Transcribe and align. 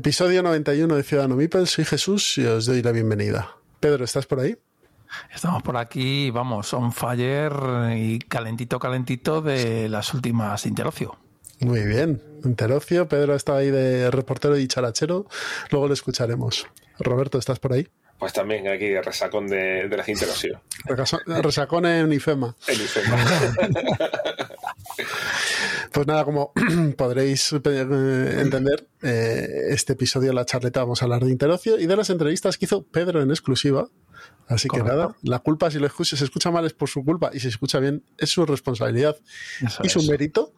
Episodio 0.00 0.42
91 0.42 0.96
de 0.96 1.02
Ciudadano 1.02 1.36
Mipel, 1.36 1.66
soy 1.66 1.84
Jesús 1.84 2.38
y 2.38 2.46
os 2.46 2.64
doy 2.64 2.82
la 2.82 2.90
bienvenida. 2.90 3.54
Pedro, 3.80 4.02
¿estás 4.02 4.24
por 4.24 4.40
ahí? 4.40 4.56
Estamos 5.30 5.62
por 5.62 5.76
aquí, 5.76 6.30
vamos, 6.30 6.72
on 6.72 6.90
fire 6.90 7.52
y 7.94 8.18
calentito, 8.20 8.78
calentito 8.78 9.42
de 9.42 9.90
las 9.90 10.14
últimas 10.14 10.64
Interocio. 10.64 11.18
Muy 11.58 11.82
bien, 11.82 12.22
Interocio, 12.44 13.08
Pedro 13.08 13.34
está 13.34 13.56
ahí 13.56 13.70
de 13.70 14.10
reportero 14.10 14.56
y 14.56 14.66
charachero, 14.66 15.26
luego 15.70 15.88
lo 15.88 15.92
escucharemos. 15.92 16.66
Roberto, 16.98 17.36
¿estás 17.36 17.58
por 17.58 17.74
ahí? 17.74 17.86
Pues 18.18 18.32
también 18.32 18.68
aquí 18.68 18.88
de 18.88 19.02
resacón 19.02 19.48
de, 19.48 19.86
de 19.86 19.96
las 19.98 20.08
Interocio. 20.08 20.62
Resacón 21.26 21.84
en 21.84 22.10
IFEMA. 22.10 22.56
En 22.68 22.74
IFEMA. 22.74 23.18
Pues 25.92 26.06
nada, 26.06 26.24
como 26.24 26.52
podréis 26.96 27.52
eh, 27.52 28.36
entender, 28.40 28.86
eh, 29.02 29.66
este 29.70 29.94
episodio 29.94 30.28
de 30.28 30.34
la 30.34 30.44
charleta 30.44 30.80
vamos 30.80 31.02
a 31.02 31.04
hablar 31.06 31.24
de 31.24 31.30
Interocio 31.30 31.78
y 31.78 31.86
de 31.86 31.96
las 31.96 32.10
entrevistas 32.10 32.58
que 32.58 32.66
hizo 32.66 32.84
Pedro 32.84 33.22
en 33.22 33.30
exclusiva 33.30 33.88
Así 34.50 34.68
que 34.68 34.82
nada, 34.82 35.14
la 35.22 35.38
culpa 35.38 35.70
si 35.70 35.78
lo 35.78 35.86
escucha, 35.86 36.16
se 36.16 36.24
escucha 36.24 36.50
mal 36.50 36.66
es 36.66 36.72
por 36.72 36.88
su 36.88 37.04
culpa 37.04 37.30
y 37.32 37.38
si 37.38 37.42
se 37.42 37.48
escucha 37.50 37.78
bien 37.78 38.02
es 38.18 38.30
su 38.30 38.44
responsabilidad 38.44 39.16
y 39.82 39.88
su 39.88 40.02
mérito. 40.02 40.52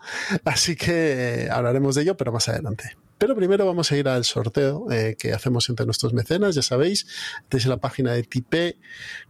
Así 0.47 0.77
que 0.77 1.49
hablaremos 1.53 1.95
de 1.95 2.03
ello, 2.03 2.17
pero 2.17 2.33
más 2.33 2.49
adelante. 2.49 2.97
Pero 3.23 3.37
primero 3.37 3.65
vamos 3.65 3.93
a 3.93 3.97
ir 3.97 4.09
al 4.09 4.25
sorteo 4.25 4.91
eh, 4.91 5.15
que 5.17 5.33
hacemos 5.33 5.69
entre 5.69 5.87
nuestros 5.87 6.13
mecenas, 6.13 6.57
ya 6.57 6.63
sabéis, 6.63 7.07
tenéis 7.49 7.67
la 7.67 7.77
página 7.77 8.13
de 8.15 8.25
Tipe 8.25 8.79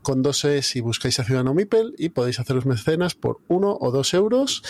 con 0.00 0.22
dos 0.22 0.46
E 0.46 0.62
si 0.62 0.80
buscáis 0.80 1.20
a 1.20 1.24
Ciudadano 1.24 1.52
Mipel 1.52 1.94
y 1.98 2.08
podéis 2.08 2.40
hacer 2.40 2.56
los 2.56 2.64
mecenas 2.64 3.14
por 3.14 3.40
uno 3.48 3.76
o 3.78 3.90
dos 3.90 4.14
euros 4.14 4.62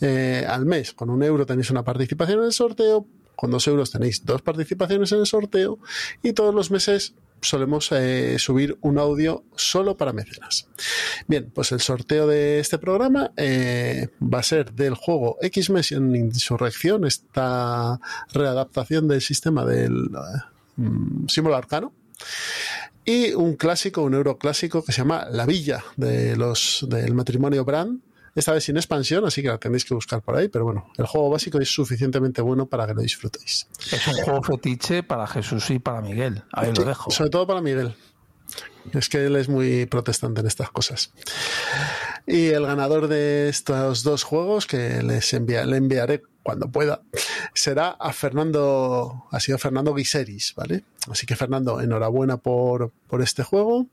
eh, 0.00 0.44
al 0.48 0.66
mes. 0.66 0.92
Con 0.92 1.08
un 1.08 1.22
euro 1.22 1.46
tenéis 1.46 1.70
una 1.70 1.84
participación 1.84 2.40
en 2.40 2.46
el 2.46 2.52
sorteo, 2.52 3.06
con 3.36 3.52
dos 3.52 3.64
euros 3.68 3.92
tenéis 3.92 4.24
dos 4.24 4.42
participaciones 4.42 5.12
en 5.12 5.20
el 5.20 5.26
sorteo 5.26 5.78
y 6.24 6.32
todos 6.32 6.52
los 6.52 6.72
meses 6.72 7.14
solemos 7.44 7.90
eh, 7.92 8.38
subir 8.38 8.76
un 8.80 8.98
audio 8.98 9.44
solo 9.54 9.96
para 9.96 10.12
mecenas. 10.12 10.68
Bien, 11.26 11.50
pues 11.54 11.72
el 11.72 11.80
sorteo 11.80 12.26
de 12.26 12.60
este 12.60 12.78
programa 12.78 13.32
eh, 13.36 14.08
va 14.20 14.40
a 14.40 14.42
ser 14.42 14.72
del 14.72 14.94
juego 14.94 15.38
X-Men 15.40 16.16
Insurrección, 16.16 17.04
esta 17.04 18.00
readaptación 18.32 19.08
del 19.08 19.20
sistema 19.20 19.64
del 19.64 20.10
mm, 20.76 21.28
símbolo 21.28 21.56
arcano. 21.56 21.92
Y 23.04 23.34
un 23.34 23.56
clásico, 23.56 24.02
un 24.02 24.14
euroclásico 24.14 24.82
que 24.82 24.92
se 24.92 25.02
llama 25.02 25.26
La 25.30 25.44
Villa 25.44 25.84
de 25.96 26.36
los 26.36 26.86
del 26.88 27.14
matrimonio 27.14 27.64
Brand, 27.64 28.00
esta 28.34 28.52
vez 28.52 28.64
sin 28.64 28.76
expansión, 28.76 29.24
así 29.24 29.42
que 29.42 29.48
la 29.48 29.58
tenéis 29.58 29.84
que 29.84 29.94
buscar 29.94 30.22
por 30.22 30.36
ahí, 30.36 30.48
pero 30.48 30.64
bueno, 30.64 30.90
el 30.96 31.06
juego 31.06 31.30
básico 31.30 31.58
es 31.60 31.72
suficientemente 31.72 32.42
bueno 32.42 32.66
para 32.66 32.86
que 32.86 32.94
lo 32.94 33.02
disfrutéis. 33.02 33.68
Es 33.92 34.06
un 34.08 34.14
juego 34.14 34.42
fetiche 34.42 35.02
para 35.02 35.26
Jesús 35.26 35.70
y 35.70 35.78
para 35.78 36.00
Miguel, 36.00 36.42
ahí 36.52 36.72
lo 36.72 36.84
dejo. 36.84 37.10
Sobre 37.10 37.30
todo 37.30 37.46
para 37.46 37.60
Miguel. 37.60 37.94
Es 38.92 39.08
que 39.08 39.24
él 39.26 39.36
es 39.36 39.48
muy 39.48 39.86
protestante 39.86 40.40
en 40.40 40.46
estas 40.46 40.70
cosas. 40.70 41.12
Y 42.26 42.48
el 42.48 42.66
ganador 42.66 43.08
de 43.08 43.48
estos 43.48 44.02
dos 44.02 44.24
juegos, 44.24 44.66
que 44.66 45.02
les 45.02 45.32
envía, 45.32 45.64
le 45.64 45.76
enviaré 45.76 46.22
cuando 46.44 46.70
pueda, 46.70 47.00
será 47.54 47.88
a 47.88 48.12
Fernando, 48.12 49.24
ha 49.30 49.40
sido 49.40 49.56
Fernando 49.56 49.94
Guiseris, 49.94 50.52
¿vale? 50.54 50.84
Así 51.10 51.24
que 51.26 51.36
Fernando, 51.36 51.80
enhorabuena 51.80 52.36
por, 52.36 52.92
por 53.08 53.22
este 53.22 53.42
juego 53.42 53.86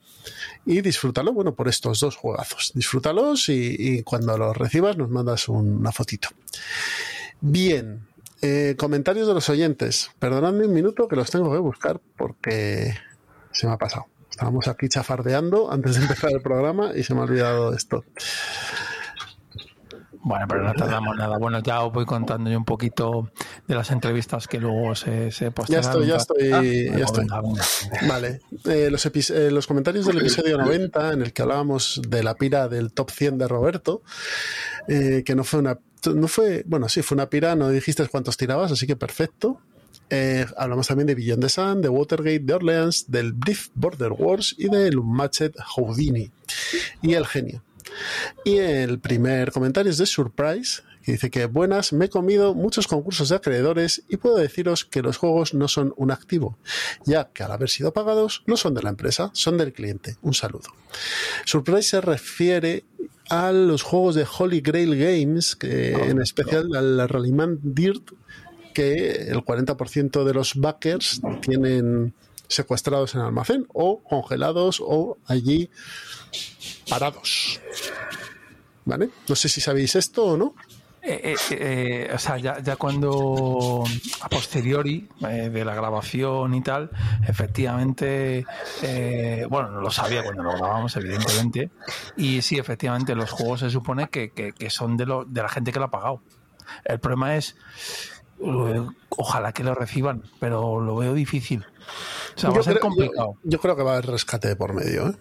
y 0.66 0.82
disfrútalo, 0.82 1.32
bueno, 1.32 1.56
por 1.56 1.70
estos 1.70 2.02
dos 2.02 2.18
juegazos. 2.18 2.74
Disfrútalos 2.76 3.48
y, 3.48 4.04
cuando 4.04 4.38
los 4.38 4.56
recibas 4.56 4.98
nos 4.98 5.10
mandas 5.10 5.48
una 5.48 5.94
fotito. 5.94 6.28
Bien, 7.40 8.06
eh, 8.42 8.76
comentarios 8.78 9.30
de 9.30 9.34
los 9.34 9.48
oyentes. 9.48 10.12
Perdonadme 10.20 10.66
un 10.66 10.74
minuto 10.74 11.08
que 11.08 11.16
los 11.16 11.32
tengo 11.32 11.54
que 11.54 11.60
buscar 11.60 12.02
porque 12.18 12.94
se 13.54 13.66
me 13.66 13.74
ha 13.74 13.78
pasado. 13.78 14.08
Estábamos 14.30 14.68
aquí 14.68 14.90
chafardeando 14.90 15.72
antes 15.72 15.96
de 15.96 16.02
empezar 16.02 16.32
el 16.34 16.42
programa 16.42 16.92
y 16.96 17.04
se 17.04 17.14
me 17.14 17.22
ha 17.22 17.24
olvidado 17.24 17.74
esto. 17.74 18.04
Bueno, 20.24 20.46
pero 20.48 20.64
no 20.64 20.74
tardamos 20.74 21.16
nada. 21.18 21.38
Bueno, 21.38 21.62
ya 21.64 21.82
os 21.82 21.92
voy 21.92 22.06
contando 22.06 22.50
yo 22.50 22.58
un 22.58 22.66
poquito 22.66 23.32
de 23.68 23.76
las 23.76 23.90
entrevistas 23.90 24.48
que 24.48 24.60
luego 24.60 24.94
se, 24.94 25.32
se 25.32 25.52
Ya 25.68 25.80
estoy, 25.80 26.08
ya 26.08 26.18
estoy, 26.18 26.52
ah, 26.52 26.62
ya 26.64 27.06
estoy. 27.06 27.28
Vale. 28.08 28.42
Eh, 28.66 28.90
los, 28.92 29.06
eh, 29.06 29.52
los, 29.52 29.66
comentarios 29.66 30.06
del 30.06 30.20
episodio 30.20 30.58
90, 30.60 31.14
en 31.14 31.22
el 31.24 31.34
que 31.34 31.42
hablábamos 31.42 32.02
de 32.08 32.24
la 32.24 32.36
pira 32.36 32.68
del 32.68 32.94
top 32.94 33.10
100 33.10 33.40
de 33.40 33.48
Roberto, 33.48 34.04
eh, 34.88 35.24
que 35.26 35.36
no 35.36 35.44
fue 35.44 35.60
una. 35.60 35.80
No 36.14 36.28
fue, 36.28 36.64
bueno, 36.68 36.88
sí, 36.90 37.02
fue 37.02 37.16
una 37.16 37.30
pira, 37.30 37.56
no 37.56 37.70
dijiste 37.70 38.08
cuántos 38.08 38.38
tirabas, 38.38 38.72
así 38.72 38.86
que 38.86 38.96
perfecto. 38.96 39.60
hablamos 40.58 40.88
también 40.88 41.08
de 41.08 41.16
Beyond 41.16 41.42
the 41.42 41.50
Sun, 41.50 41.82
de 41.82 41.90
Watergate, 41.90 42.40
de 42.40 42.54
Orleans, 42.54 43.10
del 43.10 43.34
Brief 43.34 43.70
Border 43.74 44.12
Wars 44.12 44.56
y 44.58 44.68
del 44.70 45.00
Unmatched 45.00 45.54
Houdini 45.76 46.32
y 47.02 47.14
el 47.14 47.26
genio. 47.26 47.64
Y 48.44 48.58
el 48.58 49.00
primer 49.00 49.52
comentario 49.52 49.92
es 49.92 49.98
de 49.98 50.06
Surprise, 50.06 50.82
que 51.04 51.14
dice 51.14 51.32
que 51.32 51.46
buenas, 51.46 51.94
me 51.94 52.06
he 52.06 52.10
comido 52.10 52.54
muchos 52.54 52.88
concursos 52.88 53.30
de 53.30 53.36
acreedores 53.36 54.04
y 54.08 54.18
puedo 54.18 54.38
deciros 54.38 54.86
que 54.86 55.02
los 55.02 55.18
juegos 55.18 55.54
no 55.54 55.68
son 55.68 55.94
un 55.98 56.12
activo, 56.12 56.58
ya 57.06 57.30
que 57.34 57.44
al 57.44 57.52
haber 57.52 57.70
sido 57.70 57.92
pagados 57.94 58.44
no 58.46 58.58
son 58.58 58.74
de 58.74 58.84
la 58.84 58.90
empresa, 58.90 59.32
son 59.34 59.58
del 59.58 59.74
cliente. 59.74 60.18
Un 60.22 60.34
saludo. 60.34 60.70
Surprise 61.46 61.90
se 61.90 62.02
refiere 62.02 62.86
a 63.30 63.52
los 63.52 63.82
juegos 63.82 64.16
de 64.16 64.28
Holy 64.38 64.62
Grail 64.62 64.98
Games, 64.98 65.56
que 65.56 65.96
ah, 65.96 66.06
en 66.06 66.22
especial 66.22 66.76
al 66.76 67.08
Rallyman 67.08 67.60
Dirt, 67.64 68.12
que 68.74 69.28
el 69.30 69.38
40% 69.38 70.24
de 70.24 70.34
los 70.34 70.56
backers 70.56 71.22
tienen 71.42 72.14
secuestrados 72.52 73.16
en 73.16 73.22
almacén 73.22 73.66
o 73.74 74.04
congelados 74.04 74.82
o 74.86 75.18
allí 75.28 75.70
parados. 76.90 77.60
¿Vale? 78.86 79.10
No 79.28 79.36
sé 79.36 79.50
si 79.50 79.62
sabéis 79.62 79.96
esto 79.96 80.26
o 80.26 80.38
no. 80.38 80.56
Eh, 81.04 81.34
eh, 81.34 81.36
eh, 81.50 82.12
o 82.14 82.20
sea, 82.20 82.38
ya, 82.38 82.76
cuando 82.76 83.84
a 84.22 84.30
posteriori 84.30 85.10
de 85.20 85.66
la 85.66 85.74
grabación 85.74 86.54
y 86.54 86.62
tal, 86.62 86.92
efectivamente, 87.28 88.46
bueno, 89.50 89.72
no 89.72 89.82
lo 89.82 89.90
sabía 89.90 90.24
cuando 90.24 90.44
lo 90.44 90.52
grabamos, 90.52 90.96
evidentemente, 90.98 91.72
y 92.18 92.44
sí, 92.44 92.60
efectivamente, 92.60 93.16
los 93.16 93.32
juegos 93.32 93.62
se 93.62 93.72
supone 93.72 94.10
que, 94.10 94.54
son 94.70 94.96
de, 94.96 95.08
lo, 95.08 95.26
de 95.26 95.42
la 95.42 95.50
gente 95.50 95.72
que 95.72 95.80
lo 95.80 95.86
ha 95.86 95.92
pagado. 95.92 96.22
El 96.86 97.00
problema 97.00 97.36
es, 97.36 97.56
ojalá 99.10 99.54
que 99.54 99.64
lo 99.64 99.74
reciban, 99.74 100.24
pero 100.40 100.80
lo 100.80 100.96
veo 100.98 101.16
difícil. 101.16 101.66
O 102.36 102.40
sea, 102.40 102.50
va 102.50 102.60
a 102.60 102.64
ser 102.64 102.80
complicado. 102.80 103.38
Yo, 103.44 103.60
creo 103.60 103.76
que 103.76 103.84
va 103.84 103.92
a 103.92 103.94
haber 103.98 104.12
rescate 104.12 104.56
por 104.56 104.74
medio, 104.74 105.10
¿eh? 105.10 105.16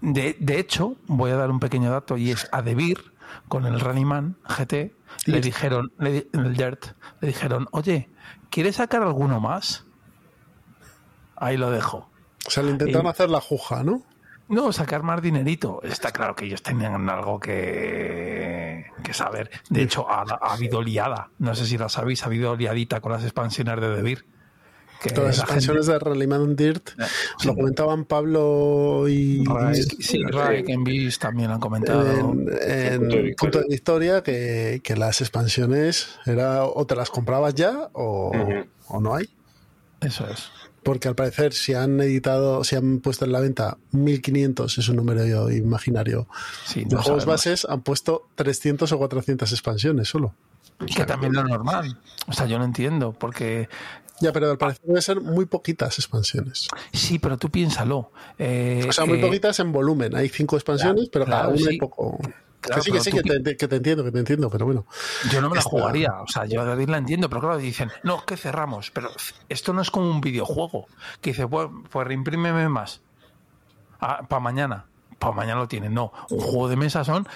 De, 0.00 0.36
de, 0.38 0.60
hecho, 0.60 0.96
voy 1.06 1.32
a 1.32 1.36
dar 1.36 1.50
un 1.50 1.58
pequeño 1.58 1.90
dato 1.90 2.16
y 2.16 2.30
es 2.30 2.48
a 2.52 2.62
Debir 2.62 3.12
con 3.48 3.66
el 3.66 3.80
Running 3.80 4.36
GT 4.44 4.92
le 5.26 5.40
dijeron, 5.40 5.92
le, 5.98 6.28
el 6.32 6.56
Dirt, 6.56 6.86
le 7.20 7.28
dijeron, 7.28 7.68
oye, 7.72 8.08
¿quieres 8.50 8.76
sacar 8.76 9.02
alguno 9.02 9.40
más? 9.40 9.84
Ahí 11.36 11.56
lo 11.56 11.70
dejo. 11.70 12.10
O 12.46 12.50
sea, 12.50 12.62
le 12.62 12.70
intentaron 12.70 13.06
hacer 13.06 13.30
la 13.30 13.40
juja, 13.40 13.82
¿no? 13.82 14.02
No, 14.48 14.72
sacar 14.72 15.02
más 15.02 15.20
dinerito. 15.20 15.80
Está 15.82 16.10
claro 16.10 16.34
que 16.34 16.46
ellos 16.46 16.62
tenían 16.62 17.10
algo 17.10 17.38
que, 17.38 18.86
que 19.04 19.12
saber. 19.12 19.50
De 19.68 19.82
hecho, 19.82 20.08
ha, 20.08 20.22
ha, 20.22 20.54
habido 20.54 20.80
liada. 20.80 21.30
No 21.38 21.54
sé 21.54 21.66
si 21.66 21.76
la 21.76 21.90
sabéis, 21.90 22.22
ha 22.22 22.26
habido 22.26 22.56
liadita 22.56 23.00
con 23.00 23.12
las 23.12 23.24
expansiones 23.24 23.78
de 23.78 23.94
Debir. 23.94 24.26
Todas 25.14 25.38
las 25.38 25.46
canciones 25.46 25.86
de 25.86 25.98
Rallyman 25.98 26.56
Dirt 26.56 26.90
lo 27.44 27.54
comentaban 27.54 28.04
Pablo 28.04 29.08
y. 29.08 29.44
sí, 30.00 30.22
Ray 30.24 30.64
en 30.66 30.82
Beast 30.84 31.22
también 31.22 31.50
han 31.50 31.60
comentado. 31.60 32.32
En, 32.62 33.34
punto, 33.36 33.60
de 33.60 33.74
Historia 33.74 34.22
que, 34.22 34.80
que, 34.82 34.96
las 34.96 35.20
expansiones 35.20 36.08
era 36.26 36.64
o 36.64 36.86
te 36.86 36.96
las 36.96 37.10
comprabas 37.10 37.54
ya 37.54 37.90
o, 37.92 38.32
o 38.88 39.00
no 39.00 39.14
hay. 39.14 39.28
Eso 40.00 40.26
es. 40.28 40.50
porque 40.82 41.08
al 41.08 41.14
parecer 41.14 41.52
si 41.52 41.74
han 41.74 42.00
editado, 42.00 42.64
si 42.64 42.76
han 42.76 43.00
puesto 43.00 43.24
en 43.24 43.32
la 43.32 43.40
venta 43.40 43.78
1500, 43.92 44.78
es 44.78 44.88
un 44.88 44.96
número 44.96 45.50
imaginario, 45.50 46.28
Sí, 46.64 46.80
de 46.84 46.96
no 46.96 47.02
juegos 47.02 47.24
sabemos. 47.24 47.26
bases, 47.26 47.66
han 47.68 47.82
puesto 47.82 48.28
300 48.36 48.90
o 48.92 48.98
400 48.98 49.52
expansiones 49.52 50.08
solo. 50.08 50.34
Que 50.94 51.04
también 51.04 51.32
lo 51.32 51.42
normal. 51.42 51.98
O 52.28 52.32
sea, 52.32 52.46
yo 52.46 52.58
no 52.58 52.64
entiendo, 52.64 53.12
porque 53.12 53.68
Ya, 54.20 54.32
pero 54.32 54.50
al 54.50 54.58
parecer 54.58 54.84
debe 54.84 55.00
ser 55.02 55.20
muy 55.20 55.44
poquitas 55.46 55.98
expansiones. 55.98 56.68
sí, 56.92 57.18
pero 57.18 57.36
tú 57.38 57.50
piénsalo. 57.50 58.10
eh, 58.38 58.84
O 58.88 58.92
sea, 58.92 59.04
muy 59.06 59.18
que- 59.20 59.26
poquitas 59.26 59.58
en 59.60 59.72
volumen. 59.72 60.14
Hay 60.16 60.28
cinco 60.28 60.56
expansiones, 60.56 61.08
Claro, 61.08 61.10
pero 61.12 61.24
cada 61.26 61.38
claro, 61.42 61.50
una 61.54 61.58
sí. 61.58 61.68
hay 61.70 61.78
poco. 61.78 62.18
Claro, 62.60 62.82
que 62.82 62.84
sí, 62.86 62.92
que 62.92 63.00
sí, 63.00 63.12
que 63.12 63.22
te, 63.40 63.56
que 63.56 63.68
te 63.68 63.76
entiendo, 63.76 64.02
que 64.02 64.10
te 64.10 64.18
entiendo, 64.18 64.50
pero 64.50 64.66
bueno. 64.66 64.84
Yo 65.30 65.40
no 65.40 65.48
me 65.48 65.54
la 65.56 65.62
jugaría, 65.62 66.10
o 66.20 66.26
sea, 66.26 66.44
yo 66.44 66.60
a 66.60 66.64
David 66.64 66.88
la 66.88 66.98
entiendo, 66.98 67.28
pero 67.28 67.40
claro, 67.40 67.56
dicen, 67.56 67.88
no, 68.02 68.24
que 68.26 68.36
cerramos, 68.36 68.90
pero 68.90 69.10
esto 69.48 69.72
no 69.72 69.80
es 69.80 69.92
como 69.92 70.10
un 70.10 70.20
videojuego, 70.20 70.86
que 71.20 71.30
dice, 71.30 71.46
pues, 71.46 71.68
pues 71.88 72.06
reimprímeme 72.08 72.68
más, 72.68 73.00
para 74.00 74.40
mañana, 74.40 74.86
para 75.20 75.32
mañana 75.34 75.60
lo 75.60 75.68
tienen, 75.68 75.94
no, 75.94 76.12
un 76.30 76.40
juego 76.40 76.68
de 76.68 76.74
mesa 76.76 77.04
son 77.04 77.28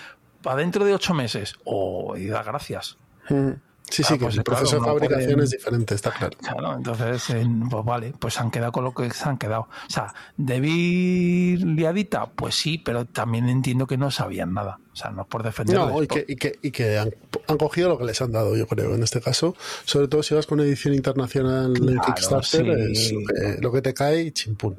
para 0.43 0.57
dentro 0.57 0.85
de 0.85 0.93
ocho 0.95 1.15
meses, 1.15 1.55
o 1.65 2.17
y 2.17 2.27
da 2.27 2.43
gracias. 2.43 2.97
Mm. 3.31 3.51
Sí, 3.91 4.03
sí, 4.03 4.15
Ah, 4.15 4.19
que 4.19 4.25
pues 4.25 4.37
el 4.39 4.43
claro, 4.45 4.59
proceso 4.61 4.77
de 4.77 4.81
no 4.81 4.87
fabricación 4.87 5.25
pueden- 5.33 5.41
es 5.45 5.51
diferente, 5.51 5.95
está 5.95 6.11
claro. 6.13 6.39
Claro, 6.41 6.75
entonces, 6.77 7.29
eh, 7.31 7.47
pues 7.71 7.85
vale, 7.85 8.15
pues 8.19 8.35
se 8.35 8.41
han 8.41 8.51
quedado 8.51 8.73
con 8.73 8.85
lo 8.85 8.95
que 8.95 9.11
se 9.11 9.29
han 9.29 9.37
quedado. 9.37 9.63
O 9.63 9.91
sea, 9.91 10.15
¿debí 10.37 11.57
liadita? 11.59 12.27
Pues 12.31 12.55
sí, 12.55 12.79
pero 12.79 13.05
también 13.05 13.49
entiendo 13.49 13.87
que 13.87 13.97
no 13.99 14.11
sabían 14.11 14.55
nada. 14.55 14.79
O 14.93 14.97
sea, 14.97 15.11
no 15.11 15.23
es 15.23 15.29
por 15.29 15.43
defenderles. 15.43 15.87
No, 15.95 16.03
y 16.03 16.07
que, 16.07 16.25
y 16.29 16.37
que, 16.37 16.59
y 16.63 16.71
que 16.71 16.99
han, 16.99 17.15
han 17.49 17.57
cogido 17.59 17.89
lo 17.91 17.99
que 17.99 18.05
les 18.05 18.21
han 18.23 18.33
dado, 18.33 18.57
yo 18.57 18.67
creo, 18.67 18.95
en 18.95 19.03
este 19.03 19.21
caso. 19.21 19.55
Sobre 19.85 20.09
todo 20.09 20.23
si 20.23 20.35
vas 20.35 20.47
con 20.47 20.61
edición 20.61 20.95
internacional 20.95 21.73
Claro, 21.75 22.01
Kickstarter, 22.07 22.95
sí. 22.95 23.07
es 23.07 23.13
lo 23.13 23.21
que, 23.27 23.61
lo 23.61 23.73
que 23.73 23.83
te 23.83 23.95
cae 23.95 24.23
y 24.23 24.31
chimpún. 24.33 24.79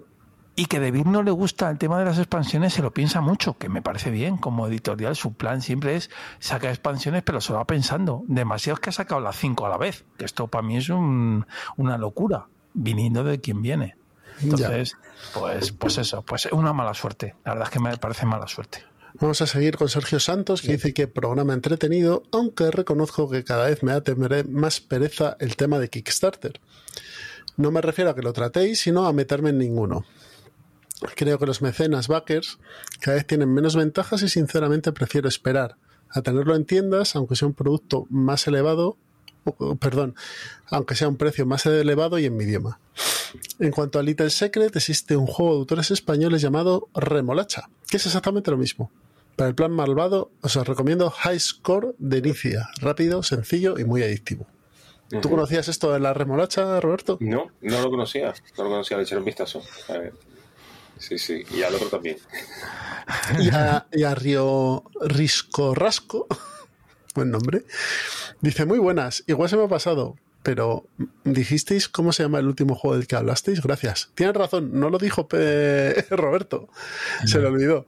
Y 0.55 0.65
que 0.67 0.79
David 0.79 1.05
no 1.05 1.23
le 1.23 1.31
gusta 1.31 1.69
el 1.71 1.79
tema 1.79 1.97
de 1.97 2.05
las 2.05 2.19
expansiones, 2.19 2.73
se 2.73 2.83
lo 2.83 2.91
piensa 2.93 3.21
mucho, 3.21 3.57
que 3.57 3.69
me 3.69 3.81
parece 3.81 4.11
bien. 4.11 4.37
Como 4.37 4.67
editorial, 4.67 5.15
su 5.15 5.33
plan 5.33 5.61
siempre 5.63 5.95
es 5.95 6.11
sacar 6.39 6.69
expansiones, 6.69 7.23
pero 7.23 7.41
se 7.41 7.53
lo 7.53 7.57
va 7.57 7.65
pensando. 7.65 8.23
Demasiado 8.27 8.75
es 8.75 8.79
que 8.79 8.89
ha 8.91 8.93
sacado 8.93 9.19
las 9.19 9.35
cinco 9.35 9.65
a 9.65 9.69
la 9.69 9.77
vez. 9.77 10.05
Que 10.17 10.25
esto 10.25 10.47
para 10.47 10.61
mí 10.61 10.77
es 10.77 10.89
un- 10.89 11.47
una 11.75 11.97
locura, 11.97 12.45
viniendo 12.75 13.23
de 13.23 13.41
quien 13.41 13.63
viene. 13.63 13.95
Entonces, 14.41 14.95
pues, 15.33 15.71
pues 15.71 15.97
eso, 15.97 16.21
pues 16.21 16.47
una 16.51 16.71
mala 16.73 16.93
suerte. 16.93 17.35
La 17.45 17.53
verdad 17.53 17.67
es 17.69 17.73
que 17.73 17.79
me 17.79 17.97
parece 17.97 18.25
mala 18.27 18.47
suerte. 18.47 18.83
Vamos 19.19 19.41
a 19.41 19.47
seguir 19.47 19.77
con 19.77 19.89
Sergio 19.89 20.19
Santos, 20.19 20.61
que 20.63 20.73
dice 20.73 20.93
que 20.93 21.07
programa 21.07 21.53
entretenido, 21.53 22.23
aunque 22.31 22.69
reconozco 22.71 23.29
que 23.29 23.43
cada 23.43 23.65
vez 23.65 23.81
me 23.83 23.91
da 23.91 24.01
temeré 24.01 24.43
más 24.43 24.81
pereza 24.81 25.35
el 25.39 25.55
tema 25.55 25.77
de 25.79 25.89
Kickstarter. 25.89 26.59
No 27.57 27.69
me 27.69 27.81
refiero 27.81 28.09
a 28.09 28.15
que 28.15 28.23
lo 28.23 28.33
tratéis, 28.33 28.79
sino 28.81 29.05
a 29.05 29.13
meterme 29.13 29.49
en 29.51 29.59
ninguno. 29.59 30.03
Creo 31.15 31.37
que 31.39 31.45
los 31.45 31.61
mecenas 31.61 32.07
backers 32.07 32.59
cada 32.99 33.15
vez 33.15 33.25
tienen 33.27 33.53
menos 33.53 33.75
ventajas 33.75 34.21
y 34.23 34.29
sinceramente 34.29 34.91
prefiero 34.91 35.27
esperar 35.27 35.75
a 36.09 36.21
tenerlo 36.21 36.55
en 36.55 36.65
tiendas, 36.65 37.15
aunque 37.15 37.35
sea 37.35 37.47
un 37.47 37.53
producto 37.53 38.05
más 38.09 38.47
elevado, 38.47 38.97
o- 39.45 39.75
perdón, 39.75 40.15
aunque 40.67 40.95
sea 40.95 41.07
un 41.07 41.17
precio 41.17 41.45
más 41.45 41.65
elevado 41.65 42.19
y 42.19 42.25
en 42.25 42.37
mi 42.37 42.43
idioma. 42.45 42.79
En 43.59 43.71
cuanto 43.71 43.97
a 43.99 44.03
Little 44.03 44.29
Secret, 44.29 44.75
existe 44.75 45.17
un 45.17 45.25
juego 45.25 45.53
de 45.53 45.59
autores 45.59 45.89
españoles 45.91 46.41
llamado 46.41 46.87
Remolacha, 46.93 47.69
que 47.89 47.97
es 47.97 48.05
exactamente 48.05 48.51
lo 48.51 48.57
mismo. 48.57 48.91
Para 49.35 49.49
el 49.49 49.55
plan 49.55 49.71
malvado, 49.71 50.29
os 50.41 50.55
recomiendo 50.55 51.09
High 51.09 51.39
Score 51.39 51.95
de 51.97 52.19
Inicia, 52.19 52.69
rápido, 52.79 53.23
sencillo 53.23 53.79
y 53.79 53.83
muy 53.85 54.03
adictivo. 54.03 54.45
¿Tú 55.21 55.29
conocías 55.29 55.67
esto 55.67 55.91
de 55.91 55.99
la 55.99 56.13
remolacha, 56.13 56.79
Roberto? 56.79 57.17
No, 57.19 57.47
no 57.61 57.81
lo 57.81 57.89
conocía. 57.89 58.33
No 58.57 58.63
lo 58.63 58.69
conocía, 58.69 58.97
le 58.97 59.03
eché 59.03 59.15
un 59.17 59.25
vistazo. 59.25 59.61
A 59.89 59.93
ver. 59.93 60.13
Sí, 61.03 61.17
sí. 61.17 61.43
Y 61.51 61.63
al 61.63 61.75
otro 61.75 61.89
también. 61.89 62.17
y 63.37 63.49
a, 63.49 63.87
y 63.91 64.03
a 64.03 64.15
Río 64.15 64.85
Risco 65.01 65.75
Rasco, 65.75 66.27
buen 67.13 67.29
nombre, 67.29 67.65
dice 68.39 68.65
muy 68.65 68.79
buenas, 68.79 69.25
igual 69.27 69.49
se 69.49 69.57
me 69.57 69.65
ha 69.65 69.67
pasado, 69.67 70.15
pero 70.43 70.85
dijisteis 71.23 71.87
cómo 71.89 72.11
se 72.13 72.23
llama 72.23 72.39
el 72.39 72.47
último 72.47 72.75
juego 72.75 72.97
del 72.97 73.07
que 73.07 73.15
hablasteis, 73.15 73.61
gracias. 73.61 74.09
Tienes 74.15 74.35
razón, 74.35 74.71
no 74.79 74.89
lo 74.89 74.97
dijo 74.97 75.27
Pe- 75.27 76.05
Roberto, 76.11 76.69
se 77.25 77.39
le 77.39 77.47
olvidó. 77.47 77.85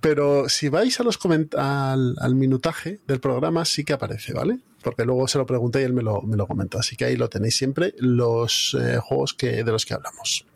Pero 0.00 0.48
si 0.48 0.68
vais 0.68 0.98
a 1.00 1.02
los 1.02 1.18
coment- 1.18 1.54
al, 1.58 2.14
al 2.20 2.34
minutaje 2.34 3.00
del 3.06 3.18
programa 3.20 3.64
sí 3.64 3.84
que 3.84 3.92
aparece, 3.92 4.32
¿vale? 4.32 4.60
Porque 4.82 5.04
luego 5.04 5.26
se 5.26 5.38
lo 5.38 5.46
pregunté 5.46 5.80
y 5.80 5.84
él 5.84 5.92
me 5.94 6.02
lo, 6.02 6.22
me 6.22 6.36
lo 6.36 6.46
comentó. 6.46 6.78
Así 6.78 6.94
que 6.96 7.06
ahí 7.06 7.16
lo 7.16 7.28
tenéis 7.28 7.56
siempre, 7.56 7.92
los 7.98 8.76
eh, 8.80 8.98
juegos 8.98 9.34
que, 9.34 9.64
de 9.64 9.72
los 9.72 9.84
que 9.84 9.94
hablamos 9.94 10.46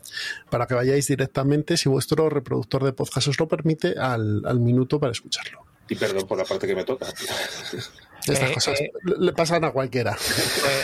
para 0.51 0.67
que 0.67 0.75
vayáis 0.75 1.07
directamente, 1.07 1.77
si 1.77 1.89
vuestro 1.89 2.29
reproductor 2.29 2.83
de 2.83 2.93
podcast 2.93 3.29
os 3.29 3.39
lo 3.39 3.47
permite, 3.47 3.95
al, 3.97 4.43
al 4.45 4.59
minuto 4.59 4.99
para 4.99 5.13
escucharlo. 5.13 5.65
Y 5.89 5.95
perdón 5.95 6.27
por 6.27 6.37
la 6.37 6.45
parte 6.45 6.67
que 6.67 6.75
me 6.75 6.85
toca. 6.85 7.07
Estas 8.27 8.51
Eh, 8.51 8.55
cosas 8.55 8.81
eh. 8.81 8.93
le 9.19 9.33
pasan 9.33 9.65
a 9.65 9.71
cualquiera. 9.71 10.17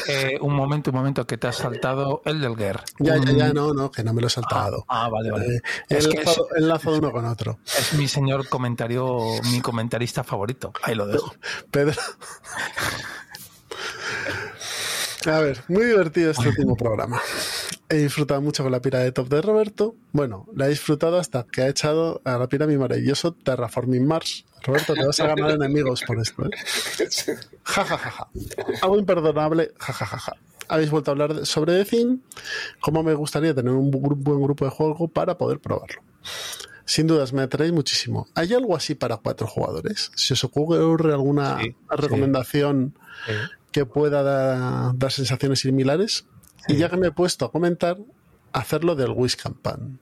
Eh, 0.08 0.38
un 0.40 0.54
momento, 0.54 0.90
un 0.90 0.96
momento, 0.96 1.26
que 1.26 1.36
te 1.36 1.46
has 1.48 1.56
saltado 1.56 2.22
el 2.24 2.40
del 2.40 2.56
Guerr. 2.56 2.82
Ya, 2.98 3.16
ya, 3.18 3.32
ya, 3.32 3.52
no, 3.52 3.72
no, 3.74 3.90
que 3.90 4.02
no 4.04 4.12
me 4.14 4.20
lo 4.20 4.26
he 4.28 4.30
saltado. 4.30 4.84
Ah, 4.88 5.04
ah, 5.04 5.08
vale, 5.08 5.30
vale. 5.30 5.60
He 5.88 5.96
Es 5.98 6.06
enlazado, 6.06 6.48
enlazado 6.56 6.98
uno 6.98 7.12
con 7.12 7.24
otro. 7.26 7.58
Es 7.66 7.94
mi 7.94 8.08
señor 8.08 8.48
comentario, 8.48 9.18
mi 9.50 9.60
comentarista 9.60 10.24
favorito. 10.24 10.72
Ahí 10.82 10.94
lo 10.94 11.06
dejo. 11.06 11.34
Pedro. 11.70 12.00
A 15.26 15.40
ver, 15.40 15.62
muy 15.68 15.84
divertido 15.86 16.30
este 16.30 16.48
último 16.48 16.76
programa. 16.76 17.20
He 17.88 17.96
disfrutado 17.96 18.40
mucho 18.40 18.62
con 18.62 18.70
la 18.72 18.80
pira 18.80 19.00
de 19.00 19.10
top 19.12 19.28
de 19.28 19.42
Roberto. 19.42 19.94
Bueno, 20.12 20.46
la 20.54 20.66
he 20.66 20.70
disfrutado 20.70 21.18
hasta 21.18 21.44
que 21.44 21.62
ha 21.62 21.68
echado 21.68 22.20
a 22.24 22.36
la 22.38 22.48
pira 22.48 22.66
mi 22.66 22.76
maravilloso 22.76 23.32
Terraforming 23.32 24.06
Mars. 24.06 24.44
Roberto, 24.66 24.94
te 24.94 25.04
vas 25.06 25.18
a 25.20 25.26
ganar 25.28 25.50
enemigos 25.52 26.02
por 26.06 26.18
esto. 26.20 26.44
¿eh? 26.46 26.50
Ja, 27.64 27.84
ja, 27.84 27.98
ja, 27.98 28.10
ja. 28.10 28.28
Algo 28.82 28.98
imperdonable. 28.98 29.72
Ja, 29.78 29.92
ja, 29.92 30.06
ja, 30.06 30.18
ja. 30.18 30.32
Habéis 30.68 30.90
vuelto 30.90 31.10
a 31.10 31.12
hablar 31.12 31.46
sobre 31.46 31.84
The 31.84 31.84
Thing. 31.90 32.18
Cómo 32.80 33.02
me 33.02 33.14
gustaría 33.14 33.54
tener 33.54 33.72
un 33.72 33.90
bu- 33.92 34.16
buen 34.16 34.42
grupo 34.42 34.64
de 34.64 34.70
juego 34.70 35.08
para 35.08 35.38
poder 35.38 35.60
probarlo. 35.60 36.02
Sin 36.84 37.06
dudas, 37.06 37.32
me 37.32 37.42
atraéis 37.42 37.72
muchísimo. 37.72 38.28
¿Hay 38.34 38.52
algo 38.54 38.76
así 38.76 38.94
para 38.94 39.16
cuatro 39.18 39.46
jugadores? 39.46 40.10
Si 40.14 40.32
os 40.34 40.42
ocurre 40.44 41.12
alguna 41.12 41.58
Sí, 41.60 41.74
recomendación 41.88 42.94
que 43.72 43.86
pueda 43.86 44.22
da- 44.22 44.92
dar 44.94 45.12
sensaciones 45.12 45.60
similares. 45.60 46.26
Y 46.68 46.76
ya 46.76 46.88
que 46.90 46.96
me 46.96 47.08
he 47.08 47.12
puesto 47.12 47.44
a 47.44 47.52
comentar, 47.52 47.98
hacerlo 48.52 48.96
del 48.96 49.10
Wish 49.10 49.36
Campan. 49.36 50.00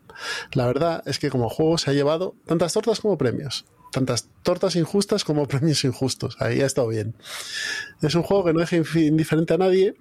La 0.53 0.67
verdad 0.67 1.03
es 1.07 1.19
que 1.19 1.29
como 1.29 1.49
juego 1.51 1.77
se 1.77 1.91
ha 1.91 1.93
llevado 1.93 2.35
tantas 2.47 2.73
tortas 2.73 3.01
como 3.01 3.19
premios. 3.19 3.67
Tantas 3.95 4.29
tortas 4.43 4.75
injustas 4.75 5.23
como 5.23 5.47
premios 5.49 5.85
injustos. 5.85 6.37
Ahí 6.41 6.61
ha 6.61 6.67
estado 6.67 6.89
bien. 6.89 7.15
Es 8.03 8.17
un 8.17 8.25
juego 8.25 8.45
que 8.45 8.53
no 8.53 8.59
deja 8.59 8.77
indiferente 8.77 9.55
a 9.55 9.59
nadie. 9.59 9.95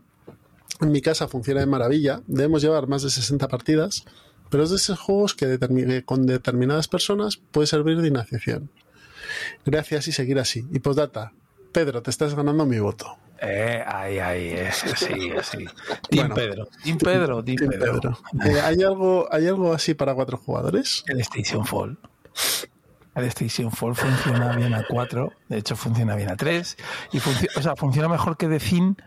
En 0.81 0.91
mi 0.91 0.99
casa 0.99 1.27
funciona 1.27 1.59
de 1.59 1.67
maravilla. 1.67 2.21
Debemos 2.25 2.63
llevar 2.63 2.87
más 2.87 3.03
de 3.03 3.11
60 3.11 3.47
partidas. 3.47 4.03
Pero 4.49 4.63
es 4.63 4.71
de 4.71 4.77
esos 4.77 4.99
juegos 4.99 5.35
que, 5.35 5.59
con 6.05 6.25
determinadas 6.25 6.87
personas 6.87 7.37
puede 7.37 7.67
servir 7.67 8.01
de 8.01 8.07
iniciación. 8.07 8.71
Gracias 9.63 10.07
y 10.07 10.11
seguir 10.11 10.39
así. 10.39 10.65
Y 10.71 10.79
postdata. 10.79 11.31
Pedro, 11.71 12.01
te 12.01 12.09
estás 12.09 12.33
ganando 12.33 12.65
mi 12.65 12.79
voto. 12.79 13.17
Eh, 13.41 13.83
ahí, 13.85 14.17
ahí, 14.17 14.47
es, 14.53 14.75
sí, 14.95 15.31
sí. 15.43 15.65
Team 16.09 16.29
Bueno. 16.29 16.35
Pedro, 16.35 16.67
Team 16.83 16.97
Pedro, 16.97 17.43
Team 17.43 17.57
Team 17.57 17.69
Pedro. 17.71 17.91
Pedro. 17.91 18.17
Eh, 18.45 18.61
¿hay, 18.61 18.81
algo, 18.83 19.27
¿Hay 19.31 19.47
algo 19.47 19.73
así 19.73 19.93
para 19.93 20.15
cuatro 20.15 20.37
jugadores? 20.37 21.03
El 21.07 21.19
Station 21.19 21.65
Fall. 21.65 21.97
El 23.15 23.25
Station 23.25 23.71
Fall 23.71 23.95
funciona 23.95 24.55
bien 24.55 24.73
a 24.73 24.83
4, 24.87 25.31
de 25.49 25.57
hecho 25.57 25.75
funciona 25.75 26.15
bien 26.15 26.29
a 26.29 26.35
3, 26.35 26.77
y 27.11 27.17
o 27.17 27.61
sea, 27.61 27.75
funciona 27.75 28.07
mejor 28.07 28.37
que 28.37 28.47
The 28.47 28.59
Thin 28.59 28.97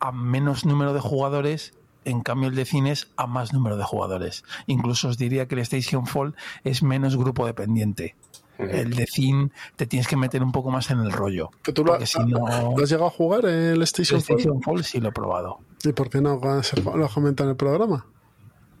a 0.00 0.12
menos 0.12 0.66
número 0.66 0.92
de 0.92 1.00
jugadores, 1.00 1.72
en 2.04 2.20
cambio 2.22 2.48
el 2.48 2.54
The 2.56 2.64
Thin 2.64 2.86
es 2.88 3.08
a 3.16 3.26
más 3.26 3.52
número 3.52 3.76
de 3.76 3.84
jugadores. 3.84 4.44
Incluso 4.66 5.08
os 5.08 5.16
diría 5.16 5.46
que 5.46 5.54
el 5.54 5.60
Station 5.60 6.06
Fall 6.06 6.34
es 6.64 6.82
menos 6.82 7.16
grupo 7.16 7.46
dependiente. 7.46 8.16
El 8.58 8.94
The 8.94 9.06
Thin 9.06 9.52
te 9.76 9.86
tienes 9.86 10.06
que 10.06 10.16
meter 10.16 10.42
un 10.42 10.52
poco 10.52 10.70
más 10.70 10.90
en 10.90 11.00
el 11.00 11.10
rollo. 11.10 11.50
¿Que 11.62 11.72
¿Tú 11.72 11.84
lo, 11.84 12.04
si 12.04 12.18
no... 12.24 12.74
¿lo 12.76 12.82
has 12.82 12.90
llegado 12.90 13.06
a 13.06 13.10
jugar 13.10 13.44
el 13.44 13.76
El 13.76 13.82
Station 13.82 14.20
Fall? 14.20 14.38
Station 14.38 14.62
Fall 14.62 14.84
sí 14.84 15.00
lo 15.00 15.08
he 15.08 15.12
probado. 15.12 15.60
¿Y 15.84 15.92
por 15.92 16.10
qué 16.10 16.20
no 16.20 16.38
lo 16.38 17.04
has 17.04 17.12
comentado 17.12 17.48
en 17.48 17.52
el 17.52 17.56
programa? 17.56 18.06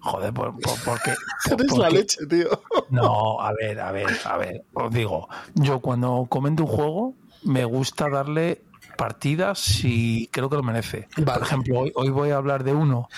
Joder, 0.02 0.32
por, 0.34 0.52
por- 0.60 0.78
porque... 0.84 1.14
por- 1.48 1.60
Eres 1.60 1.78
la 1.78 1.90
leche, 1.90 2.26
tío. 2.26 2.48
No, 2.90 3.40
a 3.40 3.52
ver, 3.54 3.80
a 3.80 3.90
ver, 3.92 4.06
a 4.24 4.36
ver. 4.36 4.64
Os 4.74 4.92
digo, 4.92 5.28
yo 5.54 5.80
cuando 5.80 6.26
comento 6.28 6.64
un 6.64 6.68
juego 6.68 7.14
me 7.44 7.64
gusta 7.64 8.08
darle 8.10 8.62
partidas 8.98 9.58
si 9.58 10.28
creo 10.30 10.50
que 10.50 10.56
lo 10.56 10.62
merece. 10.62 11.08
Vale. 11.16 11.38
Por 11.38 11.42
ejemplo, 11.46 11.80
hoy, 11.80 11.92
hoy 11.94 12.10
voy 12.10 12.30
a 12.30 12.36
hablar 12.36 12.62
de 12.64 12.72
uno 12.74 13.08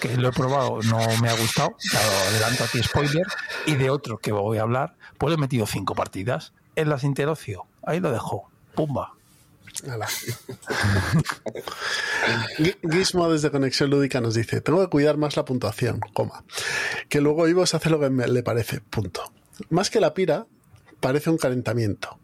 que 0.00 0.16
lo 0.16 0.28
he 0.28 0.32
probado, 0.32 0.80
no 0.82 0.98
me 1.22 1.28
ha 1.30 1.36
gustado, 1.36 1.74
claro, 1.90 2.08
adelanto 2.28 2.64
a 2.64 2.66
ti 2.66 2.82
spoiler, 2.82 3.26
y 3.66 3.74
de 3.76 3.88
otro 3.90 4.18
que 4.18 4.32
voy 4.32 4.58
a 4.58 4.62
hablar, 4.62 4.96
pues 5.18 5.30
le 5.30 5.36
he 5.36 5.38
metido 5.40 5.66
cinco 5.66 5.94
partidas 5.94 6.52
en 6.76 6.88
las 6.90 7.02
interocio. 7.04 7.64
Ahí 7.84 8.00
lo 8.00 8.12
dejo. 8.12 8.50
Pumba. 8.74 9.14
Gizmo 12.90 13.30
desde 13.30 13.50
Conexión 13.50 13.90
Lúdica 13.90 14.20
nos 14.20 14.34
dice, 14.34 14.60
tengo 14.60 14.80
que 14.80 14.88
cuidar 14.88 15.16
más 15.16 15.36
la 15.36 15.44
puntuación, 15.44 16.00
coma, 16.12 16.44
que 17.08 17.20
luego 17.20 17.48
Ivos 17.48 17.74
hace 17.74 17.90
lo 17.90 18.00
que 18.00 18.10
me- 18.10 18.28
le 18.28 18.42
parece, 18.42 18.80
punto. 18.80 19.32
Más 19.70 19.90
que 19.90 20.00
la 20.00 20.14
pira, 20.14 20.46
parece 21.00 21.30
un 21.30 21.38
calentamiento. 21.38 22.18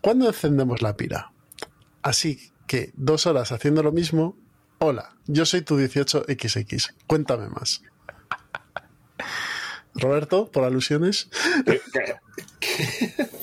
¿Cuándo 0.00 0.26
encendemos 0.26 0.82
la 0.82 0.96
pira? 0.96 1.32
Así 2.02 2.52
que 2.66 2.92
dos 2.96 3.26
horas 3.26 3.52
haciendo 3.52 3.82
lo 3.82 3.92
mismo, 3.92 4.36
hola, 4.78 5.14
yo 5.26 5.46
soy 5.46 5.62
tu 5.62 5.78
18XX, 5.78 6.94
cuéntame 7.06 7.48
más. 7.48 7.82
Roberto, 9.94 10.50
por 10.50 10.64
alusiones, 10.64 11.28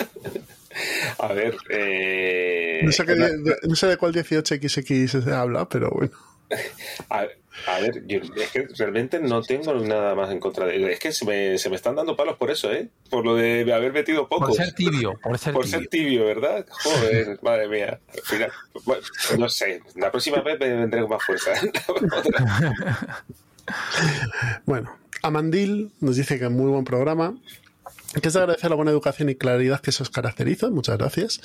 A 1.20 1.34
ver, 1.34 1.56
eh, 1.70 2.82
no 2.84 2.92
sé, 2.92 3.06
qué- 3.06 3.16
de, 3.16 3.56
no 3.68 3.76
sé 3.76 3.88
de 3.88 3.98
cuál 3.98 4.14
18XX 4.14 5.08
se 5.24 5.32
habla, 5.34 5.68
pero 5.70 5.90
bueno. 5.92 6.14
a, 7.10 7.26
a 7.68 7.80
ver, 7.80 8.04
yo, 8.08 8.20
es 8.36 8.52
que 8.52 8.68
realmente 8.78 9.20
no 9.20 9.42
tengo 9.44 9.74
nada 9.76 10.16
más 10.16 10.32
en 10.32 10.40
contra 10.40 10.66
de 10.66 10.76
él. 10.78 10.86
Es 10.90 11.00
que 11.00 11.12
se 11.12 11.26
me, 11.26 11.58
se 11.58 11.70
me 11.70 11.76
están 11.76 11.96
dando 11.96 12.16
palos 12.16 12.38
por 12.38 12.50
eso, 12.52 12.72
¿eh? 12.72 12.90
Por 13.10 13.24
lo 13.26 13.36
de 13.36 13.72
haber 13.74 13.94
metido 13.94 14.28
Por 14.28 14.40
pocos. 14.40 14.56
ser 14.58 14.74
tibio, 14.74 15.14
por 15.22 15.38
ser 15.38 15.54
Por 15.54 15.66
tibio. 15.66 15.80
ser 15.80 15.88
tibio, 15.90 16.26
¿verdad? 16.26 16.66
Joder, 16.70 17.40
madre 17.44 17.68
mía. 17.68 18.00
Al 18.14 18.22
final, 18.22 18.52
bueno, 18.86 19.04
no 19.38 19.48
sé, 19.50 19.82
la 19.96 20.10
próxima 20.12 20.42
vez 20.42 20.60
me 20.60 20.70
vendré 20.74 21.02
con 21.02 21.10
más 21.12 21.24
fuerza. 21.24 21.52
Bueno, 24.66 24.92
Amandil 25.22 25.92
nos 26.00 26.16
dice 26.18 26.40
que 26.40 26.50
muy 26.50 26.70
buen 26.72 26.84
programa. 26.84 27.38
Que 28.20 28.28
es 28.28 28.34
de 28.34 28.40
agradecer 28.42 28.70
la 28.70 28.76
buena 28.76 28.92
educación 28.92 29.30
y 29.30 29.36
claridad 29.36 29.80
que 29.80 29.92
se 29.94 30.04
os 30.04 30.10
caracteriza, 30.10 30.70
muchas 30.70 30.98
gracias. 30.98 31.42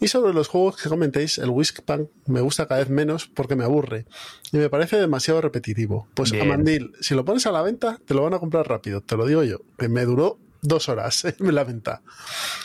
Y 0.00 0.08
sobre 0.08 0.32
los 0.32 0.48
juegos 0.48 0.76
que 0.76 0.88
comentéis, 0.88 1.36
el 1.36 1.50
Whiskpunk 1.50 2.08
me 2.26 2.40
gusta 2.40 2.66
cada 2.66 2.80
vez 2.80 2.88
menos 2.88 3.26
porque 3.26 3.54
me 3.54 3.64
aburre 3.64 4.06
y 4.50 4.56
me 4.56 4.70
parece 4.70 4.96
demasiado 4.96 5.42
repetitivo. 5.42 6.08
Pues 6.14 6.32
Bien. 6.32 6.44
Amandil, 6.44 6.92
si 7.00 7.14
lo 7.14 7.24
pones 7.24 7.46
a 7.46 7.52
la 7.52 7.60
venta, 7.60 7.98
te 8.06 8.14
lo 8.14 8.22
van 8.22 8.32
a 8.32 8.38
comprar 8.38 8.66
rápido, 8.66 9.02
te 9.02 9.16
lo 9.16 9.26
digo 9.26 9.42
yo, 9.42 9.60
que 9.76 9.88
me 9.88 10.04
duró 10.06 10.38
dos 10.62 10.88
horas 10.88 11.24
en 11.38 11.54
la 11.54 11.64
venta. 11.64 12.02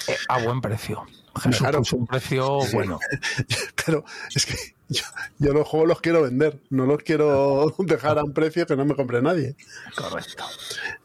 Eh, 0.07 0.15
a 0.29 0.41
buen 0.41 0.61
precio. 0.61 1.05
Jesús 1.35 1.59
Claro. 1.59 1.79
puso 1.79 1.95
un 1.97 2.07
precio 2.07 2.59
bueno. 2.73 2.99
Pero 3.85 4.03
es 4.35 4.45
que 4.45 4.55
yo, 4.89 5.03
yo 5.39 5.53
los 5.53 5.67
juegos 5.67 5.87
los 5.87 6.01
quiero 6.01 6.21
vender, 6.21 6.59
no 6.69 6.85
los 6.85 7.01
quiero 7.03 7.73
dejar 7.79 8.19
a 8.19 8.23
un 8.23 8.33
precio 8.33 8.65
que 8.65 8.75
no 8.75 8.85
me 8.85 8.95
compre 8.95 9.21
nadie. 9.21 9.55
Correcto. 9.95 10.43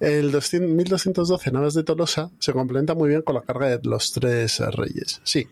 El 0.00 0.32
200 0.32 0.70
1212 0.72 1.52
Naves 1.52 1.74
de 1.74 1.84
Tolosa 1.84 2.30
se 2.38 2.52
complementa 2.52 2.94
muy 2.94 3.08
bien 3.08 3.22
con 3.22 3.34
la 3.36 3.42
carga 3.42 3.68
de 3.68 3.80
los 3.88 4.12
tres 4.12 4.58
reyes. 4.58 5.20
Sí, 5.22 5.46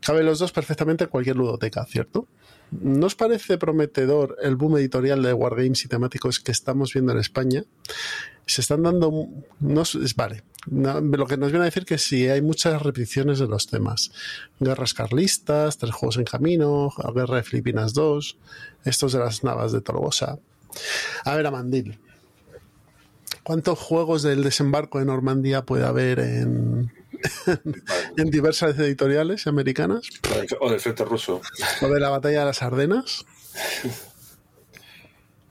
caben 0.00 0.24
los 0.26 0.38
dos 0.38 0.52
perfectamente 0.52 1.04
en 1.04 1.10
cualquier 1.10 1.36
ludoteca, 1.36 1.84
¿cierto? 1.84 2.26
¿No 2.70 3.06
os 3.06 3.16
parece 3.16 3.58
prometedor 3.58 4.36
el 4.42 4.54
boom 4.54 4.76
editorial 4.78 5.22
de 5.22 5.32
wargames 5.32 5.84
y 5.84 5.88
temáticos 5.88 6.38
que 6.38 6.52
estamos 6.52 6.92
viendo 6.92 7.12
en 7.12 7.18
España? 7.18 7.64
Se 8.46 8.60
están 8.60 8.84
dando... 8.84 9.10
No, 9.58 9.82
vale, 10.16 10.42
no, 10.66 11.00
lo 11.00 11.26
que 11.26 11.36
nos 11.36 11.50
viene 11.50 11.64
a 11.64 11.66
decir 11.66 11.84
que 11.84 11.98
sí, 11.98 12.28
hay 12.28 12.42
muchas 12.42 12.82
repeticiones 12.82 13.38
de 13.38 13.48
los 13.48 13.66
temas. 13.66 14.12
Guerras 14.58 14.94
carlistas, 14.94 15.78
tres 15.78 15.92
juegos 15.92 16.18
en 16.18 16.24
camino, 16.24 16.92
Guerra 17.14 17.36
de 17.36 17.42
Filipinas 17.42 17.94
2, 17.94 18.36
estos 18.84 19.12
de 19.12 19.18
las 19.18 19.42
navas 19.44 19.72
de 19.72 19.80
Tolosa. 19.80 20.38
A 21.24 21.34
ver, 21.34 21.46
Amandil, 21.46 21.98
¿Cuántos 23.42 23.78
juegos 23.78 24.22
del 24.22 24.44
desembarco 24.44 24.98
de 24.98 25.06
Normandía 25.06 25.64
puede 25.64 25.86
haber 25.86 26.20
en, 26.20 26.92
en 28.16 28.30
diversas 28.30 28.78
editoriales 28.78 29.46
americanas? 29.46 30.08
O 30.60 30.70
del 30.70 30.80
frente 30.80 31.04
ruso. 31.04 31.40
¿O 31.80 31.88
de 31.88 32.00
la 32.00 32.10
batalla 32.10 32.40
de 32.40 32.46
las 32.46 32.62
Ardenas? 32.62 33.24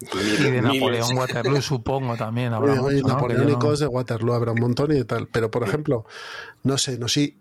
Y 0.02 0.44
de 0.44 0.62
Napoleón 0.62 1.18
Waterloo, 1.18 1.62
supongo 1.62 2.16
también 2.16 2.54
habrá 2.54 2.82
Oye, 2.82 2.96
mucho, 2.98 3.08
¿no? 3.08 3.14
napoleónicos 3.16 3.80
de 3.80 3.88
Waterloo 3.88 4.34
habrá 4.34 4.54
un 4.54 4.60
montón 4.60 4.92
y 4.92 4.96
de 4.96 5.06
tal. 5.06 5.28
Pero, 5.28 5.52
por 5.52 5.64
ejemplo, 5.64 6.06
no 6.64 6.78
sé, 6.78 6.98
no 6.98 7.10
sé, 7.10 7.36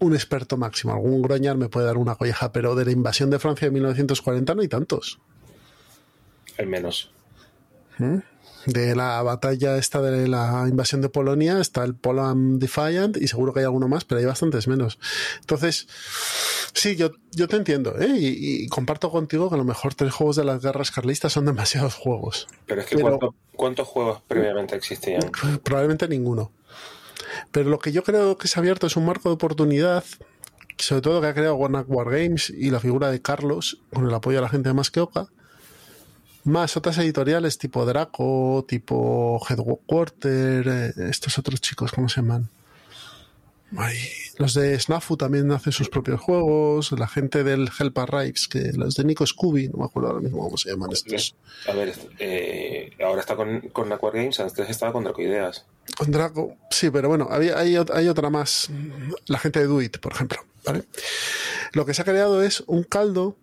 un 0.00 0.14
experto 0.14 0.56
máximo, 0.56 0.94
algún 0.94 1.20
groñar 1.20 1.56
me 1.56 1.68
puede 1.68 1.86
dar 1.86 1.98
una 1.98 2.14
colleja, 2.14 2.52
pero 2.52 2.74
de 2.74 2.86
la 2.86 2.90
invasión 2.90 3.28
de 3.30 3.38
Francia 3.38 3.68
de 3.68 3.72
1940 3.72 4.54
no 4.54 4.62
hay 4.62 4.68
tantos. 4.68 5.20
Al 6.58 6.66
menos. 6.66 7.10
De 8.66 8.94
la 8.96 9.22
batalla 9.22 9.76
esta 9.76 10.00
de 10.00 10.26
la 10.28 10.66
invasión 10.68 11.00
de 11.02 11.08
Polonia 11.08 11.60
está 11.60 11.84
el 11.84 11.94
Poland 11.94 12.58
Defiant 12.60 13.16
y 13.16 13.28
seguro 13.28 13.52
que 13.52 13.60
hay 13.60 13.64
alguno 13.66 13.88
más, 13.88 14.04
pero 14.04 14.18
hay 14.20 14.24
bastantes 14.24 14.68
menos. 14.68 14.98
Entonces, 15.40 15.86
sí, 16.72 16.96
yo, 16.96 17.10
yo 17.32 17.46
te 17.48 17.56
entiendo, 17.56 17.98
¿eh? 18.00 18.08
y, 18.16 18.64
y 18.64 18.68
comparto 18.68 19.10
contigo 19.10 19.48
que 19.48 19.54
a 19.56 19.58
lo 19.58 19.64
mejor 19.64 19.94
tres 19.94 20.12
juegos 20.12 20.36
de 20.36 20.44
las 20.44 20.62
guerras 20.62 20.90
carlistas 20.90 21.32
son 21.32 21.44
demasiados 21.44 21.94
juegos. 21.94 22.46
Pero 22.66 22.80
es 22.80 22.86
que 22.86 22.96
Pero- 22.96 23.08
¿cuánto- 23.18 23.34
¿cuántos 23.56 23.88
juegos 23.88 24.22
previamente 24.26 24.74
existían? 24.76 25.30
Probablemente 25.62 26.08
ninguno. 26.08 26.50
Pero 27.52 27.68
lo 27.70 27.78
que 27.78 27.92
yo 27.92 28.02
creo 28.02 28.38
que 28.38 28.48
se 28.48 28.58
ha 28.58 28.60
abierto 28.60 28.86
es 28.86 28.96
un 28.96 29.04
marco 29.06 29.28
de 29.28 29.34
oportunidad, 29.34 30.04
sobre 30.78 31.02
todo 31.02 31.20
que 31.20 31.26
ha 31.28 31.34
creado 31.34 31.54
Warner 31.56 31.84
War 31.86 32.10
Games 32.10 32.50
y 32.50 32.70
la 32.70 32.80
figura 32.80 33.10
de 33.10 33.20
Carlos, 33.20 33.80
con 33.92 34.06
el 34.06 34.14
apoyo 34.14 34.38
de 34.38 34.42
la 34.42 34.48
gente 34.48 34.68
de 34.70 34.74
Masqueoka, 34.74 35.28
más 36.44 36.76
otras 36.76 36.98
editoriales 36.98 37.58
tipo 37.58 37.84
Draco, 37.86 38.64
tipo 38.68 39.40
Headquarter, 39.48 40.66
eh, 40.68 40.92
estos 41.10 41.38
otros 41.38 41.60
chicos, 41.60 41.92
¿cómo 41.92 42.08
se 42.08 42.16
llaman? 42.20 42.48
Ay, 43.76 43.96
los 44.38 44.54
de 44.54 44.78
Snafu 44.78 45.16
también 45.16 45.50
hacen 45.50 45.72
sus 45.72 45.88
propios 45.88 46.20
juegos, 46.20 46.92
la 46.92 47.08
gente 47.08 47.42
del 47.42 47.68
Help 47.76 47.98
Arrives, 47.98 48.46
que 48.46 48.70
los 48.72 48.94
de 48.94 49.02
Nico 49.04 49.26
Scooby, 49.26 49.68
no 49.68 49.78
me 49.78 49.84
acuerdo 49.86 50.10
ahora 50.10 50.20
mismo 50.20 50.44
cómo 50.44 50.56
se 50.56 50.70
llaman 50.70 50.92
estos. 50.92 51.34
A 51.66 51.72
ver, 51.72 51.92
eh, 52.20 52.90
ahora 53.04 53.20
está 53.22 53.34
con, 53.34 53.60
con 53.72 53.92
Aquar 53.92 54.12
Games, 54.12 54.38
antes 54.38 54.68
estaba 54.70 54.92
con 54.92 55.02
Dracoideas. 55.02 55.64
Con 55.96 56.12
Draco, 56.12 56.56
sí, 56.70 56.90
pero 56.90 57.08
bueno, 57.08 57.26
había, 57.30 57.58
hay, 57.58 57.72
ot- 57.74 57.90
hay 57.92 58.06
otra 58.06 58.30
más, 58.30 58.70
la 59.26 59.38
gente 59.40 59.58
de 59.60 59.66
Duit, 59.66 59.98
por 59.98 60.12
ejemplo. 60.12 60.38
¿vale? 60.64 60.84
Lo 61.72 61.84
que 61.84 61.94
se 61.94 62.02
ha 62.02 62.04
creado 62.04 62.42
es 62.44 62.62
un 62.68 62.84
caldo, 62.84 63.36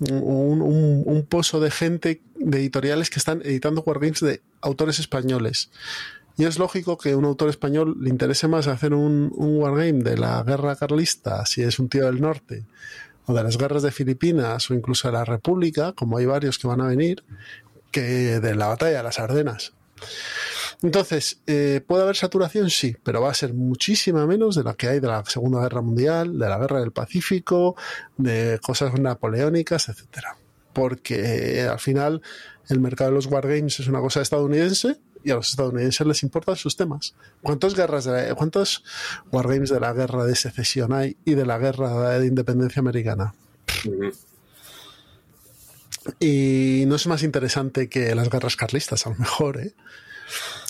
un, 0.00 0.62
un- 0.62 1.26
pozo 1.28 1.60
de 1.60 1.70
gente, 1.70 2.22
de 2.36 2.58
editoriales 2.58 3.10
que 3.10 3.18
están 3.18 3.40
editando 3.44 3.82
wargames 3.82 4.20
de 4.20 4.42
autores 4.60 4.98
españoles. 4.98 5.70
Y 6.38 6.44
es 6.44 6.58
lógico 6.58 6.98
que 6.98 7.12
a 7.12 7.16
un 7.16 7.24
autor 7.24 7.48
español 7.48 7.96
le 8.00 8.10
interese 8.10 8.46
más 8.46 8.66
hacer 8.66 8.92
un, 8.92 9.32
un 9.34 9.56
wargame 9.58 10.02
de 10.02 10.18
la 10.18 10.42
guerra 10.42 10.76
carlista, 10.76 11.46
si 11.46 11.62
es 11.62 11.78
un 11.78 11.88
tío 11.88 12.04
del 12.04 12.20
norte, 12.20 12.64
o 13.24 13.32
de 13.34 13.42
las 13.42 13.56
guerras 13.56 13.82
de 13.82 13.90
Filipinas, 13.90 14.70
o 14.70 14.74
incluso 14.74 15.08
de 15.08 15.12
la 15.14 15.24
República, 15.24 15.92
como 15.92 16.18
hay 16.18 16.26
varios 16.26 16.58
que 16.58 16.68
van 16.68 16.82
a 16.82 16.86
venir, 16.88 17.24
que 17.90 18.38
de 18.40 18.54
la 18.54 18.66
batalla 18.66 18.98
de 18.98 19.02
las 19.02 19.18
Ardenas. 19.18 19.72
Entonces, 20.82 21.40
eh, 21.46 21.80
¿puede 21.86 22.02
haber 22.02 22.16
saturación? 22.16 22.70
Sí, 22.70 22.96
pero 23.02 23.22
va 23.22 23.30
a 23.30 23.34
ser 23.34 23.54
muchísima 23.54 24.26
menos 24.26 24.54
de 24.56 24.62
la 24.62 24.74
que 24.74 24.88
hay 24.88 25.00
de 25.00 25.08
la 25.08 25.24
Segunda 25.24 25.60
Guerra 25.62 25.80
Mundial, 25.80 26.38
de 26.38 26.48
la 26.48 26.58
Guerra 26.58 26.80
del 26.80 26.92
Pacífico, 26.92 27.76
de 28.16 28.60
cosas 28.62 28.98
napoleónicas, 28.98 29.88
etcétera. 29.88 30.36
Porque 30.72 31.60
eh, 31.60 31.68
al 31.68 31.80
final 31.80 32.20
el 32.68 32.80
mercado 32.80 33.10
de 33.10 33.16
los 33.16 33.26
wargames 33.26 33.80
es 33.80 33.86
una 33.88 34.00
cosa 34.00 34.20
estadounidense 34.20 34.98
y 35.24 35.30
a 35.30 35.36
los 35.36 35.48
estadounidenses 35.48 36.06
les 36.06 36.22
importan 36.22 36.56
sus 36.56 36.76
temas. 36.76 37.14
¿Cuántas 37.42 37.74
guerras 37.74 38.04
de 38.04 38.12
la- 38.12 38.34
cuántos 38.34 38.84
wargames 39.32 39.70
de 39.70 39.80
la 39.80 39.92
guerra 39.92 40.24
de 40.24 40.36
secesión 40.36 40.92
hay 40.92 41.16
y 41.24 41.34
de 41.34 41.46
la 41.46 41.58
guerra 41.58 42.18
de 42.18 42.26
independencia 42.26 42.80
americana? 42.80 43.34
Y 46.20 46.84
no 46.86 46.96
es 46.96 47.06
más 47.06 47.22
interesante 47.22 47.88
que 47.88 48.14
las 48.14 48.30
guerras 48.30 48.56
carlistas, 48.56 49.06
a 49.06 49.10
lo 49.10 49.16
mejor, 49.16 49.58
¿eh? 49.60 49.74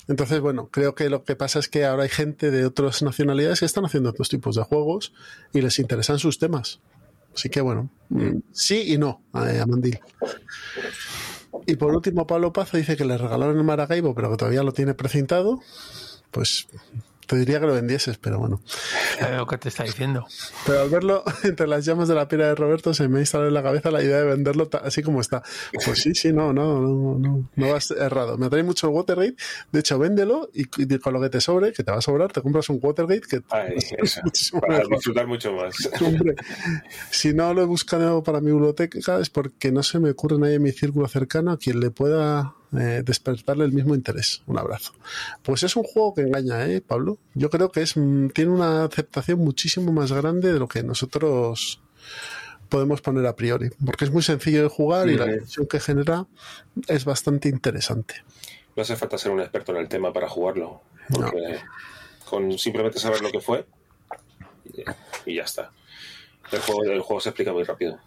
Entonces, 0.07 0.39
bueno, 0.39 0.69
creo 0.71 0.95
que 0.95 1.09
lo 1.09 1.23
que 1.23 1.35
pasa 1.35 1.59
es 1.59 1.67
que 1.67 1.85
ahora 1.85 2.03
hay 2.03 2.09
gente 2.09 2.49
de 2.51 2.65
otras 2.65 3.01
nacionalidades 3.01 3.59
que 3.59 3.65
están 3.65 3.85
haciendo 3.85 4.09
otros 4.09 4.29
tipos 4.29 4.55
de 4.55 4.63
juegos 4.63 5.13
y 5.53 5.61
les 5.61 5.79
interesan 5.79 6.19
sus 6.19 6.39
temas. 6.39 6.79
Así 7.35 7.49
que, 7.49 7.61
bueno, 7.61 7.89
mm, 8.09 8.37
sí 8.51 8.93
y 8.93 8.97
no, 8.97 9.21
eh, 9.35 9.59
a 9.59 9.65
Mandil. 9.65 9.99
Y 11.65 11.75
por 11.75 11.93
último, 11.93 12.25
Pablo 12.25 12.53
Pazo 12.53 12.77
dice 12.77 12.95
que 12.95 13.05
le 13.05 13.17
regalaron 13.17 13.57
el 13.57 13.63
Maracaibo, 13.63 14.15
pero 14.15 14.31
que 14.31 14.37
todavía 14.37 14.63
lo 14.63 14.71
tiene 14.71 14.93
precintado. 14.93 15.61
Pues 16.31 16.67
te 17.27 17.35
diría 17.35 17.59
que 17.59 17.67
lo 17.67 17.73
vendieses, 17.73 18.17
pero 18.17 18.39
bueno. 18.39 18.61
Es 19.19 19.31
lo 19.31 19.45
que 19.45 19.57
te 19.57 19.69
está 19.69 19.83
diciendo. 19.83 20.25
Pero 20.65 20.81
al 20.81 20.89
verlo 20.89 21.23
entre 21.43 21.67
las 21.67 21.85
llamas 21.85 22.07
de 22.07 22.15
la 22.15 22.27
pira 22.27 22.47
de 22.47 22.55
Roberto 22.55 22.93
se 22.93 23.07
me 23.07 23.17
ha 23.17 23.21
instalado 23.21 23.47
en 23.49 23.53
la 23.53 23.61
cabeza 23.63 23.91
la 23.91 24.01
idea 24.01 24.17
de 24.17 24.25
venderlo 24.25 24.69
así 24.83 25.03
como 25.03 25.21
está. 25.21 25.43
Pues 25.85 25.99
sí, 26.01 26.15
sí, 26.15 26.33
no, 26.33 26.53
no, 26.53 26.81
no, 26.81 27.19
no, 27.19 27.49
no 27.55 27.71
vas 27.71 27.91
errado. 27.91 28.37
Me 28.37 28.47
atrae 28.47 28.63
mucho 28.63 28.87
el 28.87 28.93
Watergate. 28.93 29.35
De 29.71 29.79
hecho, 29.79 29.99
véndelo 29.99 30.49
y, 30.53 30.63
y 30.77 30.99
con 30.99 31.13
lo 31.13 31.21
que 31.21 31.29
te 31.29 31.41
sobre, 31.41 31.73
que 31.73 31.83
te 31.83 31.91
va 31.91 31.97
a 31.97 32.01
sobrar, 32.01 32.31
te 32.31 32.41
compras 32.41 32.69
un 32.69 32.79
Watergate 32.81 33.21
que 33.29 33.41
Ay, 33.49 33.75
muchísimo 34.23 34.61
Para 34.61 34.77
mejor. 34.79 34.95
disfrutar 34.95 35.27
mucho 35.27 35.51
más. 35.53 35.75
Hombre, 36.01 36.35
si 37.11 37.33
no 37.33 37.53
lo 37.53 37.61
he 37.61 37.65
buscado 37.65 38.23
para 38.23 38.41
mi 38.41 38.51
biblioteca 38.51 39.19
es 39.19 39.29
porque 39.29 39.71
no 39.71 39.83
se 39.83 39.99
me 39.99 40.09
ocurre 40.11 40.37
nadie 40.39 40.55
en 40.55 40.63
mi 40.63 40.71
círculo 40.71 41.07
cercano 41.07 41.51
a 41.51 41.57
quien 41.57 41.79
le 41.79 41.91
pueda 41.91 42.53
eh, 42.73 43.01
despertarle 43.03 43.65
el 43.65 43.71
mismo 43.71 43.95
interés. 43.95 44.41
Un 44.47 44.57
abrazo. 44.57 44.93
Pues 45.43 45.63
es 45.63 45.75
un 45.75 45.83
juego 45.83 46.13
que 46.13 46.21
engaña, 46.21 46.65
¿eh, 46.65 46.81
Pablo? 46.81 47.17
Yo 47.33 47.49
creo 47.49 47.71
que 47.71 47.81
es 47.81 47.95
mm, 47.95 48.29
tiene 48.29 48.51
una 48.51 48.83
aceptación 48.83 49.39
muchísimo 49.39 49.91
más 49.91 50.11
grande 50.11 50.51
de 50.51 50.59
lo 50.59 50.67
que 50.67 50.83
nosotros 50.83 51.81
podemos 52.69 53.01
poner 53.01 53.25
a 53.25 53.35
priori, 53.35 53.69
porque 53.85 54.05
es 54.05 54.11
muy 54.11 54.21
sencillo 54.21 54.63
de 54.63 54.69
jugar 54.69 55.07
y 55.09 55.15
la 55.15 55.25
tensión 55.25 55.67
que 55.67 55.79
genera 55.79 56.25
es 56.87 57.05
bastante 57.05 57.47
interesante. 57.47 58.15
No 58.75 58.83
hace 58.83 58.95
falta 58.95 59.17
ser 59.17 59.31
un 59.31 59.39
experto 59.39 59.71
en 59.71 59.77
el 59.77 59.87
tema 59.87 60.11
para 60.11 60.27
jugarlo, 60.27 60.81
porque 61.09 61.59
con 62.29 62.57
simplemente 62.57 62.99
saber 62.99 63.21
lo 63.21 63.31
que 63.31 63.39
fue 63.39 63.65
y 65.25 65.35
ya 65.35 65.43
está. 65.43 65.71
El 66.51 66.59
juego, 66.59 66.83
el 66.83 67.01
juego 67.01 67.21
se 67.21 67.29
explica 67.29 67.53
muy 67.53 67.63
rápido. 67.63 67.99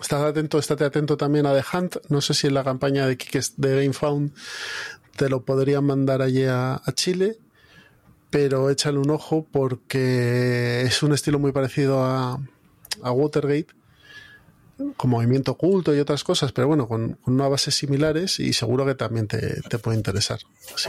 Estás 0.00 0.22
atento, 0.22 0.58
estate 0.58 0.84
atento 0.84 1.16
también 1.16 1.46
a 1.46 1.54
The 1.54 1.64
Hunt. 1.76 1.96
No 2.08 2.20
sé 2.20 2.34
si 2.34 2.46
en 2.46 2.54
la 2.54 2.64
campaña 2.64 3.06
de 3.06 3.16
de 3.16 3.76
GameFound 3.82 4.32
te 5.16 5.28
lo 5.28 5.44
podrían 5.44 5.84
mandar 5.84 6.22
allí 6.22 6.44
a, 6.44 6.80
Chile, 6.94 7.38
pero 8.30 8.70
échale 8.70 8.98
un 8.98 9.10
ojo 9.10 9.46
porque 9.50 10.82
es 10.82 11.02
un 11.02 11.12
estilo 11.12 11.38
muy 11.38 11.52
parecido 11.52 12.04
a, 12.04 12.40
a 13.02 13.12
Watergate 13.12 13.68
con 14.96 15.10
movimiento 15.10 15.52
oculto 15.52 15.94
y 15.94 16.00
otras 16.00 16.24
cosas, 16.24 16.52
pero 16.52 16.66
bueno, 16.66 16.88
con, 16.88 17.18
unas 17.26 17.50
bases 17.50 17.74
similares 17.74 18.40
y 18.40 18.52
seguro 18.52 18.84
que 18.84 18.94
también 18.94 19.28
te, 19.28 19.62
puede 19.78 19.96
interesar. 19.96 20.40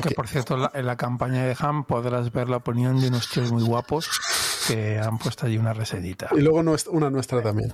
que, 0.02 0.16
por 0.16 0.28
cierto, 0.28 0.72
en 0.74 0.86
la, 0.86 0.96
campaña 0.96 1.46
de 1.46 1.56
Ham 1.60 1.86
podrás 1.86 2.32
ver 2.32 2.50
la 2.50 2.58
opinión 2.58 3.00
de 3.00 3.10
unos 3.10 3.30
tíos 3.30 3.52
muy 3.52 3.64
guapos 3.64 4.10
que 4.68 5.00
han 5.00 5.18
puesto 5.18 5.46
allí 5.46 5.58
una 5.58 5.74
reseñita. 5.74 6.30
Y 6.32 6.42
luego 6.42 6.64
una 6.92 7.10
nuestra 7.10 7.42
también. 7.42 7.74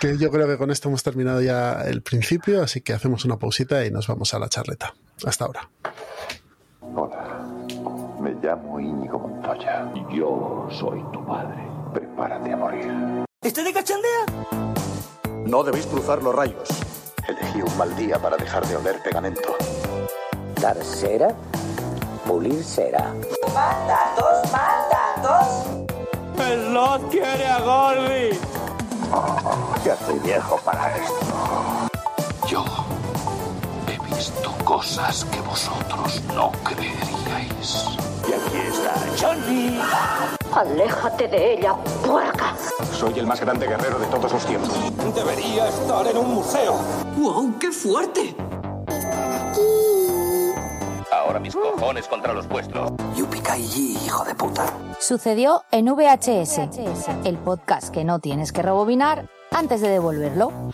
que, 0.00 0.18
yo 0.18 0.30
creo 0.30 0.46
que 0.46 0.56
con 0.56 0.70
esto 0.70 0.88
hemos 0.88 1.02
terminado 1.02 1.40
ya 1.40 1.82
el 1.82 2.02
principio, 2.02 2.62
así 2.62 2.80
que 2.80 2.92
hacemos 2.92 3.24
una 3.24 3.38
pausita 3.38 3.84
y 3.84 3.90
nos 3.90 4.06
vamos 4.06 4.34
a 4.34 4.38
la 4.38 4.48
charleta. 4.48 4.94
Hasta 5.24 5.44
ahora. 5.44 5.68
Hola, 6.80 7.44
me 8.20 8.32
llamo 8.42 8.80
Íñigo 8.80 9.18
Montoya. 9.18 9.92
Yo 10.10 10.68
soy 10.70 11.02
tu 11.12 11.24
padre. 11.26 11.66
Prepárate 11.92 12.52
a 12.52 12.56
morir. 12.56 13.24
¿Este 13.42 13.62
de 13.62 13.72
cachondea? 13.72 14.26
No 15.46 15.62
debéis 15.62 15.86
cruzar 15.86 16.22
los 16.22 16.34
rayos. 16.34 16.68
Elegí 17.26 17.62
un 17.62 17.76
mal 17.78 17.94
día 17.96 18.18
para 18.18 18.36
dejar 18.36 18.66
de 18.66 18.76
oler 18.76 19.02
pegamento. 19.02 19.56
Pulir. 22.28 22.62
¡Mandatos, 23.54 24.52
mandatos! 24.52 25.46
¡El 26.38 26.74
Lord 26.74 27.08
quiere 27.08 27.46
a 27.46 27.60
Gordy! 27.60 28.38
Oh, 29.10 29.74
ya 29.82 29.94
estoy 29.94 30.18
viejo 30.18 30.58
para 30.62 30.94
esto. 30.94 31.88
Yo 32.46 32.64
he 33.86 34.14
visto 34.14 34.52
cosas 34.62 35.24
que 35.24 35.40
vosotros 35.40 36.22
no 36.34 36.52
creeríais. 36.64 37.96
Y 38.28 38.32
aquí 38.34 38.58
está 38.58 38.94
Johnny. 39.18 39.80
Aléjate 40.54 41.28
de 41.28 41.54
ella, 41.54 41.76
puerca. 42.04 42.54
Soy 42.92 43.18
el 43.18 43.26
más 43.26 43.40
grande 43.40 43.66
guerrero 43.66 43.98
de 43.98 44.06
todos 44.06 44.30
los 44.30 44.44
tiempos. 44.44 44.74
Debería 45.14 45.68
estar 45.68 46.06
en 46.06 46.18
un 46.18 46.34
museo. 46.34 46.78
¡Wow, 47.16 47.58
qué 47.58 47.72
fuerte! 47.72 48.36
Mis 51.40 51.54
cojones 51.54 52.06
contra 52.08 52.32
los 52.32 52.48
vuestros. 52.48 52.92
Yupikai, 53.16 53.62
hijo 53.62 54.24
de 54.24 54.34
puta. 54.34 54.76
Sucedió 55.00 55.62
en 55.70 55.86
VHS, 55.86 56.58
el 57.24 57.38
podcast 57.38 57.92
que 57.92 58.04
no 58.04 58.18
tienes 58.18 58.52
que 58.52 58.62
rebobinar 58.62 59.28
antes 59.50 59.80
de 59.80 59.88
devolverlo. 59.88 60.72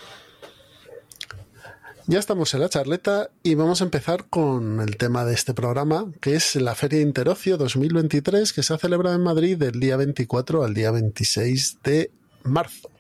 Ya 2.06 2.18
estamos 2.18 2.52
en 2.54 2.61
la 2.61 2.68
charleta 2.68 3.30
y 3.42 3.54
vamos 3.54 3.80
a 3.80 3.85
empezar 3.85 4.26
con 4.28 4.80
el 4.80 4.97
tema 4.97 5.25
de 5.25 5.35
este 5.35 5.54
programa, 5.54 6.06
que 6.21 6.35
es 6.35 6.56
la 6.56 6.75
Feria 6.75 7.00
Interocio 7.00 7.56
2023, 7.56 8.52
que 8.52 8.62
se 8.62 8.75
ha 8.75 8.78
celebrado 8.78 9.16
en 9.16 9.23
Madrid 9.23 9.56
del 9.56 9.80
día 9.80 9.97
24 9.97 10.64
al 10.64 10.75
día 10.75 10.90
26 10.90 11.78
de 11.83 12.11
marzo. 12.42 12.90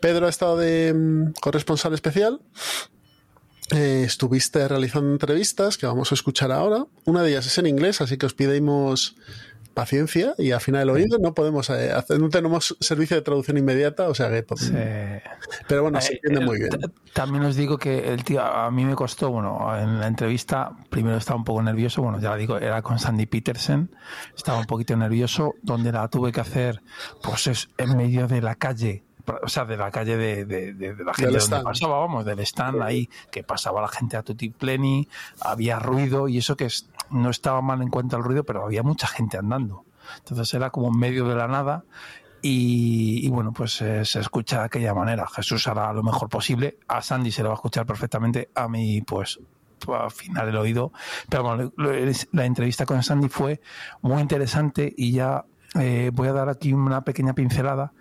Pedro 0.00 0.26
ha 0.26 0.30
estado 0.30 0.56
de 0.56 0.92
mm, 0.94 1.32
corresponsal 1.40 1.94
especial. 1.94 2.40
Eh, 3.70 4.02
estuviste 4.04 4.66
realizando 4.66 5.12
entrevistas 5.12 5.76
que 5.76 5.86
vamos 5.86 6.10
a 6.10 6.14
escuchar 6.14 6.52
ahora. 6.52 6.86
Una 7.04 7.22
de 7.22 7.30
ellas 7.30 7.46
es 7.46 7.58
en 7.58 7.66
inglés, 7.66 8.00
así 8.00 8.16
que 8.16 8.26
os 8.26 8.34
pedimos 8.34 9.16
paciencia 9.74 10.34
y 10.38 10.50
afinar 10.52 10.82
el 10.82 10.90
oído. 10.90 11.18
No 11.18 11.34
podemos 11.34 11.70
eh, 11.70 11.92
hacer, 11.92 12.18
no 12.18 12.30
tenemos 12.30 12.76
servicio 12.80 13.16
de 13.16 13.22
traducción 13.22 13.58
inmediata, 13.58 14.08
o 14.08 14.14
sea 14.14 14.30
que. 14.30 14.44
Pero 15.68 15.82
bueno, 15.82 16.00
se 16.00 16.14
entiende 16.14 16.44
muy 16.44 16.58
bien. 16.58 16.70
También 17.12 17.44
os 17.44 17.56
digo 17.56 17.78
que 17.78 18.12
el 18.12 18.24
tío, 18.24 18.42
a 18.42 18.70
mí 18.70 18.84
me 18.84 18.94
costó, 18.94 19.30
bueno, 19.30 19.68
en 19.78 20.00
la 20.00 20.06
entrevista, 20.06 20.72
primero 20.88 21.16
estaba 21.16 21.36
un 21.36 21.44
poco 21.44 21.62
nervioso, 21.62 22.02
bueno, 22.02 22.18
ya 22.20 22.30
lo 22.30 22.36
digo, 22.36 22.58
era 22.58 22.82
con 22.82 22.98
Sandy 22.98 23.26
Peterson, 23.26 23.90
estaba 24.36 24.58
un 24.58 24.66
poquito 24.66 24.96
nervioso, 24.96 25.54
donde 25.62 25.92
la 25.92 26.08
tuve 26.08 26.32
que 26.32 26.40
hacer, 26.40 26.82
pues 27.22 27.46
es 27.46 27.68
en 27.76 27.96
medio 27.96 28.26
de 28.26 28.40
la 28.40 28.54
calle 28.54 29.04
o 29.42 29.48
sea, 29.48 29.64
de 29.64 29.76
la 29.76 29.90
calle 29.90 30.16
de, 30.16 30.44
de, 30.44 31.04
la 31.04 31.14
gente 31.14 31.38
donde 31.38 31.60
pasaba, 31.62 31.98
vamos, 31.98 32.24
del 32.24 32.40
stand 32.40 32.82
ahí, 32.82 33.08
que 33.30 33.42
pasaba 33.42 33.80
la 33.80 33.88
gente 33.88 34.16
a 34.16 34.22
tutti 34.22 34.50
pleni, 34.50 35.08
había 35.40 35.78
ruido 35.78 36.28
y 36.28 36.38
eso 36.38 36.56
que 36.56 36.68
no 37.10 37.30
estaba 37.30 37.60
mal 37.62 37.82
en 37.82 37.88
cuanto 37.88 38.16
al 38.16 38.22
ruido, 38.22 38.44
pero 38.44 38.64
había 38.64 38.82
mucha 38.82 39.06
gente 39.06 39.38
andando. 39.38 39.84
Entonces 40.18 40.52
era 40.54 40.70
como 40.70 40.88
en 40.88 40.98
medio 40.98 41.28
de 41.28 41.34
la 41.34 41.48
nada 41.48 41.84
y, 42.40 43.28
bueno, 43.28 43.52
pues 43.52 43.80
eh, 43.82 44.04
se 44.04 44.20
escucha 44.20 44.60
de 44.60 44.64
aquella 44.66 44.94
manera. 44.94 45.26
Jesús 45.26 45.66
hará 45.66 45.92
lo 45.92 46.02
mejor 46.02 46.28
posible, 46.28 46.78
a 46.88 47.02
Sandy 47.02 47.30
se 47.30 47.42
lo 47.42 47.48
va 47.48 47.54
a 47.54 47.56
escuchar 47.56 47.86
perfectamente, 47.86 48.50
a 48.54 48.68
mí 48.68 49.02
pues 49.02 49.38
al 49.86 50.10
final 50.10 50.48
el 50.48 50.56
oído. 50.56 50.92
Pero 51.28 51.42
bueno, 51.42 51.72
la 52.32 52.44
entrevista 52.44 52.86
con 52.86 53.02
Sandy 53.02 53.28
fue 53.28 53.60
muy 54.02 54.22
interesante 54.22 54.92
y 54.96 55.12
ya 55.12 55.44
eh, 55.74 56.10
voy 56.14 56.28
a 56.28 56.32
dar 56.32 56.48
aquí 56.48 56.72
una 56.72 57.02
pequeña 57.02 57.34
pincelada 57.34 57.92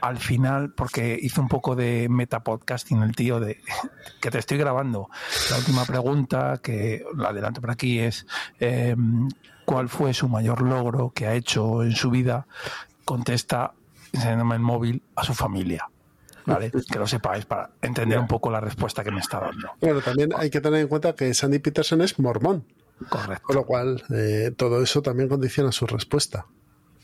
al 0.00 0.18
final, 0.18 0.72
porque 0.72 1.18
hice 1.20 1.40
un 1.40 1.48
poco 1.48 1.74
de 1.74 2.06
metapodcasting 2.08 3.02
el 3.02 3.16
tío 3.16 3.40
de 3.40 3.60
que 4.20 4.30
te 4.30 4.38
estoy 4.38 4.58
grabando. 4.58 5.10
La 5.50 5.58
última 5.58 5.84
pregunta, 5.84 6.60
que 6.62 7.04
la 7.16 7.30
adelanto 7.30 7.60
por 7.60 7.70
aquí, 7.70 7.98
es 7.98 8.26
em, 8.60 9.28
¿cuál 9.64 9.88
fue 9.88 10.14
su 10.14 10.28
mayor 10.28 10.62
logro 10.62 11.10
que 11.10 11.26
ha 11.26 11.34
hecho 11.34 11.82
en 11.82 11.92
su 11.92 12.10
vida? 12.10 12.46
Contesta 13.04 13.72
enseñándome 14.12 14.54
el 14.54 14.62
móvil 14.62 15.02
a 15.16 15.24
su 15.24 15.34
familia. 15.34 15.88
¿Vale? 16.44 16.70
Que 16.92 16.98
lo 17.00 17.08
sepáis 17.08 17.44
para 17.44 17.70
entender 17.82 18.20
un 18.20 18.28
poco 18.28 18.52
la 18.52 18.60
respuesta 18.60 19.02
que 19.02 19.10
me 19.10 19.18
está 19.18 19.40
dando. 19.40 19.72
Bueno, 19.80 20.00
también 20.00 20.30
hay 20.36 20.48
que 20.48 20.60
tener 20.60 20.80
en 20.80 20.86
cuenta 20.86 21.16
que 21.16 21.34
Sandy 21.34 21.58
Peterson 21.58 22.02
es 22.02 22.20
mormón. 22.20 22.64
Correcto. 23.08 23.42
Con 23.42 23.56
lo 23.56 23.66
cual, 23.66 24.04
eh, 24.14 24.52
todo 24.56 24.80
eso 24.80 25.02
también 25.02 25.28
condiciona 25.28 25.72
su 25.72 25.86
respuesta. 25.86 26.46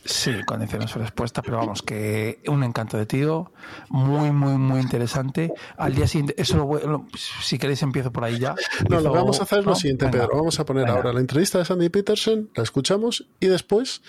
Sí, 0.04 0.32
condiciona 0.44 0.88
su 0.88 0.98
respuesta, 0.98 1.42
pero 1.42 1.58
vamos, 1.58 1.82
que 1.82 2.40
un 2.48 2.64
encanto 2.64 2.96
de 2.96 3.06
tío, 3.06 3.52
muy, 3.88 4.32
muy, 4.32 4.56
muy 4.56 4.80
interesante. 4.80 5.52
Al 5.76 5.94
día 5.94 6.08
siguiente, 6.08 6.34
eso 6.36 6.56
lo, 6.56 7.06
si 7.16 7.58
queréis 7.58 7.82
empiezo 7.82 8.12
por 8.12 8.24
ahí 8.24 8.38
ya. 8.38 8.54
No, 8.88 9.00
lo 9.00 9.12
vamos 9.12 9.40
a 9.40 9.44
hacer 9.44 9.64
lo 9.64 9.74
siguiente, 9.74 10.08
Pedro. 10.08 10.30
Vamos 10.34 10.58
a 10.58 10.64
poner 10.64 10.88
ahora 10.88 11.12
la 11.12 11.20
entrevista 11.20 11.58
de 11.58 11.64
Sandy 11.64 11.88
Peterson, 11.88 12.50
la 12.54 12.62
escuchamos 12.62 13.26
y 13.38 13.46
después 13.46 14.02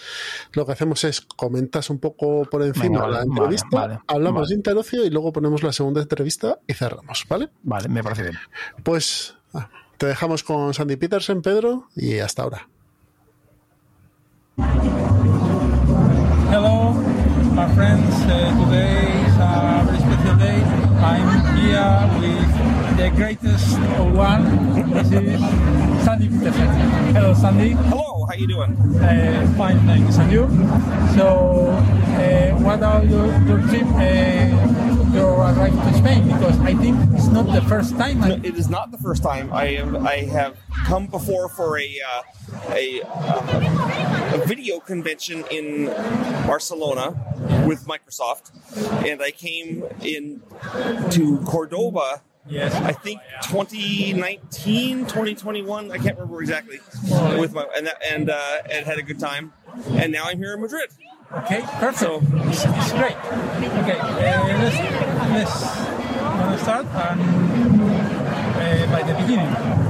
lo 0.54 0.66
que 0.66 0.72
hacemos 0.72 1.04
es 1.04 1.22
comentas 1.22 1.90
un 1.90 2.00
poco 2.00 2.46
por 2.46 2.64
encima 2.64 3.08
la 3.08 3.22
entrevista, 3.22 4.02
hablamos 4.08 4.50
de 4.50 4.56
interocio 4.56 5.06
y 5.06 5.10
luego 5.10 5.32
ponemos 5.32 5.64
la 5.64 5.74
segunda 5.74 6.02
entrevista 6.02 6.60
y 6.68 6.74
cerramos, 6.74 7.26
¿vale? 7.30 7.50
Vale, 7.62 7.90
me 7.90 8.04
parece 8.04 8.24
bien. 8.24 8.38
Pues 8.84 9.36
ah, 9.54 9.70
te 9.98 10.08
dejamos 10.08 10.44
con 10.44 10.74
Sandy 10.74 10.96
Peterson, 10.96 11.42
Pedro, 11.42 11.88
y 11.96 12.20
hasta 12.20 12.44
ahora. 12.44 12.68
Friends. 17.76 18.14
Uh, 18.30 18.66
today 18.66 19.10
is 19.26 19.36
a 19.36 19.84
very 19.86 19.98
special 19.98 20.36
day. 20.38 20.62
I'm 21.02 21.56
here 21.58 22.20
with 22.20 22.53
the 23.04 23.10
greatest 23.18 23.78
one. 24.16 24.46
Is 24.96 25.42
Sandy 26.06 26.30
Peterson. 26.30 26.70
Hello, 27.12 27.34
Sandy. 27.34 27.72
Hello, 27.92 28.26
how 28.26 28.34
you 28.34 28.48
doing? 28.48 28.72
Uh, 28.96 29.54
fine, 29.58 29.80
thanks. 29.86 30.18
And 30.18 30.32
you? 30.32 30.48
So, 31.18 31.68
uh, 31.68 32.52
what 32.64 32.82
are 32.82 33.04
your, 33.04 33.28
your 33.44 33.60
trip? 33.68 33.84
Uh, 33.84 35.14
you 35.14 35.22
arrived 35.22 35.76
to 35.76 35.94
Spain 35.98 36.28
because 36.28 36.58
I 36.62 36.74
think 36.76 36.98
it's 37.14 37.28
not 37.28 37.48
the 37.52 37.62
first 37.64 37.98
time. 37.98 38.22
No, 38.22 38.36
it 38.42 38.56
is 38.56 38.70
not 38.70 38.92
the 38.92 38.98
first 38.98 39.22
time. 39.22 39.52
I 39.52 39.66
have 39.74 39.96
I 39.96 40.18
have 40.38 40.58
come 40.86 41.08
before 41.08 41.50
for 41.50 41.78
a 41.78 41.90
uh, 42.08 42.22
a, 42.70 43.02
uh, 43.02 44.42
a 44.42 44.46
video 44.48 44.80
convention 44.80 45.44
in 45.52 45.88
Barcelona 46.48 47.12
with 47.68 47.86
Microsoft, 47.86 48.52
and 49.06 49.22
I 49.22 49.32
came 49.32 49.84
in 50.02 50.42
to 51.12 51.40
Cordoba. 51.46 52.22
Yes. 52.48 52.76
I 52.76 52.92
think 52.92 53.22
2019, 53.44 55.06
2021. 55.06 55.92
I 55.92 55.98
can't 55.98 56.18
remember 56.18 56.42
exactly. 56.42 56.80
With 57.40 57.54
my 57.54 57.66
and 57.76 57.88
that, 57.88 58.02
and 58.10 58.30
uh, 58.30 58.58
and 58.70 58.86
had 58.86 58.98
a 58.98 59.02
good 59.02 59.20
time, 59.20 59.54
and 59.92 60.12
now 60.12 60.26
I'm 60.26 60.38
here 60.38 60.54
in 60.54 60.62
Madrid. 60.62 60.90
Okay, 61.32 61.62
perfect. 61.62 62.00
So, 62.00 62.22
it's, 62.22 62.66
it's 62.66 62.92
great. 62.92 63.16
Okay, 63.16 63.98
uh, 64.00 64.48
let's 64.60 64.78
let's 65.32 66.62
start 66.62 66.86
and, 66.86 67.22
uh, 68.56 68.92
by 68.92 69.04
the 69.04 69.14
beginning. 69.22 69.83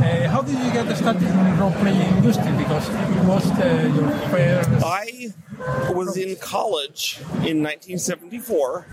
How 0.43 0.49
did 0.49 0.59
you 0.65 0.73
get 0.73 0.97
started 0.97 1.23
in 1.23 1.37
the 1.37 1.61
role-playing 1.61 2.17
industry? 2.17 2.51
Because 2.57 2.89
it 2.89 3.23
was 3.23 3.49
uh, 3.51 3.93
your 3.95 4.09
first. 4.27 4.83
I 4.83 5.33
was 5.93 6.17
in 6.17 6.35
college 6.37 7.19
in 7.47 7.61
1974, 7.63 8.87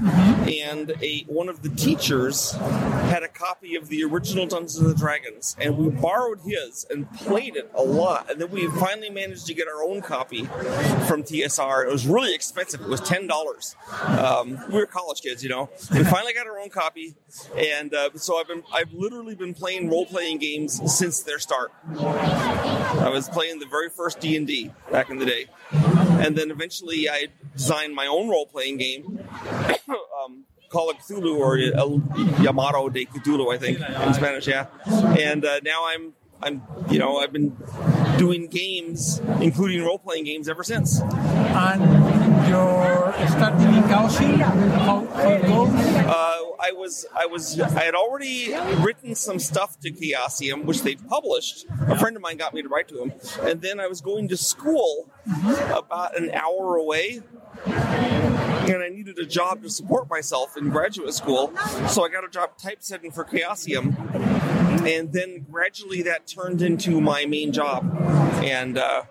and 0.49 0.93
a 1.03 1.25
one 1.27 1.49
of 1.49 1.63
the 1.63 1.69
teachers 1.71 2.53
had 2.53 3.23
a 3.23 3.29
copy 3.29 3.75
of 3.75 3.89
the 3.89 4.05
original 4.05 4.47
Dungeons 4.47 4.79
and 4.79 4.97
Dragons, 4.97 5.57
and 5.59 5.77
we 5.77 5.89
borrowed 5.89 6.41
his 6.41 6.87
and 6.91 7.11
played 7.15 7.57
it 7.57 7.71
a 7.75 7.83
lot. 7.83 8.31
And 8.31 8.41
then 8.41 8.51
we 8.51 8.69
finally 8.69 9.11
managed 9.11 9.47
to 9.47 9.55
get 9.55 9.67
our 9.69 9.83
own 9.83 10.03
copy 10.03 10.45
from 11.09 11.23
TSR. 11.23 11.87
It 11.87 11.91
was 11.91 12.07
really 12.07 12.35
expensive; 12.35 12.81
it 12.81 12.89
was 12.89 13.01
ten 13.01 13.27
dollars. 13.27 13.75
Um, 14.05 14.59
we 14.69 14.75
were 14.75 14.87
college 14.87 15.23
kids, 15.23 15.43
you 15.43 15.49
know. 15.49 15.71
We 15.93 16.05
finally 16.05 16.33
got 16.33 16.47
our 16.47 16.59
own 16.59 16.71
copy, 16.71 17.17
and 17.57 17.93
uh, 17.95 18.11
so 18.15 18.39
I've 18.39 18.49
been 18.49 18.63
I've 18.73 18.93
literally 18.93 19.35
been 19.35 19.55
playing 19.55 19.91
role 19.91 20.07
playing 20.07 20.39
games 20.39 20.81
since 20.97 21.23
their 21.23 21.39
start. 21.51 21.73
I 21.99 23.11
was 23.13 23.29
playing 23.29 23.59
the 23.59 23.67
very 23.67 23.89
first 23.89 24.21
D 24.21 24.37
and 24.37 24.47
D 24.47 24.71
back 24.93 25.11
in 25.11 25.19
the 25.19 25.27
day, 25.27 25.47
and 25.73 26.37
then 26.37 26.53
eventually 26.53 27.09
I 27.09 27.27
designed 27.57 27.93
my 27.93 28.07
own 28.07 28.29
role 28.29 28.47
playing 28.47 28.77
game. 28.77 29.19
um, 30.23 30.45
Call 30.69 30.91
of 30.91 30.99
Cthulhu 30.99 31.37
or 31.37 31.59
El 31.59 32.01
Yamato 32.41 32.89
de 32.89 33.05
Cthulhu, 33.05 33.53
I 33.53 33.59
think 33.59 33.81
in 33.81 34.15
Spanish, 34.15 34.47
yeah. 34.47 34.67
And 35.19 35.45
uh, 35.45 35.59
now 35.65 35.87
I'm, 35.87 36.13
I'm, 36.41 36.63
you 36.89 37.01
know, 37.01 37.19
I've 37.19 37.33
been 37.33 37.57
doing 38.17 38.47
games, 38.47 39.21
including 39.41 39.83
role 39.83 39.99
playing 39.99 40.27
games, 40.27 40.49
ever 40.49 40.63
since. 40.63 41.01
You're 42.51 43.29
starting 43.29 43.75
in? 43.75 43.83
How, 43.83 45.07
how 45.07 45.31
it 45.31 45.43
goes? 45.43 45.69
Uh, 45.71 46.37
I 46.59 46.73
was, 46.73 47.07
I 47.17 47.27
was, 47.27 47.61
I 47.61 47.85
had 47.85 47.95
already 47.95 48.53
written 48.83 49.15
some 49.15 49.39
stuff 49.39 49.79
to 49.81 49.91
Chaosium, 49.91 50.65
which 50.65 50.83
they 50.83 50.97
published. 50.97 51.67
A 51.89 51.99
friend 51.99 52.17
of 52.17 52.23
mine 52.23 52.37
got 52.37 52.53
me 52.53 52.63
to 52.63 52.69
write 52.69 52.89
to 52.89 53.03
him, 53.03 53.13
and 53.43 53.61
then 53.61 53.81
I 53.81 53.87
was 53.87 54.01
going 54.01 54.29
to 54.29 54.37
school 54.37 55.11
about 55.73 56.19
an 56.19 56.31
hour 56.33 56.77
away. 56.77 57.23
And 57.67 58.83
I 58.83 58.89
needed 58.89 59.19
a 59.19 59.27
job 59.27 59.63
to 59.63 59.71
support 59.71 60.09
myself 60.09 60.57
in 60.57 60.71
graduate 60.71 61.15
school, 61.15 61.53
so 61.89 62.05
I 62.05 62.09
got 62.09 62.25
a 62.25 62.29
job 62.29 62.57
typesetting 62.57 63.11
for 63.11 63.25
Chaosium, 63.25 63.97
and 64.87 65.13
then 65.13 65.47
gradually 65.51 66.03
that 66.03 66.27
turned 66.27 66.63
into 66.63 67.01
my 67.01 67.27
main 67.27 67.53
job, 67.53 67.85
and 68.43 68.79
uh, 68.79 69.03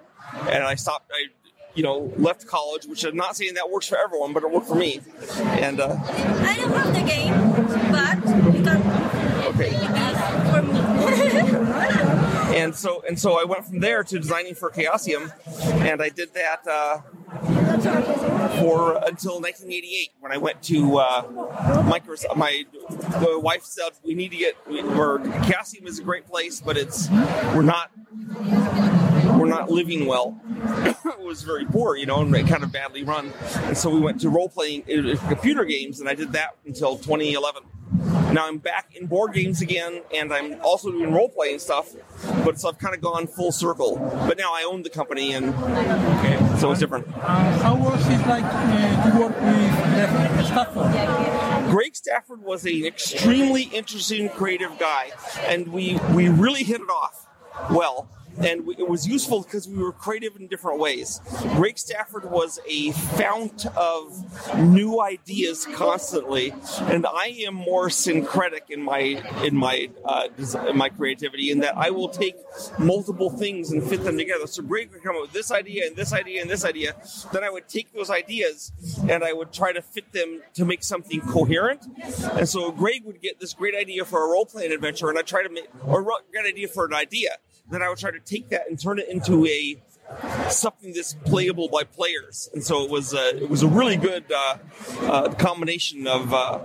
and 0.47 0.63
I 0.63 0.75
stopped. 0.75 1.11
I 1.13 1.27
you 1.75 1.83
know 1.83 2.11
left 2.17 2.47
college, 2.47 2.85
which 2.85 3.03
I'm 3.03 3.15
not 3.15 3.35
saying 3.35 3.53
that 3.55 3.69
works 3.69 3.87
for 3.87 3.97
everyone, 3.97 4.33
but 4.33 4.43
it 4.43 4.51
worked 4.51 4.67
for 4.67 4.75
me, 4.75 5.01
and 5.39 5.79
uh, 5.79 5.97
I 6.07 6.55
don't 6.57 6.71
have 6.71 6.93
the 6.93 7.01
game, 7.01 7.33
but 7.91 8.17
okay. 9.47 9.71
for 10.51 10.61
me. 10.63 10.79
and 12.55 12.75
so 12.75 13.03
and 13.07 13.19
so 13.19 13.39
I 13.39 13.43
went 13.43 13.65
from 13.65 13.79
there 13.79 14.03
to 14.03 14.19
designing 14.19 14.55
for 14.55 14.69
Chaosium, 14.71 15.31
and 15.81 16.01
I 16.01 16.09
did 16.09 16.33
that 16.33 16.67
uh, 16.67 17.01
for 18.59 18.95
until 19.05 19.39
1988 19.39 20.11
when 20.19 20.31
I 20.31 20.37
went 20.37 20.61
to 20.63 20.97
uh, 20.97 21.23
Microsoft. 21.83 22.35
My 22.35 22.65
the 22.89 23.39
wife 23.39 23.63
said 23.63 23.91
we 24.03 24.15
need 24.15 24.31
to 24.31 24.37
get 24.37 24.55
where 24.67 25.19
Chaosium 25.19 25.87
is 25.87 25.99
a 25.99 26.03
great 26.03 26.27
place, 26.27 26.59
but 26.61 26.77
it's 26.77 27.09
we're 27.09 27.61
not 27.61 27.91
we're 29.39 29.47
not 29.47 29.69
living 29.69 30.05
well. 30.05 30.39
it 30.85 31.19
was 31.19 31.43
very 31.43 31.65
poor, 31.65 31.95
you 31.95 32.05
know, 32.05 32.21
and 32.21 32.33
kind 32.47 32.63
of 32.63 32.71
badly 32.71 33.03
run. 33.03 33.31
And 33.63 33.77
so 33.77 33.89
we 33.89 33.99
went 33.99 34.21
to 34.21 34.29
role 34.29 34.49
playing 34.49 34.83
computer 34.83 35.65
games, 35.65 35.99
and 35.99 36.09
I 36.09 36.15
did 36.15 36.33
that 36.33 36.55
until 36.65 36.97
2011. 36.97 37.63
Now 38.33 38.47
I'm 38.47 38.59
back 38.59 38.95
in 38.95 39.07
board 39.07 39.33
games 39.33 39.61
again, 39.61 40.01
and 40.13 40.31
I'm 40.31 40.61
also 40.61 40.91
doing 40.91 41.11
role 41.11 41.29
playing 41.29 41.59
stuff. 41.59 41.95
But 42.45 42.59
so 42.59 42.69
I've 42.69 42.77
kind 42.77 42.93
of 42.93 43.01
gone 43.01 43.25
full 43.25 43.51
circle. 43.51 43.97
But 44.27 44.37
now 44.37 44.53
I 44.53 44.63
own 44.63 44.83
the 44.83 44.89
company, 44.89 45.33
and 45.33 45.51
so 46.59 46.69
it's 46.71 46.79
different. 46.79 47.07
Uh, 47.07 47.57
how 47.59 47.75
was 47.75 48.07
it 48.07 48.27
like 48.27 48.43
uh, 48.45 49.11
to 49.11 49.19
work 49.19 49.41
with 49.41 50.35
Greg 50.35 50.45
Stafford? 50.45 51.71
Greg 51.71 51.95
Stafford 51.95 52.41
was 52.43 52.65
an 52.65 52.85
extremely 52.85 53.63
interesting, 53.63 54.29
creative 54.29 54.77
guy, 54.77 55.11
and 55.47 55.67
we 55.69 55.99
we 56.13 56.29
really 56.29 56.63
hit 56.63 56.81
it 56.81 56.89
off 56.89 57.27
well. 57.71 58.07
And 58.39 58.69
it 58.77 58.87
was 58.87 59.07
useful 59.07 59.43
because 59.43 59.67
we 59.67 59.81
were 59.81 59.91
creative 59.91 60.35
in 60.37 60.47
different 60.47 60.79
ways. 60.79 61.21
Greg 61.55 61.77
Stafford 61.77 62.29
was 62.31 62.59
a 62.67 62.91
fount 62.91 63.65
of 63.75 64.57
new 64.57 65.01
ideas 65.01 65.67
constantly, 65.73 66.53
and 66.81 67.05
I 67.05 67.43
am 67.45 67.53
more 67.53 67.89
syncretic 67.89 68.65
in 68.69 68.81
my 68.81 68.99
in 69.43 69.55
my 69.55 69.89
uh, 70.05 70.27
in 70.67 70.77
my 70.77 70.89
creativity 70.89 71.51
in 71.51 71.59
that 71.59 71.77
I 71.77 71.89
will 71.89 72.09
take 72.09 72.35
multiple 72.77 73.29
things 73.29 73.71
and 73.71 73.83
fit 73.83 74.03
them 74.03 74.17
together. 74.17 74.47
So 74.47 74.63
Greg 74.63 74.91
would 74.91 75.03
come 75.03 75.15
up 75.15 75.23
with 75.23 75.33
this 75.33 75.51
idea 75.51 75.87
and 75.87 75.95
this 75.95 76.13
idea 76.13 76.41
and 76.41 76.49
this 76.49 76.63
idea. 76.63 76.95
Then 77.33 77.43
I 77.43 77.49
would 77.49 77.67
take 77.67 77.93
those 77.93 78.09
ideas 78.09 78.71
and 79.07 79.23
I 79.23 79.33
would 79.33 79.51
try 79.51 79.73
to 79.73 79.81
fit 79.81 80.11
them 80.13 80.41
to 80.53 80.65
make 80.65 80.83
something 80.83 81.21
coherent. 81.21 81.85
And 82.33 82.47
so 82.47 82.71
Greg 82.71 83.03
would 83.05 83.21
get 83.21 83.39
this 83.39 83.53
great 83.53 83.75
idea 83.75 84.05
for 84.05 84.25
a 84.25 84.29
role 84.29 84.45
playing 84.45 84.71
adventure, 84.71 85.09
and 85.09 85.17
I 85.17 85.23
try 85.23 85.43
to 85.43 85.49
make 85.49 85.67
or 85.85 86.03
great 86.03 86.45
idea 86.45 86.67
for 86.67 86.85
an 86.85 86.93
idea. 86.93 87.37
Then 87.69 87.81
I 87.81 87.89
would 87.89 87.99
try 87.99 88.11
to 88.11 88.19
take 88.19 88.49
that 88.49 88.67
and 88.69 88.79
turn 88.79 88.99
it 88.99 89.09
into 89.09 89.45
a 89.45 89.81
something 90.49 90.93
that's 90.93 91.13
playable 91.13 91.69
by 91.69 91.83
players. 91.83 92.49
And 92.53 92.63
so 92.63 92.83
it 92.83 92.89
was 92.89 93.13
uh, 93.13 93.33
it 93.35 93.49
was 93.49 93.63
a 93.63 93.67
really 93.67 93.97
good 93.97 94.25
uh, 94.31 94.57
uh, 95.01 95.33
combination 95.35 96.07
of, 96.07 96.33
uh, 96.33 96.59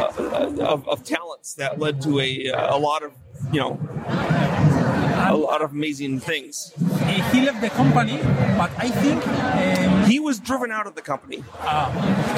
uh, 0.00 0.56
of 0.60 0.88
of 0.88 1.04
talents 1.04 1.54
that 1.54 1.78
led 1.78 2.02
to 2.02 2.20
a 2.20 2.48
a 2.48 2.78
lot 2.78 3.02
of 3.02 3.12
you 3.52 3.60
know 3.60 4.81
a 5.30 5.36
lot 5.36 5.62
of 5.62 5.72
amazing 5.72 6.20
things. 6.20 6.72
He 7.32 7.40
left 7.42 7.60
the 7.60 7.70
company, 7.70 8.18
but 8.56 8.70
I 8.78 8.88
think 8.90 9.26
um, 9.26 10.10
He 10.10 10.18
was 10.18 10.38
driven 10.40 10.70
out 10.70 10.86
of 10.86 10.94
the 10.94 11.02
company, 11.02 11.44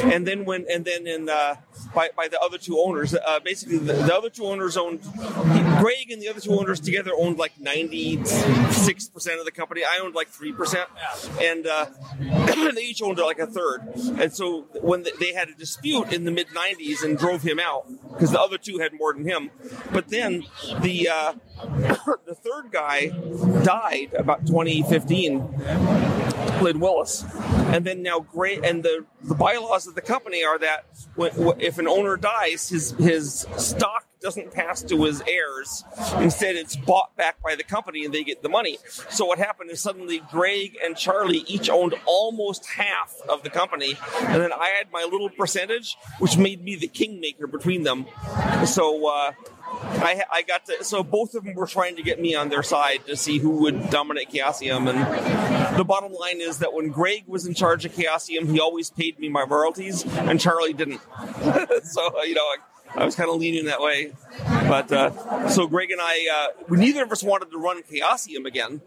and 0.02 0.26
then 0.26 0.44
when 0.44 0.66
and 0.70 0.84
then 0.84 1.06
in 1.06 1.28
uh, 1.28 1.56
by 1.94 2.10
by 2.16 2.28
the 2.28 2.40
other 2.40 2.58
two 2.58 2.78
owners. 2.78 3.14
Uh, 3.14 3.40
basically, 3.40 3.78
the, 3.78 3.92
the 3.92 4.14
other 4.14 4.30
two 4.30 4.44
owners 4.44 4.76
owned 4.76 5.00
Greg 5.80 6.10
and 6.10 6.20
the 6.20 6.28
other 6.28 6.40
two 6.40 6.52
owners 6.52 6.80
together 6.80 7.12
owned 7.16 7.38
like 7.38 7.58
ninety 7.58 8.22
six 8.24 9.08
percent 9.08 9.38
of 9.38 9.44
the 9.44 9.52
company. 9.52 9.82
I 9.84 10.00
owned 10.02 10.14
like 10.14 10.28
three 10.28 10.52
percent, 10.52 10.88
and 11.40 11.66
uh, 11.66 11.86
they 12.74 12.82
each 12.82 13.02
owned 13.02 13.18
like 13.18 13.38
a 13.38 13.46
third. 13.46 13.80
And 14.18 14.32
so 14.32 14.62
when 14.80 15.04
they 15.20 15.32
had 15.32 15.48
a 15.48 15.54
dispute 15.54 16.12
in 16.12 16.24
the 16.24 16.30
mid 16.30 16.48
'90s 16.48 17.02
and 17.04 17.16
drove 17.16 17.42
him 17.42 17.58
out 17.60 17.86
because 18.12 18.32
the 18.32 18.40
other 18.40 18.58
two 18.58 18.78
had 18.78 18.92
more 18.92 19.12
than 19.12 19.24
him, 19.24 19.50
but 19.92 20.08
then 20.08 20.44
the 20.80 21.08
uh, 21.08 21.32
the 22.26 22.34
third 22.34 22.70
guy 22.70 23.08
died 23.62 24.14
about 24.14 24.46
2015. 24.46 26.34
Lynn 26.62 26.80
Willis, 26.80 27.24
and 27.74 27.84
then 27.84 28.02
now 28.02 28.20
great. 28.20 28.64
And 28.64 28.82
the 28.82 29.04
the 29.22 29.34
bylaws 29.34 29.86
of 29.86 29.94
the 29.94 30.00
company 30.00 30.44
are 30.44 30.58
that 30.58 30.86
when, 31.14 31.32
if 31.58 31.78
an 31.78 31.88
owner 31.88 32.16
dies, 32.16 32.68
his 32.68 32.92
his 32.92 33.46
stock 33.56 34.06
doesn't 34.20 34.52
pass 34.52 34.82
to 34.82 35.04
his 35.04 35.22
heirs. 35.28 35.84
Instead, 36.18 36.56
it's 36.56 36.76
bought 36.76 37.14
back 37.16 37.42
by 37.42 37.54
the 37.54 37.62
company, 37.62 38.04
and 38.04 38.14
they 38.14 38.24
get 38.24 38.42
the 38.42 38.48
money. 38.48 38.78
So 39.10 39.26
what 39.26 39.38
happened 39.38 39.70
is 39.70 39.80
suddenly 39.80 40.22
Greg 40.30 40.78
and 40.82 40.96
Charlie 40.96 41.44
each 41.46 41.68
owned 41.68 41.94
almost 42.06 42.64
half 42.64 43.14
of 43.28 43.42
the 43.42 43.50
company, 43.50 43.98
and 44.20 44.40
then 44.40 44.52
I 44.52 44.68
had 44.68 44.90
my 44.90 45.02
little 45.02 45.28
percentage, 45.28 45.96
which 46.18 46.38
made 46.38 46.64
me 46.64 46.76
the 46.76 46.88
kingmaker 46.88 47.46
between 47.46 47.82
them. 47.82 48.06
So. 48.64 49.08
Uh, 49.08 49.32
I, 49.82 50.22
I 50.30 50.42
got 50.42 50.66
to 50.66 50.84
so 50.84 51.02
both 51.02 51.34
of 51.34 51.44
them 51.44 51.54
were 51.54 51.66
trying 51.66 51.96
to 51.96 52.02
get 52.02 52.20
me 52.20 52.34
on 52.34 52.48
their 52.48 52.62
side 52.62 53.06
to 53.06 53.16
see 53.16 53.38
who 53.38 53.50
would 53.62 53.90
dominate 53.90 54.30
Chaosium, 54.30 54.88
and 54.88 55.78
the 55.78 55.84
bottom 55.84 56.12
line 56.12 56.40
is 56.40 56.58
that 56.58 56.72
when 56.72 56.88
Greg 56.88 57.24
was 57.26 57.46
in 57.46 57.54
charge 57.54 57.84
of 57.84 57.92
Chaosium, 57.92 58.50
he 58.50 58.60
always 58.60 58.90
paid 58.90 59.18
me 59.18 59.28
my 59.28 59.42
royalties, 59.42 60.04
and 60.04 60.40
Charlie 60.40 60.72
didn't. 60.72 61.00
so 61.84 62.22
you 62.24 62.34
know, 62.34 62.42
I, 62.42 62.56
I 62.96 63.04
was 63.04 63.16
kind 63.16 63.28
of 63.30 63.36
leaning 63.36 63.66
that 63.66 63.80
way. 63.80 64.12
But 64.44 64.92
uh, 64.92 65.48
so 65.48 65.66
Greg 65.66 65.90
and 65.90 66.00
I, 66.00 66.26
uh, 66.32 66.62
we 66.68 66.78
neither 66.78 67.02
of 67.02 67.12
us 67.12 67.22
wanted 67.22 67.50
to 67.50 67.58
run 67.58 67.82
Chaosium 67.82 68.46
again, 68.46 68.82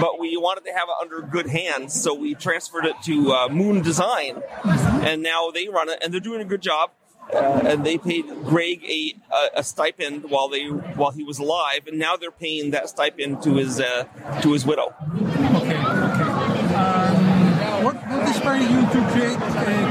but 0.00 0.18
we 0.18 0.36
wanted 0.36 0.64
to 0.64 0.72
have 0.72 0.88
it 0.88 0.94
under 1.00 1.20
good 1.22 1.48
hands, 1.48 2.00
so 2.00 2.14
we 2.14 2.34
transferred 2.34 2.86
it 2.86 2.96
to 3.04 3.32
uh, 3.32 3.48
Moon 3.48 3.82
Design, 3.82 4.42
and 4.64 5.22
now 5.22 5.50
they 5.50 5.68
run 5.68 5.88
it, 5.88 5.98
and 6.02 6.12
they're 6.12 6.20
doing 6.20 6.40
a 6.40 6.44
good 6.44 6.62
job. 6.62 6.90
Uh, 7.32 7.60
and 7.64 7.84
they 7.84 7.98
paid 7.98 8.24
Greg 8.44 8.84
a, 8.84 9.14
a, 9.32 9.58
a 9.60 9.62
stipend 9.64 10.30
while 10.30 10.48
they 10.48 10.66
while 10.66 11.10
he 11.10 11.24
was 11.24 11.38
alive, 11.38 11.86
and 11.86 11.98
now 11.98 12.16
they're 12.16 12.30
paying 12.30 12.70
that 12.70 12.88
stipend 12.88 13.42
to 13.42 13.56
his 13.56 13.80
uh, 13.80 14.04
to 14.42 14.52
his 14.52 14.64
widow. 14.64 14.94
okay, 15.10 15.76
okay. 15.76 16.36
Um, 16.76 17.84
what, 17.84 17.96
what 17.96 18.28
inspired 18.28 18.62
you 18.62 18.80
to 18.80 19.10
create 19.12 19.38
uh, 19.38 19.86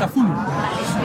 Cthulhu? 0.00 0.35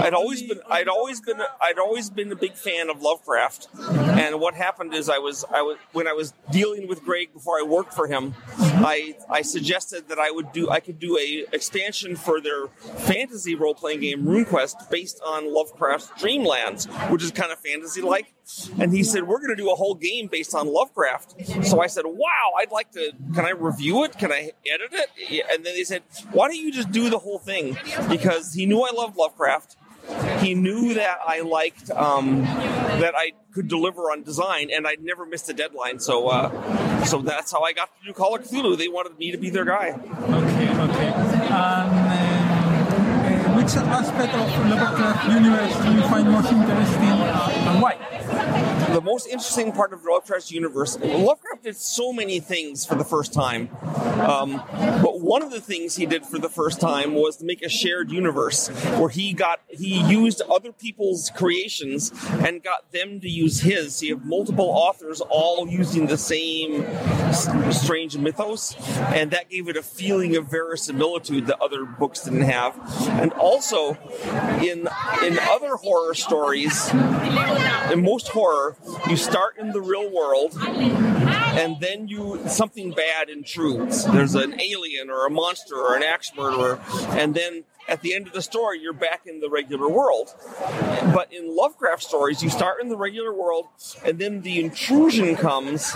I'd 0.02 0.14
always 0.14 0.42
been 0.44 0.60
I'd 0.70 0.88
always 0.88 1.22
been 1.22 1.42
I'd 1.62 1.80
always 1.80 2.10
been 2.10 2.32
a 2.32 2.36
big 2.36 2.54
fan 2.56 2.90
of 2.90 3.02
Lovecraft, 3.02 3.68
and 3.80 4.40
what 4.40 4.54
happened 4.56 4.94
is 4.94 5.10
I 5.10 5.18
was 5.20 5.46
I 5.52 5.62
was 5.62 5.78
when 5.94 6.08
I 6.08 6.14
was 6.14 6.34
dealing 6.52 6.88
with 6.88 7.04
Greg 7.04 7.34
before 7.34 7.60
I 7.60 7.64
worked 7.64 7.94
for 7.94 8.08
him, 8.08 8.34
I 8.60 9.16
I 9.30 9.42
suggested 9.42 10.10
that 10.10 10.20
I 10.20 10.32
would 10.32 10.52
do 10.52 10.70
I 10.70 10.80
could 10.80 11.00
do 11.00 11.18
a 11.18 11.46
expansion 11.54 12.16
for 12.16 12.42
their 12.42 12.68
fantasy 12.68 13.56
role 13.56 13.76
playing 13.76 14.02
game 14.02 14.24
RuneQuest 14.24 14.90
based 14.90 15.22
on 15.26 15.54
Lovecraft's 15.54 16.10
Dreamlands, 16.22 16.88
which 17.12 17.24
is 17.24 17.32
kind 17.32 17.52
of 17.52 17.60
fantasy 17.60 18.02
like. 18.02 18.34
and 18.80 18.92
he 18.92 19.04
said 19.04 19.28
we're 19.28 19.38
going 19.38 19.56
to 19.56 19.56
do 19.56 19.72
a 19.72 19.76
whole 19.76 19.96
game 19.96 20.28
based 20.28 20.54
on 20.54 20.68
Lovecraft. 20.68 21.36
So 21.66 21.80
I 21.80 21.88
said, 21.88 22.06
"Wow, 22.06 22.52
I'd 22.60 22.72
like 22.72 22.92
to. 22.92 23.12
Can 23.34 23.46
I 23.46 23.52
review 23.52 24.04
it? 24.04 24.18
Can 24.18 24.32
I 24.32 24.52
edit 24.66 24.92
it?" 24.92 25.46
And 25.52 25.66
then 25.66 25.74
they 25.74 25.84
said, 25.84 26.04
"Why 26.32 26.48
don't 26.48 26.58
you 26.58 26.72
just 26.72 26.92
do 26.92 27.10
the 27.10 27.20
whole 27.20 27.40
thing?" 27.40 27.78
Because 28.10 28.54
he 28.54 28.66
knew 28.66 28.82
I 28.82 28.92
loved 28.92 29.16
Lovecraft. 29.16 29.78
He 30.40 30.54
knew 30.56 30.94
that 30.96 31.20
I 31.26 31.42
liked 31.42 31.92
um, 31.92 32.42
that 32.42 33.14
I 33.16 33.34
could 33.54 33.68
deliver 33.68 34.12
on 34.12 34.24
design, 34.24 34.70
and 34.74 34.88
I'd 34.88 35.04
never 35.04 35.26
missed 35.26 35.50
a 35.50 35.54
deadline. 35.54 36.00
So, 36.00 36.28
uh, 36.30 37.06
so 37.06 37.22
that's 37.22 37.52
how 37.52 37.62
I 37.62 37.74
got 37.74 37.90
to 38.00 38.06
do 38.08 38.14
Call 38.14 38.36
of 38.36 38.44
Cthulhu. 38.44 38.78
They 38.78 38.88
wanted 38.88 39.18
me 39.18 39.32
to 39.32 39.38
be 39.38 39.50
their 39.50 39.66
guy. 39.66 39.90
Okay, 39.90 40.70
okay. 40.70 41.10
Um, 41.50 41.90
uh, 41.94 42.22
which 43.56 43.76
aspect 43.76 44.34
of 44.34 44.70
Lovecraft 44.70 45.30
universe 45.30 45.76
do 45.86 45.92
you 45.94 46.02
find 46.02 46.32
most 46.32 46.52
interesting, 46.52 47.10
and 47.68 47.82
why? 47.82 48.71
The 48.94 49.02
most 49.02 49.28
interesting 49.28 49.72
part 49.72 49.94
of 49.94 50.04
Lovecraft's 50.04 50.52
universe, 50.52 50.98
Lovecraft 51.00 51.64
did 51.64 51.76
so 51.78 52.12
many 52.12 52.40
things 52.40 52.86
for 52.86 52.96
the 52.96 53.04
first 53.04 53.34
time. 53.34 53.70
Um, 53.82 54.62
but 55.02 55.22
one 55.22 55.42
of 55.42 55.52
the 55.52 55.62
things 55.62 55.96
he 55.96 56.06
did 56.06 56.26
for 56.26 56.40
the 56.40 56.50
first 56.50 56.80
time 56.82 57.14
was 57.16 57.38
to 57.38 57.46
make 57.46 57.62
a 57.62 57.70
shared 57.70 58.12
universe 58.12 58.68
where 58.98 59.10
he 59.10 59.34
got 59.34 59.62
he 59.70 60.02
used 60.04 60.42
other 60.42 60.72
people's 60.72 61.32
creations 61.36 62.12
and 62.30 62.64
got 62.64 62.92
them 62.92 63.20
to 63.22 63.30
use 63.30 63.62
his. 63.62 63.96
So 63.96 64.06
you 64.06 64.16
have 64.18 64.26
multiple 64.26 64.66
authors 64.70 65.22
all 65.22 65.68
using 65.68 66.08
the 66.08 66.18
same 66.18 66.86
strange 67.72 68.18
mythos, 68.18 68.76
and 69.14 69.32
that 69.32 69.50
gave 69.50 69.68
it 69.68 69.78
a 69.78 69.84
feeling 69.84 70.36
of 70.36 70.48
verisimilitude 70.50 71.48
that 71.48 71.62
other 71.62 71.86
books 71.86 72.22
didn't 72.22 72.42
have. 72.42 72.78
And 73.10 73.32
also, 73.34 73.98
in 74.62 74.88
in 75.24 75.40
other 75.40 75.76
horror 75.78 76.14
stories, 76.14 76.94
in 77.92 78.04
most 78.04 78.30
horror, 78.30 78.78
you 79.10 79.18
start 79.18 79.58
in 79.58 79.72
the 79.72 79.82
real 79.82 80.12
world, 80.12 80.56
and 80.62 81.80
then 81.80 82.08
you 82.08 82.42
something 82.48 82.92
bad 82.92 83.30
intrudes. 83.30 84.06
There's 84.06 84.36
an 84.36 84.60
alien 84.60 85.10
or 85.10 85.26
a 85.26 85.30
monster 85.30 85.76
or 85.76 85.96
an 85.96 86.04
axe 86.04 86.32
murderer, 86.36 86.80
and 87.10 87.34
then 87.36 87.64
at 87.88 88.02
the 88.02 88.14
end 88.14 88.28
of 88.28 88.34
the 88.34 88.42
story, 88.42 88.80
you're 88.80 88.94
back 88.94 89.26
in 89.26 89.40
the 89.40 89.50
regular 89.50 89.90
world. 89.90 90.34
But 91.14 91.34
in 91.34 91.56
Lovecraft 91.56 92.04
stories, 92.04 92.42
you 92.42 92.50
start 92.50 92.82
in 92.82 92.90
the 92.90 92.98
regular 92.98 93.34
world, 93.34 93.66
and 94.06 94.20
then 94.20 94.42
the 94.42 94.60
intrusion 94.60 95.36
comes, 95.36 95.96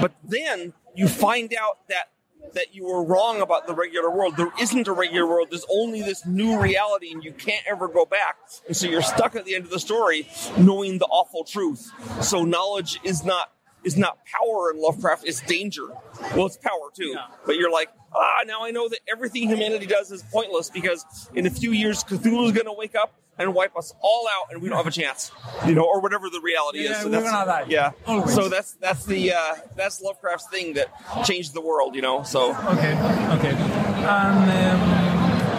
but 0.00 0.12
then 0.24 0.72
you 0.94 1.08
find 1.08 1.54
out 1.54 1.86
that 1.88 2.08
that 2.54 2.74
you 2.74 2.86
were 2.86 3.04
wrong 3.04 3.40
about 3.40 3.66
the 3.66 3.74
regular 3.74 4.10
world. 4.10 4.36
There 4.36 4.52
isn't 4.60 4.88
a 4.88 4.92
regular 4.92 5.26
world. 5.26 5.48
There's 5.50 5.66
only 5.70 6.02
this 6.02 6.26
new 6.26 6.60
reality, 6.60 7.12
and 7.12 7.22
you 7.22 7.32
can't 7.32 7.64
ever 7.66 7.88
go 7.88 8.04
back. 8.04 8.36
And 8.66 8.76
so 8.76 8.86
you're 8.86 9.02
stuck 9.02 9.36
at 9.36 9.44
the 9.44 9.54
end 9.54 9.64
of 9.64 9.70
the 9.70 9.80
story, 9.80 10.28
knowing 10.58 10.98
the 10.98 11.06
awful 11.06 11.44
truth. 11.44 11.90
So 12.22 12.44
knowledge 12.44 13.00
is 13.04 13.24
not 13.24 13.52
is 13.84 13.96
not 13.96 14.18
power 14.26 14.72
in 14.72 14.82
Lovecraft. 14.82 15.24
It's 15.26 15.40
danger. 15.42 15.86
Well, 16.34 16.46
it's 16.46 16.56
power 16.56 16.90
too. 16.92 17.14
But 17.44 17.54
you're 17.54 17.70
like, 17.70 17.88
ah, 18.12 18.42
now 18.44 18.64
I 18.64 18.72
know 18.72 18.88
that 18.88 18.98
everything 19.08 19.48
humanity 19.48 19.86
does 19.86 20.10
is 20.10 20.24
pointless 20.24 20.70
because 20.70 21.30
in 21.34 21.46
a 21.46 21.50
few 21.50 21.70
years 21.70 22.02
Cthulhu's 22.02 22.52
going 22.52 22.66
to 22.66 22.72
wake 22.72 22.96
up 22.96 23.14
and 23.38 23.54
wipe 23.54 23.76
us 23.76 23.94
all 24.00 24.26
out, 24.28 24.52
and 24.52 24.62
we 24.62 24.68
don't 24.68 24.78
have 24.78 24.86
a 24.86 24.90
chance. 24.90 25.30
You 25.66 25.74
know, 25.74 25.84
or 25.84 26.00
whatever 26.00 26.28
the 26.30 26.40
reality 26.40 26.84
Yeah, 26.84 26.92
is. 26.92 26.98
So 26.98 27.04
we're 27.06 27.10
that's, 27.12 27.30
gonna 27.30 27.46
die. 27.46 27.66
Yeah. 27.68 27.92
Always. 28.06 28.34
So 28.34 28.48
that's 28.48 28.72
that's 28.74 29.04
the 29.06 29.32
uh, 29.32 29.54
that's 29.74 30.00
Lovecraft's 30.00 30.48
thing 30.48 30.74
that 30.74 30.88
changed 31.24 31.54
the 31.54 31.60
world. 31.60 31.94
You 31.94 32.02
know. 32.02 32.22
So. 32.22 32.50
Okay, 32.54 32.92
okay. 33.38 33.52
And 33.52 34.50
um, 34.50 34.80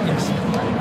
yes. 0.07 0.29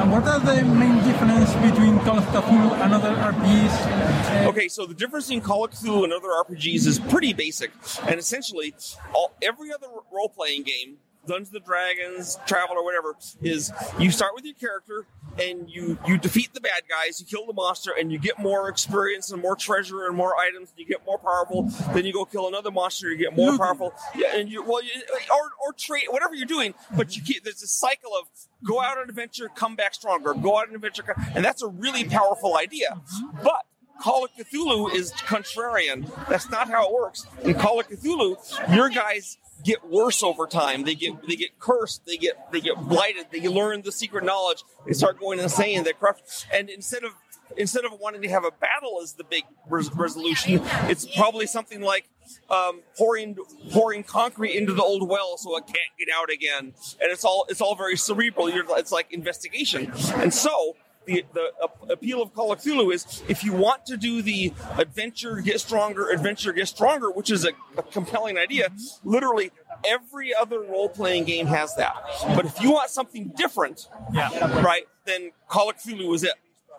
And 0.01 0.13
what 0.13 0.25
are 0.25 0.39
the 0.41 0.63
main 0.63 1.03
difference 1.05 1.53
between 1.55 1.99
Call 2.01 2.19
of 2.19 2.25
Cthulhu 2.27 2.73
and 2.83 2.93
other 2.95 3.15
RPGs? 3.15 4.47
Okay, 4.47 4.69
so 4.69 4.87
the 4.87 4.95
difference 4.95 5.31
in 5.31 5.41
Call 5.41 5.65
of 5.65 5.73
Cthulhu 5.73 6.05
and 6.05 6.13
other 6.13 6.29
RPGs 6.29 6.87
is 6.87 6.99
pretty 6.99 7.33
basic, 7.33 7.73
and 8.07 8.19
essentially, 8.21 8.75
all, 9.15 9.35
every 9.43 9.73
other 9.73 9.89
role 10.13 10.29
playing 10.29 10.63
game, 10.63 10.99
Dungeons 11.27 11.55
and 11.55 11.65
Dragons, 11.65 12.39
Travel, 12.47 12.77
or 12.77 12.85
whatever, 12.85 13.17
is 13.43 13.73
you 13.99 14.11
start 14.11 14.33
with 14.35 14.45
your 14.45 14.55
character 14.55 15.07
and 15.39 15.69
you 15.69 15.99
you 16.07 16.17
defeat 16.19 16.55
the 16.55 16.61
bad 16.61 16.83
guys, 16.89 17.21
you 17.21 17.27
kill 17.27 17.47
the 17.47 17.53
monster, 17.53 17.93
and 17.99 18.11
you 18.11 18.19
get 18.19 18.39
more 18.39 18.69
experience 18.69 19.31
and 19.31 19.41
more 19.43 19.57
treasure 19.57 20.07
and 20.07 20.17
more 20.17 20.37
items, 20.37 20.71
and 20.71 20.79
you 20.79 20.87
get 20.87 21.05
more 21.05 21.19
powerful. 21.19 21.65
Then 21.93 22.05
you 22.05 22.13
go 22.13 22.25
kill 22.25 22.49
another 22.49 22.71
monster, 22.71 23.11
you 23.11 23.17
get 23.17 23.37
more 23.37 23.57
powerful. 23.57 23.93
Yeah, 24.15 24.37
and 24.37 24.51
you 24.51 24.63
well, 24.63 24.83
you, 24.83 24.91
or 25.31 25.51
or 25.67 25.73
trade 25.75 26.07
whatever 26.09 26.35
you're 26.35 26.47
doing, 26.47 26.75
but 26.97 27.17
you 27.17 27.23
keep 27.23 27.45
there's 27.45 27.63
a 27.63 27.67
cycle 27.67 28.13
of 28.19 28.29
go 28.65 28.81
out 28.81 28.97
on 28.97 29.05
an 29.05 29.11
adventure, 29.11 29.49
come 29.55 29.77
back 29.77 29.95
stronger, 29.95 30.35
go 30.35 30.57
out 30.57 30.65
on 30.65 30.69
an 30.71 30.75
adventure, 30.77 31.05
and 31.35 31.45
that's 31.45 31.63
a 31.63 31.69
really 31.69 32.05
powerful 32.05 32.57
idea. 32.57 33.01
But 33.43 33.65
Call 34.01 34.25
of 34.25 34.31
Cthulhu 34.33 34.95
is 34.95 35.13
contrarian. 35.13 36.11
That's 36.29 36.51
not 36.51 36.69
how 36.69 36.87
it 36.87 36.93
works. 36.93 37.27
In 37.43 37.55
Call 37.55 37.81
of 37.81 37.89
Cthulhu, 37.89 38.37
your 38.75 38.89
guys 38.89 39.39
get 39.67 39.89
worse 39.89 40.23
over 40.23 40.47
time. 40.47 40.85
They 40.85 40.95
get 40.95 41.27
they 41.27 41.37
get 41.37 41.59
cursed. 41.59 42.07
They 42.07 42.17
get 42.17 42.51
they 42.53 42.61
get 42.61 42.77
blighted. 42.89 43.27
They 43.33 43.47
learn 43.49 43.83
the 43.83 43.93
secret 43.93 44.25
knowledge. 44.25 44.63
They 44.87 44.93
start 44.93 45.19
going 45.19 45.41
insane. 45.41 45.83
They 45.85 45.93
corrupt. 45.93 46.47
And 46.53 46.71
instead 46.71 47.05
of 47.05 47.13
instead 47.57 47.85
of 47.85 47.93
wanting 48.01 48.23
to 48.23 48.29
have 48.29 48.45
a 48.45 48.51
battle 48.51 49.01
as 49.03 49.15
the 49.15 49.25
big 49.25 49.45
res- 49.69 49.93
resolution, 49.93 50.61
it's 50.89 51.05
probably 51.17 51.47
something 51.47 51.81
like 51.81 52.09
um, 52.49 52.83
pouring 52.97 53.37
pouring 53.73 54.05
concrete 54.05 54.57
into 54.57 54.73
the 54.73 54.83
old 54.83 55.09
well 55.09 55.37
so 55.37 55.57
it 55.57 55.67
can't 55.67 55.95
get 55.99 56.09
out 56.15 56.31
again. 56.31 56.73
And 57.01 57.11
it's 57.13 57.25
all 57.25 57.47
it's 57.49 57.61
all 57.61 57.75
very 57.75 57.97
cerebral. 57.97 58.49
You're, 58.49 58.65
it's 58.79 58.93
like 58.93 59.13
investigation. 59.13 59.93
And 60.15 60.33
so 60.33 60.77
the, 61.07 61.25
the 61.33 61.93
appeal 61.93 62.23
of 62.23 62.35
Call 62.35 62.53
of 62.53 62.61
Cthulhu 62.61 62.93
is 62.93 63.23
if 63.29 63.45
you 63.45 63.53
want 63.53 63.87
to 63.87 63.97
do 63.97 64.23
the 64.23 64.53
adventure 64.77 65.41
get 65.41 65.61
stronger, 65.61 66.11
adventure 66.11 66.53
get 66.53 66.69
stronger, 66.69 67.11
which 67.11 67.31
is 67.31 67.45
a, 67.45 67.51
a 67.79 67.83
compelling 67.83 68.37
idea, 68.37 68.69
mm-hmm. 68.69 69.09
literally 69.09 69.51
every 69.85 70.35
other 70.35 70.61
role 70.61 70.89
playing 70.89 71.25
game 71.25 71.47
has 71.47 71.75
that. 71.77 71.95
But 72.35 72.45
if 72.47 72.61
you 72.61 72.73
want 72.73 72.91
something 72.91 73.33
different, 73.37 73.89
right, 74.13 74.87
then 75.05 75.31
Call 75.49 75.71
of 75.71 75.77
Cthulhu 75.77 76.15
is 76.15 76.25
it. 76.25 76.35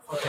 What 0.08 0.24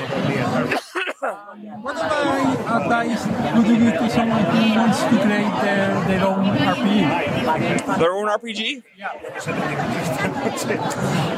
advice 2.82 3.26
would 3.26 3.66
you 3.66 3.74
uh, 3.74 3.78
give 3.78 3.94
to 4.00 4.10
someone 4.10 4.44
who 4.44 4.74
wants 4.74 5.02
to 5.02 5.08
create 5.08 5.54
their, 5.62 6.04
their 6.08 6.26
own 6.26 6.44
RPG? 6.56 7.98
Their 7.98 8.12
own 8.12 8.26
RPG? 8.26 8.82
Yeah. 8.96 9.12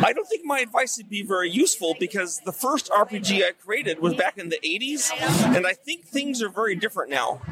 I 0.03 0.13
don't 0.15 0.27
think 0.27 0.47
my 0.47 0.61
advice 0.61 0.97
would 0.97 1.11
be 1.11 1.23
very 1.23 1.51
useful 1.51 1.95
because 2.01 2.41
the 2.47 2.53
first 2.53 2.91
RPG 2.91 3.45
I 3.45 3.53
created 3.53 4.01
was 4.01 4.15
back 4.15 4.39
in 4.39 4.49
the 4.49 4.59
80s, 4.65 5.11
and 5.55 5.67
I 5.67 5.75
think 5.75 6.07
things 6.07 6.43
are 6.43 6.49
very 6.49 6.75
different 6.75 7.11
now. 7.11 7.43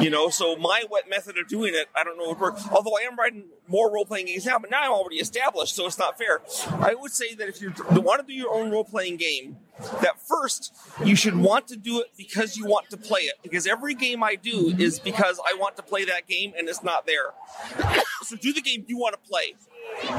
You 0.00 0.10
know, 0.10 0.28
so 0.28 0.54
my 0.54 0.84
wet 0.88 1.10
method 1.10 1.36
of 1.36 1.48
doing 1.48 1.74
it, 1.74 1.88
I 1.96 2.04
don't 2.04 2.16
know, 2.16 2.28
would 2.28 2.38
work. 2.38 2.58
Although 2.72 2.96
I 2.96 3.00
am 3.02 3.16
writing 3.16 3.46
more 3.68 3.92
role 3.92 4.04
playing 4.04 4.26
games 4.26 4.46
now, 4.46 4.58
but 4.58 4.70
now 4.70 4.82
I'm 4.82 4.92
already 4.92 5.16
established, 5.16 5.74
so 5.74 5.86
it's 5.86 5.98
not 5.98 6.18
fair. 6.18 6.40
I 6.80 6.94
would 6.94 7.12
say 7.12 7.34
that 7.34 7.48
if 7.48 7.60
you 7.60 7.72
want 7.90 8.20
to 8.20 8.26
do 8.26 8.32
your 8.32 8.52
own 8.52 8.70
role 8.70 8.84
playing 8.84 9.16
game, 9.16 9.58
that 10.00 10.20
first 10.26 10.74
you 11.04 11.14
should 11.14 11.36
want 11.36 11.68
to 11.68 11.76
do 11.76 12.00
it 12.00 12.08
because 12.16 12.56
you 12.56 12.66
want 12.66 12.90
to 12.90 12.96
play 12.96 13.22
it. 13.22 13.34
Because 13.42 13.66
every 13.66 13.94
game 13.94 14.22
I 14.22 14.34
do 14.34 14.74
is 14.78 14.98
because 14.98 15.40
I 15.46 15.56
want 15.58 15.76
to 15.76 15.82
play 15.82 16.04
that 16.04 16.26
game 16.26 16.52
and 16.56 16.68
it's 16.68 16.82
not 16.82 17.06
there. 17.06 17.32
so 18.22 18.36
do 18.36 18.52
the 18.52 18.60
game 18.60 18.84
you 18.88 18.98
want 18.98 19.14
to 19.14 19.28
play. 19.28 19.54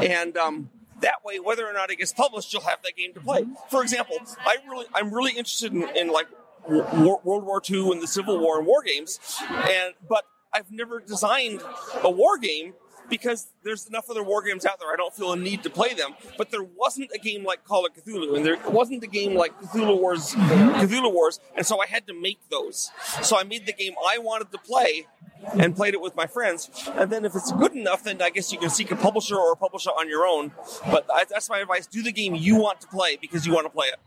And 0.07 0.37
um, 0.37 0.69
that 1.01 1.23
way, 1.23 1.39
whether 1.39 1.67
or 1.67 1.73
not 1.73 1.91
it 1.91 1.97
gets 1.97 2.13
published, 2.13 2.53
you'll 2.53 2.61
have 2.63 2.81
that 2.83 2.95
game 2.95 3.13
to 3.13 3.19
play. 3.19 3.45
For 3.69 3.81
example, 3.81 4.17
I 4.45 4.57
really, 4.67 4.85
I'm 4.93 5.13
really 5.13 5.31
interested 5.31 5.73
in, 5.73 5.83
in 5.95 6.09
like 6.09 6.27
World 6.67 7.23
War 7.23 7.61
II 7.67 7.91
and 7.91 8.01
the 8.01 8.07
Civil 8.07 8.39
War 8.39 8.57
and 8.59 8.67
war 8.67 8.83
games, 8.83 9.19
and 9.49 9.93
but 10.07 10.25
I've 10.53 10.71
never 10.71 10.99
designed 10.99 11.61
a 12.03 12.09
war 12.09 12.37
game 12.37 12.73
because 13.09 13.47
there's 13.63 13.87
enough 13.87 14.09
other 14.09 14.23
war 14.23 14.41
games 14.41 14.65
out 14.65 14.79
there. 14.79 14.89
I 14.91 14.95
don't 14.95 15.13
feel 15.13 15.31
a 15.33 15.37
need 15.37 15.63
to 15.63 15.69
play 15.69 15.93
them. 15.93 16.13
But 16.37 16.51
there 16.51 16.63
wasn't 16.63 17.09
a 17.13 17.17
game 17.19 17.43
like 17.43 17.63
Call 17.65 17.85
of 17.85 17.93
Cthulhu, 17.93 18.35
and 18.35 18.45
there 18.45 18.57
wasn't 18.67 19.03
a 19.03 19.07
game 19.07 19.35
like 19.35 19.59
Cthulhu 19.61 19.99
Wars, 19.99 20.33
Cthulhu 20.35 21.11
Wars, 21.13 21.39
and 21.55 21.65
so 21.65 21.81
I 21.81 21.85
had 21.87 22.07
to 22.07 22.13
make 22.13 22.39
those. 22.49 22.91
So 23.21 23.37
I 23.37 23.43
made 23.43 23.65
the 23.65 23.73
game 23.73 23.93
I 24.07 24.17
wanted 24.17 24.51
to 24.51 24.57
play 24.57 25.07
and 25.53 25.75
played 25.75 25.93
it 25.93 26.01
with 26.01 26.15
my 26.15 26.27
friends. 26.27 26.69
And 26.95 27.09
then 27.11 27.23
if 27.25 27.35
it's 27.35 27.51
good 27.53 27.73
enough, 27.73 28.03
then 28.03 28.21
I 28.21 28.29
guess 28.29 28.51
you 28.51 28.59
can 28.59 28.69
seek 28.69 28.91
a 28.91 28.95
publisher 28.95 29.35
or 29.37 29.51
a 29.53 29.55
publisher 29.55 29.89
on 29.91 30.09
your 30.09 30.25
own. 30.25 30.51
But 30.91 31.05
I- 31.11 31.25
that's 31.29 31.49
my 31.49 31.59
advice: 31.59 31.87
do 31.87 32.01
the 32.03 32.11
game 32.11 32.35
you 32.35 32.55
want 32.57 32.81
to 32.81 32.87
play 32.87 33.17
because 33.19 33.45
you 33.45 33.53
want 33.53 33.65
to 33.65 33.69
play 33.71 33.87
it. 33.87 33.99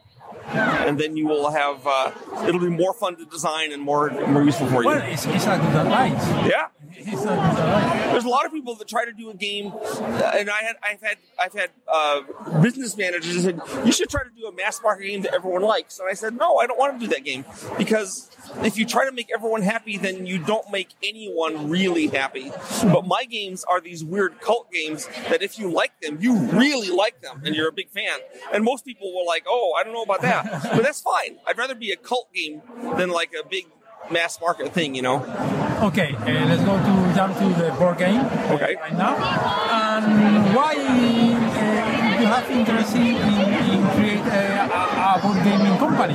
And 0.55 0.99
then 0.99 1.17
you 1.17 1.27
will 1.27 1.51
have 1.51 1.87
uh, 1.87 2.11
it'll 2.47 2.61
be 2.61 2.69
more 2.69 2.95
fun 2.95 3.17
to 3.17 3.25
design 3.27 3.73
and 3.73 3.83
more 3.83 4.11
more 4.29 4.43
useful 4.43 4.67
for 4.69 4.83
you. 4.83 4.89
Well, 4.89 5.03
it's, 5.03 5.27
it's 5.27 5.47
a 5.47 5.57
good 5.59 5.77
advice. 5.87 6.49
Yeah. 6.49 6.69
There's 8.13 8.25
a 8.25 8.29
lot 8.29 8.47
of 8.47 8.53
people 8.53 8.75
that 8.77 8.89
try 8.89 9.05
to 9.05 9.13
do 9.13 9.31
a 9.31 9.35
game, 9.35 9.73
uh, 9.73 10.33
and 10.35 10.51
I 10.51 10.63
had, 10.63 10.77
I've 10.83 11.01
had, 11.01 11.17
I've 11.39 11.53
had 11.53 11.71
uh, 11.89 12.61
business 12.61 12.97
managers 12.97 13.43
said 13.43 13.61
you 13.85 13.93
should 13.93 14.09
try 14.09 14.23
to 14.23 14.31
do 14.31 14.47
a 14.47 14.53
mass 14.53 14.81
market 14.83 15.07
game 15.07 15.23
that 15.23 15.35
everyone 15.35 15.63
likes, 15.63 15.99
and 15.99 16.09
I 16.09 16.15
said 16.15 16.37
no, 16.37 16.59
I 16.59 16.67
don't 16.67 16.79
want 16.79 17.01
to 17.01 17.07
do 17.07 17.13
that 17.13 17.25
game 17.25 17.45
because 17.79 18.31
if 18.63 18.79
you 18.79 18.87
try 18.87 19.05
to 19.05 19.13
make 19.13 19.31
everyone 19.33 19.63
happy, 19.63 19.97
then 19.97 20.27
you 20.27 20.39
don't 20.39 20.71
make 20.71 20.89
anyone 21.03 21.69
really 21.69 22.07
happy. 22.09 22.51
But 22.85 23.07
my 23.07 23.25
games 23.25 23.65
are 23.65 23.81
these 23.81 24.05
weird 24.05 24.41
cult 24.41 24.71
games 24.73 25.09
that 25.29 25.43
if 25.43 25.59
you 25.59 25.71
like 25.71 26.01
them, 26.01 26.19
you 26.21 26.37
really 26.37 26.91
like 26.91 27.21
them, 27.21 27.43
and 27.45 27.55
you're 27.55 27.69
a 27.69 27.73
big 27.73 27.91
fan. 27.91 28.19
And 28.53 28.65
most 28.65 28.85
people 28.85 29.15
were 29.17 29.25
like, 29.27 29.45
oh, 29.49 29.75
I 29.79 29.85
don't 29.85 29.93
know 29.93 30.03
about 30.03 30.23
that, 30.23 30.63
but 30.63 30.83
that's 30.83 31.01
fine. 31.01 31.39
I'd 31.47 31.59
rather 31.59 31.75
be 31.75 31.93
a 31.93 31.97
cult 31.97 32.33
game 32.33 32.63
than 32.97 33.11
like 33.11 33.33
a 33.39 33.47
big 33.47 33.67
mass 34.11 34.41
market 34.41 34.73
thing, 34.73 34.95
you 34.95 35.03
know. 35.03 35.17
Okay, 35.83 36.15
uh, 36.15 36.47
let's 36.47 36.63
go 36.63 36.77
to 36.79 37.15
jump 37.15 37.37
to 37.39 37.49
the 37.61 37.73
board 37.79 37.99
game 37.99 38.21
Okay. 38.51 38.77
right 38.77 38.97
now. 38.97 39.15
And 39.17 40.55
why 40.55 40.75
uh, 40.75 42.21
you 42.21 42.27
have 42.27 42.51
interest 42.51 42.95
in, 42.95 43.03
in, 43.03 43.13
in 43.17 43.17
create 43.17 43.42
board 45.21 45.43
gaming 45.45 45.77
company? 45.79 46.15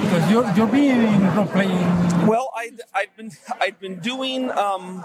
Because 0.00 0.30
you're 0.30 0.50
you're 0.54 0.66
being 0.66 1.02
in 1.02 1.36
role 1.36 1.46
playing. 1.46 2.26
Well, 2.26 2.50
I'd, 2.56 2.80
I'd 2.94 3.16
been 3.16 3.30
I'd 3.60 3.78
been 3.78 4.00
doing. 4.00 4.50
Um, 4.50 5.04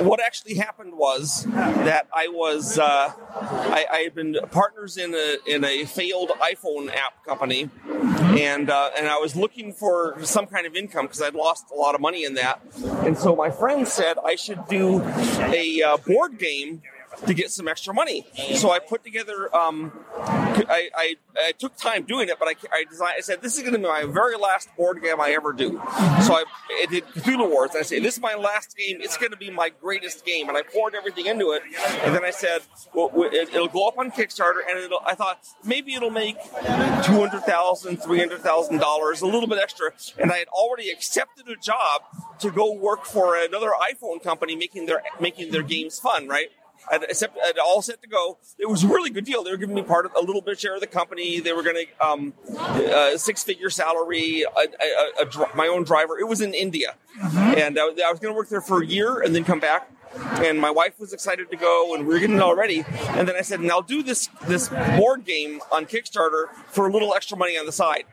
what 0.00 0.20
actually 0.20 0.54
happened 0.56 0.94
was 0.94 1.44
that 1.44 2.08
I 2.12 2.28
was 2.28 2.78
uh, 2.78 3.12
I, 3.14 3.86
I 3.90 3.96
had 3.98 4.14
been 4.14 4.36
partners 4.50 4.96
in 4.96 5.14
a 5.14 5.38
in 5.46 5.64
a 5.64 5.84
failed 5.84 6.30
iPhone 6.40 6.94
app 6.94 7.24
company, 7.24 7.70
and 7.84 8.68
uh, 8.68 8.90
and 8.96 9.08
I 9.08 9.16
was 9.16 9.36
looking 9.36 9.72
for 9.72 10.16
some 10.22 10.46
kind 10.46 10.66
of 10.66 10.74
income 10.74 11.06
because 11.06 11.22
I'd 11.22 11.34
lost 11.34 11.66
a 11.72 11.76
lot 11.76 11.94
of 11.94 12.00
money 12.00 12.24
in 12.24 12.34
that, 12.34 12.60
and 13.04 13.16
so 13.16 13.34
my 13.34 13.50
friend 13.50 13.86
said 13.88 14.16
I 14.24 14.34
should 14.34 14.66
do 14.68 15.02
a 15.02 15.82
uh, 15.82 15.96
board 15.98 16.38
game 16.38 16.82
to 17.26 17.34
get 17.34 17.50
some 17.50 17.68
extra 17.68 17.94
money. 17.94 18.26
So 18.54 18.70
I 18.70 18.78
put 18.78 19.04
together. 19.04 19.54
Um, 19.54 19.92
I, 20.16 20.90
I, 20.94 21.16
I 21.38 21.52
took 21.52 21.76
time 21.76 22.04
doing 22.04 22.28
it, 22.28 22.38
but 22.38 22.48
I, 22.48 22.54
I 22.72 22.84
designed. 22.84 23.14
I 23.16 23.20
said 23.20 23.42
this 23.42 23.56
is 23.56 23.62
going 23.62 23.72
to 23.72 23.78
be 23.78 23.84
my 23.84 24.04
very 24.04 24.36
last 24.36 24.74
board 24.76 25.02
game 25.02 25.20
I 25.20 25.30
ever 25.30 25.52
do. 25.52 25.80
So 26.22 26.34
I, 26.34 26.44
did 26.90 27.04
Cthulhu 27.06 27.50
Wars. 27.50 27.70
And 27.70 27.80
I 27.80 27.82
said 27.82 28.02
this 28.02 28.16
is 28.16 28.20
my 28.20 28.34
last 28.34 28.76
game. 28.76 28.98
It's 29.00 29.16
going 29.16 29.32
to 29.32 29.36
be 29.36 29.50
my 29.50 29.70
greatest 29.80 30.24
game, 30.24 30.48
and 30.48 30.56
I 30.56 30.62
poured 30.62 30.94
everything 30.94 31.26
into 31.26 31.52
it. 31.52 31.62
And 32.02 32.14
then 32.14 32.24
I 32.24 32.30
said 32.30 32.62
well, 32.94 33.10
it, 33.32 33.48
it'll 33.54 33.68
go 33.68 33.88
up 33.88 33.98
on 33.98 34.10
Kickstarter, 34.10 34.60
and 34.68 34.92
I 35.06 35.14
thought 35.14 35.46
maybe 35.64 35.94
it'll 35.94 36.10
make 36.10 36.42
two 36.42 37.18
hundred 37.20 37.42
thousand, 37.42 37.98
three 37.98 38.18
hundred 38.18 38.40
thousand 38.40 38.78
dollars, 38.78 39.22
a 39.22 39.26
little 39.26 39.48
bit 39.48 39.58
extra. 39.58 39.92
And 40.18 40.30
I 40.32 40.38
had 40.38 40.48
already 40.48 40.90
accepted 40.90 41.48
a 41.48 41.56
job 41.56 42.02
to 42.40 42.50
go 42.50 42.72
work 42.72 43.04
for 43.04 43.36
another 43.36 43.70
iPhone 43.92 44.22
company 44.22 44.56
making 44.56 44.86
their 44.86 45.02
making 45.20 45.52
their 45.52 45.62
games 45.62 45.98
fun, 45.98 46.28
right? 46.28 46.48
I'd, 46.90 47.02
accept, 47.04 47.36
I'd 47.44 47.58
all 47.58 47.82
set 47.82 48.02
to 48.02 48.08
go. 48.08 48.38
It 48.58 48.68
was 48.68 48.84
a 48.84 48.88
really 48.88 49.10
good 49.10 49.24
deal. 49.24 49.42
They 49.42 49.50
were 49.50 49.56
giving 49.56 49.74
me 49.74 49.82
part 49.82 50.06
of 50.06 50.12
a 50.14 50.20
little 50.20 50.40
bit 50.40 50.58
share 50.58 50.74
of 50.74 50.80
the 50.80 50.86
company. 50.86 51.40
They 51.40 51.52
were 51.52 51.62
going 51.62 51.86
to 51.86 52.06
um, 52.06 52.32
uh, 52.58 53.16
six 53.16 53.42
figure 53.42 53.70
salary, 53.70 54.42
a, 54.42 54.60
a, 54.60 55.22
a, 55.22 55.24
dr- 55.26 55.54
my 55.54 55.66
own 55.66 55.84
driver. 55.84 56.18
It 56.18 56.28
was 56.28 56.40
in 56.40 56.54
India, 56.54 56.94
and 57.22 57.78
uh, 57.78 57.82
I 58.04 58.10
was 58.10 58.20
going 58.20 58.32
to 58.32 58.36
work 58.36 58.48
there 58.48 58.60
for 58.60 58.82
a 58.82 58.86
year 58.86 59.20
and 59.20 59.34
then 59.34 59.44
come 59.44 59.60
back. 59.60 59.90
And 60.16 60.58
my 60.58 60.70
wife 60.70 60.98
was 60.98 61.12
excited 61.12 61.50
to 61.50 61.56
go, 61.56 61.94
and 61.94 62.06
we 62.06 62.14
were 62.14 62.20
getting 62.20 62.36
it 62.36 62.42
all 62.42 62.56
ready. 62.56 62.84
And 63.08 63.28
then 63.28 63.36
I 63.36 63.42
said, 63.42 63.60
"And 63.60 63.70
I'll 63.70 63.82
do 63.82 64.02
this 64.02 64.28
this 64.46 64.68
board 64.96 65.26
game 65.26 65.60
on 65.70 65.84
Kickstarter 65.84 66.46
for 66.68 66.86
a 66.86 66.92
little 66.92 67.12
extra 67.12 67.36
money 67.36 67.58
on 67.58 67.66
the 67.66 67.72
side." 67.72 68.04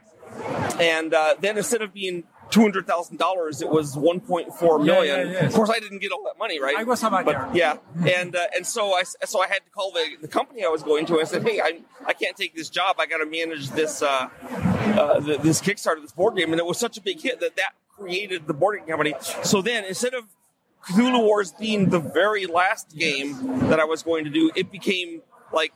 And 0.80 1.14
uh, 1.14 1.36
then 1.40 1.58
instead 1.58 1.82
of 1.82 1.94
being 1.94 2.24
two 2.54 2.62
hundred 2.62 2.86
thousand 2.86 3.18
dollars, 3.18 3.62
it 3.62 3.70
was 3.70 3.98
one 3.98 4.20
point 4.20 4.54
four 4.54 4.78
million. 4.78 5.20
Yeah, 5.20 5.24
yeah, 5.24 5.40
yeah. 5.40 5.46
Of 5.48 5.54
course, 5.54 5.72
I 5.72 5.80
didn't 5.80 6.00
get 6.00 6.12
all 6.12 6.24
that 6.26 6.38
money, 6.38 6.62
right? 6.62 6.76
I 6.78 6.84
was 6.84 7.04
about 7.04 7.26
but, 7.26 7.32
there. 7.32 7.50
yeah, 7.54 7.78
and 8.08 8.36
uh, 8.36 8.56
and 8.56 8.66
so 8.66 8.94
I 8.94 9.04
so 9.04 9.42
I 9.42 9.48
had 9.48 9.66
to 9.66 9.72
call 9.72 9.92
the, 9.92 10.06
the 10.22 10.28
company 10.28 10.64
I 10.64 10.70
was 10.70 10.84
going 10.84 11.06
to. 11.08 11.20
I 11.20 11.24
said, 11.24 11.42
hey, 11.44 11.60
I 11.60 11.82
I 12.06 12.14
can't 12.14 12.38
take 12.38 12.56
this 12.56 12.70
job. 12.70 12.98
I 13.00 13.06
got 13.08 13.18
to 13.18 13.26
manage 13.26 13.72
this 13.72 14.02
uh, 14.02 14.30
uh, 14.40 15.20
the, 15.20 15.38
this 15.38 15.62
Kickstarter, 15.62 16.02
this 16.02 16.12
board 16.12 16.36
game, 16.38 16.52
and 16.54 16.60
it 16.60 16.66
was 16.66 16.78
such 16.78 16.98
a 16.98 17.02
big 17.02 17.20
hit 17.20 17.40
that 17.40 17.56
that 17.56 17.74
created 17.98 18.48
the 18.48 18.54
board 18.54 18.78
game 18.80 18.88
company. 18.88 19.16
So 19.44 19.62
then 19.62 19.84
instead 19.86 20.14
of 20.14 20.26
Cthulhu 20.86 21.24
Wars 21.24 21.52
being 21.52 21.90
the 21.90 22.00
very 22.00 22.46
last 22.46 22.96
game 22.96 23.70
that 23.70 23.80
I 23.80 23.86
was 23.86 24.04
going 24.04 24.26
to 24.26 24.30
do, 24.30 24.52
it 24.56 24.72
became 24.72 25.22
like 25.54 25.74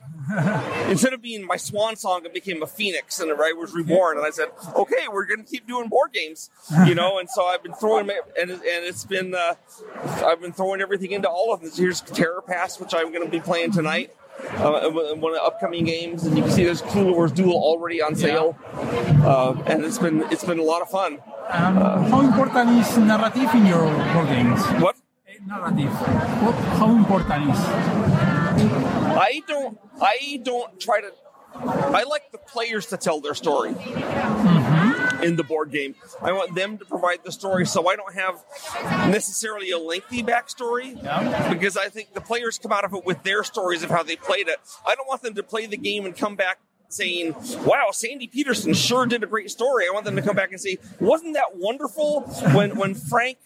instead 0.88 1.12
of 1.12 1.22
being 1.22 1.46
my 1.46 1.56
swan 1.56 1.96
song, 1.96 2.24
it 2.24 2.34
became 2.34 2.62
a 2.62 2.66
phoenix, 2.66 3.20
and 3.20 3.30
I 3.30 3.52
was 3.52 3.72
reborn. 3.72 4.18
And 4.18 4.26
I 4.26 4.30
said, 4.30 4.48
"Okay, 4.74 5.08
we're 5.10 5.24
going 5.24 5.44
to 5.44 5.50
keep 5.50 5.66
doing 5.66 5.88
board 5.88 6.12
games," 6.12 6.50
you 6.86 6.94
know. 6.94 7.18
And 7.18 7.30
so 7.30 7.46
I've 7.46 7.62
been 7.62 7.74
throwing, 7.74 8.06
my, 8.06 8.20
and 8.38 8.50
and 8.50 8.60
it's 8.62 9.04
been 9.04 9.34
uh, 9.34 9.54
I've 10.24 10.40
been 10.40 10.52
throwing 10.52 10.80
everything 10.80 11.12
into 11.12 11.28
all 11.28 11.52
of 11.52 11.60
this. 11.60 11.78
Here's 11.78 12.00
Terror 12.00 12.42
Pass, 12.46 12.78
which 12.80 12.94
I'm 12.94 13.12
going 13.12 13.24
to 13.24 13.30
be 13.30 13.40
playing 13.40 13.72
tonight. 13.72 14.14
Uh, 14.58 14.88
one 14.90 15.32
of 15.32 15.38
the 15.38 15.42
upcoming 15.42 15.84
games, 15.84 16.24
and 16.24 16.36
you 16.36 16.44
can 16.44 16.52
see 16.52 16.64
there's 16.64 16.82
Cthulhu 16.82 17.12
Wars 17.12 17.32
Duel 17.32 17.54
already 17.54 18.00
on 18.00 18.14
sale, 18.14 18.56
uh, 19.24 19.54
and 19.66 19.84
it's 19.84 19.98
been 19.98 20.22
it's 20.30 20.44
been 20.44 20.60
a 20.60 20.62
lot 20.62 20.80
of 20.80 20.88
fun. 20.90 21.18
Um, 21.50 21.76
how 22.10 22.20
important 22.20 22.70
is 22.78 22.98
narrative 22.98 23.52
in 23.54 23.66
your 23.66 23.86
board 24.12 24.28
games? 24.28 24.62
What? 24.82 24.96
Narrative. 25.46 25.92
What, 26.42 26.54
how 26.78 26.94
important 26.94 27.50
is? 27.50 28.37
I 28.72 29.42
don't. 29.46 29.78
I 30.00 30.40
don't 30.42 30.80
try 30.80 31.00
to. 31.00 31.12
I 31.54 32.04
like 32.04 32.30
the 32.30 32.38
players 32.38 32.86
to 32.86 32.96
tell 32.96 33.20
their 33.20 33.34
story 33.34 33.70
mm-hmm. 33.70 35.22
in 35.24 35.36
the 35.36 35.42
board 35.42 35.72
game. 35.72 35.94
I 36.20 36.32
want 36.32 36.54
them 36.54 36.78
to 36.78 36.84
provide 36.84 37.24
the 37.24 37.32
story, 37.32 37.66
so 37.66 37.88
I 37.88 37.96
don't 37.96 38.14
have 38.14 38.44
necessarily 39.10 39.70
a 39.70 39.78
lengthy 39.78 40.22
backstory 40.22 40.94
because 41.50 41.76
I 41.76 41.88
think 41.88 42.14
the 42.14 42.20
players 42.20 42.58
come 42.58 42.70
out 42.70 42.84
of 42.84 42.94
it 42.94 43.04
with 43.04 43.22
their 43.22 43.42
stories 43.44 43.82
of 43.82 43.90
how 43.90 44.02
they 44.02 44.16
played 44.16 44.48
it. 44.48 44.58
I 44.86 44.94
don't 44.94 45.08
want 45.08 45.22
them 45.22 45.34
to 45.34 45.42
play 45.42 45.66
the 45.66 45.78
game 45.78 46.04
and 46.04 46.16
come 46.16 46.36
back 46.36 46.58
saying, 46.90 47.34
"Wow, 47.64 47.88
Sandy 47.92 48.26
Peterson 48.26 48.74
sure 48.74 49.06
did 49.06 49.22
a 49.22 49.26
great 49.26 49.50
story." 49.50 49.86
I 49.88 49.90
want 49.92 50.04
them 50.04 50.16
to 50.16 50.22
come 50.22 50.36
back 50.36 50.52
and 50.52 50.60
say, 50.60 50.78
"Wasn't 51.00 51.34
that 51.34 51.56
wonderful 51.56 52.22
when 52.52 52.76
when 52.76 52.94
Frank?" 52.94 53.38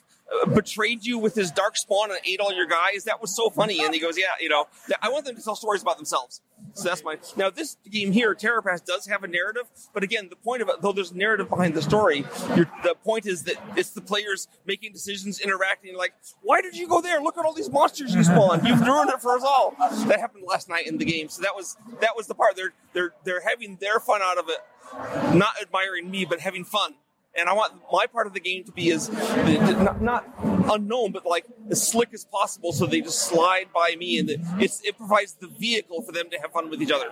Betrayed 0.54 1.04
you 1.04 1.18
with 1.18 1.35
his 1.35 1.50
dark 1.50 1.76
spawn 1.76 2.11
and 2.11 2.18
ate 2.24 2.40
all 2.40 2.54
your 2.54 2.66
guys. 2.66 3.04
That 3.04 3.20
was 3.20 3.37
so 3.37 3.50
funny. 3.50 3.85
And 3.85 3.92
he 3.92 4.00
goes, 4.00 4.16
"Yeah, 4.16 4.26
you 4.40 4.48
know, 4.48 4.66
I 5.02 5.11
want 5.11 5.26
them 5.26 5.37
to 5.37 5.42
tell 5.42 5.54
stories 5.56 5.82
about 5.82 5.98
themselves." 5.98 6.40
So 6.74 6.88
that's 6.88 7.04
my 7.04 7.18
now. 7.37 7.50
This 7.50 7.76
game 7.90 8.12
here, 8.12 8.35
Terror 8.35 8.62
Pass, 8.62 8.80
does 8.80 9.06
have 9.08 9.24
a 9.24 9.28
narrative, 9.28 9.64
but 9.92 10.02
again, 10.02 10.28
the 10.30 10.37
point 10.37 10.62
of 10.62 10.70
it, 10.70 10.80
though, 10.80 10.92
there's 10.92 11.12
narrative 11.12 11.50
behind 11.50 11.74
the 11.74 11.82
story. 11.82 12.22
The 12.22 12.94
point 13.04 13.26
is 13.26 13.42
that 13.44 13.56
it's 13.76 13.90
the 13.90 14.00
players 14.00 14.48
making 14.64 14.92
decisions, 14.92 15.38
interacting. 15.38 15.96
Like, 15.96 16.14
why 16.40 16.62
did 16.62 16.76
you 16.76 16.88
go 16.88 17.02
there? 17.02 17.20
Look 17.20 17.37
at 17.37 17.44
all 17.44 17.52
these 17.52 17.70
monsters 17.70 18.14
you 18.14 18.24
spawned. 18.24 18.66
You've 18.66 18.80
ruined 18.80 19.11
it 19.11 19.20
for 19.20 19.37
us 19.37 19.42
all. 19.44 19.74
That 20.06 20.18
happened 20.18 20.44
last 20.46 20.68
night 20.68 20.87
in 20.87 20.96
the 20.96 21.04
game. 21.04 21.28
So 21.28 21.42
that 21.42 21.54
was 21.54 21.76
that 22.00 22.16
was 22.16 22.26
the 22.26 22.35
part. 22.35 22.56
They're 22.56 22.72
they're 22.94 23.12
they're 23.24 23.42
having 23.46 23.76
their 23.76 24.00
fun 24.00 24.22
out 24.22 24.38
of 24.38 24.48
it, 24.48 25.35
not 25.37 25.61
admiring 25.61 26.11
me, 26.11 26.24
but 26.24 26.40
having 26.40 26.64
fun. 26.64 26.94
And 27.35 27.49
I 27.49 27.55
want 27.55 27.73
my 27.90 28.07
part 28.07 28.27
of 28.27 28.35
the 28.35 28.40
game 28.40 28.62
to 28.64 28.73
be 28.73 28.92
as 28.92 29.09
not, 29.11 30.03
not 30.03 30.27
unknown, 30.71 31.12
but 31.12 31.25
like 31.25 31.47
as 31.71 31.87
slick 31.87 32.12
as 32.12 32.27
possible, 32.27 32.73
so 32.73 32.85
they 32.85 33.01
just 33.01 33.21
slide 33.21 33.73
by 33.73 33.97
me, 33.99 34.18
and 34.18 34.29
it 34.29 34.97
provides 34.99 35.33
the 35.40 35.47
vehicle 35.49 36.03
for 36.03 36.12
them 36.12 36.29
to 36.31 36.38
have 36.38 36.53
fun 36.53 36.68
with 36.68 36.83
each 36.83 36.92
other. 36.92 37.11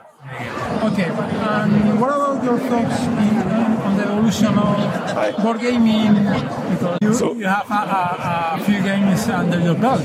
Okay, 0.92 1.08
and 1.08 2.00
what 2.00 2.10
about 2.10 2.44
your 2.44 2.58
thoughts 2.58 3.00
in, 3.00 3.59
on 4.38 4.42
the 4.42 4.62
evolution 4.62 5.34
of 5.36 5.42
board 5.42 5.60
gaming? 5.60 6.14
Because 6.70 6.98
you, 7.02 7.14
So- 7.14 7.34
you 7.34 7.44
have 7.46 7.68
a, 7.70 7.74
a, 7.74 8.60
a 8.60 8.64
few 8.64 8.82
games 8.82 9.28
under 9.28 9.60
your 9.60 9.74
belt. 9.74 10.02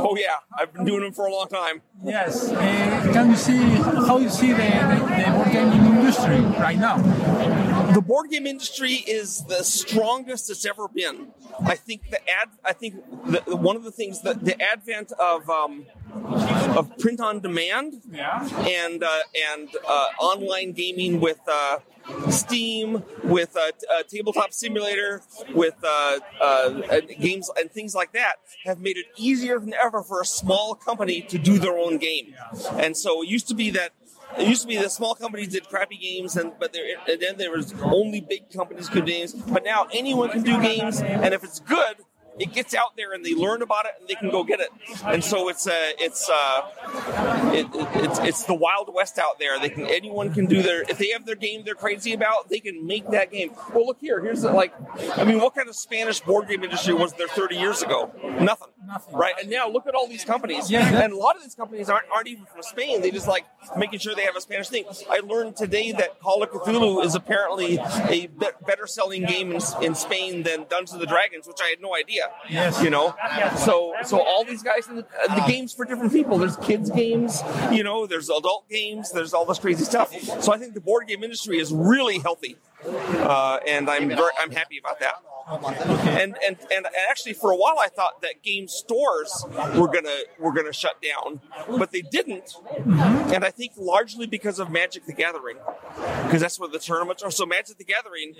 Oh 0.00 0.16
yeah, 0.16 0.36
I've 0.56 0.72
been 0.72 0.84
doing 0.84 1.02
them 1.02 1.12
for 1.12 1.26
a 1.26 1.32
long 1.32 1.48
time. 1.48 1.82
Yes, 2.04 2.50
uh, 2.50 3.10
can 3.12 3.30
you 3.30 3.36
see 3.36 3.58
how 3.58 4.18
you 4.18 4.28
see 4.28 4.52
the, 4.52 4.56
the, 4.58 5.24
the 5.24 5.30
board 5.32 5.52
gaming 5.52 5.84
industry 5.96 6.40
right 6.60 6.78
now? 6.78 6.98
The 7.92 8.00
board 8.02 8.30
game 8.30 8.46
industry 8.46 8.92
is 9.06 9.44
the 9.46 9.64
strongest 9.64 10.50
it's 10.50 10.64
ever 10.66 10.88
been. 10.88 11.32
I 11.64 11.74
think 11.74 12.10
the 12.10 12.20
ad. 12.30 12.48
I 12.64 12.72
think 12.72 12.94
the, 13.26 13.56
one 13.56 13.76
of 13.76 13.82
the 13.82 13.90
things 13.90 14.22
that 14.22 14.44
the 14.44 14.60
advent 14.62 15.12
of 15.18 15.48
um, 15.50 15.86
of 16.76 16.96
print 16.98 17.20
on 17.20 17.40
demand 17.40 18.02
and 18.12 19.02
uh, 19.02 19.18
and 19.52 19.68
uh, 19.86 20.06
online 20.20 20.72
gaming 20.72 21.20
with 21.20 21.40
uh, 21.50 21.78
Steam, 22.30 23.02
with 23.24 23.54
a 23.56 23.72
t- 23.72 23.86
uh, 23.92 24.02
tabletop 24.08 24.52
simulator, 24.52 25.22
with 25.54 25.74
uh, 25.84 26.18
uh, 26.40 27.00
games 27.20 27.50
and 27.58 27.70
things 27.70 27.94
like 27.94 28.12
that 28.12 28.36
have 28.64 28.80
made 28.80 28.96
it 28.96 29.06
easier 29.16 29.58
than 29.58 29.74
ever 29.74 30.02
for 30.02 30.20
a 30.20 30.24
small 30.24 30.74
company 30.74 31.20
to 31.20 31.38
do 31.38 31.58
their 31.58 31.76
own 31.76 31.98
game. 31.98 32.34
And 32.72 32.96
so 32.96 33.22
it 33.22 33.28
used 33.28 33.48
to 33.48 33.54
be 33.54 33.70
that 33.70 33.92
it 34.38 34.46
used 34.46 34.62
to 34.62 34.68
be 34.68 34.76
that 34.76 34.92
small 34.92 35.14
companies 35.14 35.48
did 35.48 35.68
crappy 35.68 35.96
games, 35.96 36.36
and 36.36 36.52
but 36.58 36.72
there, 36.72 36.84
and 37.08 37.20
then 37.20 37.36
there 37.38 37.50
was 37.50 37.74
only 37.82 38.20
big 38.20 38.50
companies 38.50 38.88
could 38.88 39.06
do 39.06 39.12
games. 39.12 39.32
But 39.32 39.64
now 39.64 39.86
anyone 39.92 40.30
can 40.30 40.42
do 40.42 40.60
games, 40.60 41.00
and 41.00 41.32
if 41.32 41.42
it's 41.44 41.60
good, 41.60 41.96
it 42.38 42.52
gets 42.52 42.74
out 42.74 42.96
there, 42.96 43.12
and 43.12 43.24
they 43.24 43.34
learn 43.34 43.62
about 43.62 43.86
it, 43.86 43.92
and 44.00 44.08
they 44.08 44.14
can 44.14 44.30
go 44.30 44.44
get 44.44 44.60
it. 44.60 44.70
And 45.04 45.22
so 45.22 45.48
it's 45.48 45.66
uh, 45.66 45.72
it's 45.98 46.28
uh, 46.28 47.50
it, 47.52 47.66
it, 47.74 48.04
it's 48.04 48.18
it's 48.20 48.42
the 48.44 48.54
wild 48.54 48.92
west 48.92 49.18
out 49.18 49.38
there. 49.38 49.58
They 49.58 49.70
can 49.70 49.86
anyone 49.86 50.32
can 50.32 50.46
do 50.46 50.62
their 50.62 50.82
if 50.82 50.98
they 50.98 51.08
have 51.10 51.26
their 51.26 51.34
game 51.34 51.62
they're 51.64 51.74
crazy 51.74 52.12
about, 52.12 52.48
they 52.48 52.60
can 52.60 52.86
make 52.86 53.08
that 53.10 53.30
game. 53.30 53.52
Well, 53.74 53.86
look 53.86 53.98
here. 54.00 54.20
Here's 54.20 54.42
the, 54.42 54.52
like, 54.52 54.72
I 55.16 55.24
mean, 55.24 55.40
what 55.40 55.54
kind 55.54 55.68
of 55.68 55.76
Spanish 55.76 56.20
board 56.20 56.48
game 56.48 56.64
industry 56.64 56.94
was 56.94 57.12
there 57.14 57.28
30 57.28 57.56
years 57.56 57.82
ago? 57.82 58.12
Nothing. 58.40 58.68
Right. 59.12 59.34
And 59.40 59.50
now 59.50 59.68
look 59.68 59.86
at 59.86 59.94
all 59.94 60.06
these 60.08 60.24
companies. 60.24 60.70
Yeah. 60.70 61.02
And 61.02 61.12
a 61.12 61.16
lot 61.16 61.36
of 61.36 61.42
these 61.42 61.54
companies 61.54 61.88
aren't, 61.88 62.06
aren't 62.14 62.28
even 62.28 62.44
from 62.46 62.62
Spain. 62.62 63.02
They 63.02 63.10
just 63.10 63.28
like 63.28 63.44
making 63.76 63.98
sure 64.00 64.14
they 64.14 64.22
have 64.24 64.36
a 64.36 64.40
Spanish 64.40 64.68
thing. 64.68 64.84
I 65.10 65.20
learned 65.20 65.56
today 65.56 65.92
that 65.92 66.20
Call 66.20 66.42
of 66.42 66.50
Cthulhu 66.50 67.04
is 67.04 67.14
apparently 67.14 67.78
a 67.78 68.26
be- 68.26 68.46
better 68.66 68.86
selling 68.86 69.24
game 69.24 69.52
in, 69.52 69.60
in 69.82 69.94
Spain 69.94 70.42
than 70.42 70.66
Dungeons 70.68 70.92
and 70.92 71.00
the 71.02 71.06
Dragons, 71.06 71.46
which 71.46 71.58
I 71.62 71.68
had 71.68 71.80
no 71.80 71.94
idea. 71.94 72.30
Yes. 72.48 72.82
You 72.82 72.90
know. 72.90 73.14
So 73.58 73.94
so 74.04 74.20
all 74.20 74.44
these 74.44 74.62
guys 74.62 74.88
in 74.88 74.96
the, 74.96 75.06
uh, 75.28 75.34
the 75.34 75.50
games 75.52 75.72
for 75.72 75.84
different 75.84 76.12
people. 76.12 76.38
There's 76.38 76.56
kids 76.56 76.90
games. 76.90 77.42
You 77.70 77.82
know. 77.82 78.06
There's 78.06 78.30
adult 78.30 78.68
games. 78.68 79.12
There's 79.12 79.34
all 79.34 79.44
this 79.44 79.58
crazy 79.58 79.84
stuff. 79.84 80.14
So 80.42 80.52
I 80.52 80.58
think 80.58 80.74
the 80.74 80.80
board 80.80 81.06
game 81.08 81.22
industry 81.22 81.58
is 81.58 81.72
really 81.72 82.18
healthy. 82.18 82.56
uh, 82.86 83.58
and 83.66 83.90
I'm 83.90 84.08
very 84.08 84.30
I'm 84.38 84.50
happy 84.52 84.78
about 84.78 85.00
that. 85.00 85.16
And, 85.50 86.36
and 86.46 86.56
and 86.70 86.86
actually, 87.08 87.32
for 87.32 87.50
a 87.50 87.56
while, 87.56 87.78
I 87.78 87.88
thought 87.88 88.22
that 88.22 88.42
game 88.42 88.68
stores 88.68 89.44
were 89.76 89.88
gonna 89.88 90.18
were 90.38 90.52
gonna 90.52 90.72
shut 90.72 91.00
down, 91.02 91.40
but 91.78 91.90
they 91.90 92.02
didn't. 92.02 92.54
And 92.86 93.44
I 93.44 93.50
think 93.50 93.72
largely 93.76 94.26
because 94.26 94.58
of 94.58 94.70
Magic 94.70 95.06
the 95.06 95.12
Gathering, 95.12 95.56
because 96.24 96.40
that's 96.40 96.58
where 96.58 96.68
the 96.68 96.78
tournaments 96.78 97.22
are. 97.22 97.30
So 97.30 97.46
Magic 97.46 97.78
the 97.78 97.84
Gathering, 97.84 98.34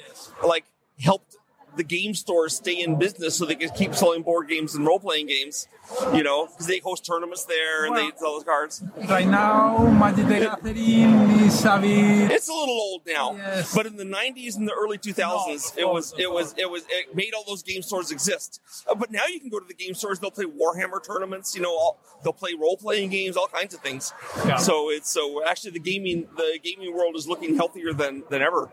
like, 0.45 0.65
helped 1.01 1.37
the 1.79 1.85
game 1.85 2.12
stores 2.12 2.57
stay 2.57 2.83
in 2.83 2.99
business 2.99 3.37
so 3.37 3.47
they 3.47 3.55
can 3.55 3.70
keep 3.70 3.95
selling 3.95 4.22
board 4.22 4.49
games 4.49 4.74
and 4.74 4.85
role 4.85 4.99
playing 4.99 5.29
games. 5.29 5.68
You 6.12 6.22
know, 6.22 6.47
because 6.47 6.66
they 6.66 6.81
host 6.81 7.07
tournaments 7.07 7.47
there 7.47 7.87
and 7.87 7.97
they 7.97 8.11
sell 8.18 8.35
those 8.35 8.45
cards. 8.45 8.83
Right 9.09 9.26
now, 9.26 9.79
Magic 9.99 10.26
the 10.26 10.41
Gathering 10.41 11.31
is 11.41 11.64
a 11.64 11.79
bit. 11.79 12.31
It's 12.31 12.49
a 12.49 12.53
little 12.53 12.74
old 12.74 13.03
now, 13.07 13.33
but 13.74 13.87
in 13.87 13.97
the 13.97 14.05
'90s 14.05 14.57
and 14.57 14.68
the 14.68 14.74
early 14.74 14.99
2000s, 14.99 15.79
it 15.79 15.89
was 15.89 16.14
it 16.18 16.31
was 16.31 16.55
it 16.59 16.70
was 16.70 16.85
it 16.91 17.16
made 17.16 17.33
all 17.33 17.45
those 17.47 17.62
game 17.62 17.81
stores 17.81 18.11
exist. 18.11 18.61
Uh, 18.87 18.95
but 18.95 19.11
now 19.11 19.24
you 19.26 19.41
can 19.41 19.49
go 19.49 19.59
to 19.59 19.66
the 19.66 19.72
game 19.72 19.95
stores; 19.95 20.18
they'll 20.18 20.31
play 20.31 20.45
Warhammer 20.45 21.03
tournaments. 21.03 21.55
You 21.55 21.62
know, 21.62 21.70
all, 21.70 21.99
they'll 22.22 22.35
play 22.35 22.53
role 22.53 22.76
playing 22.76 23.09
games, 23.09 23.37
all 23.39 23.49
kinds 23.49 23.72
of 23.72 23.81
things. 23.81 24.12
Yeah. 24.45 24.57
So 24.57 24.91
it's 24.91 25.11
so 25.11 25.43
actually 25.47 25.70
the 25.70 25.81
gaming 25.81 26.29
the 26.37 26.59
gaming 26.62 26.95
world 26.95 27.16
is 27.16 27.26
looking 27.26 27.57
healthier 27.57 27.95
than 27.95 28.24
than 28.29 28.43
ever. 28.43 28.68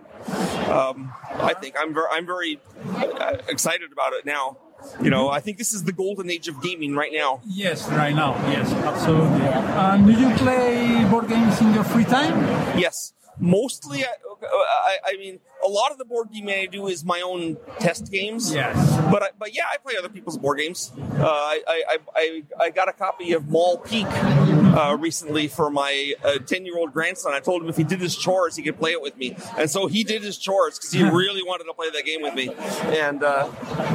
Um, 0.69 1.13
I 1.33 1.53
think 1.53 1.75
I'm 1.77 1.93
very 1.93 2.07
I'm 2.11 2.25
very 2.25 2.59
uh, 2.95 3.37
excited 3.47 3.91
about 3.91 4.13
it 4.13 4.25
now. 4.25 4.57
You 5.01 5.09
know, 5.09 5.29
I 5.29 5.39
think 5.39 5.57
this 5.57 5.73
is 5.73 5.83
the 5.83 5.91
golden 5.93 6.29
age 6.29 6.47
of 6.47 6.61
gaming 6.61 6.95
right 6.95 7.11
now. 7.13 7.41
Yes, 7.45 7.89
right 7.89 8.13
now. 8.15 8.33
Yes, 8.49 8.71
absolutely. 8.73 9.47
And 9.47 10.05
do 10.05 10.11
you 10.13 10.29
play 10.35 11.05
board 11.09 11.27
games 11.27 11.59
in 11.61 11.73
your 11.73 11.83
free 11.83 12.03
time? 12.03 12.37
Yes, 12.77 13.13
mostly. 13.39 14.03
I, 14.05 14.13
I, 14.43 14.97
I 15.07 15.17
mean, 15.17 15.39
a 15.65 15.69
lot 15.69 15.91
of 15.91 15.97
the 15.97 16.05
board 16.05 16.29
gaming 16.31 16.55
I 16.55 16.65
do 16.65 16.87
is 16.87 17.03
my 17.03 17.21
own 17.21 17.57
test 17.79 18.11
games. 18.11 18.53
Yes. 18.53 18.75
But 19.11 19.23
I, 19.23 19.27
but 19.37 19.55
yeah, 19.55 19.63
I 19.71 19.77
play 19.77 19.95
other 19.97 20.09
people's 20.09 20.37
board 20.37 20.59
games. 20.59 20.91
Uh, 20.97 21.25
I, 21.25 21.61
I, 21.67 21.97
I 22.15 22.43
I 22.59 22.69
got 22.69 22.89
a 22.89 22.93
copy 22.93 23.33
of 23.33 23.47
Mall 23.49 23.77
Peak 23.77 24.07
uh, 24.07 24.97
recently 24.99 25.47
for 25.47 25.69
my 25.69 26.13
ten 26.45 26.65
year 26.65 26.77
old 26.77 26.93
grandson. 26.93 27.33
I 27.33 27.39
told 27.39 27.63
him 27.63 27.69
if 27.69 27.77
he 27.77 27.83
did 27.83 27.99
his 27.99 28.15
chores, 28.15 28.55
he 28.55 28.63
could 28.63 28.77
play 28.77 28.91
it 28.91 29.01
with 29.01 29.17
me, 29.17 29.35
and 29.57 29.69
so 29.69 29.87
he 29.87 30.03
did 30.03 30.21
his 30.23 30.37
chores 30.37 30.77
because 30.77 30.91
he 30.91 31.03
really 31.09 31.43
wanted 31.43 31.65
to 31.65 31.73
play 31.73 31.89
that 31.89 32.05
game 32.05 32.21
with 32.21 32.33
me. 32.35 32.53
And 32.97 33.23
uh, 33.23 33.49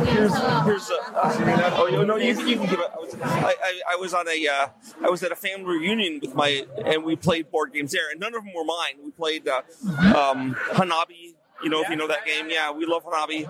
here's 0.06 0.34
here's 0.64 0.90
uh, 0.90 1.76
oh 1.76 1.88
you 1.88 2.04
know 2.04 2.16
you, 2.16 2.28
you 2.46 2.56
can 2.56 2.66
give 2.66 2.80
it. 2.80 2.90
I 2.92 2.98
was, 2.98 3.14
I, 3.22 3.54
I, 3.62 3.80
I 3.92 3.96
was 3.96 4.14
on 4.14 4.28
a 4.28 4.48
uh, 4.48 4.68
I 5.04 5.10
was 5.10 5.22
at 5.22 5.32
a 5.32 5.36
family 5.36 5.78
reunion 5.78 6.20
with 6.22 6.34
my 6.34 6.66
and 6.84 7.04
we 7.04 7.16
played 7.16 7.50
board 7.50 7.72
games 7.72 7.92
there, 7.92 8.10
and 8.10 8.20
none 8.20 8.34
of 8.34 8.44
them 8.44 8.52
were 8.54 8.64
mine. 8.64 8.94
We 9.04 9.10
played 9.10 9.48
uh, 9.48 9.62
um, 10.16 10.56
Hanabi. 10.72 11.34
You 11.62 11.68
know, 11.68 11.82
if 11.82 11.90
you 11.90 11.96
know 11.96 12.06
that 12.08 12.24
game, 12.24 12.48
yeah, 12.48 12.70
we 12.70 12.86
love 12.86 13.04
Hanabi 13.04 13.46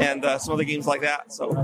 and 0.00 0.24
uh, 0.24 0.38
some 0.38 0.54
other 0.54 0.62
games 0.64 0.86
like 0.86 1.00
that. 1.00 1.32
So, 1.32 1.50
And 1.50 1.58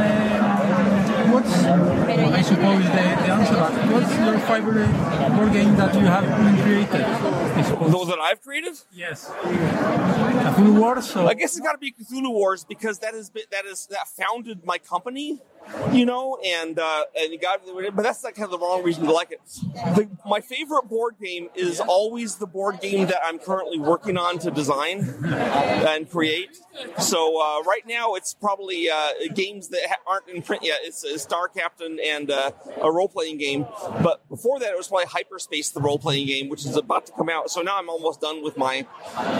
uh, 0.00 1.32
what's, 1.32 1.54
I 1.54 2.42
suppose, 2.42 2.84
the, 2.84 3.23
What's 3.38 4.16
your 4.16 4.38
favorite 4.46 5.36
board 5.36 5.52
game 5.52 5.74
that 5.76 5.94
you 5.94 6.06
have 6.06 6.24
created? 6.62 7.90
Those 7.92 8.08
that 8.08 8.18
I've 8.20 8.40
created, 8.42 8.74
Yes. 8.92 9.28
Cthulhu 9.28 10.78
Wars? 10.78 11.16
Or? 11.16 11.28
I 11.28 11.34
guess 11.34 11.56
it's 11.56 11.64
got 11.64 11.72
to 11.72 11.78
be 11.78 11.92
Cthulhu 11.92 12.30
Wars 12.32 12.64
because 12.64 12.98
that 13.00 13.14
is 13.14 13.30
that 13.50 13.64
is 13.64 13.86
that 13.88 14.06
founded 14.08 14.64
my 14.64 14.78
company, 14.78 15.40
you 15.92 16.06
know, 16.06 16.38
and 16.44 16.78
uh, 16.78 17.04
and 17.16 17.32
it 17.32 17.40
got 17.40 17.60
but 17.94 18.02
that's 18.02 18.22
not 18.22 18.34
kind 18.34 18.44
of 18.44 18.50
the 18.52 18.58
wrong 18.58 18.82
reason 18.84 19.04
to 19.04 19.12
like 19.12 19.32
it. 19.32 19.40
The, 19.96 20.08
my 20.26 20.40
favorite 20.40 20.88
board 20.88 21.16
game 21.20 21.48
is 21.54 21.80
always 21.80 22.36
the 22.36 22.46
board 22.46 22.80
game 22.80 23.06
that 23.06 23.18
I'm 23.24 23.38
currently 23.38 23.78
working 23.78 24.16
on 24.16 24.38
to 24.40 24.50
design 24.50 25.00
and 25.24 26.08
create. 26.10 26.58
So 26.98 27.40
uh, 27.40 27.62
right 27.62 27.86
now 27.86 28.14
it's 28.14 28.34
probably 28.34 28.88
uh, 28.90 29.08
games 29.34 29.68
that 29.68 29.80
ha- 29.88 29.96
aren't 30.06 30.28
in 30.28 30.42
print 30.42 30.62
yet. 30.64 30.78
It's 30.82 31.02
a 31.04 31.18
Star 31.18 31.48
Captain 31.48 31.98
and 32.04 32.30
uh, 32.30 32.50
a 32.82 32.90
role 32.92 33.08
playing 33.24 33.38
game, 33.38 33.66
but 34.02 34.28
before 34.28 34.58
that 34.60 34.70
it 34.70 34.76
was 34.76 34.88
probably 34.88 35.06
Hyperspace, 35.06 35.70
the 35.70 35.80
role 35.80 35.98
playing 35.98 36.26
game, 36.26 36.48
which 36.48 36.64
is 36.66 36.76
about 36.76 37.06
to 37.06 37.12
come 37.12 37.28
out. 37.28 37.50
So 37.50 37.62
now 37.62 37.78
I'm 37.78 37.88
almost 37.88 38.20
done 38.20 38.42
with 38.42 38.56
my 38.58 38.86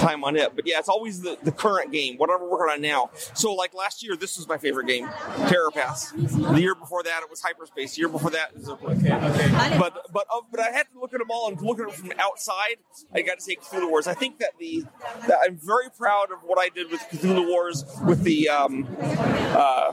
time 0.00 0.24
on 0.24 0.36
it. 0.36 0.54
But 0.56 0.66
yeah, 0.66 0.78
it's 0.78 0.88
always 0.88 1.20
the, 1.20 1.36
the 1.42 1.52
current 1.52 1.92
game, 1.92 2.16
whatever 2.16 2.44
we're 2.44 2.52
working 2.52 2.72
on 2.74 2.80
now. 2.80 3.10
So 3.34 3.52
like 3.54 3.74
last 3.74 4.02
year, 4.02 4.16
this 4.16 4.38
was 4.38 4.48
my 4.48 4.56
favorite 4.56 4.86
game, 4.86 5.10
Terror 5.48 5.70
Pass. 5.70 6.12
The 6.12 6.60
year 6.60 6.74
before 6.74 7.02
that, 7.02 7.22
it 7.22 7.30
was 7.30 7.42
Hyperspace. 7.42 7.94
The 7.94 8.00
year 8.00 8.08
before 8.08 8.30
that, 8.30 8.54
was 8.54 8.66
but 8.66 10.12
but 10.12 10.26
uh, 10.32 10.40
but 10.50 10.60
I 10.60 10.70
had 10.70 10.86
to 10.92 11.00
look 11.00 11.12
at 11.12 11.18
them 11.18 11.30
all 11.30 11.48
and 11.48 11.60
look 11.60 11.78
at 11.78 11.86
them 11.86 11.94
from 11.94 12.12
outside. 12.18 12.76
I 13.12 13.20
got 13.22 13.38
to 13.38 13.44
say 13.44 13.56
Cthulhu 13.56 13.90
Wars. 13.90 14.06
I 14.06 14.14
think 14.14 14.38
that 14.38 14.52
the 14.58 14.84
that 15.26 15.38
I'm 15.44 15.58
very 15.62 15.90
proud 15.90 16.32
of 16.32 16.42
what 16.44 16.58
I 16.58 16.68
did 16.68 16.90
with 16.90 17.00
Cthulhu 17.12 17.46
Wars 17.48 17.84
with 18.04 18.22
the 18.22 18.48
um, 18.48 18.86
uh, 19.00 19.92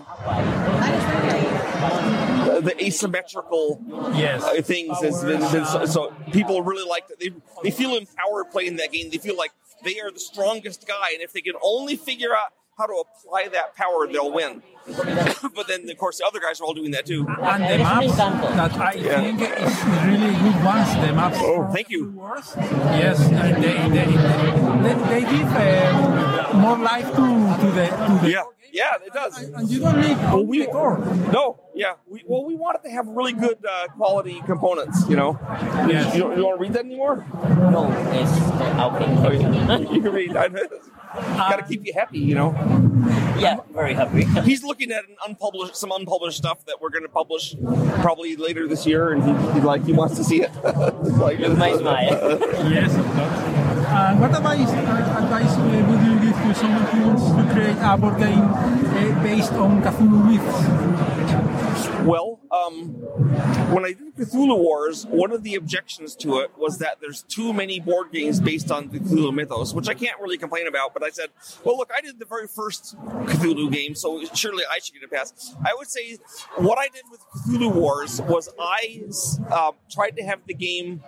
the 2.60 2.76
asymmetrical 2.84 3.82
Yes. 4.16 4.44
uh, 4.44 4.62
things 4.62 5.00
has 5.02 5.24
been, 5.24 5.40
been 5.52 5.66
so, 5.66 5.86
so 5.86 6.14
people 6.32 6.62
really 6.64 6.88
like 6.88 7.08
that. 7.08 7.20
They 7.20 7.32
they 7.64 7.72
feel 7.72 7.96
empowered 7.96 8.52
playing 8.52 8.76
that 8.78 8.92
game. 8.92 9.10
They 9.10 9.18
feel 9.18 9.38
like 9.38 9.52
they 9.84 10.00
are 10.00 10.12
the 10.12 10.20
strongest 10.20 10.88
guy, 10.88 11.12
and 11.14 11.22
if 11.22 11.34
they 11.34 11.42
can 11.42 11.56
only 11.64 11.96
figure 11.96 12.34
out 12.36 12.54
how 12.78 12.88
to 12.88 12.94
apply 12.94 13.48
that 13.50 13.76
power, 13.76 14.08
they'll 14.08 14.32
win. 14.32 14.64
but 15.56 15.68
then, 15.68 15.88
of 15.90 15.98
course, 15.98 16.18
the 16.18 16.26
other 16.26 16.40
guys 16.40 16.60
are 16.60 16.64
all 16.64 16.74
doing 16.74 16.92
that 16.92 17.06
too. 17.06 17.28
And 17.28 17.64
the 17.64 17.78
maps 17.84 18.16
that 18.18 18.74
I 18.78 18.94
think 18.94 19.42
is 19.42 19.84
really 20.06 20.34
good 20.34 20.64
ones. 20.66 20.96
The 20.96 21.14
maps. 21.14 21.38
Oh, 21.40 21.68
thank 21.72 21.90
you. 21.90 22.14
Yes, 22.18 23.26
they, 23.26 23.36
they, 23.38 24.06
they, 24.82 25.22
they 25.22 25.32
give 25.32 25.48
uh, 25.54 26.54
more 26.56 26.78
life 26.78 27.06
to, 27.06 27.58
to 27.62 27.72
the 27.72 27.88
to 27.88 28.20
the. 28.22 28.32
Yeah, 28.32 28.44
yeah, 28.72 28.96
it 29.06 29.14
does. 29.14 29.38
And 29.38 29.70
you 29.70 29.80
don't 29.80 30.00
need 30.00 30.18
Well, 30.18 30.46
we 30.46 30.60
decor. 30.60 31.00
no, 31.32 31.60
yeah. 31.76 31.94
We, 32.08 32.24
well, 32.26 32.44
we 32.46 32.56
wanted 32.56 32.84
to 32.84 32.90
have 32.92 33.08
really 33.08 33.34
good 33.34 33.58
uh, 33.70 33.88
quality 33.90 34.42
components. 34.46 35.06
You 35.10 35.16
know. 35.16 35.40
Yes. 35.88 36.14
You, 36.16 36.22
don't- 36.22 36.38
you 36.38 36.46
want 36.46 36.58
to 36.58 36.62
read 36.62 36.74
that 36.74 36.86
anymore? 36.86 37.26
No, 37.72 37.92
it's 38.12 38.32
okay. 38.32 38.72
Oh, 38.80 39.32
you, 39.32 39.94
you 39.96 40.02
can 40.02 40.12
read. 40.14 40.34
Got 40.34 41.58
to 41.58 41.66
keep 41.68 41.86
you 41.86 41.94
happy, 41.94 42.20
you 42.20 42.36
know. 42.36 42.52
Yeah, 43.38 43.58
very 43.72 43.94
happy. 43.94 44.24
He's 44.44 44.64
looking 44.64 44.92
at 44.92 45.04
an 45.06 45.16
unpublished, 45.28 45.76
some 45.76 45.92
unpublished 45.92 46.38
stuff 46.38 46.64
that 46.66 46.80
we're 46.82 46.90
going 46.90 47.04
to 47.04 47.10
publish 47.10 47.56
probably 48.02 48.36
later 48.36 48.68
this 48.68 48.86
year, 48.86 49.12
and 49.12 49.24
he, 49.24 49.54
he 49.54 49.60
like 49.62 49.84
he 49.86 49.94
wants 49.94 50.16
to 50.18 50.24
see 50.24 50.42
it. 50.42 50.52
like, 50.64 51.40
My 51.40 51.76
smile. 51.78 52.08
Yes, 52.72 52.96
of 52.96 53.06
course. 53.06 53.48
And 53.92 54.22
what 54.22 54.30
advice, 54.36 54.70
advice 54.70 55.58
to 56.54 56.60
someone 56.60 56.84
who 56.84 57.08
wants 57.08 57.24
to 57.32 57.54
create 57.54 57.78
a 57.80 57.98
board 57.98 58.18
game 58.18 58.40
uh, 58.40 59.24
based 59.24 59.54
on 59.54 59.82
Cthulhu 59.82 60.20
myths? 60.28 62.06
Well, 62.06 62.31
um, 62.52 62.90
when 63.74 63.86
I 63.86 63.94
did 63.94 64.16
Cthulhu 64.16 64.58
Wars, 64.58 65.06
one 65.06 65.32
of 65.32 65.44
the 65.44 65.56
objections 65.56 66.16
to 66.18 66.40
it 66.40 66.52
was 66.58 66.80
that 66.80 66.98
there's 67.00 67.24
too 67.24 67.54
many 67.54 67.80
board 67.80 68.12
games 68.12 68.42
based 68.42 68.72
on 68.72 68.90
the 68.90 69.00
Cthulhu 69.00 69.34
mythos, 69.34 69.74
which 69.74 69.88
I 69.88 69.94
can't 69.94 70.20
really 70.20 70.38
complain 70.38 70.68
about. 70.68 70.94
But 70.94 71.04
I 71.04 71.10
said, 71.10 71.30
well, 71.64 71.78
look, 71.78 71.90
I 71.96 72.02
did 72.02 72.20
the 72.20 72.26
very 72.26 72.48
first 72.48 72.98
Cthulhu 73.00 73.72
game, 73.72 73.96
so 73.96 74.24
surely 74.34 74.64
I 74.70 74.80
should 74.80 74.96
get 74.96 75.04
a 75.04 75.08
pass. 75.08 75.56
I 75.66 75.74
would 75.78 75.90
say 75.90 76.18
what 76.58 76.78
I 76.78 76.90
did 76.90 77.04
with 77.10 77.22
Cthulhu 77.46 77.74
Wars 77.74 78.22
was 78.24 78.50
I 78.60 79.04
uh, 79.50 79.72
tried 79.90 80.18
to 80.18 80.24
have 80.24 80.40
the 80.46 80.54
game 80.54 81.02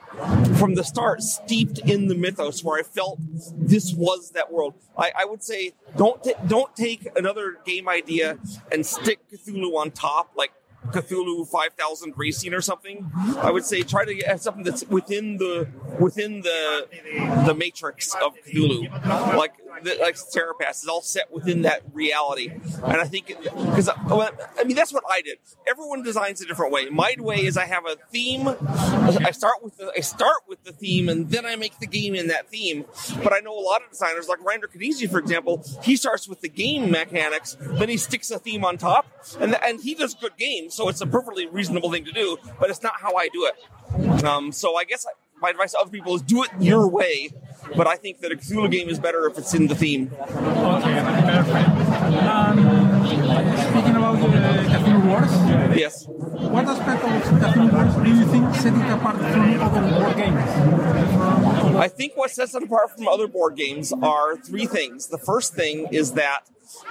from 0.58 0.76
the 0.76 0.84
start 0.84 1.22
steeped 1.22 1.80
in 1.80 2.08
the 2.08 2.16
mythos, 2.16 2.64
where 2.64 2.80
I 2.80 2.84
felt 2.84 3.20
this 3.58 3.94
was 3.94 4.32
that 4.32 4.52
world. 4.52 4.76
I, 4.98 5.12
I 5.20 5.26
would 5.26 5.44
say 5.44 5.74
don't 5.98 6.24
ta- 6.24 6.42
don't 6.48 6.74
take 6.76 7.08
another 7.18 7.58
game 7.66 7.90
idea 7.90 8.38
and 8.72 8.86
stick 8.86 9.20
Cthulhu 9.32 9.76
on 9.76 9.92
top, 9.92 10.32
like 10.36 10.52
Cthulhu 10.92 11.48
5000 11.48 12.14
Racing 12.16 12.54
or 12.54 12.62
something. 12.62 13.12
I 13.38 13.52
would 13.52 13.66
say 13.66 13.82
try 13.84 14.06
to 14.06 14.14
get 14.14 14.42
something 14.42 14.64
that's 14.64 14.84
within 14.88 15.38
the 15.38 15.68
within 16.00 16.42
the 16.42 16.88
the 17.46 17.54
matrix 17.54 18.14
of 18.16 18.36
Cthulhu, 18.46 18.90
like 19.36 19.54
the, 19.82 19.98
like 20.02 20.16
Terrapass 20.16 20.84
is 20.84 20.88
all 20.88 21.02
set 21.02 21.32
within 21.32 21.64
that 21.64 21.82
reality. 21.94 22.50
And 22.50 22.98
I 22.98 23.06
think 23.06 23.28
because 23.28 23.90
I 23.90 24.64
mean 24.66 24.76
that's 24.76 24.94
what 24.94 25.04
I 25.10 25.22
did. 25.22 25.38
Everyone 25.68 26.04
designs 26.04 26.42
a 26.42 26.46
different 26.46 26.72
way. 26.72 26.90
My 26.90 27.16
way 27.20 27.46
is 27.46 27.58
I 27.58 27.66
have 27.66 27.86
a 27.86 27.96
theme. 28.12 28.48
I 28.48 29.32
start 29.32 29.64
with 29.64 29.78
the, 29.78 29.92
I 29.96 30.02
start 30.02 30.42
with 30.48 30.64
the 30.64 30.72
theme 30.72 31.10
and 31.10 31.30
then 31.30 31.46
I 31.46 31.56
make 31.56 31.80
the 31.80 31.88
game 31.88 32.16
in 32.16 32.28
that 32.28 32.50
theme. 32.50 32.86
But 33.24 33.34
I 33.34 33.40
know 33.40 33.58
a 33.58 33.62
lot 33.62 33.82
of 33.84 33.90
designers 33.90 34.28
like 34.28 34.40
Reinder 34.40 34.68
Knizia, 34.74 35.10
for 35.10 35.20
example. 35.20 35.64
He 35.84 35.96
starts 35.96 36.28
with 36.28 36.42
the 36.42 36.50
game 36.50 36.92
mechanics, 36.92 37.58
then 37.60 37.90
he 37.90 37.98
sticks 37.98 38.32
a 38.32 38.40
theme 38.40 38.64
on 38.66 38.78
top, 38.78 39.08
and 39.40 39.56
and 39.64 39.82
he 39.82 39.96
does 39.96 40.14
good 40.14 40.38
games. 40.38 40.74
So 40.74 40.90
it's 40.90 41.02
a 41.02 41.08
perfectly 41.08 41.48
reasonable 41.48 41.92
thing 41.92 42.06
to 42.06 42.12
do. 42.12 42.38
But 42.60 42.70
it's 42.70 42.84
not 42.84 43.00
how 43.00 43.16
I 43.16 43.30
do 43.30 43.46
it. 43.46 44.24
Um, 44.24 44.52
so 44.52 44.76
I 44.76 44.84
guess 44.84 45.06
my 45.44 45.50
advice 45.50 45.74
to 45.74 45.78
other 45.80 45.92
people 45.92 46.16
is 46.16 46.22
do 46.22 46.42
it 46.44 46.50
your 46.60 46.88
way. 46.88 47.30
But 47.76 47.86
I 47.86 47.96
think 47.98 48.20
that 48.22 48.32
a 48.32 48.36
Cthulhu 48.36 48.72
game 48.72 48.90
is 48.90 48.98
better 48.98 49.28
if 49.28 49.38
it's 49.38 49.54
in 49.54 49.68
the 49.68 49.76
theme. 49.76 50.12
Okay, 50.14 50.32
perfect. 50.32 51.70
Um, 52.34 52.58
speaking 53.72 53.96
about 53.96 54.16
uh, 54.16 54.64
Cthulhu 54.72 55.08
Wars, 55.10 55.78
Yes. 55.78 56.06
what 56.08 56.66
aspect 56.66 57.04
of 57.04 57.40
Cthulhu 57.42 57.74
Wars 57.74 57.96
do 58.06 58.16
you 58.16 58.26
think 58.26 58.56
set 58.56 58.74
it 58.74 58.92
apart 58.92 59.18
from 59.18 59.62
other 59.62 60.00
board 60.00 60.16
games? 60.16 61.76
I 61.76 61.88
think 61.90 62.16
what 62.16 62.32
sets 62.32 62.56
it 62.56 62.64
apart 62.64 62.92
from 62.96 63.08
other 63.08 63.28
board 63.28 63.56
games 63.58 63.92
are 64.02 64.38
three 64.38 64.66
things. 64.66 65.08
The 65.08 65.18
first 65.18 65.54
thing 65.54 65.88
is 65.92 66.14
that 66.14 66.42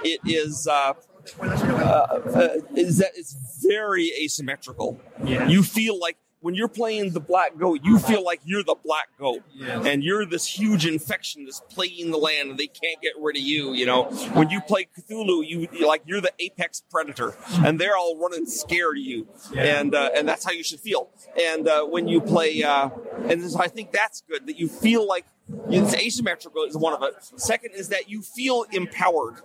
it 0.03 0.19
is. 0.25 0.67
Uh, 0.67 0.93
uh, 1.41 1.45
uh, 1.45 2.49
is 2.75 2.97
that 2.97 3.11
it's 3.15 3.33
very 3.65 4.11
asymmetrical. 4.21 4.99
Yes. 5.23 5.49
You 5.49 5.63
feel 5.63 5.97
like 5.97 6.17
when 6.43 6.53
you're 6.53 6.67
playing 6.67 7.11
the 7.13 7.19
black 7.19 7.57
goat, 7.57 7.79
you 7.83 7.97
feel 7.97 8.23
like 8.23 8.41
you're 8.45 8.63
the 8.63 8.75
black 8.83 9.07
goat, 9.17 9.41
Yes. 9.55 9.85
and 9.85 10.03
you're 10.03 10.25
this 10.25 10.45
huge 10.45 10.85
infection 10.85 11.45
that's 11.45 11.61
plaguing 11.69 12.11
the 12.11 12.17
land, 12.17 12.51
and 12.51 12.59
they 12.59 12.67
can't 12.67 13.01
get 13.01 13.13
rid 13.19 13.35
of 13.37 13.41
you. 13.41 13.73
You 13.73 13.85
know, 13.87 14.03
when 14.33 14.49
you 14.51 14.61
play 14.61 14.87
Cthulhu, 14.95 15.47
you 15.47 15.67
you're 15.71 15.87
like 15.87 16.03
you're 16.05 16.21
the 16.21 16.33
apex 16.39 16.83
predator, 16.91 17.35
and 17.65 17.79
they're 17.79 17.97
all 17.97 18.17
running 18.17 18.45
scared 18.45 18.97
of 18.97 19.03
you, 19.03 19.27
Yeah. 19.53 19.79
and 19.79 19.95
uh, 19.95 20.11
and 20.15 20.27
that's 20.27 20.45
how 20.45 20.51
you 20.51 20.63
should 20.63 20.81
feel. 20.81 21.09
And 21.41 21.67
uh, 21.67 21.85
when 21.85 22.07
you 22.07 22.21
play, 22.21 22.61
uh, 22.61 22.89
and 23.29 23.41
this- 23.41 23.55
I 23.55 23.67
think 23.69 23.91
that's 23.91 24.21
good 24.29 24.45
that 24.47 24.59
you 24.59 24.67
feel 24.67 25.07
like. 25.07 25.25
It's 25.69 25.93
asymmetrical 25.93 26.63
is 26.63 26.77
one 26.77 26.93
of 26.93 27.03
it. 27.03 27.15
Second 27.39 27.71
is 27.75 27.89
that 27.89 28.09
you 28.09 28.21
feel 28.21 28.65
empowered. 28.71 29.35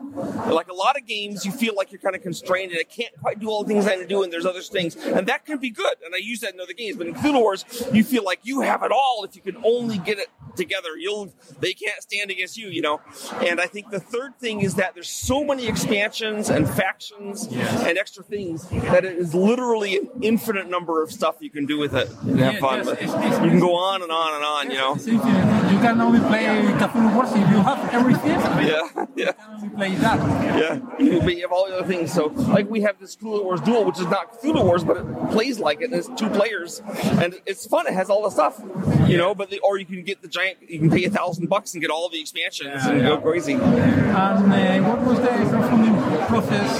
Like 0.48 0.68
a 0.68 0.74
lot 0.74 0.96
of 0.96 1.06
games, 1.06 1.44
you 1.44 1.50
feel 1.50 1.74
like 1.74 1.90
you're 1.90 2.00
kind 2.00 2.14
of 2.14 2.22
constrained 2.22 2.70
and 2.70 2.80
I 2.80 2.84
can't 2.84 3.12
quite 3.20 3.40
do 3.40 3.48
all 3.48 3.64
the 3.64 3.68
things 3.68 3.86
I 3.86 3.96
need 3.96 4.02
to 4.02 4.06
do, 4.06 4.22
and 4.22 4.32
there's 4.32 4.46
other 4.46 4.60
things, 4.62 4.94
and 4.96 5.26
that 5.26 5.44
can 5.44 5.58
be 5.58 5.70
good. 5.70 5.94
And 6.04 6.14
I 6.14 6.18
use 6.18 6.40
that 6.40 6.54
in 6.54 6.60
other 6.60 6.72
games. 6.72 6.96
But 6.96 7.08
in 7.08 7.14
Cthulhu 7.14 7.40
Wars, 7.40 7.64
you 7.92 8.04
feel 8.04 8.22
like 8.22 8.40
you 8.44 8.60
have 8.60 8.82
it 8.84 8.92
all 8.92 9.24
if 9.24 9.34
you 9.34 9.42
can 9.42 9.56
only 9.64 9.98
get 9.98 10.18
it 10.18 10.28
together. 10.56 10.96
You'll 10.96 11.32
they 11.60 11.72
can't 11.72 12.00
stand 12.02 12.30
against 12.30 12.56
you, 12.56 12.68
you 12.68 12.80
know. 12.82 13.00
And 13.44 13.60
I 13.60 13.66
think 13.66 13.90
the 13.90 14.00
third 14.00 14.38
thing 14.38 14.60
is 14.60 14.76
that 14.76 14.94
there's 14.94 15.08
so 15.10 15.44
many 15.44 15.66
expansions 15.66 16.48
and 16.48 16.68
factions 16.68 17.46
and 17.50 17.98
extra 17.98 18.22
things 18.22 18.68
that 18.68 19.04
it 19.04 19.18
is 19.18 19.34
literally 19.34 19.96
an 19.98 20.08
infinite 20.22 20.68
number 20.70 21.02
of 21.02 21.10
stuff 21.10 21.36
you 21.40 21.50
can 21.50 21.66
do 21.66 21.78
with 21.78 21.94
it 21.94 22.08
and 22.22 22.38
have 22.38 22.54
Yeah, 22.54 22.60
fun 22.60 22.78
yes, 22.78 22.86
with. 22.86 23.02
it's- 23.02 23.14
it's- 23.14 23.42
You 23.44 23.50
can 23.50 23.60
go 23.60 23.74
on 23.74 24.02
and 24.02 24.12
on 24.12 24.34
and 24.34 24.44
on, 24.44 24.70
you 24.70 24.76
know. 24.76 25.78
Same 25.88 25.98
thing. 25.98 26.12
You 26.12 26.20
can 26.20 26.20
only 26.20 26.20
play 26.20 26.44
Cthulhu 26.78 27.14
Wars 27.14 27.30
if 27.30 27.36
you 27.36 27.62
have 27.62 27.94
everything. 27.94 28.30
Yeah, 28.30 29.06
yeah. 29.16 29.32
only 29.50 29.68
play 29.70 29.94
that. 29.96 30.18
Yeah, 30.58 30.80
you 30.98 31.20
but 31.20 31.36
you 31.36 31.42
have 31.42 31.52
all 31.52 31.66
the 31.68 31.78
other 31.78 31.86
things. 31.86 32.12
So, 32.12 32.26
like 32.26 32.68
we 32.70 32.80
have 32.82 32.98
this 32.98 33.16
Cthulhu 33.16 33.44
Wars 33.44 33.60
Duel, 33.60 33.84
which 33.84 33.98
is 33.98 34.06
not 34.06 34.40
Cthulhu 34.40 34.64
Wars, 34.64 34.84
but 34.84 34.96
it 34.98 35.30
plays 35.30 35.58
like 35.58 35.80
it. 35.80 35.90
And 35.90 35.94
it's 35.94 36.08
two 36.20 36.28
players, 36.30 36.82
and 37.22 37.40
it's 37.46 37.66
fun. 37.66 37.86
It 37.86 37.94
has 37.94 38.10
all 38.10 38.22
the 38.22 38.30
stuff, 38.30 38.60
you 39.06 39.16
know. 39.16 39.34
But 39.34 39.50
the, 39.50 39.58
or 39.60 39.78
you 39.78 39.86
can 39.86 40.02
get 40.04 40.22
the 40.22 40.28
giant. 40.28 40.58
You 40.68 40.78
can 40.78 40.90
pay 40.90 41.04
a 41.04 41.10
thousand 41.10 41.48
bucks 41.48 41.72
and 41.74 41.80
get 41.80 41.90
all 41.90 42.08
the 42.08 42.20
expansions 42.20 42.84
and 42.84 43.02
go 43.02 43.18
crazy. 43.18 43.54
And 43.54 43.62
uh, 43.62 44.88
what 44.88 45.00
was 45.06 45.18
the 45.20 45.28
crowdfunding 45.28 46.26
process? 46.28 46.78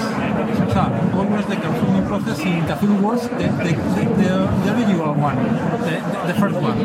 Sorry, 0.73 0.99
what 1.15 1.29
was 1.29 1.45
the 1.47 1.55
crowdfunding 1.55 2.07
process 2.07 2.39
in 2.39 2.61
Cthulhu 2.63 3.01
Wars? 3.01 3.21
The, 3.23 3.27
the, 3.29 3.73
the, 3.95 4.03
the, 4.15 4.29
the 4.63 4.77
original 4.77 5.13
one, 5.15 5.35
the, 5.35 6.25
the, 6.27 6.33
the 6.33 6.39
first 6.39 6.55
one. 6.55 6.77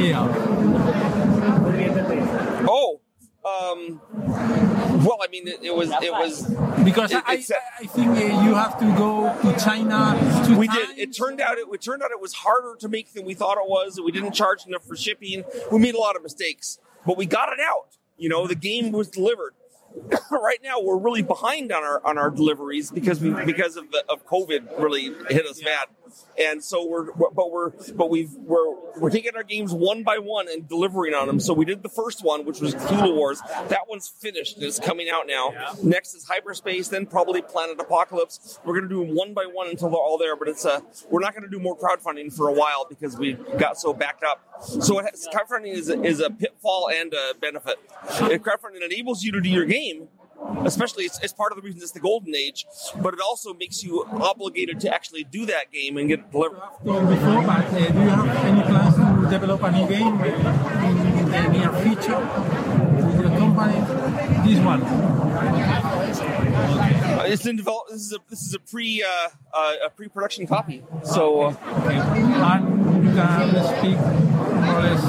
Yeah. 0.00 1.09
Um, 3.44 4.00
well, 5.04 5.18
I 5.22 5.28
mean, 5.30 5.48
it, 5.48 5.60
it 5.62 5.74
was 5.74 5.90
it 5.90 6.12
was 6.12 6.42
Because 6.84 7.12
it- 7.12 7.22
I, 7.26 7.42
I 7.78 7.86
think 7.86 8.08
uh, 8.08 8.42
you 8.44 8.54
have 8.54 8.78
to 8.80 8.84
go 8.96 9.34
to 9.42 9.58
China. 9.58 10.18
To 10.46 10.56
we 10.58 10.68
did. 10.68 10.98
It 10.98 11.16
turned 11.16 11.40
out 11.40 11.56
it, 11.58 11.66
it 11.72 11.80
turned 11.80 12.02
out 12.02 12.10
it 12.10 12.20
was 12.20 12.34
harder 12.34 12.76
to 12.80 12.88
make 12.88 13.14
than 13.14 13.24
we 13.24 13.34
thought 13.34 13.56
it 13.56 13.68
was. 13.68 13.98
We 14.04 14.12
didn't 14.12 14.32
charge 14.32 14.66
enough 14.66 14.84
for 14.84 14.96
shipping. 14.96 15.44
We 15.72 15.78
made 15.78 15.94
a 15.94 15.98
lot 15.98 16.16
of 16.16 16.22
mistakes, 16.22 16.78
but 17.06 17.16
we 17.16 17.24
got 17.26 17.50
it 17.52 17.60
out. 17.60 17.96
You 18.18 18.28
know, 18.28 18.46
the 18.46 18.54
game 18.54 18.92
was 18.92 19.08
delivered. 19.08 19.54
right 20.30 20.60
now, 20.62 20.80
we're 20.80 20.98
really 20.98 21.22
behind 21.22 21.72
on 21.72 21.82
our 21.82 22.04
on 22.06 22.18
our 22.18 22.30
deliveries 22.30 22.90
because 22.90 23.20
we 23.20 23.30
because 23.44 23.76
of 23.76 23.90
the 23.90 24.04
of 24.08 24.26
COVID 24.26 24.78
really 24.78 25.12
hit 25.30 25.46
us 25.46 25.62
bad. 25.62 25.88
And 26.38 26.62
so 26.62 26.86
we're, 26.86 27.12
but 27.12 27.50
we're 27.50 27.70
but 27.94 28.10
we've 28.10 28.32
we're 28.34 28.74
we're 28.98 29.10
taking 29.10 29.36
our 29.36 29.42
games 29.42 29.72
one 29.72 30.02
by 30.02 30.18
one 30.18 30.48
and 30.48 30.68
delivering 30.68 31.14
on 31.14 31.26
them. 31.26 31.40
So 31.40 31.52
we 31.52 31.64
did 31.64 31.82
the 31.82 31.88
first 31.88 32.24
one, 32.24 32.44
which 32.44 32.60
was 32.60 32.74
Cthulhu 32.74 33.14
Wars. 33.14 33.40
That 33.68 33.88
one's 33.88 34.08
finished. 34.08 34.56
and 34.56 34.64
It's 34.64 34.78
coming 34.78 35.08
out 35.10 35.26
now. 35.26 35.52
Next 35.82 36.14
is 36.14 36.26
Hyperspace, 36.26 36.88
then 36.88 37.06
probably 37.06 37.42
Planet 37.42 37.78
Apocalypse. 37.80 38.58
We're 38.64 38.74
going 38.74 38.88
to 38.88 38.94
do 38.94 39.04
them 39.06 39.14
one 39.14 39.34
by 39.34 39.44
one 39.44 39.68
until 39.68 39.88
they're 39.90 39.98
all 39.98 40.18
there. 40.18 40.36
But 40.36 40.48
it's 40.48 40.64
a 40.64 40.82
we're 41.10 41.20
not 41.20 41.34
going 41.34 41.44
to 41.44 41.50
do 41.50 41.60
more 41.60 41.76
crowdfunding 41.76 42.32
for 42.32 42.48
a 42.48 42.52
while 42.52 42.86
because 42.88 43.16
we 43.16 43.34
got 43.58 43.78
so 43.78 43.92
backed 43.92 44.24
up. 44.24 44.40
So 44.62 44.98
it 44.98 45.06
has, 45.10 45.28
crowdfunding 45.32 45.72
is 45.72 45.88
a, 45.88 46.02
is 46.02 46.20
a 46.20 46.30
pitfall 46.30 46.90
and 46.92 47.12
a 47.12 47.34
benefit. 47.40 47.76
If 48.08 48.42
crowdfunding 48.42 48.84
enables 48.84 49.22
you 49.22 49.32
to 49.32 49.40
do 49.40 49.48
your 49.48 49.64
game, 49.64 50.08
especially 50.64 51.04
it's, 51.04 51.18
it's 51.22 51.32
part 51.32 51.52
of 51.52 51.56
the 51.56 51.62
reason 51.62 51.80
it's 51.82 51.92
the 51.92 52.00
golden 52.00 52.34
age, 52.34 52.66
but 53.00 53.14
it 53.14 53.20
also 53.20 53.54
makes 53.54 53.82
you 53.82 54.04
obligated 54.12 54.80
to 54.80 54.92
actually 54.92 55.24
do 55.24 55.46
that 55.46 55.72
game 55.72 55.96
and 55.96 56.08
get 56.08 56.20
it 56.20 56.30
delivered. 56.30 56.60
Before, 56.82 57.42
but 57.42 57.64
uh, 57.66 57.70
do 57.70 57.76
you 57.76 58.08
have 58.08 58.26
any 58.44 58.62
plans 58.62 58.94
to 58.96 59.30
develop 59.30 59.62
a 59.62 59.70
new 59.72 59.86
game 59.88 60.20
in 60.20 61.30
the 61.30 61.48
near 61.48 61.72
future 61.82 62.18
with 63.06 63.20
your 63.20 63.30
company? 63.38 63.80
This 64.46 64.58
one. 64.64 64.82
Uh, 67.20 67.24
it's 67.26 67.44
in 67.46 67.56
develop. 67.56 67.88
This 67.88 68.00
is 68.02 68.12
a 68.12 68.18
this 68.28 68.42
is 68.42 68.54
a 68.54 68.58
pre 68.58 69.02
uh, 69.02 69.28
uh, 69.52 69.74
a 69.86 69.90
pre 69.90 70.08
production 70.08 70.46
copy. 70.46 70.82
So 71.04 71.42
uh, 71.42 71.54
Okay. 71.80 71.98
And 71.98 73.04
you 73.04 73.12
can 73.12 73.78
speak 73.78 73.98
more 73.98 74.78
or 74.78 74.82
less 74.82 75.02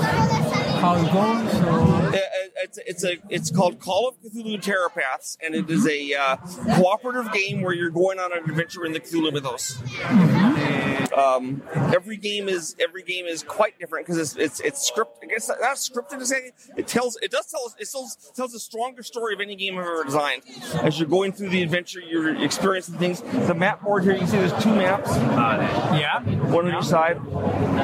how 0.82 0.96
it 0.96 1.12
goes. 1.12 1.62
Or 1.62 2.16
it's 2.64 2.80
it's 2.86 3.04
a 3.04 3.18
it's 3.30 3.52
called 3.52 3.80
Call 3.80 4.08
of 4.08 4.16
Cthulhu 4.22 4.62
Terrapaths, 4.62 5.38
and 5.44 5.56
it 5.56 5.70
is 5.70 5.88
a 5.88 6.14
uh, 6.14 6.38
cooperative 6.76 7.32
game 7.32 7.62
where 7.62 7.74
you're 7.74 7.90
going 7.90 8.20
on 8.20 8.32
an 8.32 8.50
adventure 8.50 8.86
in 8.86 8.94
the 8.94 9.00
Cthulhu 9.00 9.34
mythos. 9.34 9.82
Um, 11.12 11.62
every 11.94 12.18
game 12.18 12.48
is 12.48 12.76
every 12.80 13.04
game 13.04 13.26
is 13.26 13.44
quite 13.44 13.78
different 13.80 14.06
because 14.06 14.18
it's 14.18 14.36
it's 14.38 14.60
it's 14.62 14.88
script. 14.88 15.20
I 15.22 15.28
guess 15.28 15.50
not 15.50 15.76
scripted 15.76 16.20
to 16.20 16.26
say 16.26 16.52
it 16.78 16.88
tells 16.88 17.18
it 17.22 17.32
does 17.32 17.48
tell 17.48 17.74
it 17.78 17.90
tells 17.90 18.16
tells 18.36 18.54
a 18.54 18.60
stronger 18.60 19.04
story 19.04 19.34
of 19.34 19.42
any 19.42 19.56
game 19.56 19.78
I've 19.78 19.86
ever 19.86 20.04
designed. 20.04 20.44
As 20.84 21.00
you're 21.00 21.10
going 21.10 21.34
through 21.34 21.50
the 21.50 21.62
adventure, 21.64 22.00
you're 22.00 22.42
experiencing 22.44 22.96
things. 22.96 23.22
The 23.22 23.54
map 23.54 23.82
board 23.82 24.04
here, 24.04 24.14
you 24.16 24.26
see 24.26 24.38
there's 24.38 24.64
two 24.64 24.74
maps. 24.74 25.10
yeah. 26.00 26.22
one 26.52 26.68
on 26.68 26.78
each 26.78 26.90
side, 26.90 27.18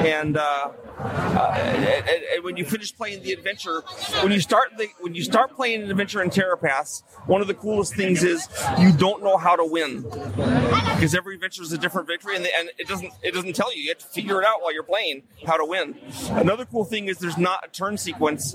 and, 0.04 0.36
uh, 0.36 0.70
uh, 1.00 1.52
and, 1.56 1.84
and- 1.84 2.24
and 2.34 2.44
when 2.44 2.56
you 2.56 2.64
finish 2.64 2.94
playing 2.94 3.22
the 3.22 3.32
adventure, 3.32 3.80
when 4.22 4.32
you 4.32 4.40
start 4.40 4.76
the 4.76 4.88
when 5.00 5.14
you 5.14 5.22
start 5.22 5.54
playing 5.56 5.82
an 5.82 5.90
adventure 5.90 6.22
in 6.22 6.30
Terrapaths, 6.30 7.02
one 7.26 7.40
of 7.40 7.46
the 7.46 7.54
coolest 7.54 7.94
things 7.94 8.22
is 8.22 8.48
you 8.78 8.92
don't 8.92 9.22
know 9.22 9.36
how 9.36 9.56
to 9.56 9.64
win 9.64 10.02
because 10.02 11.14
every 11.14 11.34
adventure 11.34 11.62
is 11.62 11.72
a 11.72 11.78
different 11.78 12.06
victory, 12.06 12.36
and, 12.36 12.44
the, 12.44 12.50
and 12.56 12.70
it 12.78 12.86
doesn't 12.88 13.12
it 13.22 13.32
doesn't 13.34 13.54
tell 13.54 13.74
you. 13.74 13.82
You 13.82 13.88
have 13.90 13.98
to 13.98 14.06
figure 14.06 14.40
it 14.40 14.46
out 14.46 14.62
while 14.62 14.72
you're 14.72 14.82
playing 14.82 15.22
how 15.46 15.56
to 15.56 15.64
win. 15.64 15.96
Another 16.30 16.64
cool 16.64 16.84
thing 16.84 17.06
is 17.08 17.18
there's 17.18 17.38
not 17.38 17.64
a 17.66 17.68
turn 17.70 17.96
sequence. 17.96 18.54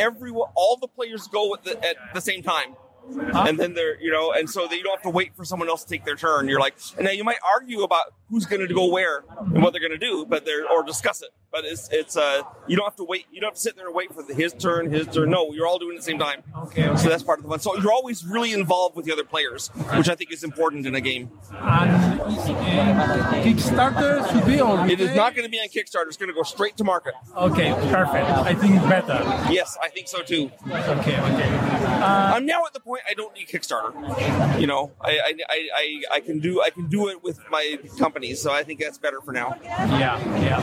Every 0.00 0.30
all 0.30 0.76
the 0.80 0.88
players 0.88 1.26
go 1.28 1.54
at 1.54 1.64
the, 1.64 1.84
at 1.84 1.96
the 2.14 2.20
same 2.20 2.42
time. 2.42 2.76
And 3.10 3.58
then 3.58 3.72
they're, 3.72 3.98
you 4.02 4.12
know, 4.12 4.32
and 4.32 4.50
so 4.50 4.66
that 4.68 4.76
you 4.76 4.82
don't 4.82 4.92
have 4.96 5.02
to 5.04 5.08
wait 5.10 5.34
for 5.34 5.42
someone 5.42 5.68
else 5.70 5.82
to 5.82 5.88
take 5.88 6.04
their 6.04 6.14
turn. 6.14 6.46
You're 6.46 6.60
like, 6.60 6.76
and 6.98 7.06
now 7.06 7.10
you 7.10 7.24
might 7.24 7.38
argue 7.54 7.82
about 7.82 8.12
who's 8.30 8.46
going 8.46 8.66
to 8.66 8.72
go 8.72 8.86
where 8.90 9.24
and 9.38 9.62
what 9.62 9.72
they're 9.72 9.80
going 9.80 9.92
to 9.92 9.98
do, 9.98 10.26
but 10.28 10.44
they're 10.44 10.68
or 10.70 10.82
discuss 10.82 11.22
it. 11.22 11.30
But 11.50 11.64
it's 11.64 11.88
it's 11.90 12.16
uh 12.16 12.42
you 12.66 12.76
don't 12.76 12.84
have 12.84 12.96
to 12.96 13.04
wait. 13.04 13.26
You 13.32 13.40
don't 13.40 13.48
have 13.48 13.54
to 13.54 13.60
sit 13.60 13.74
there 13.76 13.86
and 13.86 13.94
wait 13.94 14.12
for 14.12 14.22
the, 14.22 14.34
his 14.34 14.52
turn, 14.52 14.92
his 14.92 15.06
turn. 15.06 15.30
No, 15.30 15.52
you're 15.52 15.66
all 15.66 15.78
doing 15.78 15.94
it 15.94 15.98
at 15.98 16.00
the 16.00 16.10
same 16.10 16.18
time. 16.18 16.42
Okay, 16.64 16.86
okay. 16.86 16.96
So 17.02 17.08
that's 17.08 17.22
part 17.22 17.38
of 17.38 17.44
the 17.44 17.48
fun. 17.48 17.60
So 17.60 17.74
you're 17.78 17.92
always 17.92 18.24
really 18.26 18.52
involved 18.52 18.96
with 18.96 19.06
the 19.06 19.12
other 19.12 19.24
players, 19.24 19.68
which 19.68 20.10
I 20.10 20.14
think 20.14 20.30
is 20.30 20.44
important 20.44 20.86
in 20.86 20.94
a 20.94 21.00
game. 21.00 21.30
And 21.50 23.00
uh, 23.00 23.32
Kickstarter 23.42 24.30
should 24.30 24.46
be 24.46 24.60
or 24.60 24.86
It 24.86 25.00
is 25.00 25.14
not 25.14 25.34
going 25.34 25.46
to 25.46 25.50
be 25.50 25.58
on 25.58 25.68
Kickstarter. 25.68 26.08
It's 26.08 26.18
going 26.18 26.28
to 26.28 26.34
go 26.34 26.42
straight 26.42 26.76
to 26.76 26.84
market. 26.84 27.14
Okay, 27.34 27.72
perfect. 27.90 28.28
I 28.28 28.54
think 28.54 28.74
it's 28.74 28.86
better. 28.86 29.24
Yes, 29.50 29.78
I 29.82 29.88
think 29.88 30.08
so 30.08 30.22
too. 30.22 30.50
Okay, 30.66 31.18
okay. 31.18 31.78
I'm 32.02 32.46
now 32.46 32.64
at 32.66 32.74
the 32.74 32.80
point 32.80 33.02
I 33.08 33.14
don't 33.14 33.34
need 33.34 33.48
Kickstarter. 33.48 34.60
You 34.60 34.66
know, 34.66 34.92
I, 35.00 35.18
I, 35.18 35.34
I, 35.48 36.02
I, 36.16 36.20
can 36.20 36.38
do 36.40 36.60
I 36.62 36.70
can 36.70 36.88
do 36.88 37.08
it 37.08 37.22
with 37.22 37.40
my 37.50 37.78
companies, 38.18 38.42
so 38.42 38.50
I 38.50 38.64
think 38.64 38.80
that's 38.80 38.98
better 38.98 39.20
for 39.20 39.32
now. 39.32 39.56
Yeah, 39.62 40.18
yeah. 40.42 40.58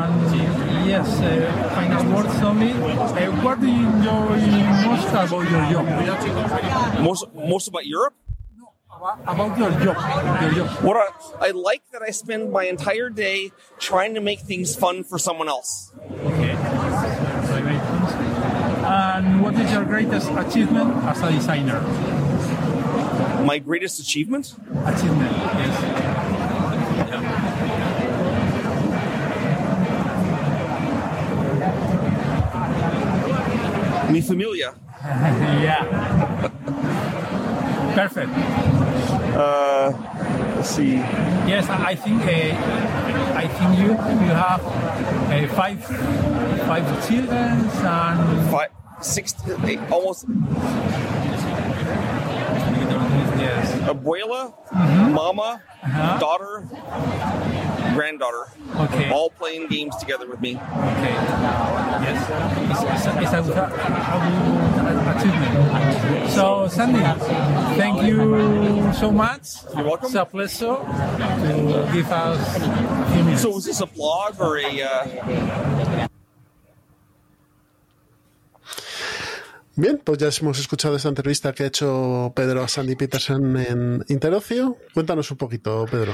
And 0.00 0.88
yes, 0.88 1.06
uh, 1.20 1.70
final 1.74 2.16
words 2.16 2.34
only. 2.40 2.72
Uh, 2.72 3.44
what 3.44 3.60
do 3.60 3.66
you 3.66 3.86
enjoy 3.86 4.40
most 4.88 5.08
about 5.08 5.30
your 5.30 5.64
job? 5.72 7.00
Most 7.00 7.24
most 7.34 7.68
about 7.68 7.86
Europe. 7.86 8.14
About, 8.96 9.20
about 9.22 9.58
your 9.58 9.70
job, 9.80 9.96
your 10.42 10.52
job. 10.52 10.84
What 10.84 10.96
I, 10.96 11.48
I 11.48 11.50
like 11.52 11.82
that 11.92 12.02
I 12.02 12.10
spend 12.10 12.52
my 12.52 12.64
entire 12.64 13.08
day 13.08 13.52
trying 13.78 14.14
to 14.14 14.20
make 14.20 14.40
things 14.40 14.76
fun 14.76 15.04
for 15.04 15.18
someone 15.18 15.48
else. 15.48 15.92
Okay. 16.24 16.52
Very, 17.48 17.62
very 17.62 17.78
fun. 17.78 18.00
And 18.84 19.42
what 19.42 19.54
is 19.54 19.72
your 19.72 19.84
greatest 19.84 20.28
achievement 20.32 20.96
as 21.04 21.22
a 21.22 21.30
designer? 21.32 21.80
My 23.40 23.58
greatest 23.58 24.00
achievement? 24.00 24.52
Achievement, 24.84 25.32
yes. 25.32 26.09
Mi 34.10 34.20
familia. 34.20 34.74
yeah. 35.62 35.84
Perfect. 37.94 38.30
Uh, 39.36 39.92
Let's 40.56 40.70
see. 40.76 40.96
Yes, 41.48 41.66
I 41.70 41.94
think 41.94 42.20
uh, 42.22 43.34
I 43.34 43.48
think 43.48 43.78
you 43.78 43.90
you 43.96 44.32
have 44.36 44.60
uh, 44.60 45.48
five 45.56 45.80
five 46.68 46.84
children 47.08 47.64
and 47.64 48.50
Five, 48.50 48.70
six, 49.00 49.34
eight, 49.64 49.80
almost. 49.90 50.26
Yes. 53.40 53.72
Abuela, 53.88 54.52
Mhm. 54.72 55.12
mama, 55.12 55.60
Uh-huh. 55.82 56.18
daughter, 56.18 56.64
granddaughter. 57.94 58.46
Okay. 58.76 59.10
All 59.10 59.30
playing 59.30 59.66
games 59.68 59.96
together 59.96 60.26
with 60.28 60.40
me. 60.40 60.56
Okay. 60.56 61.14
Yes. 62.04 62.20
It's, 62.70 62.82
it's, 62.82 63.06
it's 63.24 63.32
a 63.32 63.42
good, 63.42 63.56
a 63.56 64.18
good 64.76 64.98
achievement. 65.16 66.30
So, 66.30 66.68
Sandy, 66.68 67.00
thank 67.80 68.02
you 68.02 68.92
so 68.94 69.10
much. 69.10 69.46
You're 69.74 69.84
welcome. 69.84 70.06
It's 70.06 70.14
a 70.14 70.24
pleasure 70.24 70.76
to 70.76 71.88
give 71.92 72.10
us 72.12 72.56
a 72.56 73.10
few 73.12 73.24
minutes. 73.24 73.42
So 73.42 73.56
is 73.58 73.64
this 73.64 73.80
a 73.80 73.86
blog 73.86 74.38
or 74.40 74.58
a? 74.58 74.82
Uh, 74.82 76.06
Bien, 79.76 80.00
pues 80.02 80.18
ya 80.18 80.28
hemos 80.40 80.58
escuchado 80.58 80.96
esta 80.96 81.08
entrevista 81.08 81.52
que 81.52 81.62
ha 81.62 81.66
hecho 81.66 82.32
Pedro 82.34 82.62
a 82.62 82.68
Sandy 82.68 82.96
Peterson 82.96 83.56
en 83.56 84.04
Interocio. 84.08 84.76
Cuéntanos 84.92 85.30
un 85.30 85.36
poquito, 85.36 85.86
Pedro. 85.90 86.12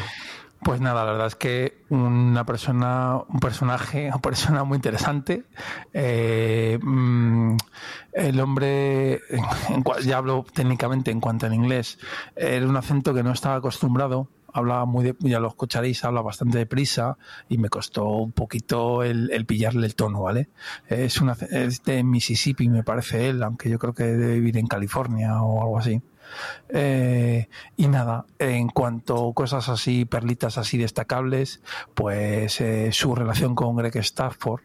Pues 0.67 0.81
nada, 0.81 1.05
la 1.05 1.13
verdad 1.13 1.29
es 1.29 1.37
que 1.37 1.85
una 1.91 2.45
persona, 2.45 3.19
un 3.29 3.39
personaje, 3.39 4.09
una 4.09 4.19
persona 4.19 4.65
muy 4.65 4.75
interesante. 4.75 5.45
Eh, 5.93 6.77
mm, 6.83 7.57
el 8.13 8.41
hombre, 8.41 9.21
ya 10.03 10.17
hablo 10.17 10.45
técnicamente 10.53 11.13
en 11.13 11.21
cuanto 11.21 11.47
en 11.47 11.55
inglés, 11.55 12.01
era 12.35 12.67
un 12.67 12.77
acento 12.77 13.15
que 13.15 13.23
no 13.23 13.31
estaba 13.31 13.55
acostumbrado. 13.55 14.29
Hablaba 14.53 14.87
muy, 14.87 15.05
de, 15.05 15.15
ya 15.21 15.39
lo 15.39 15.47
escucharéis, 15.47 16.05
habla 16.05 16.21
bastante 16.21 16.59
deprisa 16.59 17.17
y 17.49 17.59
me 17.59 17.69
costó 17.69 18.05
un 18.09 18.33
poquito 18.33 19.05
el, 19.05 19.47
pillarle 19.47 19.87
el 19.87 19.95
tono, 19.95 20.23
¿vale? 20.23 20.49
Es, 20.89 21.23
es 21.53 21.85
de 21.85 22.03
Mississippi, 22.03 22.69
me 22.69 22.83
parece 22.83 23.29
él, 23.29 23.41
aunque 23.45 23.71
yo 23.71 23.79
creo 23.79 23.95
que 23.95 24.03
debe 24.03 24.35
vivir 24.35 24.59
en 24.59 24.67
California 24.67 25.41
o 25.43 25.63
algo 25.63 25.79
así. 25.79 26.03
Eh, 26.69 27.49
y 27.77 27.89
nada, 27.89 28.27
en 28.39 28.69
cuanto 28.69 29.31
a 29.31 29.35
cosas 29.35 29.69
así, 29.69 30.05
perlitas 30.05 30.59
así 30.59 30.79
destacables, 30.79 31.61
pues 31.95 32.61
eh, 32.61 32.91
su 32.93 33.15
relación 33.15 33.55
con 33.55 33.77
Greg 33.77 33.97
Stafford, 33.97 34.63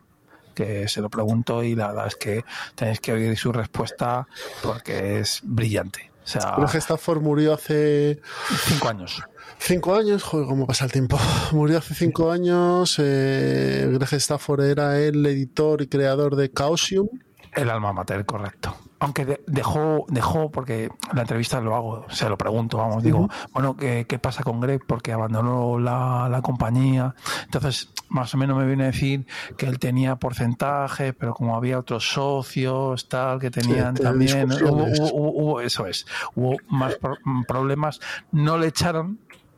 que 0.55 0.88
se 0.88 1.01
lo 1.01 1.09
pregunto 1.09 1.64
y 1.64 1.76
la 1.76 1.88
verdad 1.88 2.07
es 2.07 2.16
que 2.16 2.43
tenéis 2.76 2.99
que 2.99 3.14
oír 3.14 3.38
su 3.38 3.51
respuesta 3.51 4.28
porque 4.62 5.20
es 5.20 5.41
brillante. 5.43 6.12
O 6.24 6.28
sea, 6.28 6.55
Greg 6.57 6.76
Stafford 6.76 7.22
murió 7.22 7.53
hace 7.53 8.22
cinco 8.66 8.89
años. 8.89 9.24
cinco 9.57 9.95
años. 9.95 10.24
Joder, 10.24 10.47
cómo 10.47 10.68
pasa 10.68 10.86
el 10.86 10.91
tiempo. 10.91 11.18
Murió 11.51 11.80
hace 11.80 11.95
cinco 11.95 12.32
años. 12.32 12.95
Eh, 12.99 13.89
Greg 13.91 14.14
Stafford 14.14 14.62
era 14.62 14.99
el 14.99 15.26
editor 15.26 15.82
y 15.82 15.88
creador 15.88 16.36
de 16.36 16.51
Chaosium. 16.51 17.07
El 17.53 17.70
alma 17.70 17.91
mater, 17.91 18.26
correcto. 18.26 18.76
Aunque 19.03 19.25
de- 19.25 19.41
dejó, 19.47 20.05
dejó, 20.09 20.51
porque 20.51 20.89
la 21.11 21.21
entrevista 21.21 21.59
lo 21.59 21.75
hago, 21.75 22.05
se 22.09 22.29
lo 22.29 22.37
pregunto, 22.37 22.77
vamos, 22.77 23.01
digo, 23.03 23.29
bueno, 23.51 23.75
¿qué, 23.75 24.05
qué 24.07 24.19
pasa 24.19 24.43
con 24.43 24.61
Greg? 24.61 24.81
Porque 24.87 25.11
abandonó 25.11 25.79
la, 25.79 26.29
la 26.29 26.41
compañía. 26.43 27.15
Entonces, 27.45 27.89
más 28.09 28.33
o 28.35 28.37
menos 28.37 28.57
me 28.57 28.65
viene 28.67 28.83
a 28.83 28.87
decir 28.87 29.25
que 29.57 29.65
él 29.65 29.79
tenía 29.79 30.17
porcentaje, 30.17 31.13
pero 31.13 31.33
como 31.33 31.55
había 31.55 31.79
otros 31.79 32.11
socios, 32.13 33.09
tal, 33.09 33.39
que 33.39 33.49
tenían 33.49 33.95
también, 33.95 34.47
hubo- 34.69 34.85
hubo- 35.11 35.31
hubo- 35.31 35.61
eso 35.61 35.87
es, 35.87 36.05
hubo 36.35 36.57
más 36.69 36.95
pro- 36.95 37.17
problemas. 37.47 37.99
No 38.31 38.57
le 38.59 38.67
echaron, 38.67 39.17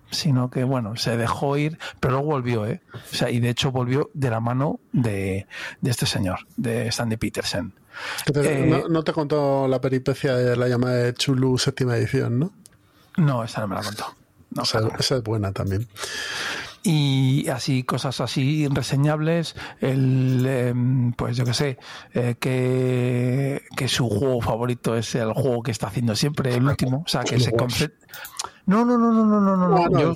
sino 0.09 0.49
que 0.49 0.63
bueno, 0.63 0.95
se 0.95 1.17
dejó 1.17 1.57
ir, 1.57 1.77
pero 1.99 2.13
luego 2.13 2.27
volvió, 2.27 2.65
¿eh? 2.65 2.81
O 2.93 3.13
sea, 3.15 3.29
y 3.29 3.39
de 3.41 3.49
hecho 3.49 3.71
volvió 3.71 4.09
de 4.13 4.29
la 4.29 4.39
mano 4.39 4.79
de, 4.93 5.47
de 5.81 5.91
este 5.91 6.05
señor, 6.05 6.39
de 6.55 6.91
Sandy 6.93 7.17
Peterson. 7.17 7.73
Eh, 8.33 8.65
no, 8.69 8.87
no 8.87 9.03
te 9.03 9.13
contó 9.13 9.67
la 9.67 9.81
peripecia 9.81 10.35
de 10.35 10.55
la 10.55 10.67
llamada 10.67 10.95
de 10.95 11.13
Chulu 11.13 11.57
séptima 11.57 11.95
edición, 11.97 12.39
¿no? 12.39 12.53
No, 13.17 13.43
esa 13.43 13.61
no 13.61 13.67
me 13.67 13.75
la 13.75 13.83
contó. 13.83 14.05
No, 14.51 14.63
esa, 14.63 14.79
esa 14.99 15.17
es 15.17 15.23
buena 15.23 15.51
también. 15.51 15.87
y 16.83 17.47
así 17.49 17.83
cosas 17.83 18.19
así 18.19 18.67
reseñables 18.69 19.55
el 19.79 20.45
em, 20.45 21.13
pues 21.13 21.37
yo 21.37 21.45
que 21.45 21.53
sé 21.53 21.77
eh, 22.13 22.35
que, 22.39 23.63
que 23.75 23.87
su 23.87 24.09
juego 24.09 24.41
favorito 24.41 24.95
es 24.97 25.15
el 25.15 25.31
juego 25.31 25.63
que 25.63 25.71
está 25.71 25.87
haciendo 25.87 26.15
siempre 26.15 26.53
el 26.53 26.67
último 26.67 27.03
o 27.05 27.09
sea 27.09 27.23
que 27.23 27.39
se 27.39 27.51
no 28.65 28.85
no 28.85 28.97
no 28.97 29.11
no 29.11 29.25
no 29.25 29.41
no 29.41 29.57
no, 29.57 29.67
no. 29.67 29.77
Ah, 29.77 29.89
no, 29.89 29.99
Yo- 29.99 30.15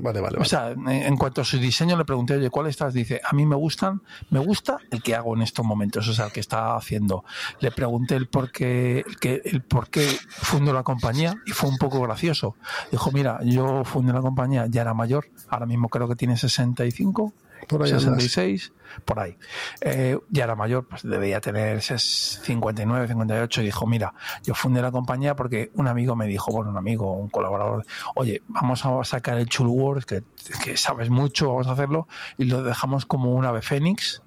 vale, 0.00 0.20
vale, 0.20 0.38
o 0.38 0.44
sea, 0.44 0.70
en, 0.70 0.88
en 0.88 1.16
cuanto 1.16 1.40
a 1.40 1.44
su 1.44 1.58
diseño 1.58 1.96
le 1.96 2.04
pregunté, 2.04 2.34
oye, 2.34 2.50
¿cuál 2.50 2.66
estás? 2.66 2.92
Dice, 2.92 3.20
a 3.24 3.34
mí 3.34 3.46
me 3.46 3.56
gustan, 3.56 4.02
me 4.30 4.38
gusta 4.38 4.78
el 4.90 5.02
que 5.02 5.14
hago 5.14 5.34
en 5.34 5.42
estos 5.42 5.64
momentos, 5.64 6.06
o 6.08 6.12
sea, 6.12 6.26
el 6.26 6.32
que 6.32 6.40
está 6.40 6.76
haciendo. 6.76 7.24
Le 7.60 7.70
pregunté 7.70 8.16
el 8.16 8.28
por 8.28 8.50
qué, 8.52 9.04
el, 9.06 9.18
que, 9.18 9.40
el 9.44 9.62
por 9.62 9.88
qué 9.88 10.06
fundó 10.28 10.72
la 10.72 10.82
compañía 10.82 11.34
y 11.46 11.52
fue 11.52 11.70
un 11.70 11.78
poco 11.78 12.00
gracioso. 12.02 12.56
Dijo, 12.90 13.10
mira, 13.12 13.40
yo 13.44 13.84
fundé 13.84 14.12
la 14.12 14.20
compañía, 14.20 14.66
ya 14.68 14.82
era 14.82 14.94
mayor, 14.94 15.26
ahora 15.48 15.66
mismo 15.66 15.88
creo 15.88 16.06
que 16.08 16.16
tiene 16.16 16.36
65, 16.36 17.32
Por 17.70 17.82
ahí 17.84 17.90
andas. 17.90 18.02
66, 18.04 18.72
por 19.04 19.18
ahí. 19.20 19.36
Eh, 19.80 20.18
ya 20.30 20.44
era 20.44 20.54
mayor, 20.56 20.86
pues 20.88 21.02
debía 21.02 21.40
tener 21.40 21.78
ses- 21.78 22.40
59, 22.42 23.06
58 23.08 23.62
y 23.62 23.64
dijo, 23.66 23.86
mira, 23.86 24.12
yo 24.42 24.54
fundé 24.54 24.82
la 24.82 24.90
compañía 24.90 25.36
porque 25.36 25.70
un 25.74 25.86
amigo 25.88 26.16
me 26.16 26.26
dijo, 26.26 26.50
bueno, 26.52 26.70
un 26.70 26.76
amigo, 26.76 27.12
un 27.12 27.28
colaborador, 27.28 27.84
oye, 28.16 28.42
vamos 28.48 28.84
a 28.84 29.02
sacar 29.04 29.38
el 29.38 29.48
Chulu 29.48 29.70
Wars, 29.72 30.06
que, 30.06 30.22
que 30.64 30.76
sabes 30.76 31.08
mucho, 31.10 31.48
vamos 31.48 31.68
a 31.68 31.72
hacerlo, 31.72 32.08
y 32.36 32.44
lo 32.46 32.62
dejamos 32.62 33.06
como 33.06 33.32
un 33.34 33.44
ave 33.44 33.62
fénix, 33.62 34.22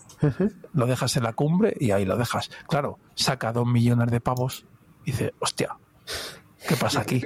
lo 0.73 0.85
dejas 0.85 1.17
en 1.17 1.23
la 1.23 1.33
cumbre 1.33 1.75
y 1.79 1.91
ahí 1.91 2.05
lo 2.05 2.15
dejas. 2.17 2.49
Claro, 2.69 2.97
saca 3.15 3.51
dos 3.51 3.67
millones 3.67 4.09
de 4.09 4.21
pavos 4.21 4.65
y 5.03 5.11
dice, 5.11 5.33
hostia, 5.39 5.75
¿qué 6.67 6.75
pasa 6.75 7.01
aquí? 7.01 7.25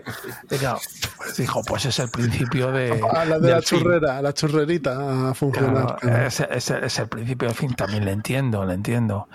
Y 0.51 0.55
claro, 0.57 0.79
pues 1.17 1.37
dijo, 1.37 1.61
pues 1.63 1.85
es 1.85 1.99
el 1.99 2.09
principio 2.09 2.71
de... 2.71 2.99
A 3.13 3.25
la 3.25 3.39
de 3.39 3.51
la 3.51 3.61
fin. 3.61 3.79
churrera, 3.79 4.21
la 4.21 4.33
churrerita 4.33 5.29
a 5.29 5.33
funcionar. 5.33 5.97
Claro, 5.99 6.25
es, 6.27 6.39
es- 6.39 6.69
es 6.71 6.99
el 6.99 7.07
principio 7.07 7.47
del 7.47 7.57
fin, 7.57 7.73
también 7.75 8.05
le 8.05 8.11
entiendo, 8.11 8.65
le 8.65 8.73
entiendo. 8.73 9.27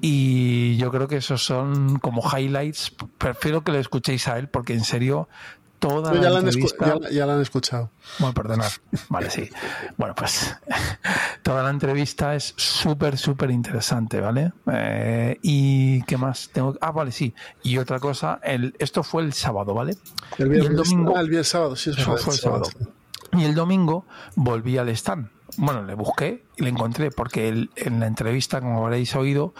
Y 0.00 0.76
yo 0.76 0.90
creo 0.90 1.08
que 1.08 1.16
esos 1.16 1.44
son 1.44 1.98
como 1.98 2.22
highlights. 2.22 2.94
Prefiero 3.18 3.62
que 3.64 3.72
lo 3.72 3.78
escuchéis 3.78 4.28
a 4.28 4.38
él 4.38 4.48
porque 4.48 4.72
en 4.74 4.84
serio 4.84 5.28
toda 5.80 6.14
la 6.14 6.20
ya, 6.22 6.30
la 6.30 6.38
han 6.38 6.44
escu- 6.46 6.48
entrevista... 6.70 6.86
ya 6.86 6.94
la- 6.94 7.10
ya 7.10 7.26
la 7.26 7.34
han 7.34 7.40
escuchado. 7.40 7.90
Bueno, 8.20 8.32
perdonad. 8.34 8.70
Vale, 9.08 9.30
sí. 9.30 9.50
Bueno, 9.96 10.14
pues 10.14 10.54
toda 11.42 11.62
la 11.64 11.70
entrevista 11.70 12.34
es 12.36 12.54
súper, 12.56 13.18
súper 13.18 13.50
interesante, 13.50 14.20
¿vale? 14.20 14.52
Eh, 14.72 15.38
¿Y 15.42 16.02
qué 16.04 16.16
más 16.16 16.50
tengo? 16.52 16.76
Ah, 16.80 16.92
vale, 16.92 17.10
sí. 17.12 17.34
Y 17.62 17.78
otra 17.78 17.98
cosa, 17.98 18.38
el, 18.44 18.74
esto 18.78 19.02
fue 19.02 19.22
el 19.22 19.32
sábado, 19.32 19.74
¿vale? 19.74 19.96
El 20.38 20.48
viernes, 20.50 20.70
el 20.70 20.76
domingo, 20.76 21.14
ah, 21.16 21.20
el 21.20 21.28
viernes 21.28 21.48
sábado, 21.48 21.74
sí, 21.76 21.90
eso 21.90 22.16
fue, 22.16 22.32
el 22.34 22.38
sábado. 22.38 22.64
Y 23.32 23.44
el 23.44 23.54
domingo 23.54 24.06
volví 24.36 24.76
al 24.78 24.88
stand. 24.90 25.28
Bueno, 25.56 25.82
le 25.84 25.94
busqué 25.94 26.44
y 26.56 26.62
le 26.62 26.70
encontré 26.70 27.10
porque 27.10 27.48
él, 27.48 27.70
en 27.76 27.98
la 28.00 28.06
entrevista, 28.06 28.60
como 28.60 28.84
habréis 28.84 29.14
oído, 29.16 29.52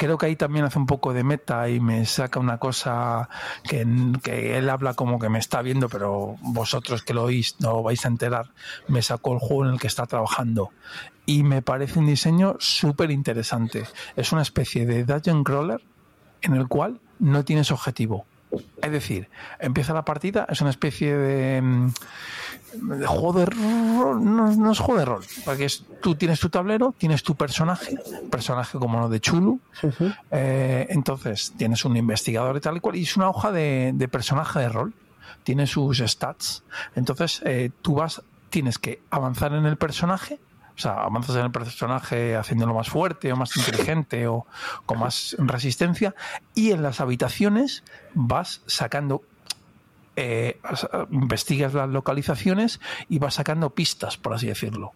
creo 0.00 0.16
que 0.16 0.24
ahí 0.24 0.34
también 0.34 0.64
hace 0.64 0.78
un 0.78 0.86
poco 0.86 1.12
de 1.12 1.22
meta 1.24 1.68
y 1.68 1.78
me 1.78 2.06
saca 2.06 2.40
una 2.40 2.56
cosa 2.56 3.28
que, 3.62 3.86
que 4.22 4.56
él 4.56 4.70
habla 4.70 4.94
como 4.94 5.18
que 5.18 5.28
me 5.28 5.38
está 5.38 5.60
viendo, 5.60 5.90
pero 5.90 6.36
vosotros 6.40 7.02
que 7.02 7.12
lo 7.12 7.24
oís 7.24 7.56
no 7.58 7.82
vais 7.82 8.02
a 8.06 8.08
enterar. 8.08 8.46
Me 8.88 9.02
sacó 9.02 9.34
el 9.34 9.40
juego 9.40 9.66
en 9.66 9.74
el 9.74 9.78
que 9.78 9.88
está 9.88 10.06
trabajando 10.06 10.70
y 11.26 11.42
me 11.42 11.60
parece 11.60 11.98
un 11.98 12.06
diseño 12.06 12.56
súper 12.60 13.10
interesante. 13.10 13.84
Es 14.16 14.32
una 14.32 14.40
especie 14.40 14.86
de 14.86 15.04
dungeon 15.04 15.44
crawler 15.44 15.82
en 16.40 16.54
el 16.54 16.66
cual 16.66 16.98
no 17.18 17.44
tienes 17.44 17.70
objetivo. 17.70 18.24
Es 18.82 18.90
decir, 18.90 19.28
empieza 19.58 19.92
la 19.92 20.06
partida, 20.06 20.46
es 20.48 20.62
una 20.62 20.70
especie 20.70 21.14
de, 21.14 21.90
juego 23.06 23.32
de 23.32 23.46
rol, 23.46 24.24
no, 24.24 24.54
no 24.54 24.72
es 24.72 24.78
juego 24.78 24.98
de 24.98 25.04
rol, 25.04 25.24
porque 25.44 25.64
es, 25.64 25.84
tú 26.00 26.14
tienes 26.14 26.40
tu 26.40 26.48
tablero, 26.48 26.94
tienes 26.96 27.22
tu 27.22 27.34
personaje, 27.34 27.96
personaje 28.30 28.78
como 28.78 29.00
lo 29.00 29.08
de 29.08 29.20
Chulu, 29.20 29.60
eh, 30.30 30.86
entonces 30.90 31.52
tienes 31.56 31.84
un 31.84 31.96
investigador 31.96 32.56
y 32.56 32.60
tal 32.60 32.76
y 32.76 32.80
cual, 32.80 32.96
y 32.96 33.02
es 33.02 33.16
una 33.16 33.28
hoja 33.28 33.52
de, 33.52 33.92
de 33.94 34.08
personaje 34.08 34.60
de 34.60 34.68
rol, 34.68 34.94
tiene 35.42 35.66
sus 35.66 35.98
stats, 35.98 36.64
entonces 36.94 37.42
eh, 37.44 37.70
tú 37.82 37.94
vas, 37.94 38.22
tienes 38.50 38.78
que 38.78 39.02
avanzar 39.10 39.54
en 39.54 39.66
el 39.66 39.76
personaje, 39.76 40.38
o 40.80 40.82
sea, 40.82 40.94
avanzas 41.02 41.36
en 41.36 41.42
el 41.42 41.50
personaje 41.50 42.36
haciéndolo 42.36 42.72
más 42.72 42.88
fuerte 42.88 43.30
o 43.30 43.36
más 43.36 43.54
inteligente 43.54 44.26
o 44.28 44.46
con 44.86 44.98
más 44.98 45.36
resistencia. 45.38 46.14
Y 46.54 46.70
en 46.70 46.82
las 46.82 47.02
habitaciones 47.02 47.84
vas 48.14 48.62
sacando, 48.64 49.22
eh, 50.16 50.60
investigas 51.10 51.74
las 51.74 51.88
localizaciones 51.88 52.80
y 53.08 53.18
vas 53.18 53.34
sacando 53.34 53.70
pistas, 53.70 54.16
por 54.16 54.34
así 54.34 54.46
decirlo. 54.48 54.92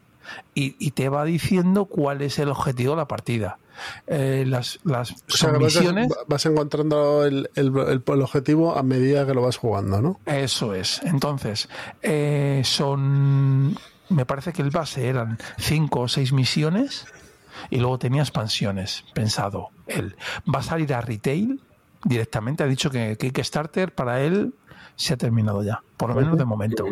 Y, 0.54 0.74
y 0.78 0.92
te 0.92 1.10
va 1.10 1.24
diciendo 1.24 1.84
cuál 1.84 2.22
es 2.22 2.38
el 2.38 2.48
objetivo 2.48 2.92
de 2.92 2.96
la 2.96 3.08
partida. 3.08 3.58
Eh, 4.06 4.44
las 4.46 4.78
las 4.84 5.10
O 5.12 5.14
sea, 5.28 5.50
son 5.50 5.52
que 5.58 5.64
vas, 5.64 5.74
misiones. 5.76 6.08
vas 6.26 6.46
encontrando 6.46 7.24
el, 7.26 7.50
el- 7.56 7.76
el- 7.76 8.02
el 8.06 8.22
objetivo 8.22 8.76
a 8.78 8.82
medida 8.82 9.26
que 9.26 9.34
lo 9.34 9.42
vas 9.42 9.56
jugando, 9.58 10.00
¿no? 10.00 10.20
Eso 10.24 10.72
es. 10.74 11.02
Entonces, 11.04 11.68
eh, 12.02 12.62
son. 12.64 13.76
Me 14.08 14.24
parece 14.26 14.52
que 14.52 14.62
el 14.62 14.70
base 14.70 15.08
eran 15.08 15.38
cinco 15.58 16.00
o 16.00 16.08
seis 16.08 16.32
misiones 16.32 17.06
y 17.70 17.78
luego 17.78 17.98
tenía 17.98 18.22
expansiones. 18.22 19.04
Pensado 19.14 19.70
él. 19.86 20.16
Va 20.52 20.60
a 20.60 20.62
salir 20.62 20.94
a 20.94 21.00
retail 21.00 21.60
directamente. 22.04 22.62
Ha 22.62 22.66
dicho 22.66 22.90
que 22.90 23.16
Kickstarter 23.18 23.94
para 23.94 24.22
él 24.22 24.54
se 24.96 25.14
ha 25.14 25.16
terminado 25.16 25.62
ya, 25.62 25.82
por 25.96 26.10
lo 26.10 26.16
menos 26.16 26.38
de 26.38 26.44
momento. 26.44 26.86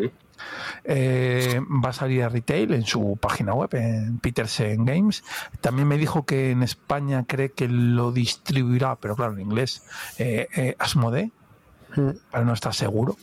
Eh, 0.84 1.60
va 1.84 1.90
a 1.90 1.92
salir 1.92 2.22
a 2.24 2.28
retail 2.28 2.74
en 2.74 2.84
su 2.84 3.16
página 3.20 3.54
web, 3.54 3.70
en 3.74 4.18
Petersen 4.18 4.84
Games. 4.84 5.22
También 5.60 5.86
me 5.86 5.96
dijo 5.96 6.24
que 6.24 6.50
en 6.50 6.62
España 6.62 7.24
cree 7.26 7.52
que 7.52 7.68
lo 7.68 8.12
distribuirá, 8.12 8.96
pero 8.96 9.14
claro, 9.14 9.34
en 9.34 9.40
inglés, 9.40 9.84
eh, 10.18 10.48
eh, 10.56 10.76
Asmodee, 10.78 11.30
pero 11.94 12.44
no 12.44 12.52
está 12.52 12.72
seguro. 12.72 13.16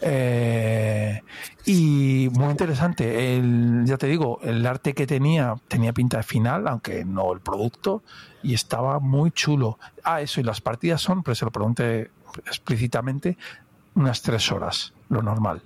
Eh, 0.00 1.22
y 1.64 2.28
muy 2.32 2.50
interesante. 2.50 3.36
El, 3.36 3.84
ya 3.84 3.96
te 3.96 4.06
digo, 4.06 4.40
el 4.42 4.64
arte 4.66 4.94
que 4.94 5.06
tenía 5.06 5.54
tenía 5.68 5.92
pinta 5.92 6.18
de 6.18 6.22
final, 6.22 6.68
aunque 6.68 7.04
no 7.04 7.32
el 7.32 7.40
producto, 7.40 8.02
y 8.42 8.54
estaba 8.54 9.00
muy 9.00 9.30
chulo. 9.30 9.78
Ah, 10.04 10.20
eso, 10.20 10.40
y 10.40 10.44
las 10.44 10.60
partidas 10.60 11.00
son, 11.00 11.22
pero 11.22 11.34
se 11.34 11.44
lo 11.44 11.50
pregunté 11.50 12.10
explícitamente, 12.46 13.38
unas 13.96 14.22
tres 14.22 14.52
horas, 14.52 14.92
lo 15.08 15.22
normal. 15.22 15.62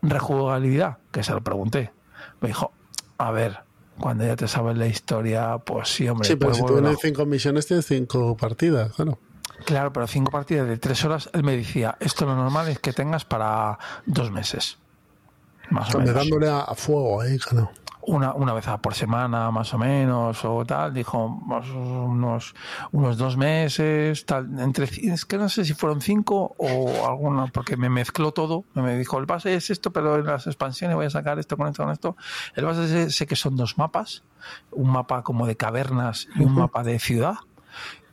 Rejugabilidad, 0.00 0.98
que 1.12 1.22
se 1.22 1.32
lo 1.32 1.42
pregunté. 1.42 1.92
Me 2.40 2.48
dijo, 2.48 2.72
a 3.18 3.30
ver, 3.30 3.58
cuando 3.98 4.24
ya 4.24 4.36
te 4.36 4.48
sabes 4.48 4.76
la 4.76 4.86
historia, 4.86 5.58
pues 5.58 5.88
sí, 5.88 6.08
hombre. 6.08 6.26
Sí, 6.26 6.36
pero 6.36 6.52
puedes 6.52 6.56
si 6.58 6.64
tú 6.64 6.80
tienes 6.80 6.98
cinco 7.00 7.26
misiones, 7.26 7.66
tienes 7.66 7.86
cinco 7.86 8.36
partidas, 8.36 8.92
claro. 8.92 9.18
Claro, 9.64 9.92
pero 9.92 10.06
cinco 10.06 10.30
partidas 10.30 10.68
de 10.68 10.78
tres 10.78 11.04
horas, 11.04 11.30
él 11.32 11.42
me 11.42 11.56
decía, 11.56 11.96
esto 12.00 12.26
lo 12.26 12.34
normal 12.34 12.68
es 12.68 12.78
que 12.78 12.92
tengas 12.92 13.24
para 13.24 13.78
dos 14.06 14.30
meses. 14.30 14.78
Más 15.70 15.94
o 15.94 15.98
menos. 15.98 16.14
dándole 16.14 16.48
a, 16.50 16.66
fuego 16.74 17.20
claro. 17.48 17.70
Una, 18.06 18.34
una 18.34 18.52
vez 18.52 18.66
por 18.82 18.94
semana, 18.94 19.50
más 19.50 19.72
o 19.72 19.78
menos, 19.78 20.44
o 20.44 20.64
tal. 20.64 20.92
Dijo 20.92 21.24
unos, 21.24 22.54
unos 22.92 23.16
dos 23.16 23.36
meses, 23.36 24.26
tal. 24.26 24.58
Entre, 24.60 24.84
es 24.84 25.24
que 25.24 25.38
no 25.38 25.48
sé 25.48 25.64
si 25.64 25.74
fueron 25.74 26.00
cinco 26.00 26.54
o 26.58 27.06
alguna, 27.06 27.46
porque 27.46 27.76
me 27.76 27.88
mezcló 27.88 28.32
todo. 28.32 28.64
Me 28.74 28.96
dijo, 28.96 29.18
el 29.18 29.26
base 29.26 29.54
es 29.54 29.70
esto, 29.70 29.92
pero 29.92 30.16
en 30.16 30.26
las 30.26 30.46
expansiones 30.46 30.96
voy 30.96 31.06
a 31.06 31.10
sacar 31.10 31.38
esto 31.38 31.56
con 31.56 31.68
esto, 31.68 31.82
con 31.82 31.92
esto. 31.92 32.16
El 32.54 32.64
base 32.64 32.88
sé, 32.88 33.10
sé 33.10 33.26
que 33.26 33.36
son 33.36 33.56
dos 33.56 33.78
mapas. 33.78 34.22
Un 34.70 34.90
mapa 34.90 35.22
como 35.22 35.46
de 35.46 35.56
cavernas 35.56 36.28
y 36.36 36.42
un 36.42 36.54
mapa 36.54 36.82
de 36.82 36.98
ciudad 36.98 37.36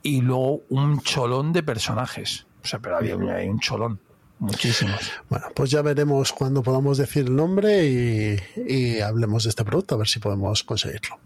y 0.02 0.20
luego 0.20 0.62
un 0.68 1.00
cholón 1.00 1.52
de 1.52 1.62
personajes. 1.62 2.46
O 2.62 2.66
sea, 2.66 2.78
pero 2.80 2.96
había 2.96 3.16
un 3.16 3.58
cholón, 3.60 4.00
muchísimos. 4.42 5.00
Bueno, 5.30 5.46
pues 5.54 5.70
ya 5.70 5.82
veremos 5.82 6.32
cuando 6.32 6.62
podamos 6.62 6.98
decir 6.98 7.26
el 7.26 7.36
nombre 7.36 7.86
y, 7.88 8.36
y 8.66 9.00
hablemos 9.00 9.44
de 9.44 9.50
este 9.50 9.64
producto, 9.64 9.94
a 9.94 9.98
ver 9.98 10.08
si 10.08 10.18
podemos 10.18 10.62
conseguirlo. 10.64 11.18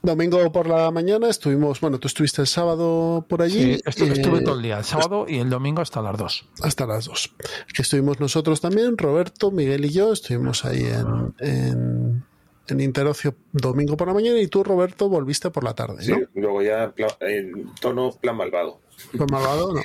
Domingo 0.00 0.52
por 0.52 0.68
la 0.68 0.90
mañana 0.92 1.28
estuvimos, 1.28 1.80
bueno, 1.80 1.98
tú 1.98 2.06
estuviste 2.06 2.40
el 2.40 2.46
sábado 2.46 3.26
por 3.28 3.42
allí. 3.42 3.74
Sí, 3.74 3.82
estu- 3.84 4.12
estuve 4.12 4.38
eh, 4.38 4.42
todo 4.42 4.54
el 4.54 4.62
día, 4.62 4.78
el 4.78 4.84
sábado 4.84 5.26
y 5.28 5.38
el 5.38 5.50
domingo 5.50 5.82
hasta 5.82 6.00
las 6.00 6.16
dos. 6.16 6.44
Hasta 6.62 6.86
las 6.86 7.06
dos. 7.06 7.34
Que 7.74 7.82
estuvimos 7.82 8.20
nosotros 8.20 8.60
también, 8.60 8.96
Roberto, 8.96 9.50
Miguel 9.50 9.84
y 9.86 9.90
yo, 9.90 10.12
estuvimos 10.12 10.64
ahí 10.64 10.84
en, 10.84 11.34
en, 11.40 12.24
en 12.68 12.80
Interocio 12.80 13.34
domingo 13.52 13.96
por 13.96 14.08
la 14.08 14.14
mañana 14.14 14.38
y 14.38 14.46
tú, 14.48 14.62
Roberto, 14.64 15.08
volviste 15.08 15.50
por 15.50 15.64
la 15.64 15.74
tarde, 15.74 16.02
Sí, 16.04 16.12
¿no? 16.12 16.18
luego 16.34 16.62
ya 16.62 16.92
en 17.20 17.74
tono 17.80 18.12
plan 18.12 18.36
malvado. 18.36 18.80
Pues 19.16 19.30
malvado, 19.30 19.72
no. 19.74 19.80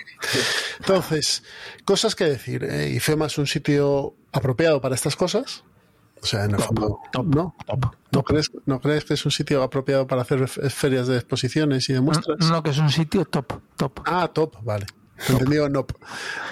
Entonces, 0.80 1.44
cosas 1.86 2.16
que 2.16 2.26
decir. 2.26 2.64
¿eh? 2.64 2.90
IFEMA 2.96 3.28
es 3.28 3.38
un 3.38 3.48
sitio 3.48 4.16
apropiado 4.32 4.82
para 4.82 4.96
estas 4.96 5.16
cosas. 5.16 5.64
O 6.22 6.26
sea, 6.26 6.46
en 6.46 6.52
el 6.52 6.60
fondo, 6.60 7.00
¿no? 7.26 7.54
¿No, 8.12 8.24
crees, 8.24 8.50
¿No 8.66 8.80
crees 8.80 9.04
que 9.04 9.14
es 9.14 9.26
un 9.26 9.32
sitio 9.32 9.62
apropiado 9.62 10.08
para 10.08 10.22
hacer 10.22 10.48
fe- 10.48 10.70
ferias 10.70 11.08
de 11.08 11.18
exposiciones 11.18 11.90
y 11.90 11.94
de 11.94 12.00
muestras? 12.02 12.38
No, 12.40 12.50
no, 12.50 12.64
que 12.64 12.70
es 12.70 12.78
un 12.78 12.90
sitio 12.90 13.26
top, 13.26 13.60
top. 13.76 14.00
Ah, 14.06 14.30
top, 14.34 14.56
vale. 14.64 14.86
Entendido, 15.28 15.68
no. 15.68 15.86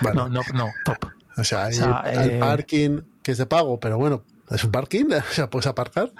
Vale. 0.01 0.15
No, 0.17 0.27
no, 0.27 0.41
no, 0.53 0.67
top. 0.83 0.97
O 1.37 1.43
sea, 1.45 1.65
hay 1.65 1.73
O 1.73 1.77
sea, 1.77 2.01
el 2.05 2.31
eh, 2.31 2.39
parking 2.39 2.99
que 3.23 3.31
es 3.31 3.37
de 3.37 3.45
pago, 3.45 3.79
pero 3.79 3.97
bueno, 3.97 4.23
es 4.51 4.63
un 4.63 4.71
parking, 4.71 5.05
o 5.31 5.33
sea, 5.33 5.49
puedes 5.49 5.67
aparcar. 5.67 6.11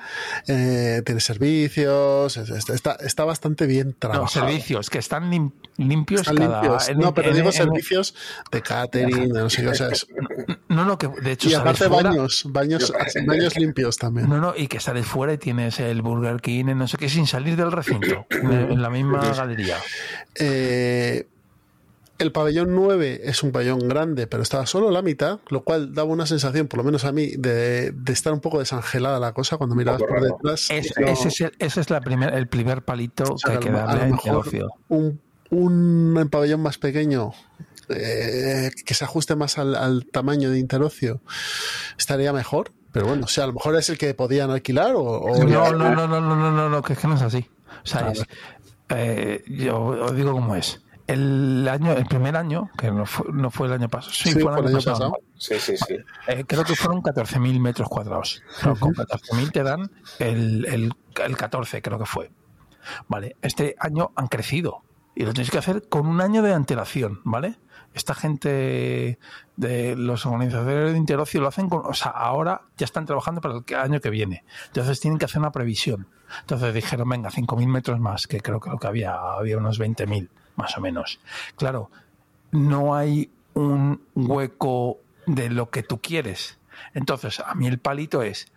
Eh, 0.48 1.02
tiene 1.06 1.22
servicios, 1.22 2.38
es- 2.38 2.50
es- 2.50 2.70
está, 2.70 2.94
está 3.02 3.26
bastante 3.26 3.66
bien 3.68 3.88
No, 3.90 3.96
trabajado. 4.00 4.28
servicios 4.28 4.90
que 4.90 4.98
están 5.00 5.30
lim- 5.32 5.52
limpios 5.78 6.22
Están 6.22 6.38
cada. 6.38 6.62
limpios. 6.62 6.90
en- 6.90 7.00
no, 7.00 7.14
pero 7.14 7.30
en- 7.30 7.36
digo 7.36 7.48
en- 7.48 7.54
servicios 7.54 8.16
de 8.52 8.62
catering, 8.62 9.34
de 9.34 9.40
no 9.42 9.50
sé 9.50 9.62
qué, 9.62 9.68
o 9.70 9.76
sea, 9.76 9.90
es- 9.90 10.08
No, 10.70 10.86
no, 10.86 10.98
que 10.98 11.08
de 11.08 11.32
hecho 11.34 11.50
y 11.50 11.54
aparte 11.54 11.88
fuera- 11.88 12.10
baños, 12.10 12.44
baños, 12.48 12.94
baños 13.26 13.58
limpios 13.58 13.98
también. 13.98 14.30
No, 14.30 14.38
no, 14.40 14.54
y 14.56 14.68
que 14.68 14.80
sales 14.80 15.06
fuera 15.06 15.34
y 15.34 15.38
tienes 15.38 15.80
el 15.80 16.02
Burger 16.02 16.40
King, 16.42 16.66
en 16.70 16.78
no 16.78 16.88
sé 16.88 16.98
qué, 16.98 17.10
sin 17.10 17.28
salir 17.28 17.56
del 17.56 17.72
recinto, 17.72 18.26
en, 18.30 18.52
en 18.72 18.82
la 18.82 18.90
misma 18.90 19.20
galería. 19.34 19.78
Eh, 20.36 21.28
el 22.22 22.32
pabellón 22.32 22.76
9 22.76 23.22
es 23.24 23.44
un 23.44 23.52
pabellón 23.52 23.80
grande, 23.88 24.28
pero 24.28 24.44
estaba 24.44 24.66
solo 24.66 24.92
la 24.92 25.02
mitad, 25.02 25.40
lo 25.50 25.64
cual 25.64 25.94
daba 25.94 26.10
una 26.10 26.26
sensación, 26.26 26.68
por 26.68 26.78
lo 26.78 26.84
menos 26.84 27.04
a 27.06 27.12
mí, 27.12 27.32
de, 27.38 27.92
de 27.92 28.14
estar 28.14 28.32
un 28.34 28.40
poco 28.40 28.60
desangelada 28.60 29.20
la 29.20 29.34
cosa 29.34 29.58
cuando 29.58 29.76
mirabas 29.76 30.02
por 30.02 30.22
detrás. 30.22 30.70
Es- 30.72 30.94
ese 30.98 31.28
es, 31.28 31.42
el, 31.42 31.52
ese 31.60 31.82
es 31.82 31.90
la 31.90 32.02
primer, 32.02 32.34
el 32.34 32.48
primer 32.48 32.84
palito 32.84 33.24
o 33.34 33.38
sea, 33.38 33.52
que 33.52 33.58
hay 33.58 33.64
que 33.64 33.72
darle 33.72 34.12
negocio. 34.24 34.70
un, 34.90 35.20
un 35.50 36.28
pabellón 36.32 36.62
más 36.62 36.78
pequeño 36.78 37.32
eh, 37.90 38.72
que 38.86 38.94
se 38.94 39.04
ajuste 39.04 39.36
más 39.36 39.58
al, 39.58 39.76
al 39.76 40.06
tamaño 40.06 40.50
de 40.52 40.60
Interocio 40.60 41.22
estaría 41.98 42.32
mejor. 42.34 42.72
Pero 42.94 43.06
bueno, 43.08 43.24
o 43.24 43.28
sea, 43.30 43.46
a 43.46 43.48
lo 43.48 43.54
mejor 43.54 43.76
es 43.78 43.90
el 43.90 43.98
que 43.98 44.14
podían 44.14 44.50
alquilar 44.52 44.96
o... 44.96 45.02
o- 45.02 45.44
No, 45.46 45.72
no, 45.72 45.96
no, 45.96 46.08
no, 46.08 46.20
no, 46.22 46.36
no, 46.36 46.52
no, 46.52 46.70
no, 46.70 46.82
que 46.82 46.94
es 46.94 47.00
que 47.00 47.08
no 47.08 47.16
es 47.16 47.22
así. 47.22 47.50
O 47.84 47.88
sea, 47.88 48.12
es, 48.12 48.26
eh, 48.90 49.44
yo 49.48 49.80
os 49.82 50.14
digo 50.16 50.34
cómo 50.34 50.56
es. 50.58 50.82
El 51.12 51.68
año, 51.68 51.94
el 51.94 52.06
primer 52.06 52.36
año, 52.36 52.70
que 52.78 52.92
no 52.92 53.06
fue, 53.06 53.32
no 53.32 53.52
fue 53.52 53.68
el 53.68 53.74
año 53.74 53.90
pasado, 53.90 54.14
sí, 54.14 54.32
Sí, 54.32 54.40
fue 54.40 54.52
el 54.52 54.66
año, 54.66 54.74
pasado. 54.74 55.18
Sí, 55.38 55.60
sí, 55.60 55.76
sí. 55.78 55.96
Eh, 56.28 56.46
creo 56.48 56.64
que 56.64 56.76
fueron 56.76 57.02
14.000 57.02 57.60
metros 57.60 57.90
cuadrados. 57.90 58.42
No, 58.64 58.76
con 58.76 58.94
14.000 58.94 59.52
te 59.52 59.64
dan 59.64 59.92
el, 60.20 60.66
el, 60.66 60.94
el 61.26 61.38
14, 61.38 61.82
creo 61.82 62.00
que 62.00 62.06
fue. 62.06 62.32
Vale, 63.08 63.36
este 63.42 63.76
año 63.80 64.12
han 64.16 64.28
crecido 64.28 64.84
y 65.16 65.26
lo 65.26 65.34
tienes 65.34 65.52
que 65.52 65.58
hacer 65.58 65.88
con 65.90 66.08
un 66.08 66.22
año 66.22 66.42
de 66.42 66.54
antelación, 66.54 67.20
¿vale? 67.24 67.60
Esta 67.94 68.16
gente 68.16 69.20
de 69.58 69.96
los 69.98 70.26
organizadores 70.26 70.94
de 70.94 70.98
Interocio 70.98 71.42
lo 71.42 71.50
hacen 71.50 71.68
con, 71.68 71.86
o 71.86 71.94
sea, 71.94 72.12
ahora 72.12 72.62
ya 72.78 72.86
están 72.86 73.06
trabajando 73.06 73.42
para 73.42 73.56
el 73.56 73.76
año 73.76 74.00
que 74.00 74.10
viene. 74.10 74.46
Entonces 74.68 75.02
tienen 75.02 75.20
que 75.20 75.26
hacer 75.26 75.40
una 75.40 75.52
previsión. 75.52 76.08
Entonces 76.40 76.74
dijeron, 76.74 77.10
venga, 77.10 77.30
5.000 77.30 77.68
metros 77.68 78.00
más, 78.00 78.28
que 78.28 78.40
creo 78.40 78.62
que 78.62 78.70
lo 78.70 78.78
que 78.78 78.88
había, 78.88 79.14
había 79.16 79.58
unos 79.58 79.80
20.000, 79.80 80.30
más 80.56 80.78
o 80.78 80.82
menos. 80.82 81.20
Claro, 81.56 81.90
no 82.52 82.96
hay 82.96 83.30
un 83.54 84.02
hueco 84.16 85.00
de 85.26 85.50
lo 85.50 85.70
que 85.70 85.84
tú 85.84 86.02
quieres. 86.02 86.60
Entonces, 86.94 87.40
a 87.40 87.54
mí 87.56 87.68
el 87.68 87.80
palito 87.80 88.22
es, 88.22 88.52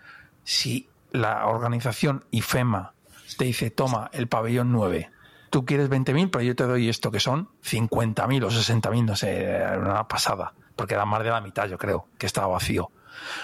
si 0.45 0.89
la 1.11 1.47
organización 1.47 2.25
IFEMA 2.31 2.93
te 3.37 3.45
dice, 3.45 3.71
toma 3.71 4.11
el 4.13 4.29
pabellón 4.29 4.73
9, 4.73 5.11
tú 5.51 5.65
quieres 5.65 5.91
20.000, 5.91 6.31
pero 6.31 6.43
yo 6.43 6.57
te 6.57 6.65
doy 6.65 6.89
esto 6.89 7.11
que 7.11 7.21
son 7.21 7.49
50.000 7.65 8.45
o 8.45 8.51
60.000, 8.51 9.05
no 9.05 9.17
sé, 9.17 9.63
una 9.77 10.07
pasada, 10.09 10.53
porque 10.77 10.95
era 10.95 11.05
más 11.05 11.23
de 11.23 11.31
la 11.31 11.41
mitad, 11.41 11.69
yo 11.69 11.79
creo, 11.79 12.09
que 12.19 12.27
estaba 12.27 12.49
vacío. 12.49 12.91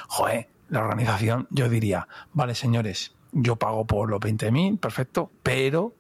Joder, 0.08 0.48
la 0.68 0.80
organización, 0.80 1.46
yo 1.50 1.68
diría, 1.68 2.08
vale, 2.32 2.54
señores, 2.54 3.14
yo 3.32 3.56
pago 3.56 3.86
por 3.86 4.10
los 4.10 4.20
20.000, 4.20 4.78
perfecto, 4.78 5.30
pero 5.42 5.94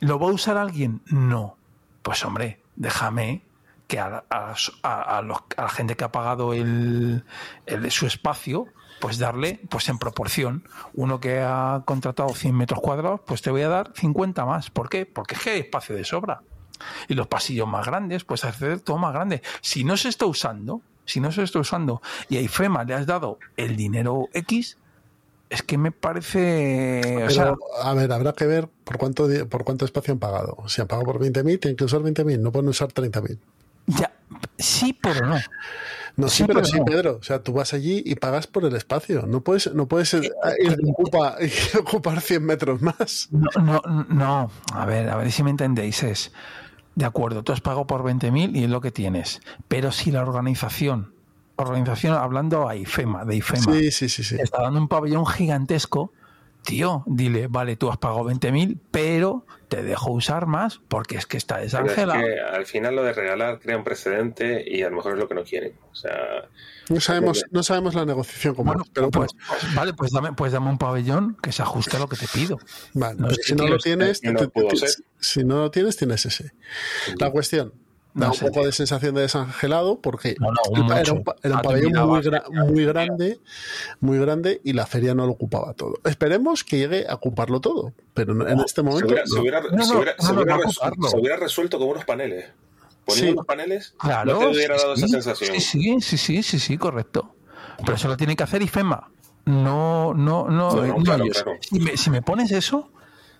¿Lo 0.00 0.18
va 0.18 0.28
a 0.28 0.32
usar 0.32 0.56
alguien? 0.56 1.00
No. 1.06 1.56
Pues 2.02 2.24
hombre, 2.24 2.60
déjame 2.76 3.42
que 3.86 3.98
a, 3.98 4.24
a- 4.30 4.54
a- 4.82 5.22
la 5.22 5.68
gente 5.68 5.96
que 5.96 6.04
ha 6.04 6.12
pagado 6.12 6.52
el, 6.54 7.24
el- 7.66 7.90
su 7.90 8.06
espacio, 8.06 8.66
pues 9.00 9.18
darle, 9.18 9.60
pues 9.68 9.88
en 9.88 9.98
proporción, 9.98 10.64
uno 10.94 11.20
que 11.20 11.40
ha 11.40 11.82
contratado 11.84 12.30
100 12.30 12.54
metros 12.54 12.80
cuadrados, 12.80 13.20
pues 13.26 13.42
te 13.42 13.50
voy 13.50 13.62
a 13.62 13.68
dar 13.68 13.92
50 13.94 14.44
más. 14.46 14.70
¿Por 14.70 14.88
qué? 14.88 15.04
Porque 15.06 15.34
es 15.34 15.42
que 15.42 15.50
hay 15.50 15.60
espacio 15.60 15.94
de 15.96 16.04
sobra. 16.04 16.42
Y 17.08 17.14
los 17.14 17.26
pasillos 17.26 17.68
más 17.68 17.86
grandes, 17.86 18.24
pues 18.24 18.44
hacer 18.44 18.80
todo 18.80 18.98
más 18.98 19.12
grande. 19.12 19.42
Si 19.60 19.84
no 19.84 19.96
se 19.96 20.08
está 20.08 20.26
usando, 20.26 20.80
si 21.04 21.20
no 21.20 21.30
se 21.32 21.42
está 21.42 21.58
usando 21.58 22.00
y 22.28 22.36
a 22.38 22.40
IFEMA 22.40 22.84
le 22.84 22.94
has 22.94 23.06
dado 23.06 23.38
el 23.56 23.76
dinero 23.76 24.28
X, 24.32 24.78
es 25.50 25.62
que 25.62 25.78
me 25.78 25.92
parece... 25.92 27.00
o 27.00 27.18
Pero, 27.26 27.30
sea, 27.30 27.54
a 27.82 27.94
ver, 27.94 28.10
habrá 28.12 28.32
que 28.32 28.46
ver 28.46 28.68
por 28.84 28.98
cuánto, 28.98 29.28
por 29.48 29.64
cuánto 29.64 29.84
espacio 29.84 30.12
han 30.12 30.18
pagado. 30.18 30.56
Si 30.66 30.80
han 30.80 30.88
pagado 30.88 31.06
por 31.06 31.20
20.000, 31.20 31.60
tienen 31.60 31.76
que 31.76 31.84
usar 31.84 32.00
20.000, 32.00 32.38
no 32.40 32.50
pueden 32.52 32.68
usar 32.68 32.88
30.000. 32.92 33.38
Ya, 33.86 34.12
sí, 34.58 34.98
pero 35.00 35.26
no. 35.26 35.36
No, 36.16 36.28
sí, 36.28 36.38
Sí, 36.38 36.44
pero 36.46 36.60
pero 36.60 36.66
sí, 36.66 36.78
no. 36.78 36.84
Pedro. 36.84 37.16
O 37.20 37.22
sea, 37.22 37.42
tú 37.42 37.52
vas 37.52 37.74
allí 37.74 38.02
y 38.06 38.14
pagas 38.14 38.46
por 38.46 38.64
el 38.64 38.74
espacio. 38.76 39.26
No 39.26 39.40
puedes, 39.42 39.72
no 39.74 39.86
puedes 39.88 40.14
eh, 40.14 40.30
ir 40.60 40.76
de 40.76 40.82
ocupa- 40.92 41.36
y 41.40 41.76
ocupar 41.76 42.20
100 42.20 42.44
metros 42.44 42.80
más. 42.82 43.28
No, 43.32 43.48
no, 43.62 43.82
no. 44.08 44.50
A 44.72 44.86
ver, 44.86 45.08
a 45.10 45.16
ver 45.16 45.30
si 45.32 45.42
me 45.42 45.50
entendéis. 45.50 46.02
Es, 46.04 46.32
de 46.94 47.04
acuerdo, 47.04 47.42
tú 47.42 47.52
has 47.52 47.60
pagado 47.60 47.86
por 47.86 48.02
20.000 48.04 48.56
y 48.56 48.64
es 48.64 48.70
lo 48.70 48.80
que 48.80 48.92
tienes. 48.92 49.40
Pero 49.66 49.90
si 49.90 50.12
la 50.12 50.22
organización, 50.22 51.13
organización 51.56 52.14
hablando 52.14 52.68
a 52.68 52.76
IFEMA, 52.76 53.24
de 53.24 53.36
IFEMA, 53.36 53.72
Sí, 53.74 53.90
sí, 53.90 54.08
sí, 54.08 54.24
sí. 54.24 54.36
está 54.40 54.62
dando 54.62 54.80
un 54.80 54.88
pabellón 54.88 55.26
gigantesco, 55.26 56.12
tío, 56.62 57.02
dile, 57.06 57.46
vale, 57.46 57.76
tú 57.76 57.90
has 57.90 57.98
pagado 57.98 58.24
20.000, 58.24 58.78
pero 58.90 59.44
te 59.68 59.82
dejo 59.82 60.10
usar 60.12 60.46
más 60.46 60.80
porque 60.88 61.16
es 61.16 61.26
que 61.26 61.36
está 61.36 61.58
es 61.62 61.72
desangelado. 61.72 62.20
que 62.20 62.40
al 62.40 62.64
final 62.66 62.96
lo 62.96 63.02
de 63.04 63.12
regalar 63.12 63.60
crea 63.60 63.76
un 63.76 63.84
precedente 63.84 64.64
y 64.66 64.82
a 64.82 64.88
lo 64.90 64.96
mejor 64.96 65.12
es 65.12 65.18
lo 65.18 65.28
que 65.28 65.34
no 65.34 65.44
quieren. 65.44 65.74
O 65.92 65.94
sea, 65.94 66.48
No 66.88 67.00
sabemos, 67.00 67.44
no 67.50 67.62
sabemos 67.62 67.94
la 67.94 68.04
negociación 68.06 68.54
como 68.54 68.72
es, 68.72 68.80
pero 68.92 69.10
Pues, 69.10 69.32
pues, 69.46 69.74
vale, 69.74 69.92
pues 69.94 70.10
dame, 70.10 70.32
pues 70.32 70.52
dame 70.52 70.70
un 70.70 70.78
pabellón 70.78 71.36
que 71.42 71.52
se 71.52 71.62
ajuste 71.62 71.96
a 71.96 72.00
lo 72.00 72.08
que 72.08 72.16
te 72.16 72.26
pido. 72.28 72.58
Vale, 72.94 73.16
No 73.20 73.26
pues 73.28 73.40
si 73.44 73.54
no 73.54 73.66
lo 73.68 73.76
es 73.76 73.82
tienes, 73.82 74.20
que 74.20 74.32
no 74.32 74.38
te- 74.40 74.46
te- 74.46 74.50
pudo 74.50 74.68
te- 74.68 74.76
ser. 74.78 74.90
si 75.20 75.44
no 75.44 75.58
lo 75.58 75.70
tienes, 75.70 75.96
tienes 75.96 76.24
ese. 76.26 76.52
La 77.18 77.30
cuestión, 77.30 77.72
da 78.14 78.26
No 78.26 78.32
un 78.32 78.38
sé, 78.38 78.46
poco 78.46 78.64
de 78.64 78.72
sensación 78.72 79.14
de 79.16 79.22
desangelado 79.22 80.00
porque 80.00 80.36
No, 80.38 80.48
no, 80.52 80.96
era, 80.96 81.12
un, 81.12 81.24
era 81.42 81.60
pabellón 81.62 81.92
muy, 82.08 82.20
gra- 82.20 82.48
muy 82.48 82.84
grande, 82.84 83.40
muy 84.00 84.18
grande 84.18 84.60
y 84.64 84.72
la 84.72 84.86
feria 84.86 85.14
no 85.14 85.26
lo 85.26 85.32
ocupaba 85.32 85.74
todo. 85.74 85.98
Esperemos 86.04 86.62
que 86.64 86.78
llegue 86.78 87.06
a 87.08 87.14
ocuparlo 87.14 87.60
todo, 87.60 87.92
pero 88.14 88.32
no- 88.34 88.46
en 88.48 88.60
este 88.60 88.80
se 88.80 88.82
momento 88.82 89.08
hubiera, 89.08 89.24
no. 89.24 89.84
se 89.84 91.16
hubiera- 91.16 91.36
resuelto 91.36 91.78
con 91.78 91.88
unos 91.88 92.04
paneles. 92.04 92.46
Poniendo 93.04 93.26
Sí. 93.28 93.32
unos 93.34 93.46
paneles, 93.46 93.94
Claro, 93.98 94.32
no 94.32 94.38
te 94.38 94.46
hubiera 94.46 94.76
sí, 94.78 94.82
dado 94.82 94.94
esa 94.94 95.06
sí, 95.06 95.12
sensación. 95.12 95.60
Sí, 95.60 96.00
sí, 96.00 96.16
sí, 96.16 96.42
sí, 96.42 96.58
sí, 96.58 96.78
correcto. 96.78 97.34
Pero 97.84 97.94
eso 97.96 98.08
lo 98.08 98.16
tiene 98.16 98.34
que 98.36 98.44
hacer 98.44 98.62
IFEMA. 98.62 99.10
No, 99.46 100.14
no, 100.14 100.48
no. 100.48 100.48
No, 100.48 100.74
no, 100.76 100.86
no 100.86 101.02
claro, 101.02 101.24
ellos. 101.24 101.42
claro. 101.42 101.58
Si, 101.60 101.80
me, 101.80 101.96
si 101.98 102.08
me 102.10 102.22
pones 102.22 102.50
eso, 102.52 102.90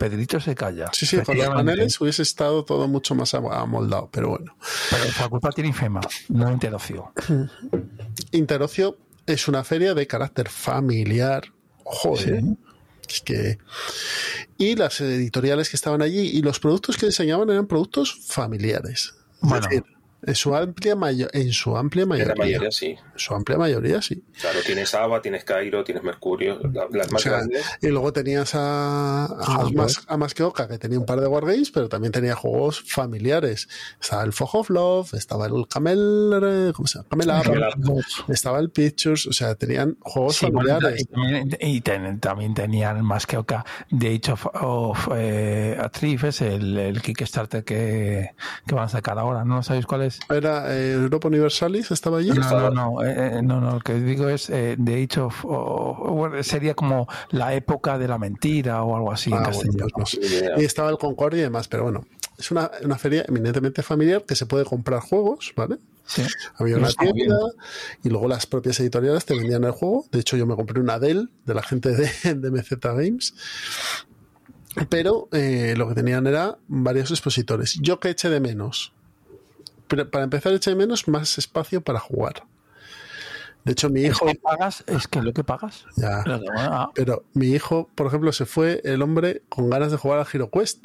Pedrito 0.09 0.39
se 0.41 0.55
calla. 0.55 0.91
Sí, 0.93 1.07
sí, 1.07 1.19
con 1.23 1.37
los 1.39 1.49
paneles 1.49 2.01
hubiese 2.01 2.23
estado 2.23 2.65
todo 2.65 2.87
mucho 2.89 3.15
más 3.15 3.33
am- 3.35 3.47
amoldado, 3.47 4.09
pero 4.13 4.31
bueno. 4.31 4.57
Pero 4.91 5.05
la 5.21 5.29
culpa 5.29 5.51
tiene 5.51 5.71
IFEMA, 5.71 6.01
no 6.29 6.51
Interocio. 6.53 7.13
Interocio 8.33 8.99
es 9.27 9.49
una 9.49 9.65
feria 9.65 9.95
de 9.95 10.07
carácter 10.07 10.49
familiar. 10.49 11.45
Joder. 11.85 12.41
Sí. 12.43 12.57
Es 13.09 13.21
que. 13.21 13.59
Y 14.59 14.77
las 14.77 15.01
editoriales 15.01 15.69
que 15.71 15.77
estaban 15.77 16.03
allí 16.03 16.21
y 16.21 16.43
los 16.43 16.59
productos 16.61 16.97
que 16.97 17.07
enseñaban 17.07 17.51
eran 17.51 17.67
productos 17.67 18.19
familiares. 18.29 19.15
Es 19.43 19.49
Bueno. 19.49 19.67
decir, 19.69 19.85
en 20.27 20.35
su 20.35 20.55
amplia, 20.55 20.97
mayo- 20.97 21.29
en 21.33 21.53
su 21.53 21.77
amplia 21.77 22.03
En 22.03 22.09
mayoría. 22.09 22.35
la 22.35 22.45
mayoría 22.45 22.71
sí. 22.71 22.87
En 22.87 22.99
su 23.19 23.35
amplia 23.35 23.59
mayoría, 23.59 24.03
sí. 24.03 24.25
Claro, 24.41 24.59
tienes 24.65 24.95
Ava, 24.95 25.21
tienes 25.23 25.45
Cairo, 25.45 25.85
tienes 25.85 26.03
Mercurio, 26.03 26.59
la- 26.73 26.87
las 26.91 27.09
O 27.09 27.13
más 27.13 27.23
sea, 27.23 27.33
grandes. 27.33 27.65
y 27.81 27.89
luego 27.89 28.13
tenías 28.13 28.55
a, 28.55 29.25
a, 29.27 29.69
más, 29.75 30.03
a 30.07 30.17
más 30.17 30.35
que 30.35 30.43
Oca, 30.43 30.67
que 30.69 30.79
tenía 30.79 30.99
un 30.99 31.07
par 31.07 31.21
de 31.21 31.27
wargames, 31.27 31.71
pero 31.71 31.89
también 31.89 32.13
tenía 32.13 32.35
juegos 32.35 32.83
familiares. 32.87 33.69
Estaba 34.01 34.23
el 34.25 34.33
Fog 34.33 34.55
of 34.57 34.71
Love, 34.71 35.15
estaba 35.15 35.47
el 35.47 35.67
Camel, 35.69 36.73
¿cómo 36.75 36.87
se 36.87 36.99
llama? 36.99 37.09
Camel 37.11 37.29
Camel 37.43 37.65
estaba 38.29 38.59
el 38.59 38.71
Pictures, 38.71 39.27
o 39.27 39.33
sea, 39.33 39.55
tenían 39.55 39.97
juegos 40.01 40.37
Sí, 40.37 40.47
familiares. 40.47 41.07
y 41.61 41.81
ten- 41.81 42.21
también 42.21 42.55
tenían 42.55 43.05
más 43.05 43.27
que 43.27 43.37
Oca 43.37 43.65
de 43.91 44.15
Age 44.23 44.33
of, 44.33 44.47
of 44.55 45.09
eh, 45.17 45.77
a 45.81 45.89
Thief, 45.89 46.25
es 46.25 46.41
el, 46.41 46.77
el 46.79 47.03
Kickstarter 47.03 47.65
que, 47.65 48.31
que 48.67 48.75
van 48.75 48.85
a 48.85 48.89
sacar 48.89 49.19
ahora, 49.19 49.45
¿no 49.45 49.63
sabéis 49.63 49.87
cuál 49.87 50.03
es? 50.03 50.14
Era 50.29 50.75
eh, 50.77 50.93
Europa 50.93 51.29
Universalis, 51.29 51.91
estaba 51.91 52.19
allí. 52.19 52.31
No, 52.31 52.51
no, 52.51 52.71
no, 52.71 53.03
eh, 53.05 53.39
eh, 53.39 53.43
no, 53.43 53.61
no, 53.61 53.73
lo 53.75 53.81
que 53.81 53.95
digo 53.95 54.29
es 54.29 54.51
eh, 54.51 54.77
The 54.83 55.03
Age 55.05 55.21
of, 55.21 55.45
sería 56.43 56.75
como 56.75 57.07
la 57.31 57.55
época 57.55 57.99
de 57.99 58.09
la 58.09 58.19
mentira 58.19 58.83
o 58.83 58.97
algo 58.97 59.13
así 59.13 59.31
en 59.31 59.37
Ah, 59.39 59.51
bueno, 59.53 59.53
castellano. 59.59 59.89
pues 59.95 60.19
no. 60.57 60.61
Y 60.63 60.65
estaba 60.65 60.91
el 60.91 60.99
Concordia 60.99 61.41
y 61.41 61.43
demás, 61.43 61.69
pero 61.69 61.85
bueno, 61.85 62.05
es 62.39 62.51
una, 62.51 62.71
una 62.83 62.99
feria 62.99 63.25
eminentemente 63.29 63.83
familiar 63.83 64.25
que 64.25 64.35
se 64.35 64.47
puede 64.47 64.65
comprar 64.65 65.01
juegos, 65.01 65.53
¿vale? 65.57 65.79
Sí. 66.07 66.23
Había 66.57 66.77
una 66.77 66.89
bien. 67.01 67.15
tienda 67.15 67.37
y 68.03 68.11
luego 68.11 68.29
las 68.29 68.47
propias 68.47 68.79
editoriales 68.81 69.25
te 69.25 69.35
vendían 69.35 69.65
el 69.65 69.71
juego. 69.71 70.05
De 70.13 70.21
hecho, 70.21 70.37
yo 70.37 70.45
me 70.47 70.55
compré 70.55 70.81
una 70.81 70.99
Dell 70.99 71.31
de 71.47 71.55
la 71.55 71.63
gente 71.63 71.91
de, 71.91 72.11
de 72.35 72.51
MZ 72.51 72.73
Games. 72.83 73.35
Pero 74.89 75.29
eh, 75.33 75.75
lo 75.77 75.89
que 75.89 75.95
tenían 75.95 76.27
era 76.27 76.59
varios 76.67 77.11
expositores. 77.11 77.79
Yo 77.81 78.01
que 78.01 78.11
eché 78.11 78.29
de 78.29 78.41
menos. 78.41 78.93
Pero 79.89 80.11
para 80.11 80.25
empezar, 80.25 80.53
eché 80.53 80.71
de 80.71 80.77
menos 80.77 81.09
más 81.09 81.39
espacio 81.39 81.81
para 81.81 82.01
jugar. 82.01 82.45
De 83.65 83.73
hecho, 83.73 83.89
mi 83.89 84.05
Es 84.05 84.11
hijo. 84.11 84.27
que 84.27 84.35
pagas, 84.35 84.85
es 84.87 85.09
que 85.09 85.23
lo 85.23 85.33
que 85.33 85.43
pagas. 85.43 85.87
Ya. 85.97 86.23
Ah, 86.55 86.91
Pero 86.95 87.25
mi 87.33 87.47
hijo, 87.49 87.89
por 87.95 88.07
ejemplo, 88.07 88.31
se 88.33 88.45
fue 88.45 88.83
el 88.85 89.01
hombre 89.01 89.41
con 89.49 89.71
ganas 89.71 89.91
de 89.91 89.97
jugar 89.97 90.19
al 90.19 90.27
Hero 90.31 90.51
Quest, 90.51 90.85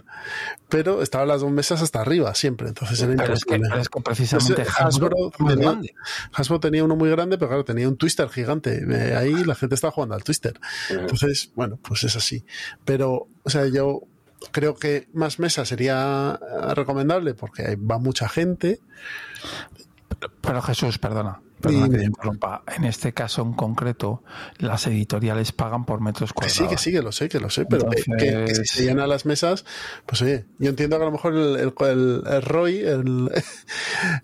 pero 0.69 1.01
estaban 1.01 1.27
las 1.27 1.41
dos 1.41 1.51
mesas 1.51 1.81
hasta 1.81 1.99
arriba 1.99 2.33
siempre, 2.35 2.69
entonces 2.69 3.01
era 3.01 3.15
pero 3.17 3.33
es 3.33 3.43
que, 3.43 3.55
es 3.55 3.89
precisamente 4.01 4.61
Entonces, 4.61 4.81
Hasbro, 4.81 5.31
tenía. 5.45 5.77
Hasbro 6.31 6.59
tenía 6.61 6.85
uno 6.85 6.95
muy 6.95 7.09
grande, 7.09 7.37
pero 7.37 7.49
claro, 7.49 7.65
tenía 7.65 7.87
un 7.89 7.97
Twister 7.97 8.29
gigante. 8.29 8.81
Eh, 8.89 9.13
ahí 9.13 9.43
la 9.43 9.55
gente 9.55 9.75
estaba 9.75 9.91
jugando 9.91 10.15
al 10.15 10.23
Twister. 10.23 10.57
Entonces, 10.89 11.51
bueno, 11.55 11.77
pues 11.81 12.05
es 12.05 12.15
así. 12.15 12.45
Pero, 12.85 13.27
o 13.43 13.49
sea, 13.49 13.67
yo 13.67 14.03
creo 14.51 14.75
que 14.75 15.07
más 15.13 15.39
mesas 15.39 15.67
sería 15.67 16.39
eh, 16.41 16.73
recomendable 16.75 17.33
porque 17.33 17.63
ahí 17.67 17.75
va 17.75 17.97
mucha 17.99 18.27
gente. 18.29 18.79
Pero 20.41 20.61
Jesús, 20.61 20.97
perdona, 20.97 21.39
perdona 21.61 21.85
Dime. 21.85 21.95
que 21.97 21.99
te 22.01 22.05
interrumpa. 22.07 22.63
En 22.75 22.83
este 22.83 23.13
caso 23.13 23.41
en 23.41 23.53
concreto, 23.53 24.21
las 24.57 24.85
editoriales 24.87 25.51
pagan 25.53 25.85
por 25.85 26.01
metros 26.01 26.31
Que 26.31 26.35
cuadrados. 26.35 26.57
sí, 26.57 26.67
que 26.67 26.77
sí, 26.77 26.91
que 26.91 27.01
lo 27.01 27.11
sé, 27.13 27.29
que 27.29 27.39
lo 27.39 27.49
sé, 27.49 27.65
pero 27.65 27.89
que- 27.89 28.03
que, 28.03 28.03
que 28.17 28.17
si 28.19 28.27
Entonces- 28.27 28.69
se 28.71 28.83
llenan 28.83 29.07
las 29.07 29.25
mesas, 29.25 29.63
pues 30.05 30.21
oye, 30.21 30.45
yo 30.57 30.69
entiendo 30.71 30.97
que 30.97 31.03
a 31.03 31.05
lo 31.05 31.11
mejor 31.13 31.35
el, 31.35 31.55
el, 31.57 31.73
el- 31.87 32.23
el 32.27 32.41
ROI, 32.41 32.79
el, 32.79 33.29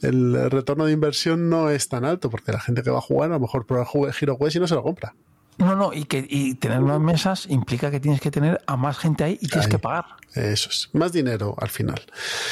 retorno 0.51 0.85
de 0.85 0.91
inversión 0.91 1.49
no 1.49 1.69
es 1.69 1.87
tan 1.87 2.03
alto, 2.03 2.29
porque 2.29 2.51
la 2.51 2.59
gente 2.59 2.83
que 2.83 2.89
va 2.89 2.97
a 2.97 3.01
jugar 3.01 3.29
a 3.31 3.35
lo 3.35 3.39
mejor 3.39 3.65
prueba 3.65 3.85
el 3.93 4.13
Hero 4.19 4.37
Quest 4.37 4.55
y 4.57 4.59
no 4.59 4.67
se 4.67 4.75
lo 4.75 4.83
compra. 4.83 5.15
No, 5.57 5.75
no, 5.75 5.93
y 5.93 6.05
que 6.05 6.25
y 6.29 6.55
tener 6.55 6.79
unas 6.81 6.99
mesas 6.99 7.45
implica 7.49 7.89
que 7.91 7.99
tienes 7.99 8.19
que 8.19 8.29
tener 8.31 8.61
a 8.67 8.75
más 8.75 8.97
gente 8.97 9.23
ahí 9.23 9.33
y 9.41 9.47
tienes 9.47 9.65
Ahí. 9.67 9.71
que 9.71 9.79
pagar. 9.79 10.05
Eso 10.33 10.69
es, 10.69 10.89
más 10.93 11.13
dinero 11.13 11.55
al 11.57 11.69
final. 11.69 12.01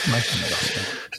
Más 0.09 0.25
dinero. 0.33 0.55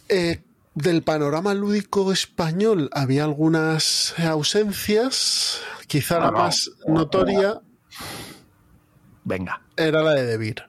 Eh, 0.09 0.43
del 0.74 1.03
panorama 1.03 1.53
lúdico 1.55 2.11
español 2.12 2.89
había 2.93 3.24
algunas 3.24 4.14
ausencias, 4.18 5.61
quizá 5.87 6.18
la 6.18 6.26
No, 6.26 6.32
no. 6.32 6.39
más 6.39 6.70
notoria 6.87 7.61
Venga. 9.24 9.61
era 9.76 10.03
la 10.03 10.12
de 10.14 10.24
Debir. 10.26 10.64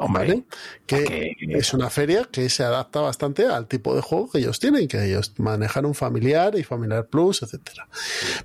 Hombre, 0.00 0.26
¿vale? 0.26 0.44
Que 0.86 1.04
que- 1.04 1.36
es 1.58 1.72
una 1.74 1.90
feria 1.90 2.26
que 2.30 2.48
se 2.48 2.62
adapta 2.64 3.00
bastante 3.00 3.46
al 3.46 3.66
tipo 3.68 3.94
de 3.94 4.00
juego 4.02 4.30
que 4.30 4.38
ellos 4.38 4.58
tienen, 4.58 4.88
que 4.88 5.04
ellos 5.04 5.34
manejan 5.38 5.84
un 5.86 5.94
familiar 5.94 6.56
y 6.58 6.64
familiar 6.64 7.06
plus, 7.06 7.42
etcétera. 7.42 7.86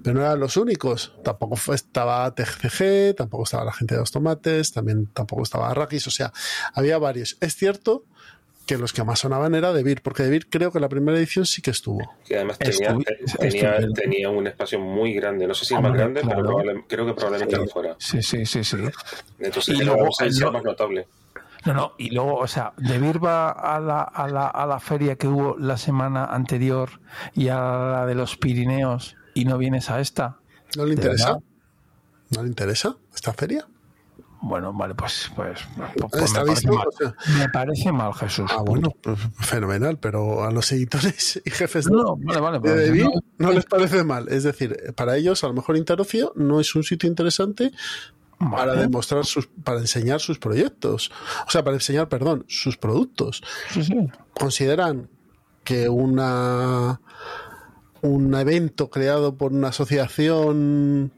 Pero 0.03 0.15
no 0.19 0.21
eran 0.25 0.39
los 0.39 0.57
únicos. 0.57 1.13
Tampoco 1.23 1.55
fue- 1.55 1.75
estaba 1.75 2.33
TCG, 2.35 3.13
tampoco 3.15 3.43
estaba 3.43 3.63
la 3.65 3.73
gente 3.73 3.95
de 3.95 4.01
los 4.01 4.11
tomates, 4.11 4.71
también 4.73 5.07
tampoco 5.07 5.43
estaba 5.43 5.69
Arrakis, 5.71 6.05
o 6.07 6.11
sea, 6.11 6.31
había 6.73 6.97
varios. 6.97 7.37
Es 7.39 7.55
cierto 7.55 8.03
que 8.65 8.79
los 8.79 8.93
que 8.93 9.03
más 9.03 9.19
sonaban 9.19 9.53
era 9.53 9.71
Debir, 9.73 10.01
porque 10.01 10.23
Debir 10.23 10.49
creo 10.49 10.71
que 10.71 10.79
la 10.79 10.89
primera 10.89 11.15
edición 11.19 11.45
sí 11.45 11.61
que 11.61 11.69
estuvo. 11.69 11.99
Que 12.25 12.37
además 12.37 12.57
tenía, 12.57 12.97
te- 12.97 13.87
tenía, 13.93 14.29
un 14.31 14.47
espacio 14.47 14.79
muy 14.79 15.13
grande. 15.13 15.45
No 15.45 15.53
sé 15.53 15.65
si 15.65 15.75
Hombre, 15.75 15.91
más 15.91 15.99
grande, 15.99 16.21
claro. 16.21 16.57
pero 16.57 16.85
creo 16.87 17.05
que 17.05 17.13
probablemente 17.13 17.57
lo 17.57 17.67
fuera. 17.67 17.95
Sí, 17.99 18.23
sí, 18.23 18.43
sí, 18.47 18.63
sí. 18.63 18.77
Entonces 19.39 19.79
Y 19.79 19.83
luego- 19.83 20.07
más 20.51 20.63
notable. 20.63 21.05
No, 21.65 21.73
no, 21.73 21.91
y 21.97 22.11
luego, 22.11 22.37
o 22.37 22.47
sea, 22.47 22.73
de 22.77 22.99
Vir 22.99 23.23
va 23.23 23.49
a 23.49 23.79
la, 23.79 24.01
a, 24.03 24.27
la, 24.27 24.47
a 24.47 24.65
la 24.67 24.79
feria 24.79 25.15
que 25.15 25.27
hubo 25.27 25.57
la 25.57 25.77
semana 25.77 26.25
anterior 26.25 27.01
y 27.33 27.47
a 27.49 27.57
la 27.59 28.05
de 28.05 28.13
los 28.15 28.37
Pirineos 28.37 29.15
y 29.33 29.45
no 29.45 29.57
vienes 29.57 29.89
a 29.89 29.99
esta. 29.99 30.37
¿No 30.77 30.83
le 30.85 30.89
¿De 30.95 31.01
interesa? 31.01 31.25
verdad? 31.33 31.43
¿No 32.35 32.41
le 32.43 32.49
interesa 32.49 32.95
esta 33.13 33.33
feria? 33.33 33.67
Bueno, 34.41 34.73
vale, 34.73 34.93
pues, 34.93 35.31
pues, 35.35 35.59
pues 36.11 36.23
¿Está 36.23 36.41
me, 36.41 36.45
parece 36.45 36.67
mal. 36.69 36.87
O 36.87 36.91
sea- 36.91 37.15
me 37.39 37.49
parece 37.49 37.91
mal, 37.91 38.13
Jesús. 38.13 38.51
Ah, 38.55 38.61
bueno, 38.63 38.91
pues, 39.01 39.17
fenomenal, 39.39 39.97
pero 39.97 40.43
a 40.43 40.51
los 40.51 40.71
editores 40.71 41.41
y 41.43 41.49
jefes 41.49 41.85
de, 41.85 41.91
No, 41.91 42.15
vale, 42.17 42.39
vale. 42.41 42.59
de 42.59 43.03
pues, 43.05 43.23
no 43.39 43.51
les 43.51 43.65
parece 43.65 44.03
mal. 44.03 44.27
Es 44.29 44.43
decir, 44.43 44.93
para 44.95 45.17
ellos 45.17 45.43
a 45.43 45.47
lo 45.47 45.53
mejor 45.53 45.77
Interocio 45.77 46.31
no 46.35 46.59
es 46.59 46.75
un 46.75 46.83
sitio 46.83 47.09
interesante 47.09 47.71
para 48.39 48.75
demostrar 48.75 49.25
sus, 49.25 49.47
para 49.47 49.79
enseñar 49.79 50.19
sus 50.19 50.39
proyectos. 50.39 51.11
O 51.47 51.51
sea, 51.51 51.63
para 51.63 51.77
enseñar, 51.77 52.09
perdón, 52.09 52.45
sus 52.47 52.77
productos. 52.77 53.41
Sí, 53.71 53.83
sí. 53.83 53.95
Consideran 54.33 55.09
que 55.63 55.89
una 55.89 56.99
un 58.01 58.35
evento 58.35 58.89
creado 58.89 59.35
por 59.35 59.51
una 59.51 59.69
asociación 59.69 61.11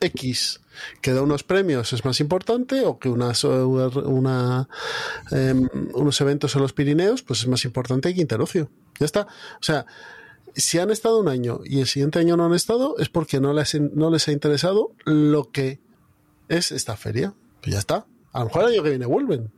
X 0.00 0.60
que 1.00 1.12
da 1.12 1.22
unos 1.22 1.42
premios 1.42 1.92
es 1.92 2.04
más 2.04 2.20
importante 2.20 2.84
o 2.84 2.98
que 2.98 3.08
una, 3.08 3.32
una, 4.04 4.68
em, 5.30 5.68
unos 5.94 6.20
eventos 6.20 6.54
en 6.54 6.62
los 6.62 6.72
Pirineos 6.72 7.22
pues 7.22 7.40
es 7.40 7.48
más 7.48 7.64
importante 7.64 8.14
que 8.14 8.20
Interocio. 8.20 8.70
Ya 8.98 9.06
está. 9.06 9.22
O 9.22 9.62
sea, 9.62 9.86
si 10.54 10.78
han 10.78 10.90
estado 10.90 11.18
un 11.20 11.28
año 11.28 11.60
y 11.64 11.80
el 11.80 11.86
siguiente 11.86 12.18
año 12.18 12.36
no 12.36 12.46
han 12.46 12.54
estado, 12.54 12.96
es 12.98 13.08
porque 13.08 13.40
no 13.40 13.52
les, 13.52 13.74
no 13.80 14.10
les 14.10 14.28
ha 14.28 14.32
interesado 14.32 14.92
lo 15.04 15.50
que 15.50 15.80
es 16.48 16.72
esta 16.72 16.96
feria. 16.96 17.34
Pues 17.62 17.72
ya 17.72 17.78
está. 17.78 18.06
A 18.32 18.40
lo 18.40 18.46
mejor 18.46 18.62
el 18.64 18.74
año 18.74 18.82
que 18.82 18.90
viene 18.90 19.06
vuelven. 19.06 19.50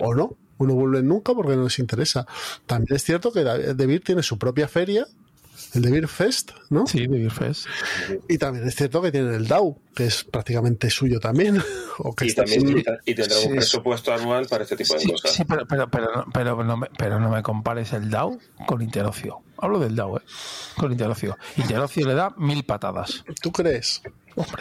O 0.00 0.14
no. 0.14 0.36
O 0.58 0.66
no 0.66 0.74
vuelven 0.74 1.06
nunca 1.08 1.34
porque 1.34 1.54
no 1.56 1.64
les 1.64 1.78
interesa. 1.78 2.26
También 2.66 2.96
es 2.96 3.04
cierto 3.04 3.32
que 3.32 3.44
Debir 3.44 4.02
tiene 4.02 4.22
su 4.22 4.38
propia 4.38 4.68
feria 4.68 5.06
el 5.74 5.82
de 5.82 5.90
Beer 5.90 6.08
Fest, 6.08 6.52
¿no? 6.70 6.86
Sí, 6.86 7.00
de 7.00 7.18
Beer 7.18 7.30
Fest. 7.32 7.66
Y 8.28 8.38
también 8.38 8.66
es 8.66 8.74
cierto 8.76 9.02
que 9.02 9.10
tienen 9.12 9.34
el 9.34 9.48
DAO, 9.48 9.76
que 9.94 10.06
es 10.06 10.24
prácticamente 10.24 10.88
suyo 10.90 11.20
también. 11.20 11.60
O 12.00 12.14
que 12.14 12.26
y, 12.26 12.28
está 12.28 12.44
también, 12.44 12.60
sin- 12.68 12.84
y 13.06 13.14
tendrá 13.16 13.36
un 13.38 13.42
Sí, 13.42 13.48
presupuesto 13.50 14.12
anual 14.14 14.46
para 14.46 14.62
este 14.62 14.76
tipo 14.76 14.94
de 14.94 15.00
Sí, 15.00 15.10
cosas. 15.10 15.32
sí, 15.32 15.44
pero, 15.44 15.66
pero, 15.66 15.90
pero, 15.90 16.24
pero, 16.32 16.62
no 16.64 16.76
me, 16.76 16.86
pero 16.96 17.18
no 17.18 17.28
me 17.28 17.42
compares 17.42 17.92
el 17.92 18.08
DAO 18.08 18.38
con 18.68 18.80
Interocio. 18.82 19.40
Hablo 19.60 19.78
del 19.78 19.96
DAO, 19.96 20.18
¿eh? 20.18 20.22
Con 20.76 20.92
Interocio. 20.92 21.36
Interocio 21.56 22.06
le 22.06 22.14
da 22.14 22.32
mil 22.36 22.64
patadas. 22.64 23.24
¿Tú 23.42 23.50
crees? 23.52 24.02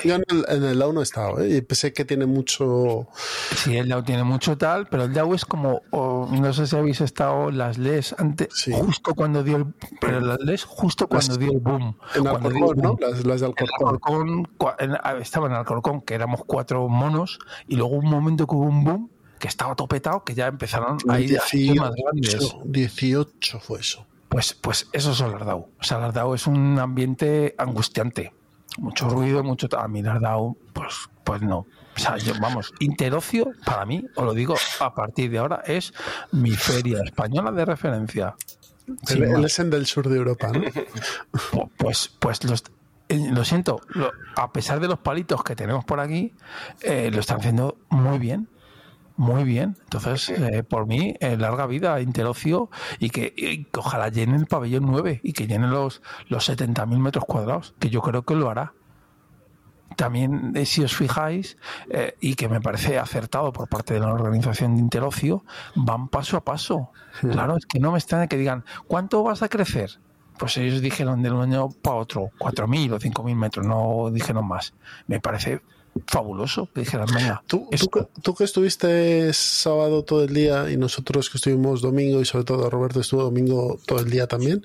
Yo 0.04 0.16
en 0.16 0.24
el, 0.30 0.44
en 0.50 0.64
el 0.64 0.80
DAO 0.80 0.92
no 0.92 1.02
he 1.02 1.04
estado, 1.04 1.40
¿eh? 1.40 1.58
Y 1.58 1.62
pensé 1.62 1.94
que 1.94 2.04
tiene 2.04 2.26
mucho... 2.26 3.08
Sí, 3.56 3.78
el 3.78 3.90
DAO 3.90 4.04
tiene 4.04 4.24
mucho 4.24 4.58
tal, 4.58 4.88
pero 4.88 5.04
el 5.04 5.14
DAO 5.14 5.36
es 5.36 5.46
como, 5.46 5.82
no 5.92 6.52
sé 6.54 6.66
si 6.66 6.76
habéis 6.76 7.00
estado 7.02 7.52
las 7.52 7.78
LES 7.78 8.16
antes, 8.18 8.48
justo 8.72 9.14
cuando 9.14 9.44
dio 9.44 9.58
el, 9.58 9.66
pero 10.02 10.20
las 10.20 10.40
LES 10.40 10.64
justo 10.64 11.08
cuando 11.08 11.28
Las- 11.28 11.38
dio 11.40 11.52
el 11.52 11.60
boom. 11.60 11.96
En 12.16 12.26
Alcorcón, 12.28 12.78
¿no? 12.78 12.98
Las, 13.00 13.24
las 13.24 13.42
de 13.42 13.46
Alcorcón. 13.46 14.46
Cua- 14.58 14.76
en- 14.80 15.22
estaba 15.22 15.46
en 15.46 15.54
Alcorcón, 15.54 16.02
que 16.02 16.16
éramos 16.16 16.42
cuatro 16.48 16.88
monos, 16.90 17.38
y 17.68 17.76
luego 17.76 17.98
un 17.98 18.10
momento 18.10 18.48
que 18.48 18.56
hubo 18.56 18.66
un 18.66 18.84
boom, 18.84 19.12
que 19.38 19.48
estaba 19.48 19.76
topetado, 19.76 20.24
que 20.24 20.34
ya 20.34 20.48
empezaron 20.48 20.98
a 21.08 21.20
ir 21.20 21.38
a 21.38 21.42
sitios 21.42 21.76
más 21.78 21.92
grandes. 21.96 22.32
18, 22.40 22.62
18 22.66 23.60
fue 23.60 23.80
eso. 23.82 24.08
Pues, 24.38 24.54
pues 24.54 24.88
eso 24.94 25.16
sea, 25.84 25.98
las 25.98 26.14
DAO 26.14 26.36
es 26.36 26.46
un 26.46 26.78
ambiente 26.78 27.56
angustiante. 27.58 28.34
Mucho 28.78 29.10
ruido, 29.10 29.44
mucho... 29.44 29.68
A 29.76 29.88
mí 29.88 30.04
las 30.04 30.22
DAO, 30.22 30.56
pues, 30.74 31.10
pues 31.24 31.42
no. 31.42 31.66
O 31.96 32.00
sea, 32.00 32.18
yo, 32.18 32.34
vamos, 32.40 32.72
Interocio, 32.80 33.50
para 33.66 33.84
mí, 33.88 34.06
os 34.16 34.24
lo 34.24 34.36
digo, 34.36 34.54
a 34.80 34.94
partir 34.94 35.32
de 35.32 35.40
ahora, 35.40 35.64
es 35.66 35.92
mi 36.32 36.52
feria 36.52 37.00
española 37.04 37.52
de 37.52 37.66
referencia. 37.66 38.36
Sin 39.08 39.24
El. 39.24 39.44
Essen 39.44 39.72
del 39.72 39.88
sur 39.88 40.08
de 40.08 40.18
Europa, 40.18 40.52
Pues, 41.78 42.16
pues 42.20 42.44
los, 42.44 42.64
eh, 43.10 43.18
lo 43.32 43.44
siento, 43.44 43.82
lo- 43.88 44.12
a 44.36 44.52
pesar 44.52 44.80
de 44.80 44.88
los 44.88 45.00
palitos 45.00 45.44
que 45.44 45.56
tenemos 45.56 45.84
por 45.84 46.00
aquí, 46.00 46.32
eh, 46.82 47.10
lo 47.12 47.22
están 47.22 47.40
haciendo 47.40 47.80
muy 47.90 48.20
bien. 48.20 48.48
Muy 49.18 49.44
bien. 49.44 49.76
Entonces, 49.82 50.30
eh, 50.30 50.64
por 50.64 50.86
mí, 50.86 51.16
eh, 51.20 51.38
larga 51.38 51.66
vida 51.66 52.00
Interocio 52.02 52.70
y 53.00 53.10
que, 53.10 53.34
y 53.36 53.64
que 53.66 53.80
ojalá 53.80 54.10
llene 54.10 54.38
el 54.38 54.46
pabellón 54.46 54.86
9 54.86 55.22
y 55.24 55.34
que 55.34 55.48
llene 55.48 55.68
los, 55.68 56.04
los 56.28 56.48
70.000 56.48 57.00
metros 57.00 57.26
cuadrados, 57.26 57.74
que 57.80 57.90
yo 57.90 58.02
creo 58.04 58.22
que 58.24 58.36
lo 58.36 58.50
hará. 58.50 58.74
También, 59.96 60.52
eh, 60.56 60.68
si 60.68 60.84
os 60.84 60.96
fijáis, 60.96 61.58
y 62.22 62.36
que 62.36 62.48
me 62.48 62.62
parece 62.62 63.00
acertado 63.00 63.52
por 63.52 63.68
parte 63.68 63.96
de 63.96 64.02
la 64.02 64.14
organización 64.14 64.76
de 64.76 64.82
Interocio, 64.82 65.44
van 65.74 66.10
paso 66.10 66.38
a 66.38 66.44
paso. 66.44 66.92
Claro, 67.20 67.58
es 67.58 67.66
que 67.66 67.80
no 67.80 67.92
me 67.92 67.98
extraña 67.98 68.28
que 68.28 68.38
digan, 68.38 68.64
¿cuánto 68.86 69.24
vas 69.24 69.42
a 69.42 69.50
crecer? 69.50 70.00
Pues 70.38 70.56
ellos 70.58 70.82
dijeron 70.82 71.24
de 71.24 71.32
un 71.32 71.42
año 71.42 71.70
para 71.70 71.96
otro, 71.96 72.30
4.000 72.38 72.94
o 72.94 73.00
5.000 73.00 73.36
metros, 73.36 73.66
no 73.66 74.12
dijeron 74.12 74.48
más. 74.48 74.76
Me 75.08 75.20
parece 75.20 75.64
fabuloso 76.08 76.70
que 76.74 76.82
dijeran, 76.82 77.08
venga, 77.14 77.44
¿Tú, 77.48 77.68
tú, 77.80 77.90
que- 77.90 78.08
tú 78.22 78.36
que 78.36 78.44
estuviste 78.44 79.32
sábado 79.34 80.04
todo 80.04 80.24
el 80.24 80.34
día 80.34 80.70
y 80.70 80.78
nosotros 80.78 81.30
que 81.30 81.38
estuvimos 81.38 81.82
domingo 81.82 82.22
y 82.22 82.26
sobre 82.26 82.44
todo 82.46 82.70
Roberto 82.70 83.00
estuvo 83.00 83.24
domingo 83.24 83.80
todo 83.86 84.00
el 84.00 84.10
día 84.10 84.28
también, 84.28 84.62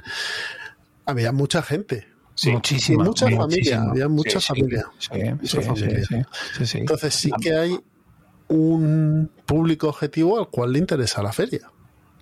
había 1.07 1.33
mucha 1.33 1.63
gente. 1.63 2.07
muchísima, 2.47 3.05
Y 3.05 3.09
mucha 3.09 3.27
muchísima. 3.27 3.43
familia, 3.47 3.83
había 3.91 4.09
mucha 4.09 4.41
Sí, 4.41 4.41
sí, 4.41 4.47
familia. 4.47 4.87
sí, 4.99 5.09
Mucha 5.41 5.61
sí, 5.61 5.63
familia. 5.63 6.07
sí, 6.09 6.17
sí, 6.59 6.67
sí. 6.67 6.79
Entonces 6.79 7.15
sí 7.15 7.31
que 7.41 7.55
hay 7.55 7.79
un 8.49 9.31
público 9.47 9.89
objetivo 9.89 10.39
al 10.39 10.49
cual 10.49 10.73
le 10.73 10.79
interesa 10.79 11.23
la 11.23 11.33
feria. 11.33 11.71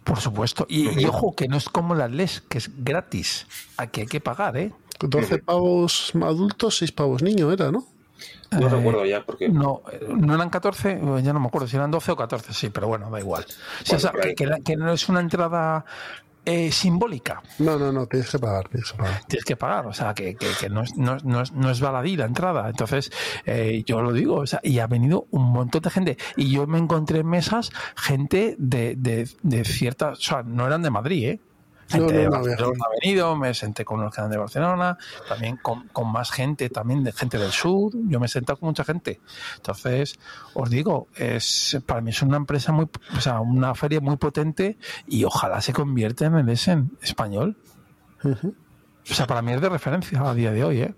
Por 0.04 0.18
supuesto. 0.20 0.66
Y, 0.68 1.00
y 1.00 1.04
ojo, 1.06 1.34
que 1.36 1.46
no 1.48 1.56
es 1.56 1.68
como 1.68 1.94
las 1.94 2.10
LES, 2.10 2.42
que 2.48 2.58
es 2.58 2.70
gratis. 2.82 3.46
Aquí 3.76 4.00
hay 4.02 4.06
que 4.06 4.20
pagar, 4.20 4.56
¿eh? 4.56 4.72
12 5.00 5.38
pavos 5.38 6.12
adultos, 6.22 6.78
6 6.78 6.92
pavos 6.92 7.22
niños 7.22 7.52
era, 7.52 7.70
¿no? 7.70 7.86
No 8.52 8.66
Eh, 8.66 8.70
recuerdo 8.70 9.04
ya, 9.06 9.24
porque 9.24 9.48
No, 9.48 9.82
eh, 9.92 10.00
no 10.08 10.34
eran 10.34 10.50
14, 10.50 10.92
eh, 10.92 11.22
ya 11.22 11.32
no 11.32 11.40
me 11.40 11.46
acuerdo 11.46 11.68
si 11.68 11.76
eran 11.76 11.90
12 11.90 12.12
o 12.12 12.16
14, 12.16 12.52
sí, 12.52 12.70
pero 12.70 12.88
bueno, 12.88 13.10
da 13.10 13.20
igual. 13.20 13.44
Sí, 13.46 13.54
Bueno, 13.92 13.96
o 13.96 14.00
sea, 14.00 14.12
que, 14.20 14.34
que 14.34 14.46
la- 14.46 14.58
que 14.60 14.76
no 14.76 14.92
es 14.92 15.08
una 15.08 15.20
entrada 15.20 15.84
eh, 16.46 16.72
simbólica, 16.72 17.42
No, 17.58 17.78
no, 17.78 17.92
no, 17.92 18.06
tienes 18.06 18.30
que 18.30 18.38
pagar, 18.38 18.66
tienes 18.68 18.90
que 18.90 18.96
pagar. 18.98 19.20
tienes 19.28 19.44
que 19.44 19.56
pagar, 19.56 19.86
o 19.86 19.92
sea, 19.92 20.14
que, 20.14 20.34
que- 20.36 20.48
que 20.58 20.70
no, 20.70 20.80
es, 20.82 20.96
no, 20.96 21.16
es- 21.16 21.24
no 21.24 21.42
es, 21.42 21.52
no 21.52 21.70
es 21.70 21.80
baladí 21.80 22.16
la 22.16 22.24
entrada. 22.24 22.68
Entonces, 22.70 23.12
eh, 23.44 23.82
yo 23.84 24.00
lo 24.00 24.10
digo, 24.12 24.36
o 24.36 24.46
sea, 24.46 24.58
y 24.62 24.78
ha 24.78 24.86
venido 24.86 25.26
un 25.32 25.52
montón 25.52 25.82
de 25.82 25.90
gente. 25.90 26.18
Y 26.36 26.50
yo 26.50 26.66
me 26.66 26.78
encontré 26.78 27.18
en 27.20 27.26
mesas 27.28 27.70
gente 27.94 28.56
de, 28.58 28.96
de, 28.96 29.28
de 29.42 29.64
ciertas, 29.64 30.18
o 30.18 30.22
sea, 30.22 30.42
no 30.42 30.66
eran 30.66 30.80
de 30.82 30.90
Madrid, 30.90 31.28
¿eh? 31.28 31.40
Gente 31.90 32.24
no, 32.24 32.30
no 32.30 32.36
había 32.36 32.50
Barcelona 32.50 32.84
ha 32.86 33.00
venido, 33.00 33.36
me 33.36 33.54
senté 33.54 33.84
con 33.84 34.00
los 34.00 34.14
que 34.14 34.20
eran 34.20 34.30
de 34.30 34.38
Barcelona, 34.38 34.98
también 35.28 35.56
con, 35.56 35.88
con 35.88 36.10
más 36.10 36.30
gente, 36.30 36.70
también 36.70 37.02
de 37.02 37.12
gente 37.12 37.38
del 37.38 37.50
sur, 37.50 37.92
yo 37.94 38.20
me 38.20 38.26
he 38.26 38.28
sentado 38.28 38.58
con 38.58 38.68
mucha 38.68 38.84
gente. 38.84 39.20
Entonces, 39.56 40.18
os 40.54 40.70
digo, 40.70 41.08
es 41.16 41.78
para 41.86 42.00
mí 42.00 42.10
es 42.10 42.22
una 42.22 42.36
empresa 42.36 42.72
muy, 42.72 42.88
o 43.16 43.20
sea, 43.20 43.40
una 43.40 43.74
feria 43.74 44.00
muy 44.00 44.16
potente 44.16 44.78
y 45.06 45.24
ojalá 45.24 45.60
se 45.60 45.72
convierta 45.72 46.26
en 46.26 46.36
el 46.36 46.48
Essen 46.48 46.96
español. 47.02 47.56
O 48.22 49.14
sea, 49.14 49.26
para 49.26 49.42
mí 49.42 49.52
es 49.52 49.60
de 49.60 49.68
referencia 49.68 50.20
a 50.20 50.34
día 50.34 50.52
de 50.52 50.64
hoy, 50.64 50.80
¿eh? 50.82 50.94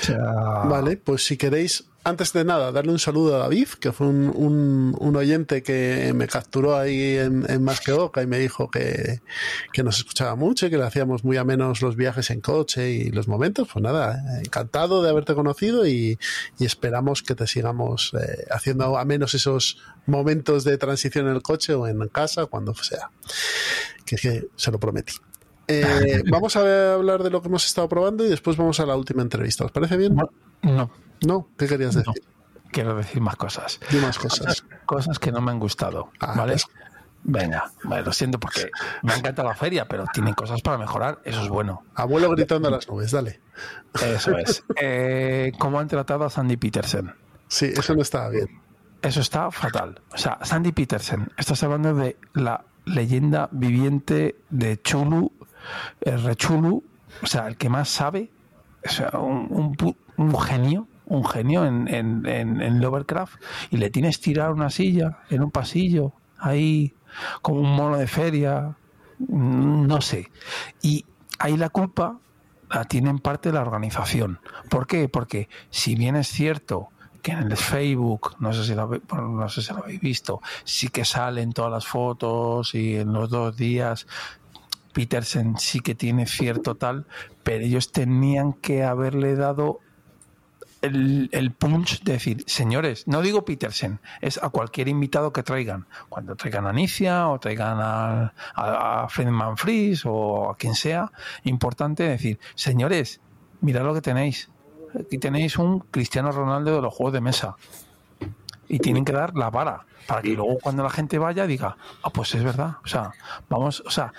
O 0.00 0.04
sea, 0.04 0.22
Vale, 0.64 0.96
pues 0.96 1.26
si 1.26 1.36
queréis, 1.36 1.88
antes 2.04 2.32
de 2.32 2.44
nada, 2.44 2.72
darle 2.72 2.92
un 2.92 2.98
saludo 2.98 3.36
a 3.36 3.38
David, 3.40 3.68
que 3.80 3.92
fue 3.92 4.06
un, 4.06 4.32
un- 4.34 4.96
un 4.98 5.16
oyente 5.16 5.62
que 5.62 6.12
me 6.14 6.26
capturó 6.26 6.76
ahí 6.76 7.16
en, 7.18 7.44
en 7.50 7.62
Más 7.62 7.80
que 7.80 7.92
Oca 7.92 8.22
y 8.22 8.26
me 8.26 8.38
dijo 8.38 8.70
que, 8.70 9.20
que 9.72 9.82
nos 9.82 9.98
escuchaba 9.98 10.34
mucho 10.34 10.66
y 10.66 10.70
que 10.70 10.78
le 10.78 10.84
hacíamos 10.84 11.24
muy 11.24 11.36
a 11.36 11.44
menos 11.44 11.82
los 11.82 11.96
viajes 11.96 12.30
en 12.30 12.40
coche 12.40 12.90
y 12.92 13.10
los 13.10 13.28
momentos. 13.28 13.68
Pues 13.72 13.82
nada, 13.82 14.22
encantado 14.42 15.02
de 15.02 15.10
haberte 15.10 15.34
conocido 15.34 15.86
y, 15.86 16.18
y 16.58 16.64
esperamos 16.64 17.22
que 17.22 17.34
te 17.34 17.46
sigamos 17.46 18.12
eh, 18.18 18.46
haciendo 18.50 18.96
a 18.96 19.04
menos 19.04 19.34
esos 19.34 19.78
momentos 20.06 20.64
de 20.64 20.78
transición 20.78 21.26
en 21.28 21.34
el 21.34 21.42
coche 21.42 21.74
o 21.74 21.86
en 21.86 21.98
casa, 22.08 22.46
cuando 22.46 22.74
sea. 22.74 23.10
Que, 24.06 24.16
que 24.16 24.46
se 24.56 24.70
lo 24.70 24.78
prometí. 24.78 25.12
Eh, 25.66 26.22
vamos 26.30 26.56
a 26.56 26.94
hablar 26.94 27.22
de 27.22 27.28
lo 27.28 27.42
que 27.42 27.48
hemos 27.48 27.66
estado 27.66 27.88
probando 27.88 28.24
y 28.24 28.28
después 28.30 28.56
vamos 28.56 28.80
a 28.80 28.86
la 28.86 28.96
última 28.96 29.20
entrevista. 29.20 29.66
¿Os 29.66 29.72
parece 29.72 29.96
bien? 29.98 30.14
no. 30.62 30.90
No, 31.26 31.48
¿qué 31.56 31.66
querías 31.66 31.94
No. 31.96 32.02
decir? 32.02 32.22
quiero 32.70 32.94
decir 32.96 33.20
más 33.22 33.36
cosas. 33.36 33.80
Más 34.02 34.18
cosas. 34.18 34.64
Cosas 34.84 35.18
que 35.18 35.32
no 35.32 35.40
me 35.40 35.50
han 35.50 35.58
gustado, 35.58 36.10
Ah, 36.20 36.34
¿vale? 36.36 36.52
pues. 36.52 36.66
Venga, 37.24 37.72
lo 37.82 38.12
siento 38.12 38.38
porque 38.38 38.70
me 39.02 39.12
encanta 39.14 39.42
la 39.42 39.54
feria, 39.54 39.88
pero 39.88 40.04
tienen 40.12 40.34
cosas 40.34 40.62
para 40.62 40.78
mejorar, 40.78 41.18
eso 41.24 41.42
es 41.42 41.48
bueno. 41.48 41.82
Abuelo 41.94 42.30
gritando 42.30 42.68
a 42.68 42.70
las 42.70 42.88
nubes, 42.88 43.10
dale. 43.10 43.40
Eso 44.02 44.36
es. 44.38 44.62
Eh, 44.80 45.52
¿Cómo 45.58 45.80
han 45.80 45.88
tratado 45.88 46.24
a 46.24 46.30
Sandy 46.30 46.56
Peterson? 46.56 47.14
Sí, 47.48 47.72
eso 47.76 47.94
no 47.94 48.02
estaba 48.02 48.28
bien. 48.28 48.46
Eso 49.02 49.20
está 49.20 49.50
fatal. 49.50 50.00
O 50.12 50.18
sea, 50.18 50.38
Sandy 50.42 50.72
Peterson, 50.72 51.32
estás 51.36 51.62
hablando 51.64 51.94
de 51.94 52.16
la 52.34 52.64
leyenda 52.84 53.48
viviente 53.50 54.36
de 54.50 54.80
Chulu, 54.80 55.32
el 56.02 56.22
Rechulu, 56.22 56.84
o 57.22 57.26
sea, 57.26 57.48
el 57.48 57.56
que 57.56 57.68
más 57.68 57.88
sabe, 57.88 58.30
o 58.86 58.88
sea, 58.90 59.10
un, 59.18 59.48
un 59.50 59.76
pu- 59.76 59.96
un 60.16 60.38
genio, 60.40 60.86
un 61.08 61.24
genio 61.24 61.64
en, 61.64 61.88
en, 61.88 62.26
en, 62.26 62.80
Lovecraft, 62.80 63.40
y 63.70 63.78
le 63.78 63.90
tienes 63.90 64.20
tirado 64.20 64.52
una 64.52 64.70
silla 64.70 65.18
en 65.30 65.42
un 65.42 65.50
pasillo, 65.50 66.12
ahí, 66.38 66.94
como 67.42 67.60
un 67.60 67.74
mono 67.74 67.96
de 67.96 68.06
feria, 68.06 68.76
no 69.18 70.00
sé. 70.00 70.30
Y 70.82 71.04
ahí 71.38 71.56
la 71.56 71.70
culpa 71.70 72.18
la 72.70 72.84
tiene 72.84 73.10
en 73.10 73.18
parte 73.18 73.52
la 73.52 73.62
organización. 73.62 74.40
¿Por 74.68 74.86
qué? 74.86 75.08
Porque 75.08 75.48
si 75.70 75.94
bien 75.94 76.16
es 76.16 76.28
cierto 76.28 76.88
que 77.22 77.32
en 77.32 77.50
el 77.50 77.56
Facebook, 77.56 78.36
no 78.38 78.52
sé 78.52 78.64
si 78.64 78.74
lo, 78.74 78.86
bueno, 78.86 79.28
no 79.28 79.48
sé 79.48 79.62
si 79.62 79.72
lo 79.72 79.82
habéis 79.82 80.00
visto, 80.00 80.40
sí 80.64 80.88
que 80.88 81.04
salen 81.04 81.52
todas 81.52 81.72
las 81.72 81.86
fotos 81.86 82.74
y 82.74 82.96
en 82.96 83.12
los 83.12 83.30
dos 83.30 83.56
días 83.56 84.06
Peterson 84.92 85.58
sí 85.58 85.80
que 85.80 85.94
tiene 85.94 86.26
cierto 86.26 86.74
tal, 86.74 87.06
pero 87.42 87.64
ellos 87.64 87.92
tenían 87.92 88.52
que 88.52 88.84
haberle 88.84 89.34
dado 89.36 89.80
el, 90.82 91.28
el 91.32 91.52
punch 91.52 92.02
de 92.02 92.12
decir, 92.12 92.44
señores, 92.46 93.06
no 93.06 93.22
digo 93.22 93.44
Peterson, 93.44 94.00
es 94.20 94.42
a 94.42 94.48
cualquier 94.50 94.88
invitado 94.88 95.32
que 95.32 95.42
traigan. 95.42 95.86
Cuando 96.08 96.36
traigan 96.36 96.66
a 96.66 96.72
Nicia 96.72 97.28
o 97.28 97.38
traigan 97.38 97.78
a, 97.80 98.32
a, 98.54 99.04
a 99.04 99.08
Friedman 99.08 99.56
Fries 99.56 100.02
o 100.04 100.50
a 100.50 100.56
quien 100.56 100.74
sea, 100.74 101.12
importante 101.44 102.04
decir, 102.04 102.38
señores, 102.54 103.20
mirad 103.60 103.84
lo 103.84 103.94
que 103.94 104.02
tenéis. 104.02 104.50
Aquí 104.98 105.18
tenéis 105.18 105.58
un 105.58 105.80
Cristiano 105.80 106.32
Ronaldo 106.32 106.76
de 106.76 106.82
los 106.82 106.94
juegos 106.94 107.12
de 107.12 107.20
mesa. 107.20 107.56
y 108.68 108.78
tienen 108.78 109.04
que 109.04 109.12
dar 109.12 109.34
la 109.34 109.50
vara 109.50 109.86
para 110.06 110.22
que 110.22 110.30
luego 110.30 110.58
cuando 110.58 110.82
la 110.82 110.90
gente 110.90 111.18
vaya 111.18 111.46
diga, 111.46 111.76
ah, 112.02 112.10
pues 112.10 112.34
es 112.34 112.42
verdad. 112.42 112.76
O 112.82 112.88
sea, 112.88 113.12
vamos, 113.48 113.82
o 113.84 113.90
sea, 113.90 114.12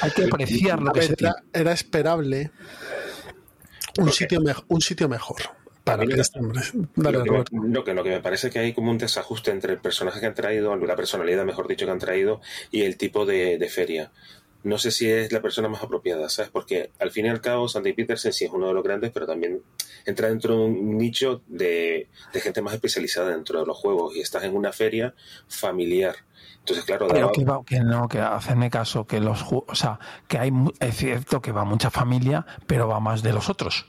hay 0.00 0.10
que 0.10 0.24
apreciar 0.24 0.82
lo 0.82 0.92
que 0.92 1.00
ver, 1.00 1.08
se 1.08 1.16
tiene. 1.16 1.34
era, 1.52 1.60
era 1.60 1.72
esperable 1.72 2.50
un 3.98 4.10
sitio, 4.10 4.40
un 4.68 4.80
sitio 4.80 5.08
mejor 5.08 5.59
para 5.84 6.04
que. 6.06 6.14
Dale, 6.96 7.18
lo, 7.18 7.24
que 7.24 7.30
me, 7.30 7.68
lo 7.68 7.84
que- 7.84 7.94
lo 7.94 8.04
que 8.04 8.10
me 8.10 8.20
parece 8.20 8.50
que 8.50 8.58
hay 8.58 8.72
como 8.72 8.90
un 8.90 8.98
desajuste 8.98 9.50
entre 9.50 9.72
el 9.74 9.78
personaje 9.80 10.20
que 10.20 10.26
han 10.26 10.34
traído, 10.34 10.74
la 10.76 10.96
personalidad, 10.96 11.44
mejor 11.44 11.68
dicho, 11.68 11.86
que 11.86 11.92
han 11.92 11.98
traído 11.98 12.40
y 12.70 12.82
el 12.82 12.96
tipo 12.96 13.26
de, 13.26 13.58
de 13.58 13.68
feria. 13.68 14.12
No 14.62 14.76
sé 14.76 14.90
si 14.90 15.10
es 15.10 15.32
la 15.32 15.40
persona 15.40 15.70
más 15.70 15.82
apropiada, 15.82 16.28
¿sabes? 16.28 16.50
Porque 16.50 16.90
al 16.98 17.10
fin 17.10 17.24
y 17.24 17.28
al 17.30 17.40
cabo, 17.40 17.66
Sandy 17.66 17.94
Peterson 17.94 18.30
sí 18.34 18.44
es 18.44 18.50
uno 18.50 18.68
de 18.68 18.74
los 18.74 18.84
grandes, 18.84 19.10
pero 19.10 19.26
también 19.26 19.62
entra 20.04 20.28
dentro 20.28 20.54
de 20.54 20.64
un 20.64 20.98
nicho 20.98 21.40
de, 21.46 22.08
de 22.34 22.40
gente 22.42 22.60
más 22.60 22.74
especializada 22.74 23.30
dentro 23.30 23.58
de 23.60 23.64
los 23.66 23.78
juegos 23.78 24.14
y 24.16 24.20
estás 24.20 24.44
en 24.44 24.54
una 24.54 24.70
feria 24.72 25.14
familiar. 25.48 26.14
Entonces, 26.58 26.84
claro, 26.84 27.08
Pero 27.08 27.32
que, 27.32 27.42
va- 27.44 27.64
que 27.64 27.80
no, 27.80 28.06
que 28.06 28.18
hacerme 28.18 28.68
caso, 28.68 29.06
que 29.06 29.18
los 29.18 29.42
o 29.50 29.64
sea, 29.74 29.98
que 30.28 30.36
hay, 30.36 30.52
es 30.78 30.94
cierto 30.94 31.40
que 31.40 31.52
va 31.52 31.64
mucha 31.64 31.90
familia, 31.90 32.44
pero 32.66 32.86
va 32.86 33.00
más 33.00 33.22
de 33.22 33.32
los 33.32 33.48
otros. 33.48 33.86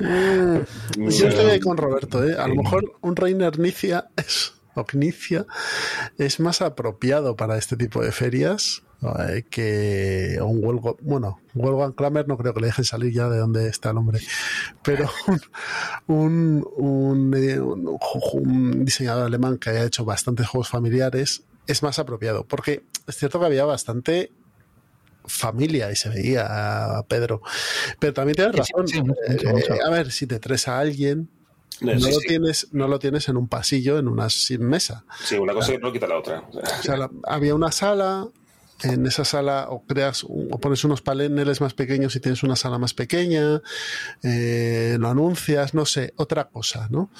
Mm, 0.00 1.08
Yo 1.10 1.28
estoy 1.28 1.46
ahí 1.50 1.60
con 1.60 1.76
Roberto, 1.76 2.24
¿eh? 2.26 2.36
A 2.38 2.46
lo 2.48 2.54
mejor 2.54 2.92
un 3.00 3.16
Reiner 3.16 3.58
Nicia 3.58 4.08
es, 4.16 4.54
o 4.74 4.84
Knicia 4.84 5.44
es 6.18 6.38
más 6.40 6.62
apropiado 6.62 7.34
para 7.36 7.56
este 7.58 7.76
tipo 7.76 8.02
de 8.02 8.12
ferias 8.12 8.82
eh, 9.02 9.44
que 9.50 10.38
un 10.42 10.60
Wolfgang, 10.60 10.96
bueno, 11.02 11.40
Wolfgang 11.54 11.92
Kramer 11.94 12.26
no 12.28 12.36
creo 12.36 12.52
que 12.54 12.60
le 12.60 12.66
dejen 12.68 12.84
salir 12.84 13.12
ya 13.12 13.28
de 13.28 13.38
donde 13.38 13.68
está 13.68 13.90
el 13.90 13.96
hombre, 13.98 14.20
pero 14.82 15.08
un, 16.06 16.66
un, 16.76 17.34
eh, 17.36 17.60
un- 17.60 17.98
un 18.34 18.84
diseñador 18.84 19.26
alemán 19.26 19.58
que 19.58 19.70
haya 19.70 19.84
hecho 19.84 20.04
bastantes 20.04 20.46
juegos 20.48 20.68
familiares 20.68 21.42
es 21.66 21.82
más 21.82 21.98
apropiado, 21.98 22.44
porque 22.44 22.82
es 23.06 23.16
cierto 23.16 23.38
que 23.40 23.46
había 23.46 23.64
bastante 23.64 24.32
familia 25.28 25.90
y 25.92 25.96
se 25.96 26.08
veía 26.08 26.98
a 26.98 27.02
Pedro. 27.04 27.42
Pero 27.98 28.12
también 28.14 28.36
tienes 28.36 28.54
Sí, 28.54 28.62
sí, 28.64 28.72
razón. 28.74 28.86
sí, 28.86 28.98
Eh, 29.28 29.36
eh, 29.70 29.78
a 29.86 29.90
ver, 29.90 30.10
si 30.12 30.26
te 30.26 30.38
traes 30.40 30.68
a 30.68 30.78
alguien, 30.78 31.30
No, 31.80 31.92
no, 31.92 32.00
sí, 32.00 32.12
lo 32.12 32.20
sí. 32.20 32.26
Tienes, 32.28 32.68
no 32.72 32.88
lo 32.88 32.98
tienes 32.98 33.28
en 33.28 33.36
un 33.36 33.48
pasillo, 33.48 33.98
en 33.98 34.08
una 34.08 34.28
sin 34.30 34.62
mesa. 34.64 35.04
sí, 35.24 35.36
una 35.36 35.54
cosa 35.54 35.72
no 35.78 35.92
quita 35.92 36.06
la 36.08 36.18
otra. 36.18 36.42
O 36.52 36.82
sea, 36.82 36.96
la- 36.96 37.10
había 37.24 37.54
una 37.54 37.70
sala, 37.70 38.26
en 38.84 39.06
esa 39.06 39.24
sala 39.24 39.66
o 39.70 39.84
creas 39.84 40.24
o 40.28 40.58
pones 40.60 40.84
unos 40.84 41.02
paneles 41.02 41.60
más 41.60 41.74
pequeños 41.74 42.14
y 42.14 42.20
tienes 42.20 42.44
una 42.44 42.54
sala 42.54 42.78
más 42.78 42.94
pequeña, 42.94 43.60
eh, 44.22 44.96
lo 45.00 45.08
anuncias, 45.08 45.74
no 45.74 45.84
sé, 45.84 46.12
otra 46.16 46.44
cosa, 46.48 46.86
¿no? 46.90 47.10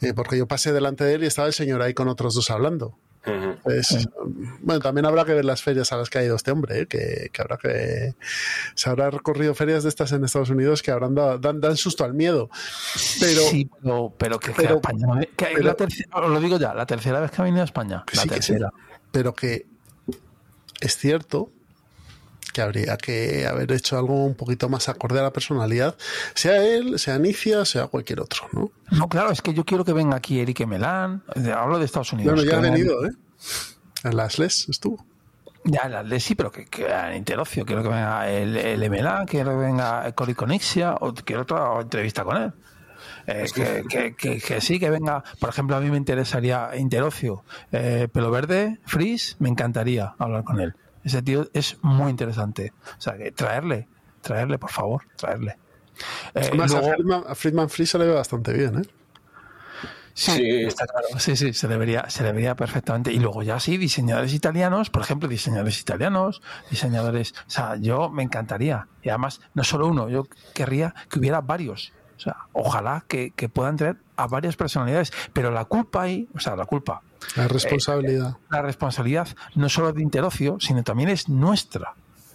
Eh, 0.00 0.12
porque 0.14 0.38
yo 0.38 0.46
pasé 0.46 0.72
delante 0.72 1.04
de 1.04 1.14
él 1.14 1.24
y 1.24 1.26
estaba 1.26 1.48
el 1.48 1.54
señor 1.54 1.82
ahí 1.82 1.94
con 1.94 2.08
otros 2.08 2.34
dos 2.34 2.50
hablando. 2.50 2.96
Pues, 3.62 4.08
bueno, 4.60 4.80
también 4.80 5.04
habrá 5.04 5.24
que 5.26 5.34
ver 5.34 5.44
las 5.44 5.62
ferias 5.62 5.92
a 5.92 5.96
las 5.98 6.08
que 6.08 6.18
ha 6.18 6.24
ido 6.24 6.36
este 6.36 6.50
hombre, 6.52 6.80
¿eh? 6.80 6.86
que, 6.86 7.28
que 7.32 7.42
habrá 7.42 7.58
que. 7.58 8.14
Se 8.74 8.88
habrá 8.88 9.10
recorrido 9.10 9.54
ferias 9.54 9.82
de 9.82 9.90
estas 9.90 10.12
en 10.12 10.24
Estados 10.24 10.48
Unidos 10.50 10.82
que 10.82 10.90
habrán 10.90 11.14
dado, 11.14 11.38
dan, 11.38 11.60
dan 11.60 11.76
susto 11.76 12.04
al 12.04 12.14
miedo. 12.14 12.48
Pero. 13.20 13.40
sí, 13.42 13.68
pero, 13.82 14.14
pero 14.16 14.38
que, 14.40 14.52
que 14.52 14.62
pero- 14.62 14.76
España 14.76 15.06
que 15.36 15.44
es 15.44 15.50
pero- 15.54 15.66
la 15.66 15.74
tercera, 15.74 16.08
os 16.16 16.30
lo 16.30 16.40
digo 16.40 16.58
ya, 16.58 16.72
la 16.74 16.86
tercera 16.86 17.20
vez 17.20 17.30
que 17.30 17.42
ha 17.42 17.44
venido 17.44 17.60
a 17.62 17.66
España. 17.66 18.04
que 18.06 18.16
la 18.16 18.22
sí, 18.22 18.28
que 18.28 18.34
sí, 18.42 18.52
tercera. 18.52 18.70
pero 19.12 19.34
que 19.34 19.66
es 20.80 20.96
cierto 20.96 21.52
que 22.52 22.62
habría 22.62 22.96
que 22.96 23.46
haber 23.46 23.70
hecho 23.72 23.98
algo 23.98 24.24
un 24.24 24.34
poquito 24.34 24.68
más 24.68 24.88
acorde 24.88 25.20
a 25.20 25.22
la 25.22 25.32
personalidad, 25.32 25.96
sea 26.34 26.64
él, 26.64 26.98
sea 26.98 27.18
Nicia, 27.18 27.64
sea 27.64 27.86
cualquier 27.86 28.20
otro, 28.20 28.42
¿no? 28.52 28.70
No, 28.90 29.08
claro, 29.08 29.30
es 29.30 29.40
que 29.42 29.54
yo 29.54 29.64
quiero 29.64 29.84
que 29.84 29.92
venga 29.92 30.16
aquí 30.16 30.40
Eric 30.40 30.66
Melán. 30.66 31.22
de- 31.34 31.52
Hablo 31.52 31.78
de 31.78 31.84
Estados 31.84 32.12
Unidos. 32.12 32.34
Bueno, 32.34 32.50
ya 32.50 32.58
ha 32.58 32.60
venido, 32.60 33.04
¿eh? 33.06 33.10
En 34.04 34.16
las 34.16 34.38
LES 34.38 34.68
estuvo. 34.68 35.04
Ya, 35.64 35.88
las 35.90 36.08
de 36.08 36.18
sí, 36.20 36.34
pero 36.34 36.50
que, 36.50 36.64
que 36.64 36.86
en 36.86 37.16
Interocio. 37.16 37.66
Quiero 37.66 37.82
que 37.82 37.88
venga 37.90 38.30
el, 38.30 38.56
el 38.56 38.90
Melán, 38.90 39.26
quiero 39.26 39.50
que 39.50 39.56
venga 39.58 40.10
Cori 40.12 40.34
Conixia, 40.34 40.94
o 41.00 41.12
quiero 41.12 41.42
otra 41.42 41.80
entrevista 41.82 42.24
con 42.24 42.36
él. 42.38 42.52
Eh, 43.26 43.44
que, 43.54 43.84
que- 43.88 44.14
que- 44.14 44.40
que 44.40 44.60
sí, 44.62 44.80
que 44.80 44.88
venga. 44.88 45.22
Por 45.38 45.50
ejemplo, 45.50 45.76
a 45.76 45.80
mí 45.80 45.90
me 45.90 45.98
interesaría 45.98 46.70
Interocio. 46.76 47.44
Eh, 47.72 48.08
Pelo 48.10 48.30
Verde, 48.30 48.78
Freeze, 48.86 49.36
me 49.38 49.50
encantaría 49.50 50.14
hablar 50.18 50.44
con 50.44 50.60
él. 50.60 50.74
Ese 51.04 51.22
tío 51.22 51.48
es 51.52 51.78
muy 51.82 52.10
interesante. 52.10 52.72
O 52.98 53.00
sea, 53.00 53.16
que 53.16 53.32
traerle, 53.32 53.88
traerle, 54.20 54.58
por 54.58 54.70
favor, 54.70 55.02
traerle. 55.16 55.58
Eh, 56.34 56.40
Además, 56.48 56.70
luego- 56.72 56.86
a 56.88 56.94
Friedman, 56.94 57.24
a 57.28 57.34
Friedman 57.34 57.68
Free 57.70 57.86
se 57.86 57.98
le 57.98 58.06
ve 58.06 58.14
bastante 58.14 58.52
bien, 58.52 58.78
¿eh? 58.80 58.82
Sí, 60.12 60.32
Sí. 60.32 60.62
está 60.64 60.86
claro. 60.86 61.06
Sí, 61.18 61.36
sí, 61.36 61.52
se 61.54 61.68
debería, 61.68 62.10
se 62.10 62.24
debería 62.24 62.54
perfectamente. 62.56 63.12
Y 63.12 63.18
luego 63.20 63.42
ya 63.42 63.58
sí, 63.60 63.76
diseñadores 63.78 64.34
italianos, 64.34 64.90
por 64.90 65.02
ejemplo, 65.02 65.28
diseñadores 65.28 65.80
italianos, 65.80 66.42
diseñadores. 66.68 67.32
O 67.46 67.50
sea, 67.50 67.76
yo 67.76 68.10
me 68.10 68.22
encantaría. 68.22 68.88
Y 69.02 69.08
además, 69.08 69.40
no 69.54 69.64
solo 69.64 69.86
uno, 69.86 70.08
yo 70.10 70.26
querría 70.52 70.94
que 71.08 71.18
hubiera 71.20 71.40
varios. 71.40 71.92
O 72.16 72.20
sea, 72.20 72.36
ojalá 72.52 73.04
que, 73.08 73.30
que 73.30 73.48
puedan 73.48 73.76
traer 73.76 73.96
a 74.16 74.26
varias 74.26 74.56
personalidades. 74.56 75.10
Pero 75.32 75.50
la 75.52 75.64
culpa 75.64 76.02
ahí, 76.02 76.28
o 76.34 76.40
sea, 76.40 76.54
la 76.56 76.66
culpa, 76.66 77.02
La 77.36 77.48
responsabilidad. 77.48 78.36
la 78.50 78.62
responsabilidad 78.62 79.28
no 79.54 79.68
solo 79.68 79.92
de 79.92 80.02
Interocio, 80.02 80.58
sino 80.60 80.82
también 80.82 81.08
es 81.08 81.28
nuestra. 81.28 81.94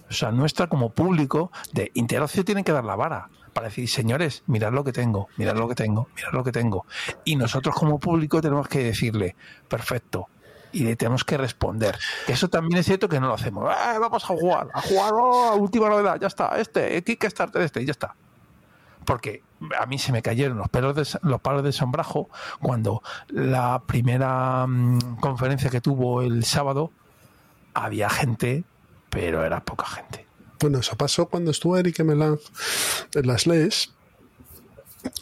O 0.09 0.13
sea, 0.13 0.31
nuestra 0.31 0.67
como 0.67 0.91
público 0.91 1.51
de 1.73 1.91
Interocio 1.95 2.45
tiene 2.45 2.63
que 2.63 2.71
dar 2.71 2.86
la 2.86 2.95
vara 2.95 3.29
para 3.53 3.67
decir, 3.67 3.89
señores, 3.89 4.43
mirad 4.47 4.71
lo 4.73 4.83
que 4.83 4.91
tengo, 4.91 5.27
mirad 5.38 5.55
lo 5.55 5.67
que 5.67 5.75
tengo, 5.75 6.09
mirad 6.15 6.31
lo 6.33 6.43
que 6.43 6.51
tengo. 6.51 6.86
Y 7.23 7.36
nosotros 7.36 7.73
como 7.75 7.99
público 7.99 8.41
tenemos 8.41 8.67
que 8.67 8.83
decirle, 8.83 9.36
perfecto. 9.67 10.27
Y 10.71 10.83
le 10.83 10.95
tenemos 10.97 11.23
que 11.23 11.38
responder. 11.38 11.97
Que 12.27 12.33
eso 12.33 12.49
también 12.49 12.79
es 12.79 12.86
cierto 12.86 13.07
que 13.07 13.19
no 13.19 13.27
lo 13.27 13.33
hacemos. 13.33 13.65
"Ah, 13.73 13.97
vamos 13.99 14.23
a 14.25 14.27
jugar, 14.27 14.67
a 14.73 14.81
jugar, 14.81 15.13
oh, 15.13 15.55
última 15.55 15.88
novedad, 15.89 16.19
ya 16.19 16.27
está, 16.27 16.59
este, 16.59 17.01
Kickstarter, 17.03 17.61
este, 17.61 17.81
y 17.81 17.86
ya 17.86 17.91
está 17.91 18.13
porque 19.05 19.43
a 19.80 19.86
mí 19.86 19.97
se 19.97 20.12
me 20.12 20.22
cayeron 20.22 20.58
los 20.58 20.70
pelos 20.70 20.95
de, 20.95 21.20
los 21.24 21.41
palos 21.41 21.64
de 21.64 21.72
sombrajo 21.72 22.30
cuando 22.62 23.01
la 23.30 23.82
primera 23.86 24.66
mm, 24.68 25.20
conferencia 25.20 25.70
que 25.70 25.82
tuvo 25.82 26.22
el 26.22 26.43
sábado 26.43 26.91
había 27.74 28.10
gente, 28.10 28.64
pero 29.10 29.45
era 29.45 29.64
poca 29.64 29.86
gente. 29.86 30.26
Bueno, 30.60 30.80
eso 30.80 30.95
pasó 30.95 31.28
cuando 31.28 31.51
estuvo 31.51 31.78
Eric 31.78 31.99
Melange 32.01 32.43
en 33.14 33.28
las 33.28 33.45
LES, 33.45 33.91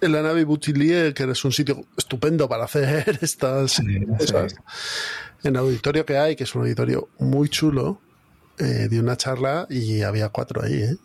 en 0.02 0.12
la 0.12 0.22
nave 0.22 0.46
Boutillier, 0.46 1.14
que 1.14 1.24
es 1.24 1.46
un 1.46 1.52
sitio 1.52 1.86
estupendo 1.98 2.48
para 2.48 2.66
hacer 2.66 3.20
estas 3.22 3.82
cosas. 4.18 4.56
En 5.44 5.56
el 5.56 5.58
auditorio 5.58 6.06
que 6.06 6.18
hay, 6.18 6.36
que 6.36 6.46
es 6.46 6.56
un 6.56 6.62
auditorio 6.62 7.10
muy 7.20 7.50
chulo, 7.50 8.00
eh, 8.60 8.88
di 8.90 9.00
una 9.00 9.18
charla 9.18 9.66
y 9.70 10.04
había 10.04 10.30
cuatro 10.30 10.64
ahí, 10.64 10.84
¿eh? 10.84 10.98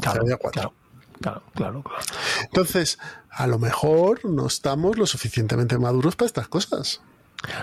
Claro, 0.00 0.22
había 0.22 0.36
cuatro. 0.36 0.62
claro, 0.62 0.74
claro, 1.20 1.42
claro, 1.54 1.82
claro. 1.82 2.02
Entonces, 2.42 2.98
a 3.30 3.46
lo 3.46 3.58
mejor 3.58 4.24
no 4.24 4.46
estamos 4.46 4.98
lo 4.98 5.06
suficientemente 5.06 5.78
maduros 5.78 6.16
para 6.16 6.26
estas 6.26 6.48
cosas. 6.48 7.00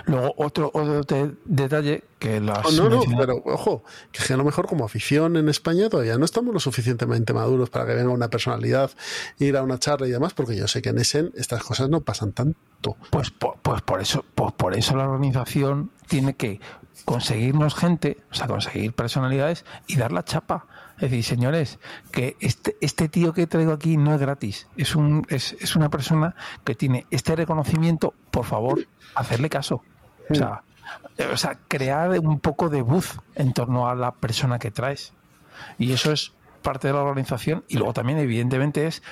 Luego, 0.06 0.32
otro, 0.38 0.70
otro 0.72 1.04
te- 1.04 1.34
detalle 1.44 2.02
que 2.18 2.40
las 2.40 2.64
Oh, 2.64 2.70
no, 2.72 2.88
no, 2.88 3.02
pero 3.18 3.42
ojo, 3.44 3.84
que 4.10 4.32
a 4.32 4.36
lo 4.38 4.44
mejor 4.44 4.66
como 4.66 4.86
afición 4.86 5.36
en 5.36 5.50
España 5.50 5.90
todavía 5.90 6.16
no 6.16 6.24
estamos 6.24 6.54
lo 6.54 6.60
suficientemente 6.60 7.34
maduros 7.34 7.68
para 7.68 7.84
que 7.84 7.92
venga 7.94 8.08
una 8.10 8.28
personalidad, 8.30 8.90
ir 9.38 9.54
a 9.54 9.62
una 9.62 9.78
charla 9.78 10.06
y 10.06 10.10
demás, 10.12 10.32
porque 10.32 10.56
yo 10.56 10.66
sé 10.66 10.80
que 10.80 10.88
en 10.88 10.98
Essen 10.98 11.30
estas 11.34 11.62
cosas 11.62 11.90
no 11.90 12.00
pasan 12.00 12.32
tanto. 12.32 12.96
Pues 13.10 13.30
por, 13.30 13.58
pues 13.60 13.82
por 13.82 14.00
eso, 14.00 14.24
pues 14.34 14.52
por 14.54 14.74
eso 14.74 14.96
la 14.96 15.10
organización 15.10 15.90
tiene 16.08 16.36
que 16.36 16.58
conseguirnos 17.04 17.74
gente, 17.74 18.16
o 18.30 18.34
sea, 18.34 18.46
conseguir 18.46 18.94
personalidades 18.94 19.66
y 19.86 19.96
dar 19.96 20.10
la 20.10 20.24
chapa. 20.24 20.66
Es 20.96 21.10
decir, 21.10 21.24
señores, 21.24 21.78
que 22.10 22.36
este, 22.40 22.76
este 22.80 23.08
tío 23.08 23.32
que 23.32 23.46
traigo 23.46 23.72
aquí 23.72 23.96
no 23.96 24.14
es 24.14 24.20
gratis. 24.20 24.66
Es 24.76 24.96
un, 24.96 25.26
es, 25.28 25.54
es 25.60 25.76
una 25.76 25.90
persona 25.90 26.34
que 26.64 26.74
tiene 26.74 27.06
este 27.10 27.36
reconocimiento, 27.36 28.14
por 28.30 28.44
favor, 28.44 28.86
hacerle 29.14 29.50
caso. 29.50 29.82
O 30.30 30.34
sea, 30.34 30.62
eh, 31.18 31.28
o 31.32 31.36
sea, 31.36 31.58
crear 31.68 32.18
un 32.20 32.40
poco 32.40 32.68
de 32.68 32.82
buzz 32.82 33.18
en 33.34 33.52
torno 33.52 33.88
a 33.88 33.94
la 33.94 34.12
persona 34.12 34.58
que 34.58 34.70
traes. 34.70 35.12
Y 35.78 35.92
eso 35.92 36.12
es 36.12 36.32
parte 36.62 36.88
de 36.88 36.94
la 36.94 37.02
organización 37.02 37.64
y 37.68 37.76
luego 37.76 37.92
también 37.92 38.18
evidentemente 38.18 38.86
es 38.86 39.02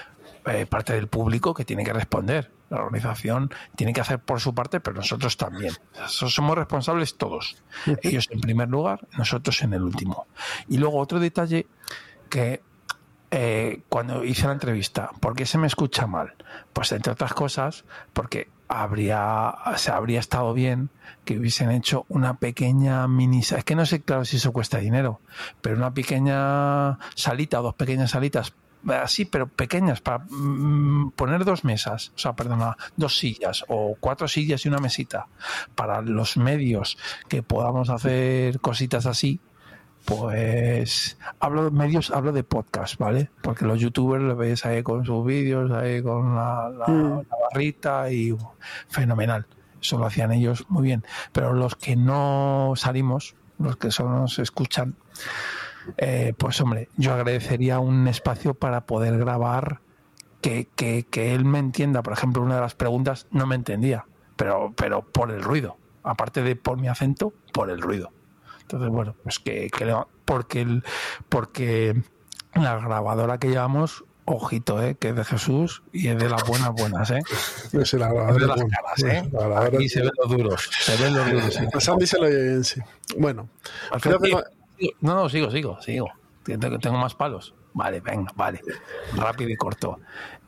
eh, 0.46 0.66
parte 0.66 0.92
del 0.92 1.08
público 1.08 1.54
que 1.54 1.64
tiene 1.64 1.84
que 1.84 1.92
responder. 1.92 2.50
La 2.70 2.78
organización 2.78 3.50
tiene 3.76 3.92
que 3.92 4.00
hacer 4.00 4.18
por 4.18 4.40
su 4.40 4.54
parte, 4.54 4.80
pero 4.80 4.96
nosotros 4.96 5.36
también. 5.36 5.74
Somos 6.06 6.56
responsables 6.56 7.16
todos. 7.16 7.62
Ellos 8.02 8.28
en 8.30 8.40
primer 8.40 8.68
lugar, 8.68 9.06
nosotros 9.16 9.62
en 9.62 9.74
el 9.74 9.82
último. 9.82 10.26
Y 10.68 10.78
luego 10.78 10.98
otro 10.98 11.20
detalle 11.20 11.66
que 12.30 12.62
eh, 13.30 13.82
cuando 13.88 14.24
hice 14.24 14.46
la 14.46 14.52
entrevista, 14.52 15.10
¿por 15.20 15.34
qué 15.34 15.44
se 15.44 15.58
me 15.58 15.66
escucha 15.66 16.06
mal? 16.06 16.34
Pues 16.72 16.92
entre 16.92 17.12
otras 17.12 17.34
cosas, 17.34 17.84
porque 18.12 18.48
habría, 18.68 19.54
se 19.76 19.90
habría 19.90 20.20
estado 20.20 20.54
bien 20.54 20.90
que 21.24 21.38
hubiesen 21.38 21.70
hecho 21.70 22.06
una 22.08 22.38
pequeña 22.38 23.06
mini, 23.08 23.40
es 23.40 23.64
que 23.64 23.74
no 23.74 23.86
sé 23.86 24.02
claro 24.02 24.24
si 24.24 24.36
eso 24.36 24.52
cuesta 24.52 24.78
dinero, 24.78 25.20
pero 25.60 25.76
una 25.76 25.92
pequeña 25.92 26.98
salita 27.14 27.58
dos 27.58 27.74
pequeñas 27.74 28.12
salitas 28.12 28.54
así, 28.92 29.24
pero 29.24 29.46
pequeñas, 29.48 30.00
para 30.00 30.24
mm, 30.28 31.12
poner 31.16 31.44
dos 31.44 31.64
mesas, 31.64 32.12
o 32.14 32.18
sea, 32.18 32.34
perdona, 32.34 32.76
dos 32.96 33.16
sillas 33.18 33.64
o 33.68 33.96
cuatro 34.00 34.28
sillas 34.28 34.64
y 34.64 34.68
una 34.68 34.78
mesita, 34.78 35.26
para 35.74 36.00
los 36.02 36.36
medios 36.36 36.98
que 37.28 37.42
podamos 37.42 37.90
hacer 37.90 38.60
cositas 38.60 39.06
así, 39.06 39.40
pues 40.04 41.16
hablo 41.40 41.64
de 41.64 41.70
medios, 41.70 42.10
hablo 42.10 42.32
de 42.32 42.44
podcast, 42.44 42.98
¿vale? 42.98 43.30
Porque 43.42 43.64
los 43.64 43.80
youtubers 43.80 44.22
lo 44.22 44.36
veis 44.36 44.64
ahí 44.66 44.82
con 44.82 45.04
sus 45.04 45.24
vídeos, 45.24 45.70
ahí 45.70 46.02
con 46.02 46.34
la, 46.34 46.68
la- 46.70 46.86
Mm. 46.86 47.18
la 47.30 47.36
barrita 47.50 48.10
y 48.12 48.36
fenomenal. 48.88 49.46
Eso 49.80 49.98
lo 49.98 50.06
hacían 50.06 50.32
ellos 50.32 50.66
muy 50.68 50.82
bien. 50.82 51.04
Pero 51.32 51.52
los 51.52 51.76
que 51.76 51.96
no 51.96 52.74
salimos, 52.76 53.34
los 53.58 53.76
que 53.76 53.90
solo 53.90 54.10
nos 54.10 54.38
escuchan, 54.38 54.94
eh, 55.98 56.34
pues 56.36 56.60
hombre, 56.60 56.88
yo 56.96 57.12
agradecería 57.14 57.78
un 57.80 58.06
espacio 58.08 58.54
para 58.54 58.86
poder 58.86 59.18
grabar 59.18 59.80
que, 60.40 60.68
que, 60.76 61.04
que 61.10 61.34
él 61.34 61.44
me 61.44 61.58
entienda. 61.58 62.02
Por 62.02 62.12
ejemplo, 62.12 62.42
una 62.42 62.56
de 62.56 62.60
las 62.60 62.74
preguntas 62.74 63.26
no 63.30 63.46
me 63.46 63.54
entendía, 63.54 64.06
pero, 64.36 64.72
pero 64.76 65.02
por 65.02 65.30
el 65.30 65.42
ruido. 65.42 65.76
Aparte 66.02 66.42
de 66.42 66.54
por 66.56 66.78
mi 66.78 66.88
acento, 66.88 67.32
por 67.52 67.70
el 67.70 67.80
ruido. 67.80 68.10
Entonces, 68.60 68.90
bueno, 68.90 69.14
pues 69.22 69.38
que, 69.38 69.70
porque 70.24 70.60
el, 70.62 70.84
porque 71.28 72.02
la 72.54 72.76
grabadora 72.78 73.38
que 73.38 73.48
llevamos, 73.48 74.04
ojito, 74.26 74.82
eh, 74.82 74.96
que 74.96 75.10
es 75.10 75.16
de 75.16 75.24
Jesús 75.24 75.82
y 75.92 76.08
es 76.08 76.18
de 76.18 76.28
las 76.28 76.46
buenas 76.46 76.72
buenas, 76.72 77.10
eh. 77.10 77.20
No 77.72 77.84
sé, 77.84 77.98
la 77.98 78.08
Es 78.30 78.36
de 78.36 78.46
las 78.46 78.56
caras, 78.64 79.02
eh. 79.02 79.28
la 79.32 79.40
grabadora- 79.40 79.76
Aquí 79.78 79.88
se 79.88 80.00
ven 80.00 80.10
los 80.18 80.30
duros, 80.30 80.70
se 80.78 80.96
ven 81.02 81.14
los 81.14 81.30
duros. 81.30 81.54
sí. 81.54 81.64
A 81.74 81.80
Sandy 81.80 82.06
se 82.06 82.18
lo 82.18 82.64
sí. 82.64 82.80
Bueno, 83.18 83.48
creo 84.00 84.18
que 84.18 84.34
no- 85.00 85.14
No, 85.14 85.28
sigo, 85.28 85.50
sigo, 85.50 85.80
sigo. 85.80 86.08
Tengo, 86.44 86.98
más 86.98 87.14
palos. 87.14 87.54
Vale, 87.72 88.00
venga, 88.00 88.30
vale. 88.36 88.60
Rápido 89.16 89.50
y 89.50 89.56
corto. 89.56 89.98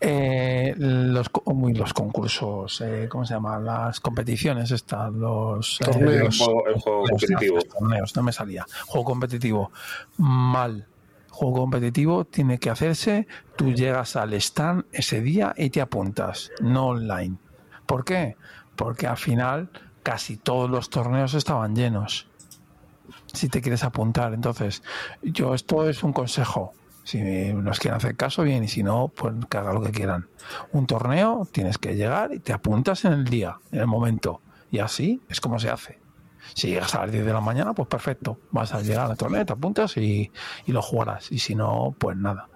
Eh, 0.00 0.74
los, 0.76 1.28
co- 1.30 1.42
uy, 1.46 1.72
los 1.74 1.92
concursos, 1.94 2.80
eh, 2.82 3.08
¿cómo 3.10 3.24
se 3.24 3.34
llama? 3.34 3.58
Las 3.58 3.98
competiciones 4.00 4.70
estas, 4.70 5.10
los... 5.12 5.80
eh, 5.80 5.84
Torneos. 5.84 6.38
los- 6.38 6.40
El 6.40 6.44
juego- 6.46 6.66
el 6.68 6.74
juego 6.80 7.00
los- 7.00 7.10
competitivo. 7.10 7.54
los 7.56 7.68
torneos, 7.68 8.14
no 8.16 8.22
me 8.22 8.32
salía. 8.32 8.66
Juego 8.86 9.04
competitivo. 9.06 9.72
Mal. 10.18 10.86
Juego 11.30 11.54
competitivo 11.60 12.24
tiene 12.26 12.58
que 12.58 12.70
hacerse, 12.70 13.26
tú 13.56 13.72
llegas 13.72 14.16
al 14.16 14.32
stand 14.34 14.84
ese 14.92 15.20
día 15.20 15.52
y 15.56 15.70
te 15.70 15.80
apuntas, 15.80 16.50
no 16.60 16.86
online. 16.88 17.36
¿Por 17.86 18.04
qué? 18.04 18.36
Porque 18.76 19.06
al 19.06 19.16
final 19.16 19.70
casi 20.02 20.36
todos 20.36 20.70
los 20.70 20.90
torneos 20.90 21.34
estaban 21.34 21.74
llenos 21.74 22.28
si 23.36 23.48
te 23.48 23.60
quieres 23.60 23.84
apuntar. 23.84 24.34
Entonces, 24.34 24.82
yo 25.22 25.54
esto 25.54 25.88
es 25.88 26.02
un 26.02 26.12
consejo. 26.12 26.72
Si 27.04 27.20
nos 27.52 27.78
quieren 27.78 27.98
hacer 27.98 28.16
caso, 28.16 28.42
bien, 28.42 28.64
y 28.64 28.68
si 28.68 28.82
no, 28.82 29.08
pues 29.08 29.32
que 29.48 29.58
haga 29.58 29.72
lo 29.72 29.80
que 29.80 29.92
quieran. 29.92 30.28
Un 30.72 30.86
torneo 30.86 31.46
tienes 31.52 31.78
que 31.78 31.94
llegar 31.94 32.32
y 32.32 32.40
te 32.40 32.52
apuntas 32.52 33.04
en 33.04 33.12
el 33.12 33.24
día, 33.24 33.58
en 33.70 33.80
el 33.80 33.86
momento. 33.86 34.40
Y 34.72 34.80
así 34.80 35.22
es 35.28 35.40
como 35.40 35.60
se 35.60 35.70
hace. 35.70 36.00
Si 36.54 36.68
llegas 36.68 36.94
a 36.94 37.02
las 37.02 37.12
10 37.12 37.24
de 37.24 37.32
la 37.32 37.40
mañana, 37.40 37.74
pues 37.74 37.88
perfecto. 37.88 38.40
Vas 38.50 38.72
a 38.74 38.80
llegar 38.80 39.08
al 39.08 39.16
torneo, 39.16 39.46
te 39.46 39.52
apuntas 39.52 39.96
y, 39.96 40.32
y 40.66 40.72
lo 40.72 40.82
jugarás. 40.82 41.30
Y 41.30 41.38
si 41.38 41.54
no, 41.54 41.94
pues 41.98 42.16
nada. 42.16 42.48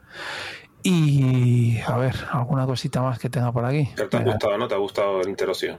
Y 0.82 1.78
a 1.86 1.97
ver, 1.98 2.15
alguna 2.32 2.65
cosita 2.66 3.02
más 3.02 3.19
que 3.19 3.28
tenga 3.28 3.52
por 3.52 3.65
aquí. 3.65 3.89
¿Te 3.94 4.16
ha 4.16 4.23
gustado, 4.23 4.57
no? 4.59 4.66
¿Te 4.69 4.74
ha 4.74 4.78
gustado 4.78 5.20
el 5.20 5.28
interocio? 5.28 5.78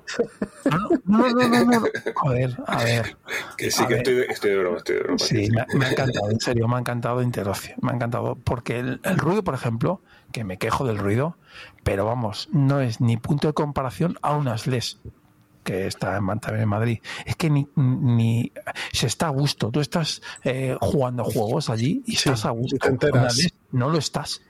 No, 0.65 0.90
no, 1.06 1.30
no, 1.30 1.48
no, 1.48 1.65
no. 1.65 1.84
A 2.23 2.30
ver, 2.30 2.57
a 2.68 2.78
ver. 2.84 3.18
Que 3.57 3.72
sí, 3.72 3.84
A 3.84 3.88
que 3.88 3.94
ver. 3.95 4.02
estoy 4.02 4.15
de, 4.15 4.26
estoy 4.26 4.52
de 4.52 4.57
broma, 4.57 4.78
estoy 4.78 4.95
de 4.95 5.02
broma. 5.02 5.19
Sí, 5.19 5.49
me, 5.49 5.65
me 5.80 5.86
ha 5.86 5.91
encantado, 5.91 6.30
en 6.30 6.40
serio, 6.40 6.68
me 6.68 6.76
ha 6.76 6.80
encantado 6.80 7.22
Interocio, 7.22 7.76
me 7.82 7.91
ha 7.91 7.95
encantado, 7.95 8.36
porque 8.36 8.80
el, 8.80 8.99
el 9.03 9.18
ruido, 9.18 9.44
por 9.44 9.53
ejemplo, 9.56 10.02
que 10.32 10.44
me 10.44 10.57
quejo 10.57 10.86
del 10.86 10.98
ruido, 10.98 11.36
pero 11.84 12.06
vamos, 12.06 12.48
no 12.52 12.80
es 12.80 13.02
ni 13.02 13.18
punto 13.18 13.48
de 13.48 13.53
comparación 13.53 14.18
a 14.22 14.36
unas 14.36 14.68
LES 14.68 14.99
que 15.64 15.86
está 15.88 16.18
en, 16.18 16.26
también 16.40 16.64
en 16.64 16.69
Madrid. 16.69 16.99
Es 17.26 17.36
que 17.36 17.49
ni, 17.49 17.68
ni 17.76 18.52
se 18.94 19.06
está 19.07 19.28
a 19.28 19.30
gusto. 19.30 19.69
Tú 19.69 19.80
estás 19.80 20.22
eh, 20.44 20.76
jugando 20.82 21.23
juegos 21.23 21.69
allí 21.69 22.02
y 22.07 22.15
estás 22.15 22.45
a 22.45 22.49
gusto. 22.49 22.78
te 22.78 22.88
enteras. 22.88 23.15
Una 23.15 23.44
LES 23.44 23.53
no 23.72 23.90
lo 23.90 23.98
estás. 23.99 24.41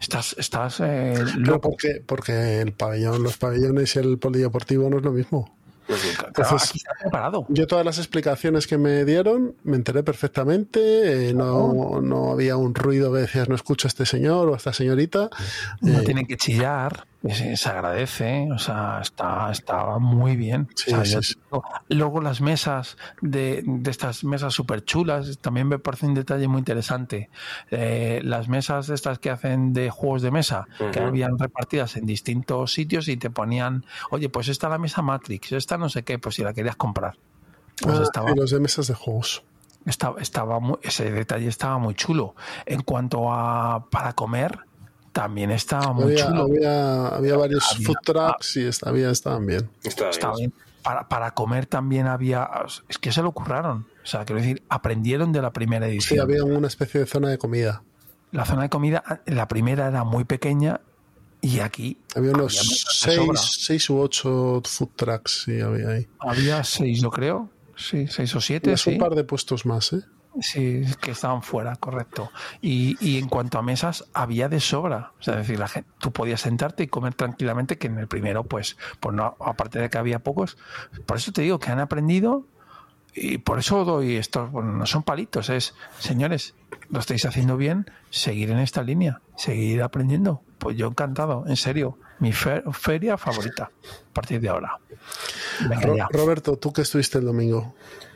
Estás, 0.00 0.34
estás 0.38 0.80
eh, 0.80 1.14
loco. 1.36 1.60
porque, 1.70 2.02
porque 2.04 2.60
el 2.62 2.72
pabellón, 2.72 3.22
los 3.22 3.36
pabellones 3.36 3.94
y 3.96 3.98
el 3.98 4.18
polideportivo 4.18 4.88
no 4.90 4.96
es 4.98 5.04
lo 5.04 5.12
mismo. 5.12 5.54
Claro, 5.86 6.28
Entonces, 6.28 6.68
aquí 6.70 6.78
está 6.78 6.92
preparado. 7.00 7.46
yo 7.48 7.66
todas 7.66 7.84
las 7.84 7.98
explicaciones 7.98 8.66
que 8.68 8.78
me 8.78 9.04
dieron 9.04 9.56
me 9.64 9.74
enteré 9.76 10.02
perfectamente, 10.04 11.30
eh, 11.30 11.34
no, 11.34 12.00
no 12.00 12.30
había 12.30 12.56
un 12.56 12.74
ruido 12.76 13.12
que 13.12 13.20
decías 13.20 13.48
no 13.48 13.56
escucho 13.56 13.88
a 13.88 13.90
este 13.90 14.06
señor 14.06 14.48
o 14.48 14.54
a 14.54 14.56
esta 14.56 14.72
señorita. 14.72 15.28
No 15.80 15.98
Eh, 15.98 16.02
tienen 16.04 16.26
que 16.26 16.36
chillar, 16.36 17.06
se, 17.28 17.56
se 17.56 17.68
agradece, 17.68 18.48
o 18.50 18.58
sea, 18.58 19.00
está, 19.02 19.50
está 19.50 19.98
muy 19.98 20.36
bien. 20.36 20.68
Sí, 20.74 20.92
O 20.92 20.96
sea, 20.96 21.04
sí, 21.04 21.12
yo 21.12 21.22
sí. 21.22 21.34
digo, 21.44 21.64
Luego 21.88 22.20
las 22.22 22.40
mesas 22.40 22.96
de, 23.20 23.62
de 23.64 23.90
estas 23.90 24.24
mesas 24.24 24.54
súper 24.54 24.84
chulas, 24.84 25.38
también 25.38 25.68
me 25.68 25.78
parece 25.78 26.06
un 26.06 26.14
detalle 26.14 26.48
muy 26.48 26.60
interesante. 26.60 27.28
Eh, 27.70 28.20
las 28.24 28.48
mesas 28.48 28.88
estas 28.88 29.18
que 29.18 29.28
hacen 29.30 29.72
de 29.74 29.90
juegos 29.90 30.22
de 30.22 30.30
mesa, 30.30 30.66
que 30.92 31.00
habían 31.00 31.38
repartidas 31.38 31.96
en 31.96 32.06
distintos 32.06 32.72
sitios 32.72 33.08
y 33.08 33.16
te 33.16 33.28
ponían, 33.30 33.84
oye, 34.10 34.28
pues 34.30 34.48
esta 34.48 34.68
la 34.68 34.78
mesa 34.78 35.02
Matrix, 35.02 35.52
esta 35.52 35.76
no 35.76 35.88
sé 35.90 36.02
qué, 36.04 36.18
pues 36.18 36.36
si 36.36 36.42
la 36.42 36.54
querías 36.54 36.76
comprar. 36.76 37.16
Pues 37.82 37.98
ah, 37.98 38.02
estaba, 38.02 38.30
y 38.30 38.34
los 38.34 38.50
de 38.50 38.60
mesas 38.60 38.86
de 38.88 38.94
juegos. 38.94 39.42
estaba, 39.86 40.20
estaba 40.20 40.58
muy- 40.60 40.78
ese 40.82 41.10
detalle 41.10 41.48
estaba 41.48 41.78
muy 41.78 41.94
chulo. 41.94 42.34
En 42.66 42.82
cuanto 42.82 43.32
a 43.32 43.86
para 43.90 44.12
comer, 44.14 44.58
también 45.12 45.50
estaba 45.50 45.92
muy 45.92 46.04
Había, 46.12 46.26
chulo. 46.26 46.42
había, 46.44 47.08
había 47.08 47.36
varios 47.36 47.64
Había- 47.72 47.86
food 47.86 47.96
trucks 48.04 48.56
y 48.56 48.70
había, 48.86 49.10
estaban 49.10 49.46
bien. 49.46 49.68
Está 49.82 50.10
bien. 50.10 50.34
bien. 50.36 50.52
Para, 50.82 51.08
para 51.08 51.32
comer 51.34 51.66
también 51.66 52.06
había. 52.06 52.48
Es 52.88 52.96
que 52.98 53.12
se 53.12 53.22
lo 53.22 53.32
curraron. 53.32 53.86
O 54.02 54.06
sea, 54.06 54.24
quiero 54.24 54.40
decir, 54.40 54.62
aprendieron 54.70 55.30
de 55.32 55.42
la 55.42 55.52
primera 55.52 55.86
Sí, 55.86 55.92
edición. 55.92 56.20
había 56.20 56.42
una 56.44 56.68
especie 56.68 57.00
de 57.00 57.06
zona 57.06 57.28
de 57.28 57.36
comida. 57.38 57.82
La 58.32 58.44
zona 58.46 58.62
de 58.62 58.68
comida, 58.70 59.02
la 59.26 59.46
primera 59.48 59.88
era 59.88 60.04
muy 60.04 60.24
pequeña 60.24 60.80
y 61.42 61.58
aquí 61.60 61.98
Había 62.14 62.30
unos 62.32 62.54
seis, 62.54 63.26
seis 63.58 63.90
u 63.90 63.98
ocho 63.98 64.62
food 64.64 64.90
trucks, 64.94 65.42
sí, 65.44 65.60
había 65.60 65.88
ahí. 65.88 66.08
había 66.20 66.62
seis, 66.64 67.00
yo 67.02 67.10
creo. 67.10 67.50
Sí, 67.76 68.06
seis 68.08 68.34
o 68.36 68.40
siete, 68.40 68.72
Es 68.72 68.86
un 68.86 68.92
sí. 68.94 68.98
par 68.98 69.14
de 69.14 69.24
puestos 69.24 69.66
más, 69.66 69.92
¿eh? 69.94 70.02
Sí, 70.40 70.84
que 71.00 71.10
estaban 71.10 71.42
fuera, 71.42 71.74
correcto. 71.76 72.30
Y, 72.60 72.96
y 73.00 73.18
en 73.18 73.28
cuanto 73.28 73.58
a 73.58 73.62
mesas, 73.62 74.04
había 74.14 74.48
de 74.48 74.60
sobra. 74.60 75.12
O 75.18 75.22
sea, 75.22 75.34
es 75.34 75.40
decir, 75.40 75.58
la 75.58 75.66
gente, 75.68 75.90
tú 75.98 76.12
podías 76.12 76.40
sentarte 76.40 76.84
y 76.84 76.86
comer 76.86 77.14
tranquilamente, 77.14 77.78
que 77.78 77.88
en 77.88 77.98
el 77.98 78.06
primero, 78.06 78.44
pues, 78.44 78.76
pues 79.00 79.14
no, 79.14 79.36
aparte 79.40 79.80
de 79.80 79.90
que 79.90 79.98
había 79.98 80.20
pocos. 80.20 80.56
Por 81.06 81.16
eso 81.16 81.32
te 81.32 81.42
digo 81.42 81.58
que 81.58 81.70
han 81.70 81.80
aprendido 81.80 82.46
y 83.12 83.38
por 83.38 83.58
eso 83.58 83.84
doy 83.84 84.16
estos, 84.16 84.52
bueno, 84.52 84.70
no 84.72 84.86
son 84.86 85.02
palitos, 85.02 85.50
es, 85.50 85.74
señores, 85.98 86.54
lo 86.90 87.00
estáis 87.00 87.24
haciendo 87.24 87.56
bien, 87.56 87.90
seguir 88.10 88.50
en 88.52 88.60
esta 88.60 88.84
línea, 88.84 89.20
seguir 89.36 89.82
aprendiendo. 89.82 90.42
Pues 90.58 90.76
yo 90.76 90.86
encantado, 90.86 91.44
en 91.48 91.56
serio, 91.56 91.98
mi 92.20 92.32
fe- 92.32 92.62
feria 92.72 93.18
favorita 93.18 93.64
a 93.64 94.12
partir 94.14 94.40
de 94.40 94.48
ahora. 94.48 94.78
Venga 95.68 95.80
Ro- 95.80 95.96
ya. 95.96 96.08
Roberto, 96.12 96.56
tú 96.56 96.72
que 96.72 96.82
estuviste 96.82 97.18
el 97.18 97.24
domingo. 97.24 97.74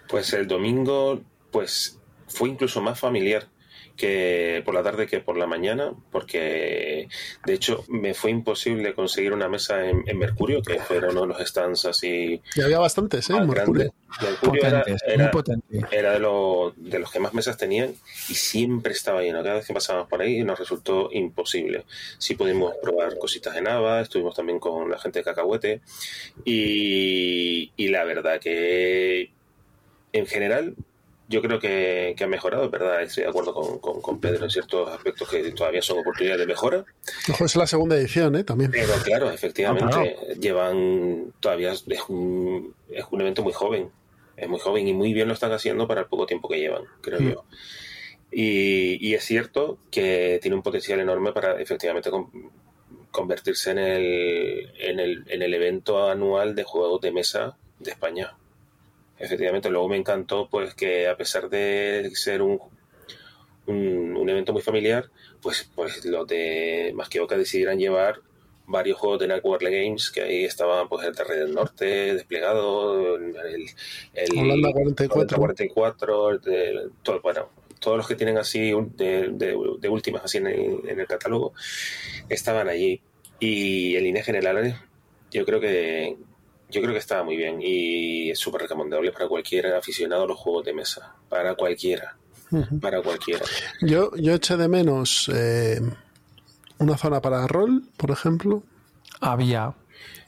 Pues 0.08 0.32
el 0.32 0.46
domingo, 0.46 1.20
pues 1.50 1.98
fue 2.28 2.48
incluso 2.48 2.80
más 2.80 2.98
familiar 2.98 3.48
que 3.96 4.62
por 4.64 4.74
la 4.74 4.82
tarde 4.82 5.06
que 5.06 5.20
por 5.20 5.36
la 5.36 5.46
mañana, 5.46 5.92
porque 6.10 7.08
de 7.46 7.52
hecho 7.52 7.84
me 7.88 8.14
fue 8.14 8.30
imposible 8.32 8.92
conseguir 8.94 9.32
una 9.32 9.48
mesa 9.48 9.88
en, 9.88 10.02
en 10.06 10.18
Mercurio, 10.18 10.62
que 10.62 10.80
fueron 10.80 11.12
uno 11.12 11.22
de 11.22 11.26
los 11.28 11.48
stands 11.48 11.84
así 11.84 12.40
Y 12.56 12.60
había 12.60 12.80
bastantes, 12.80 13.30
¿eh? 13.30 13.40
Mercurio. 13.40 13.94
Mercurio 14.20 14.64
era, 14.64 14.80
Potentes, 14.82 15.18
muy 15.18 15.28
potente. 15.28 15.96
era 15.96 16.12
de, 16.12 16.18
los, 16.18 16.72
de 16.76 16.98
los 16.98 17.10
que 17.10 17.20
más 17.20 17.34
mesas 17.34 17.56
tenían 17.56 17.94
y 18.28 18.34
siempre 18.34 18.92
estaba 18.92 19.22
lleno. 19.22 19.42
Cada 19.42 19.56
vez 19.56 19.66
que 19.66 19.74
pasábamos 19.74 20.08
por 20.08 20.22
ahí 20.22 20.42
nos 20.42 20.58
resultó 20.58 21.08
imposible. 21.12 21.84
Sí 22.18 22.34
pudimos 22.34 22.74
probar 22.82 23.16
cositas 23.18 23.56
en 23.56 23.68
Ava, 23.68 24.00
estuvimos 24.00 24.34
también 24.34 24.58
con 24.58 24.90
la 24.90 24.98
gente 24.98 25.20
de 25.20 25.24
Cacahuete 25.24 25.80
y, 26.44 27.70
y 27.76 27.88
la 27.88 28.04
verdad 28.04 28.40
que 28.40 29.30
en 30.12 30.26
general 30.26 30.74
yo 31.28 31.40
creo 31.40 31.58
que, 31.58 32.14
que 32.16 32.24
ha 32.24 32.26
mejorado, 32.26 32.68
¿verdad? 32.70 33.02
Estoy 33.02 33.24
de 33.24 33.30
acuerdo 33.30 33.54
con, 33.54 33.78
con- 33.78 34.02
con 34.02 34.20
Pedro 34.20 34.44
en 34.44 34.50
ciertos 34.50 34.90
aspectos 34.90 35.28
que 35.28 35.52
todavía 35.52 35.80
son 35.82 35.98
oportunidades 36.00 36.40
de 36.40 36.46
mejora. 36.46 36.84
Ojo, 37.30 37.44
es 37.46 37.56
la 37.56 37.66
segunda 37.66 37.96
edición, 37.96 38.36
¿eh? 38.36 38.44
También. 38.44 38.70
Pero 38.70 38.92
claro, 39.04 39.30
efectivamente, 39.30 39.84
Ah, 39.96 40.02
claro. 40.02 40.40
llevan 40.40 41.32
todavía 41.40 41.72
es 41.72 41.84
un, 42.08 42.74
es 42.90 43.04
un 43.10 43.20
evento 43.22 43.42
muy 43.42 43.52
joven, 43.52 43.90
es 44.36 44.48
muy 44.48 44.60
joven 44.60 44.86
y 44.88 44.92
muy 44.92 45.12
bien 45.14 45.28
lo 45.28 45.34
están 45.34 45.52
haciendo 45.52 45.86
para 45.88 46.02
el 46.02 46.06
poco 46.08 46.26
tiempo 46.26 46.48
que 46.48 46.58
llevan, 46.60 46.82
creo 47.00 47.20
Mm. 47.20 47.30
yo. 47.32 47.44
Y, 48.30 48.98
y 49.08 49.14
es 49.14 49.24
cierto 49.24 49.78
que 49.90 50.38
tiene 50.42 50.56
un 50.56 50.62
potencial 50.62 50.98
enorme 51.00 51.32
para 51.32 51.60
efectivamente 51.60 52.10
con- 52.10 52.30
convertirse 53.10 53.70
en 53.70 53.78
el, 53.78 54.72
en, 54.78 54.98
el, 55.00 55.24
en 55.28 55.42
el 55.42 55.54
evento 55.54 56.08
anual 56.10 56.54
de 56.56 56.64
juegos 56.64 57.00
de 57.00 57.12
mesa 57.12 57.56
de 57.78 57.92
España. 57.92 58.36
Efectivamente, 59.18 59.70
luego 59.70 59.88
me 59.88 59.96
encantó 59.96 60.48
pues 60.50 60.74
que 60.74 61.06
a 61.08 61.16
pesar 61.16 61.48
de 61.48 62.10
ser 62.14 62.42
un, 62.42 62.60
un, 63.66 64.16
un 64.16 64.28
evento 64.28 64.52
muy 64.52 64.62
familiar, 64.62 65.08
pues, 65.40 65.70
pues 65.74 66.04
los 66.04 66.26
de 66.26 66.92
Masqueoka 66.94 67.36
decidieran 67.36 67.78
llevar 67.78 68.20
varios 68.66 68.98
juegos 68.98 69.20
de 69.20 69.28
Network 69.28 69.62
Games, 69.62 70.10
que 70.10 70.22
ahí 70.22 70.44
estaban 70.44 70.88
pues 70.88 71.06
el 71.06 71.14
Terreno 71.14 71.44
del 71.44 71.54
Norte 71.54 72.14
desplegado, 72.14 73.16
el, 73.16 73.34
el 74.14 74.38
Holanda 74.38 74.72
44, 74.72 75.38
44 75.38 76.30
el 76.30 76.40
de- 76.40 76.88
todo, 77.02 77.20
bueno, 77.20 77.50
todos 77.78 77.98
los 77.98 78.08
que 78.08 78.14
tienen 78.16 78.38
así 78.38 78.72
de, 78.96 79.28
de- 79.32 79.56
de 79.78 79.88
últimas 79.88 80.24
así 80.24 80.38
en 80.38 80.46
el, 80.46 80.80
en 80.88 80.98
el 81.00 81.06
catálogo 81.06 81.52
estaban 82.28 82.68
allí. 82.68 83.00
Y 83.38 83.96
en 83.96 84.04
líneas 84.04 84.24
generales, 84.24 84.74
yo 85.30 85.44
creo 85.44 85.60
que 85.60 86.16
yo 86.74 86.80
creo 86.80 86.92
que 86.92 86.98
estaba 86.98 87.22
muy 87.22 87.36
bien 87.36 87.60
y 87.62 88.30
es 88.30 88.38
súper 88.38 88.62
recomendable 88.62 89.12
para 89.12 89.28
cualquier 89.28 89.68
aficionado 89.74 90.24
a 90.24 90.26
los 90.26 90.36
juegos 90.38 90.64
de 90.64 90.74
mesa. 90.74 91.14
Para 91.28 91.54
cualquiera. 91.54 92.16
Para 92.80 93.00
cualquiera. 93.00 93.44
Yo, 93.80 94.10
yo 94.16 94.34
eché 94.34 94.56
de 94.56 94.68
menos 94.68 95.30
eh, 95.32 95.80
una 96.78 96.96
zona 96.96 97.20
para 97.20 97.46
rol, 97.46 97.84
por 97.96 98.10
ejemplo. 98.10 98.62
Había. 99.20 99.74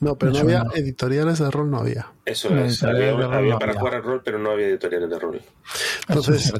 No, 0.00 0.16
pero 0.16 0.32
no 0.32 0.38
había 0.38 0.64
editoriales 0.74 1.38
de 1.40 1.50
rol, 1.50 1.70
no 1.70 1.78
había. 1.78 2.12
Eso 2.24 2.56
es. 2.56 2.82
Había, 2.82 3.10
había 3.10 3.12
no 3.12 3.28
para 3.58 3.72
había. 3.72 3.78
jugar 3.80 3.94
al 3.96 4.02
rol, 4.02 4.22
pero 4.24 4.38
no 4.38 4.52
había 4.52 4.68
editoriales 4.68 5.10
de 5.10 5.18
rol. 5.18 5.42
Entonces. 6.08 6.52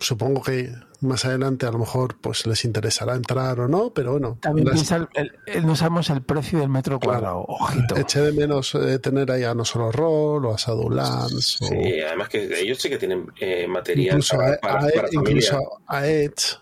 Supongo 0.00 0.42
que 0.42 0.72
más 1.02 1.24
adelante 1.24 1.64
a 1.66 1.70
lo 1.70 1.78
mejor 1.78 2.16
pues 2.20 2.46
les 2.46 2.64
interesará 2.64 3.14
entrar 3.14 3.60
o 3.60 3.68
no, 3.68 3.90
pero 3.94 4.12
bueno. 4.12 4.38
También 4.40 4.66
las- 4.66 4.74
piensa, 4.74 4.96
el- 4.96 5.08
el- 5.14 5.32
el- 5.46 5.66
no 5.66 5.76
sabemos 5.76 6.10
el 6.10 6.22
precio 6.22 6.58
del 6.58 6.68
metro 6.68 6.98
cuadrado. 6.98 7.44
Ojito. 7.46 7.96
Eché 7.96 8.20
de 8.20 8.32
menos 8.32 8.74
eh, 8.74 8.98
tener 8.98 9.30
ahí 9.30 9.44
a 9.44 9.54
No 9.54 9.64
Solo 9.64 9.92
Roll 9.92 10.44
o 10.46 10.52
a 10.54 10.56
Shadowlands 10.56 11.62
o 11.62 11.66
Sí, 11.66 12.00
además 12.06 12.28
que 12.28 12.60
ellos 12.60 12.78
sí 12.80 12.88
que 12.90 12.98
tienen 12.98 13.26
eh, 13.40 13.66
material 13.68 14.16
incluso, 14.16 14.36
para, 14.36 14.54
a, 14.54 14.58
para- 14.58 14.78
a- 14.88 14.90
para 14.94 15.08
incluso 15.12 15.58
a 15.86 16.06
Edge, 16.06 16.56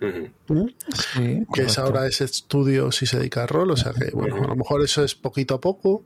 Ujú. 0.00 0.30
¿m? 0.54 0.74
Sí, 1.14 1.46
que 1.52 1.62
es 1.62 1.78
ahora 1.78 2.06
ese 2.06 2.24
estudio 2.24 2.90
si 2.92 3.04
se 3.06 3.18
dedica 3.18 3.42
al 3.42 3.48
rol, 3.48 3.70
o 3.72 3.76
sea 3.76 3.92
que 3.92 4.10
bueno, 4.14 4.36
a 4.36 4.46
lo 4.48 4.56
mejor 4.56 4.82
eso 4.82 5.04
es 5.04 5.14
poquito 5.14 5.54
a 5.56 5.60
poco, 5.60 6.04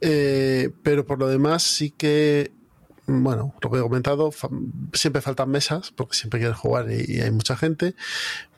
eh, 0.00 0.70
pero 0.82 1.04
por 1.06 1.18
lo 1.18 1.28
demás 1.28 1.62
sí 1.62 1.90
que, 1.90 2.52
bueno, 3.06 3.54
lo 3.60 3.70
que 3.70 3.78
he 3.78 3.82
comentado, 3.82 4.30
siempre 4.92 5.22
faltan 5.22 5.50
mesas, 5.50 5.92
porque 5.94 6.16
siempre 6.16 6.40
quieres 6.40 6.56
jugar 6.56 6.90
y, 6.90 7.16
y 7.16 7.20
hay 7.20 7.30
mucha 7.30 7.56
gente, 7.56 7.94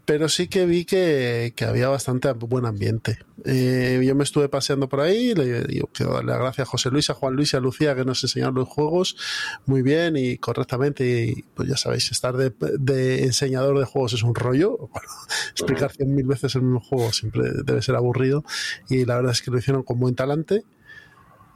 pero 0.04 0.28
sí 0.28 0.48
que 0.48 0.66
vi 0.66 0.84
que, 0.84 1.54
que 1.56 1.64
había 1.64 1.88
bastante 1.88 2.30
buen 2.32 2.66
ambiente. 2.66 3.18
Eh, 3.46 4.02
yo 4.06 4.14
me 4.14 4.24
estuve 4.24 4.48
paseando 4.48 4.88
por 4.88 5.00
ahí, 5.00 5.34
le 5.34 5.62
digo, 5.64 5.88
quiero 5.92 6.14
darle 6.14 6.32
las 6.32 6.40
gracias 6.40 6.68
a 6.68 6.70
José 6.70 6.90
Luis, 6.90 7.08
a 7.08 7.14
Juan 7.14 7.34
Luis 7.34 7.54
y 7.54 7.56
a 7.56 7.60
Lucía 7.60 7.94
que 7.94 8.04
nos 8.04 8.22
enseñaron 8.22 8.54
los 8.54 8.68
juegos 8.68 9.16
muy 9.64 9.82
bien 9.82 10.16
y 10.16 10.36
correctamente. 10.36 11.24
Y 11.24 11.42
pues 11.54 11.68
ya 11.68 11.76
sabéis, 11.76 12.10
estar 12.12 12.36
de, 12.36 12.52
de 12.78 13.24
enseñador 13.24 13.78
de 13.78 13.86
juegos 13.86 14.12
es 14.12 14.22
un 14.22 14.34
rollo. 14.34 14.78
Bueno, 14.94 15.08
explicar 15.50 15.90
cien 15.90 16.14
mil 16.14 16.26
veces 16.26 16.54
el 16.54 16.62
mismo 16.62 16.80
juego 16.80 17.12
siempre 17.12 17.50
debe 17.64 17.82
ser 17.82 17.96
aburrido. 17.96 18.44
Y 18.88 19.04
la 19.04 19.16
verdad 19.16 19.32
es 19.32 19.42
que 19.42 19.50
lo 19.50 19.58
hicieron 19.58 19.82
con 19.82 19.98
buen 19.98 20.14
talante. 20.14 20.62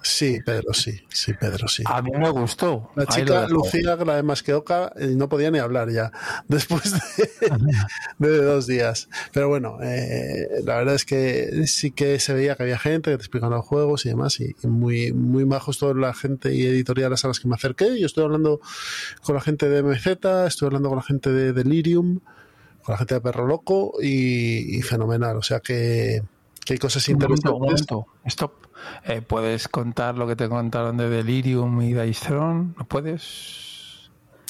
Sí, 0.01 0.39
Pedro, 0.45 0.73
sí, 0.75 1.01
sí, 1.09 1.33
Pedro, 1.35 1.67
sí. 1.67 1.83
A 1.85 2.01
mí 2.03 2.11
me 2.13 2.31
gustó. 2.31 2.91
La 2.95 3.05
chica. 3.07 3.49
Lucía, 3.49 3.97
la 3.97 4.17
de 4.17 4.23
Masqueoka, 4.23 4.93
eh, 4.97 5.15
no 5.17 5.29
podía 5.29 5.51
ni 5.51 5.59
hablar 5.59 5.91
ya 5.91 6.13
después 6.49 6.93
de, 6.93 7.59
de 8.19 8.43
dos 8.43 8.67
días. 8.67 9.09
Pero 9.33 9.49
bueno, 9.49 9.79
eh, 9.83 10.47
la 10.65 10.77
verdad 10.77 10.95
es 10.95 11.05
que 11.05 11.67
sí 11.67 11.91
que 11.91 12.21
se 12.21 12.33
veía 12.33 12.55
que 12.55 12.63
había 12.63 12.79
gente 12.79 13.11
que 13.11 13.17
te 13.17 13.23
explicaban 13.23 13.57
los 13.57 13.67
juegos 13.67 14.07
y 14.07 14.11
demás, 14.11 14.39
y, 14.41 14.55
muy, 14.67 15.13
muy 15.13 15.45
majos 15.45 15.79
toda 15.79 15.95
la 15.95 16.15
gente 16.15 16.55
y 16.55 16.65
editoriales 16.65 17.25
a 17.25 17.29
las 17.29 17.41
que 17.41 17.49
me 17.49 17.57
acerqué. 17.57 17.99
Yo 17.99 18.07
estoy 18.07 18.25
hablando 18.25 18.61
con 19.23 19.35
la 19.35 19.41
gente 19.41 19.69
de 19.69 19.83
MZ, 19.83 20.07
estoy 20.47 20.67
hablando 20.67 20.91
con 20.91 20.97
la 20.97 21.05
gente 21.05 21.33
de 21.33 21.53
Delirium, 21.53 22.21
con 22.85 22.93
la 22.93 22.99
gente 22.99 23.15
de 23.15 23.21
Perro 23.21 23.47
Loco 23.47 23.95
y, 24.01 24.79
y 24.79 24.83
fenomenal. 24.83 25.37
O 25.37 25.43
sea 25.43 25.59
que, 25.59 26.23
que 26.65 26.75
hay 26.75 26.79
cosas 26.79 27.07
Un 27.09 27.15
momento, 27.15 27.35
interesantes. 27.35 27.91
un 27.91 27.97
momento. 27.97 28.07
Stop. 28.27 28.68
Eh, 29.05 29.23
¿Puedes 29.23 29.69
contar 29.69 30.17
lo 30.17 30.27
que 30.27 30.37
te 30.37 30.49
contaron 30.49 30.97
de 30.97 31.09
Delirium 31.09 31.81
y 31.83 31.95
Dice 31.95 32.27
Throne? 32.29 32.75
¿No 32.79 32.85
puedes? 32.87 33.67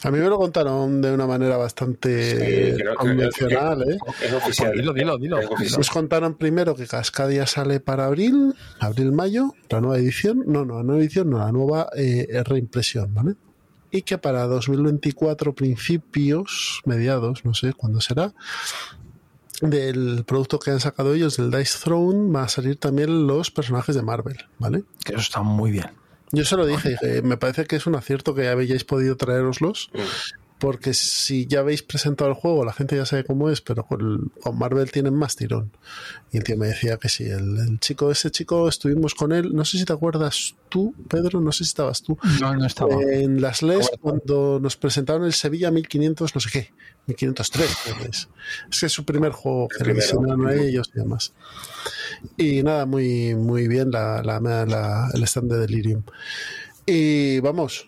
A 0.05 0.13
mí 0.13 0.19
me 0.21 0.29
lo 0.29 0.39
contaron 0.39 1.03
de 1.03 1.13
una 1.13 1.27
manera 1.27 1.57
bastante 1.57 2.31
Sí, 2.31 2.37
creo- 2.37 2.75
creo- 2.77 2.95
convencional, 2.95 3.83
¿eh? 3.83 3.99
Es 4.25 4.33
oficial. 4.33 4.73
Dilo, 4.73 4.93
dilo, 4.93 5.19
dilo. 5.19 5.39
Nos 5.77 5.91
contaron 5.91 6.35
primero 6.35 6.77
que 6.77 6.87
Cascadia 6.87 7.47
sale 7.47 7.81
para 7.81 8.07
abril, 8.07 8.55
abril-mayo, 8.79 9.55
la 9.69 9.81
nueva 9.81 9.99
edición. 9.99 10.45
No, 10.47 10.65
no, 10.65 10.77
la 10.77 10.83
nueva 10.85 11.01
edición, 11.03 11.31
no, 11.31 11.39
la 11.39 11.51
nueva 11.51 11.89
eh, 11.97 12.29
reimpresión, 12.45 13.13
¿vale? 13.13 13.35
Y 13.91 14.03
que 14.03 14.19
para 14.19 14.45
2024, 14.47 15.55
principios, 15.55 16.81
mediados, 16.85 17.45
no 17.45 17.55
sé 17.55 17.73
cuándo 17.73 18.01
será, 18.01 18.35
del 19.61 20.25
producto 20.25 20.59
que 20.59 20.71
han 20.71 20.81
sacado 20.81 21.15
ellos, 21.15 21.37
del 21.37 21.51
Dice 21.51 21.79
Throne, 21.83 22.33
va 22.33 22.45
a 22.45 22.49
salir 22.49 22.77
también 22.77 23.27
los 23.27 23.51
personajes 23.51 23.95
de 23.95 24.03
Marvel, 24.03 24.39
¿vale? 24.59 24.85
Que 25.05 25.13
eso 25.13 25.23
está 25.23 25.43
muy 25.43 25.71
bien. 25.71 25.91
Yo 26.31 26.45
se 26.45 26.57
lo 26.57 26.67
dije, 26.67 26.91
dije, 26.91 27.23
me 27.23 27.37
parece 27.37 27.65
que 27.65 27.77
es 27.77 27.87
un 27.87 27.95
acierto 27.95 28.35
que 28.35 28.49
hayáis 28.49 28.85
podido 28.85 29.17
traeroslos, 29.17 29.91
porque 30.59 30.93
si 30.95 31.47
ya 31.47 31.61
habéis 31.61 31.83
presentado 31.83 32.29
el 32.31 32.35
juego, 32.37 32.65
la 32.65 32.73
gente 32.73 32.97
ya 32.97 33.07
sabe 33.07 33.25
cómo 33.25 33.49
es, 33.49 33.61
pero 33.61 33.85
con, 33.85 34.33
con 34.43 34.59
Marvel 34.59 34.91
tienen 34.91 35.15
más 35.15 35.37
tirón. 35.37 35.71
Y 36.33 36.39
el 36.39 36.45
tío 36.45 36.57
me 36.57 36.67
decía 36.67 36.97
que 36.97 37.09
sí, 37.09 37.25
el, 37.25 37.57
el 37.59 37.79
chico, 37.81 38.11
ese 38.11 38.31
chico, 38.31 38.69
estuvimos 38.69 39.15
con 39.15 39.33
él, 39.33 39.55
no 39.55 39.65
sé 39.65 39.79
si 39.79 39.85
te 39.85 39.93
acuerdas 39.93 40.57
tú, 40.69 40.95
Pedro, 41.09 41.41
no 41.41 41.53
sé 41.53 41.59
si 41.65 41.69
estabas 41.71 42.03
tú, 42.03 42.19
No, 42.41 42.55
no 42.55 42.67
estaba. 42.67 42.93
en 43.03 43.41
las 43.41 43.63
LES 43.63 43.91
cuando 44.01 44.59
nos 44.61 44.77
presentaron 44.77 45.25
el 45.25 45.33
Sevilla 45.33 45.71
1500, 45.71 46.35
no 46.35 46.41
sé 46.41 46.51
qué, 46.51 46.73
1503, 47.07 47.77
creo 47.85 47.97
que 47.99 48.09
es. 48.11 48.29
Es 48.71 48.81
que 48.81 48.87
es 48.87 48.93
su 48.93 49.05
primer 49.05 49.33
juego 49.33 49.69
que 49.69 49.85
le 49.85 49.95
diseñaron 49.95 50.47
a 50.47 50.55
ellos 50.55 50.91
y 50.95 50.99
demás. 50.99 51.33
Y 52.37 52.63
nada, 52.65 52.85
muy, 52.85 53.35
muy 53.37 53.69
bien 53.69 53.91
la, 53.91 54.23
la- 54.25 54.41
la- 54.41 55.09
el 55.15 55.23
stand 55.23 55.53
de 55.53 55.59
Delirium. 55.61 56.03
Y 56.85 57.39
vamos, 57.41 57.87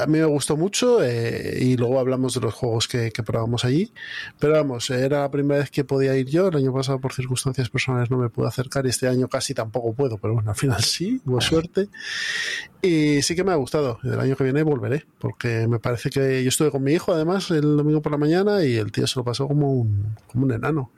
a 0.00 0.06
mí 0.06 0.18
me 0.18 0.24
gustó 0.24 0.56
mucho 0.56 1.02
eh, 1.02 1.58
y 1.60 1.76
luego 1.76 1.98
hablamos 1.98 2.34
de 2.34 2.40
los 2.40 2.54
juegos 2.54 2.88
que, 2.88 3.10
probamos 3.24 3.64
allí. 3.64 3.92
Pero 4.38 4.54
vamos, 4.54 4.90
era 4.90 5.20
la 5.20 5.30
primera 5.30 5.60
vez 5.60 5.70
que 5.70 5.84
podía 5.84 6.16
ir 6.16 6.26
yo. 6.26 6.48
El 6.48 6.56
año 6.56 6.72
pasado, 6.72 7.00
por 7.00 7.12
circunstancias 7.12 7.68
personales, 7.68 8.10
no 8.10 8.18
me 8.18 8.28
pude 8.28 8.48
acercar 8.48 8.86
y 8.86 8.90
este 8.90 9.08
año 9.08 9.28
casi 9.28 9.54
tampoco 9.54 9.94
puedo. 9.94 10.18
Pero 10.18 10.34
bueno, 10.34 10.50
al 10.50 10.56
final 10.56 10.82
sí, 10.82 11.20
hubo 11.24 11.40
suerte. 11.40 11.88
Y 12.80 13.22
sí 13.22 13.34
que 13.34 13.44
me 13.44 13.52
ha 13.52 13.56
gustado. 13.56 13.98
El 14.04 14.20
año 14.20 14.36
que 14.36 14.44
viene 14.44 14.62
volveré 14.62 15.04
porque 15.18 15.66
me 15.68 15.78
parece 15.78 16.10
que 16.10 16.42
yo 16.42 16.48
estuve 16.48 16.70
con 16.70 16.82
mi 16.82 16.92
hijo 16.92 17.12
además 17.12 17.50
el 17.50 17.76
domingo 17.76 18.02
por 18.02 18.12
la 18.12 18.18
mañana 18.18 18.64
y 18.64 18.76
el 18.76 18.92
tío 18.92 19.06
se 19.06 19.18
lo 19.18 19.24
pasó 19.24 19.48
como 19.48 19.72
un, 19.72 20.16
como 20.26 20.46
un 20.46 20.52
enano. 20.52 20.92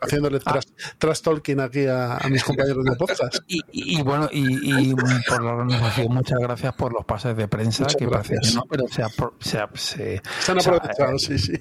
Haciéndole 0.00 0.38
tras, 0.40 0.66
tras 0.98 1.22
talking 1.22 1.60
aquí 1.60 1.86
a, 1.86 2.16
a 2.18 2.28
mis 2.28 2.44
compañeros 2.44 2.84
de 2.84 2.96
podcast. 2.96 3.36
Y, 3.48 3.60
y- 3.72 3.98
y 3.98 4.02
bueno, 4.02 4.28
y, 4.30 4.90
y 4.90 4.94
por 5.28 5.42
la 5.42 5.52
organización, 5.52 6.12
muchas 6.14 6.38
gracias 6.38 6.74
por 6.74 6.92
los 6.92 7.04
pases 7.04 7.36
de 7.36 7.48
prensa, 7.48 7.84
Muchas 7.84 7.96
que 7.96 8.06
parece 8.08 8.28
que 8.28 8.34
gracias. 8.36 8.54
no, 8.54 8.62
pero 8.68 8.86
se, 8.88 9.02
o 9.02 9.08
sea, 9.40 9.64
aprovechado, 9.64 11.14
eh, 11.14 11.18
sí, 11.18 11.38
sí. 11.38 11.52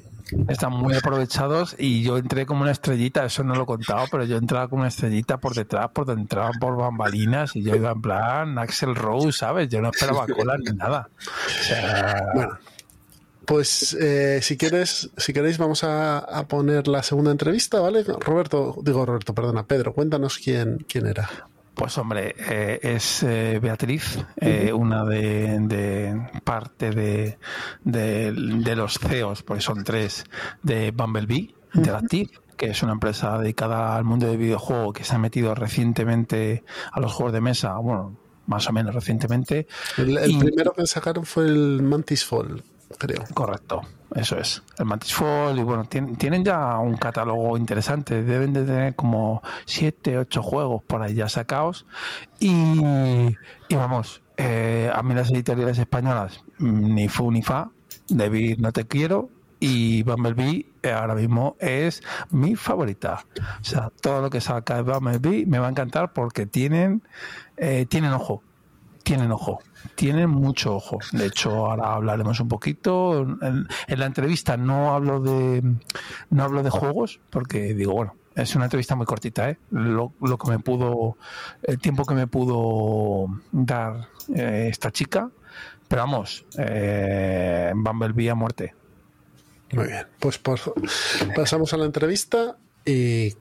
están 0.49 0.73
muy 0.73 0.95
aprovechados 0.95 1.75
y 1.79 2.03
yo 2.03 2.17
entré 2.17 2.45
como 2.45 2.61
una 2.63 2.71
estrellita, 2.71 3.25
eso 3.25 3.43
no 3.43 3.55
lo 3.55 3.63
he 3.63 3.65
contado, 3.65 4.05
pero 4.11 4.23
yo 4.25 4.37
entraba 4.37 4.67
como 4.67 4.81
una 4.81 4.89
estrellita 4.89 5.37
por 5.39 5.53
detrás, 5.55 5.89
por 5.93 6.09
entraba 6.09 6.51
por 6.59 6.75
bambalinas 6.77 7.55
y 7.55 7.63
yo 7.63 7.75
iba 7.75 7.91
en 7.91 8.01
plan 8.01 8.57
Axel 8.59 8.95
Rose, 8.95 9.31
¿sabes? 9.31 9.69
Yo 9.69 9.81
no 9.81 9.89
esperaba 9.89 10.25
cola 10.27 10.57
ni 10.57 10.75
nada. 10.75 11.09
O 11.17 11.63
sea, 11.63 12.23
Bueno, 12.33 12.57
pues 13.47 13.93
eh, 13.99 14.39
si 14.43 14.57
quieres, 14.57 15.09
si 15.17 15.33
queréis, 15.33 15.57
vamos 15.57 15.83
a, 15.83 16.19
a 16.19 16.47
poner 16.47 16.87
la 16.87 17.01
segunda 17.01 17.31
entrevista, 17.31 17.79
¿vale? 17.79 18.03
Roberto, 18.03 18.75
digo 18.83 19.05
Roberto, 19.05 19.33
perdona, 19.33 19.65
Pedro, 19.65 19.93
cuéntanos 19.93 20.37
quién, 20.37 20.85
quién 20.87 21.07
era. 21.07 21.29
Pues 21.73 21.97
hombre, 21.97 22.35
eh, 22.39 22.79
es 22.81 23.23
eh, 23.23 23.59
Beatriz, 23.61 24.19
eh, 24.37 24.73
una 24.73 25.05
de, 25.05 25.59
de 25.61 26.21
parte 26.43 26.89
de, 26.91 27.37
de, 27.83 28.31
de 28.33 28.75
los 28.75 28.99
CEOs, 28.99 29.43
porque 29.43 29.61
son 29.61 29.83
tres, 29.83 30.25
de 30.63 30.91
Bumblebee 30.91 31.53
Interactive, 31.75 32.31
que 32.57 32.71
es 32.71 32.81
una 32.83 32.93
empresa 32.93 33.37
dedicada 33.37 33.95
al 33.95 34.03
mundo 34.03 34.25
del 34.27 34.37
videojuego 34.37 34.91
que 34.91 35.03
se 35.03 35.13
ha 35.15 35.19
metido 35.19 35.53
recientemente 35.53 36.63
a 36.91 36.99
los 36.99 37.13
juegos 37.13 37.31
de 37.33 37.41
mesa, 37.41 37.77
bueno, 37.77 38.17
más 38.47 38.67
o 38.67 38.73
menos 38.73 38.95
recientemente. 38.95 39.67
El, 39.97 40.17
el 40.17 40.31
Y- 40.31 40.39
primero 40.39 40.73
que 40.73 40.85
sacaron 40.87 41.25
fue 41.25 41.45
el 41.45 41.81
Mantis 41.83 42.25
Fall, 42.25 42.63
creo. 42.97 43.23
Correcto, 43.33 43.81
eso 44.15 44.37
es. 44.37 44.63
El 44.77 44.85
Mantis 44.85 45.13
Fall, 45.13 45.59
y 45.59 45.63
bueno, 45.63 45.85
tienen, 45.85 46.43
ya 46.43 46.77
un 46.77 46.97
catálogo 46.97 47.57
interesante. 47.57 48.23
Deben 48.23 48.53
de 48.53 48.63
tener 48.63 48.95
como 48.95 49.41
7, 49.65 50.17
8 50.19 50.41
juegos 50.41 50.83
por 50.83 51.01
ahí 51.01 51.15
ya 51.15 51.29
sacados. 51.29 51.85
Y, 52.39 53.29
y 53.69 53.75
vamos, 53.75 54.21
eh, 54.37 54.91
a 54.93 55.03
mí 55.03 55.13
las 55.13 55.31
editoriales 55.31 55.77
españolas, 55.77 56.43
mm, 56.59 56.93
ni 56.93 57.07
fu 57.07 57.31
ni 57.31 57.41
fa, 57.41 57.69
David 58.07 58.59
no 58.59 58.71
te 58.71 58.85
quiero. 58.85 59.29
Y 59.59 60.03
Bumblebee 60.03 60.67
eh, 60.83 60.91
ahora 60.91 61.15
mismo 61.15 61.55
es 61.59 62.03
mi 62.29 62.55
favorita. 62.55 63.25
O 63.59 63.63
sea, 63.63 63.91
todo 64.01 64.21
lo 64.21 64.29
que 64.29 64.39
saca 64.39 64.75
de 64.75 64.83
Bumblebee 64.83 65.47
me 65.47 65.57
va 65.57 65.65
a 65.65 65.71
encantar 65.71 66.13
porque 66.13 66.45
tienen, 66.45 67.01
eh, 67.57 67.87
tienen 67.89 68.13
ojo 68.13 68.43
tienen 69.07 69.31
ojo, 69.31 69.59
tienen 69.95 70.29
mucho 70.29 70.75
ojo. 70.75 70.99
De 71.11 71.25
hecho, 71.25 71.67
ahora 71.67 71.93
hablaremos 71.93 72.39
un 72.39 72.47
poquito. 72.47 73.21
En, 73.21 73.67
en 73.87 73.99
la 73.99 74.05
entrevista 74.05 74.57
no 74.57 74.93
hablo 74.93 75.19
de 75.19 75.61
no 76.29 76.43
hablo 76.43 76.63
de 76.63 76.69
juegos 76.69 77.19
porque 77.29 77.73
digo, 77.73 77.93
bueno, 77.93 78.15
es 78.35 78.55
una 78.55 78.65
entrevista 78.65 78.95
muy 78.95 79.05
cortita, 79.05 79.49
¿eh? 79.49 79.57
Lo, 79.71 80.13
lo 80.21 80.37
que 80.37 80.49
me 80.49 80.59
pudo, 80.59 81.17
el 81.63 81.79
tiempo 81.79 82.05
que 82.05 82.13
me 82.13 82.27
pudo 82.27 83.27
dar 83.51 84.09
eh, 84.35 84.67
esta 84.69 84.91
chica. 84.91 85.29
Pero 85.87 86.01
vamos, 86.01 86.45
eh, 86.57 87.71
Bumblebee 87.73 88.29
a 88.29 88.35
muerte. 88.35 88.75
Muy 89.71 89.87
bien, 89.87 90.05
pues, 90.19 90.37
pues 90.37 90.61
pasamos 91.35 91.73
a 91.73 91.77
la 91.77 91.85
entrevista 91.85 92.57
y 92.85 93.33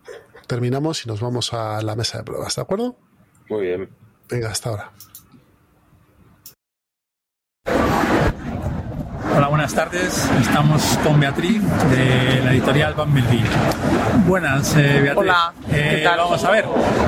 terminamos 0.46 1.04
y 1.04 1.08
nos 1.08 1.20
vamos 1.20 1.52
a 1.52 1.82
la 1.82 1.94
mesa 1.94 2.18
de 2.18 2.24
pruebas, 2.24 2.56
¿de 2.56 2.62
acuerdo? 2.62 2.96
Muy 3.48 3.66
bien. 3.66 3.90
Venga, 4.28 4.50
hasta 4.50 4.70
ahora. 4.70 4.92
Hola, 9.36 9.48
buenas 9.66 9.90
tardes. 9.90 10.30
Estamos 10.42 10.82
con 11.02 11.18
Beatriz 11.18 11.60
de 11.90 12.40
la 12.44 12.52
editorial 12.52 12.94
Bumblebee. 12.94 13.42
Buenas, 14.24 14.76
eh, 14.76 15.00
Beatriz. 15.02 15.16
Hola, 15.16 15.52
¿qué 15.68 16.00
Eh, 16.00 16.04
tal? 16.04 16.18
Vamos 16.18 16.44
a 16.44 16.50
ver, 16.52 16.64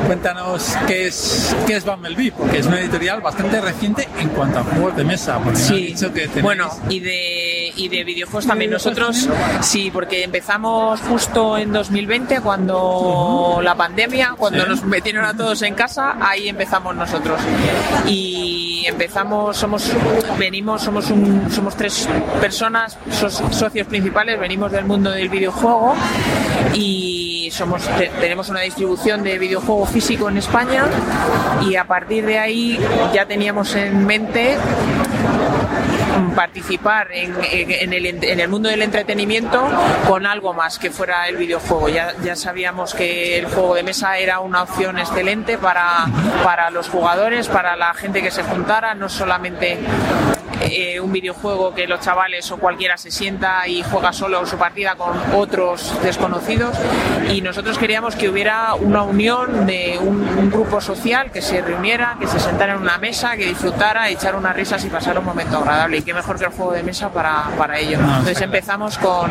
cuéntanos 0.06 0.74
qué 0.88 1.06
es, 1.06 1.54
qué 1.68 1.76
es 1.76 1.84
Bumblebee, 1.84 2.32
porque 2.32 2.58
es 2.58 2.66
una 2.66 2.80
editorial 2.80 3.20
bastante 3.20 3.60
reciente 3.60 4.08
en 4.18 4.28
cuanto 4.30 4.58
a 4.58 4.64
juegos 4.64 4.96
de 4.96 5.04
mesa. 5.04 5.34
Porque 5.38 5.50
me 5.58 5.64
Sí, 5.64 5.86
dicho 5.86 6.12
que 6.12 6.26
tenéis- 6.28 6.42
bueno, 6.42 6.68
y 6.88 6.98
de, 6.98 7.72
y 7.76 7.88
de 7.88 8.02
videojuegos 8.02 8.46
también. 8.48 8.72
Nosotros, 8.72 9.28
sí, 9.60 9.90
porque 9.92 10.24
empezamos 10.24 11.00
justo 11.02 11.56
en 11.58 11.72
2020, 11.72 12.40
cuando 12.40 13.60
la 13.62 13.76
pandemia, 13.76 14.34
cuando 14.36 14.64
Sí. 14.64 14.68
nos 14.68 14.82
metieron 14.84 15.24
a 15.24 15.32
todos 15.34 15.62
en 15.62 15.74
casa, 15.74 16.16
ahí 16.20 16.48
empezamos 16.48 16.96
nosotros. 16.96 17.40
Y 18.06 18.84
empezamos, 18.86 19.56
somos, 19.56 19.92
venimos, 20.38 20.82
somos, 20.82 21.10
un, 21.10 21.48
somos 21.50 21.76
tres 21.76 22.08
personas, 22.40 22.47
sos- 22.50 23.42
socios 23.50 23.86
principales, 23.86 24.38
venimos 24.38 24.72
del 24.72 24.84
mundo 24.84 25.10
del 25.10 25.28
videojuego 25.28 25.94
y 26.74 27.50
tenemos 28.20 28.48
una 28.48 28.60
distribución 28.60 29.22
de 29.22 29.38
videojuego 29.38 29.86
físico 29.86 30.28
en 30.28 30.38
España 30.38 30.84
y 31.68 31.76
a 31.76 31.84
partir 31.84 32.24
de 32.26 32.38
ahí 32.38 32.78
ya 33.12 33.26
teníamos 33.26 33.74
en 33.74 34.06
mente 34.06 34.56
participar 36.34 37.08
en, 37.12 37.92
el, 37.92 38.48
mundo 38.48 38.68
del 38.68 38.82
entretenimiento 38.82 39.66
con 40.06 40.26
algo 40.26 40.52
más 40.54 40.78
que 40.78 40.90
fuera 40.90 41.26
el 41.26 41.36
videojuego. 41.36 41.88
Ya, 41.88 42.36
sabíamos 42.36 42.94
que 42.94 43.38
el 43.38 43.46
juego 43.46 43.74
de 43.74 43.82
mesa 43.82 44.18
era 44.18 44.40
una 44.40 44.62
opción 44.62 44.98
excelente 44.98 45.58
para 45.58 46.70
los 46.70 46.88
jugadores, 46.88 47.48
para 47.48 47.76
la 47.76 47.94
gente 47.94 48.22
que 48.22 48.30
se 48.30 48.42
juntara, 48.42 48.94
no 48.94 49.08
solamente 49.08 49.78
eh, 50.62 50.98
un 51.00 51.12
videojuego 51.12 51.74
que 51.74 51.86
los 51.86 52.00
chavales 52.00 52.50
o 52.50 52.56
cualquiera 52.58 52.96
se 52.96 53.10
sienta 53.10 53.66
y 53.68 53.82
juega 53.82 54.12
solo 54.12 54.44
su 54.46 54.56
partida 54.56 54.94
con 54.96 55.12
otros 55.34 55.94
desconocidos 56.02 56.76
y 57.32 57.40
nosotros 57.42 57.78
queríamos 57.78 58.16
que 58.16 58.28
hubiera 58.28 58.74
una 58.74 59.02
unión 59.02 59.66
de 59.66 59.98
un, 60.00 60.22
un 60.38 60.50
grupo 60.50 60.80
social 60.80 61.30
que 61.30 61.42
se 61.42 61.60
reuniera, 61.62 62.16
que 62.18 62.26
se 62.26 62.40
sentara 62.40 62.74
en 62.74 62.80
una 62.80 62.98
mesa, 62.98 63.36
que 63.36 63.46
disfrutara, 63.46 64.08
echar 64.08 64.34
unas 64.34 64.54
risas 64.56 64.84
y 64.84 64.88
pasar 64.88 65.18
un 65.18 65.24
momento 65.24 65.58
agradable 65.58 65.98
y 65.98 66.02
qué 66.02 66.12
mejor 66.14 66.38
que 66.38 66.46
el 66.46 66.50
juego 66.50 66.72
de 66.72 66.82
mesa 66.82 67.08
para, 67.10 67.44
para 67.56 67.78
ello. 67.78 67.98
Entonces 68.00 68.40
empezamos 68.40 68.98
con, 68.98 69.30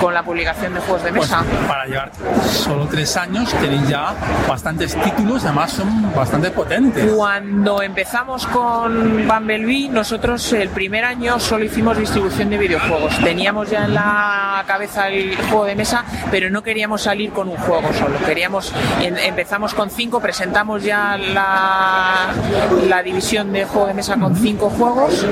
con 0.00 0.12
la 0.14 0.22
publicación 0.22 0.74
de 0.74 0.80
juegos 0.80 1.02
de 1.04 1.12
Pues, 1.12 1.30
mesa. 1.30 1.44
para 1.68 1.86
llevar 1.86 2.10
solo 2.50 2.86
tres 2.90 3.16
años 3.16 3.52
tenéis 3.60 3.88
ya 3.88 4.14
bastantes 4.48 4.94
títulos, 5.00 5.44
además 5.44 5.70
son 5.72 6.12
bastante 6.14 6.50
potentes. 6.50 7.12
Cuando 7.12 7.82
empezamos 7.82 8.46
con 8.48 9.26
Bumblebee, 9.26 9.88
nosotros 9.88 10.15
el 10.52 10.68
primer 10.70 11.04
año 11.04 11.38
solo 11.38 11.64
hicimos 11.64 11.98
distribución 11.98 12.48
de 12.48 12.56
videojuegos. 12.58 13.18
Teníamos 13.22 13.70
ya 13.70 13.84
en 13.84 13.94
la 13.94 14.64
cabeza 14.66 15.08
el 15.08 15.36
juego 15.36 15.64
de 15.66 15.74
mesa, 15.74 16.04
pero 16.30 16.48
no 16.50 16.62
queríamos 16.62 17.02
salir 17.02 17.30
con 17.32 17.48
un 17.48 17.56
juego 17.56 17.92
solo. 17.92 18.18
Queríamos, 18.24 18.72
en- 19.02 19.18
empezamos 19.18 19.74
con 19.74 19.90
cinco, 19.90 20.18
presentamos 20.20 20.82
ya 20.82 21.16
la, 21.18 23.02
división 23.04 23.52
de 23.52 23.64
juego 23.66 23.86
de 23.88 23.94
mesa 23.94 24.16
con 24.16 24.34
cinco 24.36 24.70
juegos. 24.70 25.26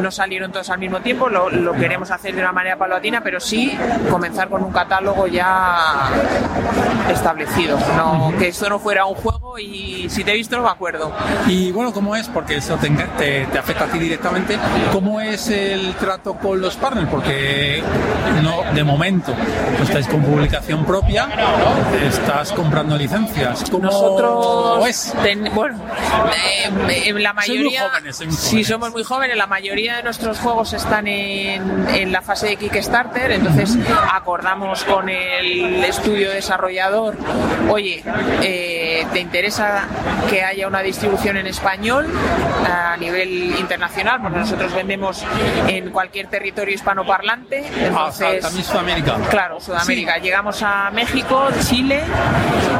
No 0.00 0.10
salieron 0.10 0.50
todos 0.52 0.70
al 0.70 0.78
mismo 0.78 1.00
tiempo, 1.00 1.28
lo, 1.28 1.50
lo 1.50 1.72
queremos 1.74 2.10
hacer 2.10 2.34
de 2.34 2.40
una 2.40 2.52
manera 2.52 2.76
paulatina, 2.76 3.20
pero 3.22 3.40
sí 3.40 3.76
comenzar 4.10 4.48
con 4.48 4.64
un 4.64 4.72
catálogo 4.72 5.26
ya 5.26 6.08
establecido. 7.10 7.78
No, 7.96 8.32
que 8.38 8.48
esto 8.48 8.68
no 8.68 8.78
fuera 8.78 9.04
un 9.04 9.14
juego 9.14 9.39
y 9.58 10.08
si 10.08 10.24
te 10.24 10.32
he 10.32 10.34
visto 10.34 10.56
no 10.56 10.62
me 10.64 10.70
acuerdo. 10.70 11.12
Y 11.46 11.72
bueno, 11.72 11.92
¿cómo 11.92 12.16
es? 12.16 12.28
Porque 12.28 12.56
eso 12.56 12.76
te, 12.76 12.88
te- 12.90 13.46
te 13.46 13.58
afecta 13.58 13.84
a 13.84 13.88
ti 13.88 13.98
directamente. 13.98 14.58
¿Cómo 14.92 15.20
es 15.20 15.48
el 15.48 15.94
trato 15.94 16.34
con 16.34 16.60
los 16.60 16.76
partners? 16.76 17.08
Porque 17.10 17.82
no, 18.42 18.62
de 18.72 18.84
momento 18.84 19.34
no 19.78 19.84
estáis 19.84 20.06
con 20.06 20.22
publicación 20.22 20.84
propia, 20.84 21.28
estás 22.06 22.52
comprando 22.52 22.96
licencias. 22.96 23.64
¿Cómo 23.70 23.84
Nosotros, 23.84 24.86
es? 24.88 25.12
ten- 25.22 25.50
bueno, 25.54 25.78
eh, 26.34 26.70
en 27.08 27.22
la 27.22 27.32
mayoría, 27.32 27.88
jóvenes, 27.88 28.16
sí, 28.18 28.26
jóvenes. 28.26 28.66
somos 28.66 28.90
muy 28.92 29.02
jóvenes. 29.04 29.36
La 29.36 29.46
mayoría 29.46 29.96
de 29.96 30.02
nuestros 30.02 30.38
juegos 30.38 30.72
están 30.72 31.06
en, 31.08 31.88
en 31.88 32.12
la 32.12 32.22
fase 32.22 32.48
de 32.48 32.56
Kickstarter, 32.56 33.32
entonces 33.32 33.76
acordamos 34.12 34.84
con 34.84 35.08
el 35.08 35.82
estudio 35.84 36.30
desarrollador, 36.30 37.16
oye, 37.68 38.02
eh, 38.42 39.06
¿te 39.12 39.20
interesa 39.20 39.39
que 40.28 40.42
haya 40.42 40.68
una 40.68 40.80
distribución 40.80 41.36
en 41.36 41.46
español 41.46 42.06
a 42.66 42.96
nivel 42.96 43.54
internacional? 43.58 44.20
Porque 44.22 44.38
nosotros 44.38 44.72
vendemos 44.74 45.24
en 45.66 45.90
cualquier 45.90 46.28
territorio 46.28 46.74
hispanoparlante. 46.74 47.64
Ah, 47.66 47.86
Entonces, 47.86 48.42
también 48.42 48.64
Sudamérica. 48.64 49.16
Claro, 49.30 49.60
Sudamérica. 49.60 50.18
Llegamos 50.18 50.62
a 50.62 50.90
México, 50.90 51.48
Chile, 51.68 52.02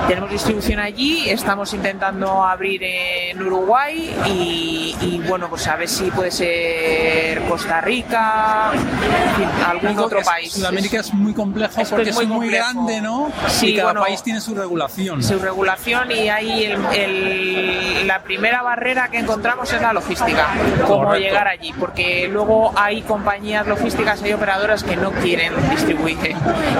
tenemos 0.09 0.31
distribución 0.31 0.81
allí, 0.81 1.28
estamos 1.31 1.73
intentando 1.73 2.45
abrir 2.45 2.82
en 2.82 3.41
Uruguay 3.43 4.15
y, 4.27 4.80
y, 5.01 5.18
bueno, 5.20 5.48
pues 5.48 5.66
a 5.68 5.77
ver 5.77 5.89
si 5.89 6.10
puede 6.10 6.31
ser 6.31 7.40
Costa 7.48 7.81
Rica, 7.81 8.70
en 8.72 9.36
fin, 9.36 9.48
algún 9.66 9.98
otro 9.98 10.20
país. 10.22 10.52
Sudamérica 10.52 11.01
es 11.01 11.12
muy 11.14 11.32
complejo 11.32 11.81
Esto 11.81 11.97
porque 11.97 12.10
es 12.10 12.16
es 12.16 12.16
muy 12.16 12.27
muy, 12.27 12.47
complejo. 12.47 12.64
grande, 12.72 13.01
¿no? 13.01 13.32
Sí, 13.48 13.68
y 13.68 13.77
cada 13.77 13.93
bueno, 13.93 14.02
país 14.02 14.22
tiene 14.22 14.40
su 14.40 14.55
regulación. 14.55 15.22
su 15.22 15.39
regulación 15.39 16.10
y 16.10 16.28
ahí 16.28 16.64
el- 16.64 16.85
el- 16.94 18.06
la 18.06 18.22
primera 18.22 18.62
barrera 18.62 19.09
que 19.09 19.18
encontramos 19.18 19.72
es 19.72 19.81
la 19.81 19.93
logística, 19.93 20.48
cómo 20.86 21.05
Correcto. 21.05 21.27
llegar 21.28 21.48
allí, 21.48 21.72
porque 21.78 22.28
luego 22.31 22.72
hay 22.77 23.02
compañías 23.02 23.66
logísticas, 23.66 24.22
hay 24.22 24.32
operadoras 24.32 24.82
que 24.85 24.97
no 24.97 25.10
quieren 25.12 25.52
distribuir 25.70 26.18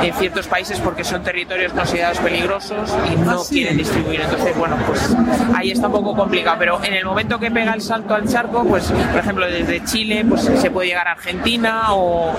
en 0.03 0.15
ciertos 0.15 0.47
países 0.47 0.79
porque 0.81 1.05
son 1.05 1.23
territorios 1.23 1.73
considerados 1.73 2.19
peligrosos 2.19 2.91
y 3.11 3.17
no 3.17 3.31
Ah, 3.41 3.45
sí. 3.45 3.55
quieren 3.57 3.77
distribuir. 3.77 4.21
Entonces, 4.21 4.57
bueno, 4.57 4.77
pues 4.87 5.15
ahí 5.57 5.71
está 5.71 5.87
un 5.87 5.93
poco 5.95 6.15
complicado, 6.17 6.57
pero 6.59 6.81
en 6.85 6.95
el 6.95 7.05
momento 7.05 7.39
que 7.39 7.51
pega 7.51 7.73
el 7.75 7.81
salto 7.81 8.10
al 8.15 8.29
charco, 8.29 8.65
pues 8.65 8.85
por 8.91 9.21
ejemplo 9.21 9.47
desde 9.47 9.85
Chile, 9.85 10.25
pues 10.29 10.43
se 10.43 10.71
puede 10.71 10.89
llegar 10.89 11.09
a 11.09 11.13
Argentina 11.13 11.95
o, 11.95 12.35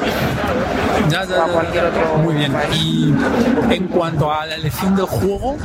Ya, 1.09 1.25
ya, 1.25 1.35
o 1.37 1.41
a 1.43 1.47
cualquier 1.47 1.85
otro 1.85 2.17
Muy 2.17 2.35
bien. 2.35 2.51
país. 2.53 2.75
Y 2.75 3.13
en 3.73 3.87
cuanto 3.87 4.31
a 4.31 4.45
la 4.45 4.55
elección 4.55 4.95
del 4.95 5.05
juego, 5.05 5.57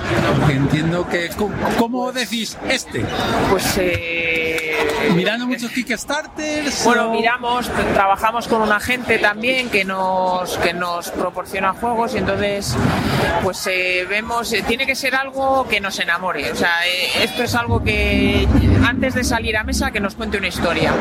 entiendo 0.50 1.06
que. 1.08 1.30
¿Cómo, 1.78 2.12
decís 2.12 2.56
este? 2.68 3.04
Pues 3.50 3.74
eh, 3.78 4.72
Mirando 5.14 5.46
muchos 5.46 5.70
Kickstarters. 5.70 6.84
Bueno, 6.84 7.08
o- 7.10 7.12
miramos, 7.12 7.68
trabajamos 7.94 8.48
con 8.48 8.62
un 8.62 8.72
agente 8.72 9.18
también 9.18 9.68
que 9.70 9.84
nos 9.84 10.56
que 10.58 10.72
nos 10.72 11.10
proporciona 11.10 11.72
juegos 11.72 12.14
y 12.14 12.18
entonces 12.18 12.74
pues 13.42 13.66
eh, 13.66 14.06
vemos 14.08 14.52
eh, 14.52 14.64
tiene 14.66 14.86
que 14.86 14.94
ser 14.94 15.14
algo 15.14 15.66
que 15.68 15.80
nos 15.80 15.98
enamore, 15.98 16.50
o 16.50 16.56
sea, 16.56 16.86
eh, 16.86 17.22
esto 17.24 17.42
es 17.42 17.54
algo 17.54 17.82
que 17.82 18.46
antes 18.86 19.14
de 19.14 19.24
salir 19.24 19.56
a 19.56 19.64
mesa 19.64 19.90
que 19.96 20.00
nos 20.00 20.14
cuente 20.14 20.36
una 20.36 20.48
historia. 20.48 20.92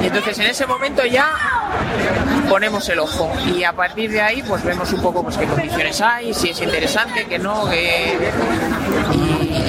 Y 0.00 0.06
entonces 0.06 0.38
en 0.38 0.46
ese 0.46 0.66
momento 0.66 1.04
ya 1.04 1.28
ponemos 2.48 2.88
el 2.88 2.98
ojo 3.00 3.30
y 3.54 3.64
a 3.64 3.74
partir 3.74 4.10
de 4.10 4.22
ahí 4.22 4.42
pues 4.48 4.64
vemos 4.64 4.90
un 4.94 5.02
poco 5.02 5.22
pues 5.22 5.36
qué 5.36 5.44
condiciones 5.44 6.00
hay, 6.00 6.32
si 6.32 6.48
es 6.48 6.62
interesante, 6.62 7.26
que 7.26 7.38
no, 7.38 7.68
que 7.68 8.16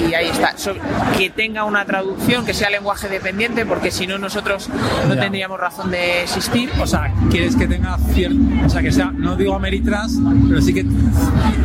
y, 0.09 0.13
ahí 0.13 0.27
está. 0.29 0.57
So- 0.57 0.73
que 1.17 1.29
tenga 1.29 1.63
una 1.63 1.85
traducción, 1.85 2.45
que 2.45 2.53
sea 2.53 2.69
lenguaje 2.69 3.07
dependiente, 3.09 3.65
porque 3.65 3.91
si 3.91 4.07
no 4.07 4.17
nosotros 4.17 4.69
no 5.07 5.13
Ya. 5.15 5.21
tendríamos 5.21 5.59
razón 5.59 5.91
de 5.91 6.23
existir. 6.23 6.69
O 6.79 6.87
sea, 6.87 7.13
quieres 7.29 7.55
que 7.55 7.67
tenga 7.67 7.97
cierto. 8.13 8.37
O 8.65 8.69
sea, 8.69 8.81
que 8.81 8.91
sea, 8.91 9.11
no 9.11 9.35
digo 9.35 9.55
Ameritrans, 9.55 10.17
pero 10.47 10.61
sí 10.61 10.73
que 10.73 10.85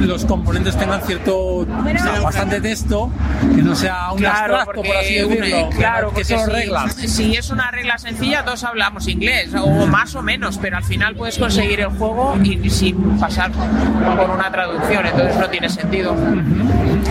los 0.01 0.25
componentes 0.25 0.77
tengan 0.77 1.01
cierto. 1.03 1.37
o 1.39 1.67
sea, 1.67 2.21
bastante 2.23 2.61
texto, 2.61 3.11
que 3.55 3.63
no 3.63 3.75
sea 3.75 4.13
un 4.13 4.19
Claro, 4.19 4.57
abstracto, 4.57 4.65
porque, 4.75 4.89
por 4.89 4.97
así 4.97 5.15
decirlo. 5.15 5.67
un- 5.69 5.73
claro, 5.73 6.13
que 6.15 6.25
son 6.25 6.41
si, 6.47 6.51
reglas. 6.51 6.95
si 6.95 7.35
es 7.37 7.51
una 7.51 7.71
regla 7.71 7.99
sencilla, 7.99 8.45
todos 8.45 8.65
hablamos 8.65 9.07
inglés, 9.09 9.51
o 9.55 9.87
más 9.87 10.15
o 10.15 10.23
menos, 10.23 10.59
pero 10.59 10.77
al 10.77 10.85
final 10.85 11.15
puedes 11.17 11.39
conseguir 11.39 11.81
el 11.81 11.89
juego 11.89 12.37
y 12.43 12.71
sin 12.71 12.97
pasar 13.19 13.51
por 13.53 14.31
una 14.31 14.51
traducción, 14.51 15.07
entonces 15.07 15.37
no 15.39 15.49
tiene 15.49 15.69
sentido. 15.69 16.15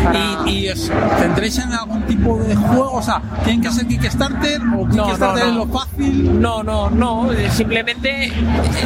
Para- 0.03 0.19
Y, 0.45 0.49
y 0.51 0.67
es- 0.67 0.91
¿tendréis 1.19 1.57
en 1.59 1.73
algún 1.73 2.01
tipo 2.03 2.37
de 2.37 2.55
juego? 2.55 2.93
O 2.93 3.01
sea, 3.01 3.21
¿tienen 3.43 3.61
que 3.61 3.71
ser 3.71 3.87
Kickstarter 3.87 4.61
o 4.77 4.87
Kickstarter 4.87 5.47
es 5.47 5.53
lo 5.53 5.67
fácil? 5.67 6.41
No, 6.41 6.63
no, 6.63 6.89
no. 6.89 7.31
eh, 7.31 7.49
Simplemente 7.51 8.31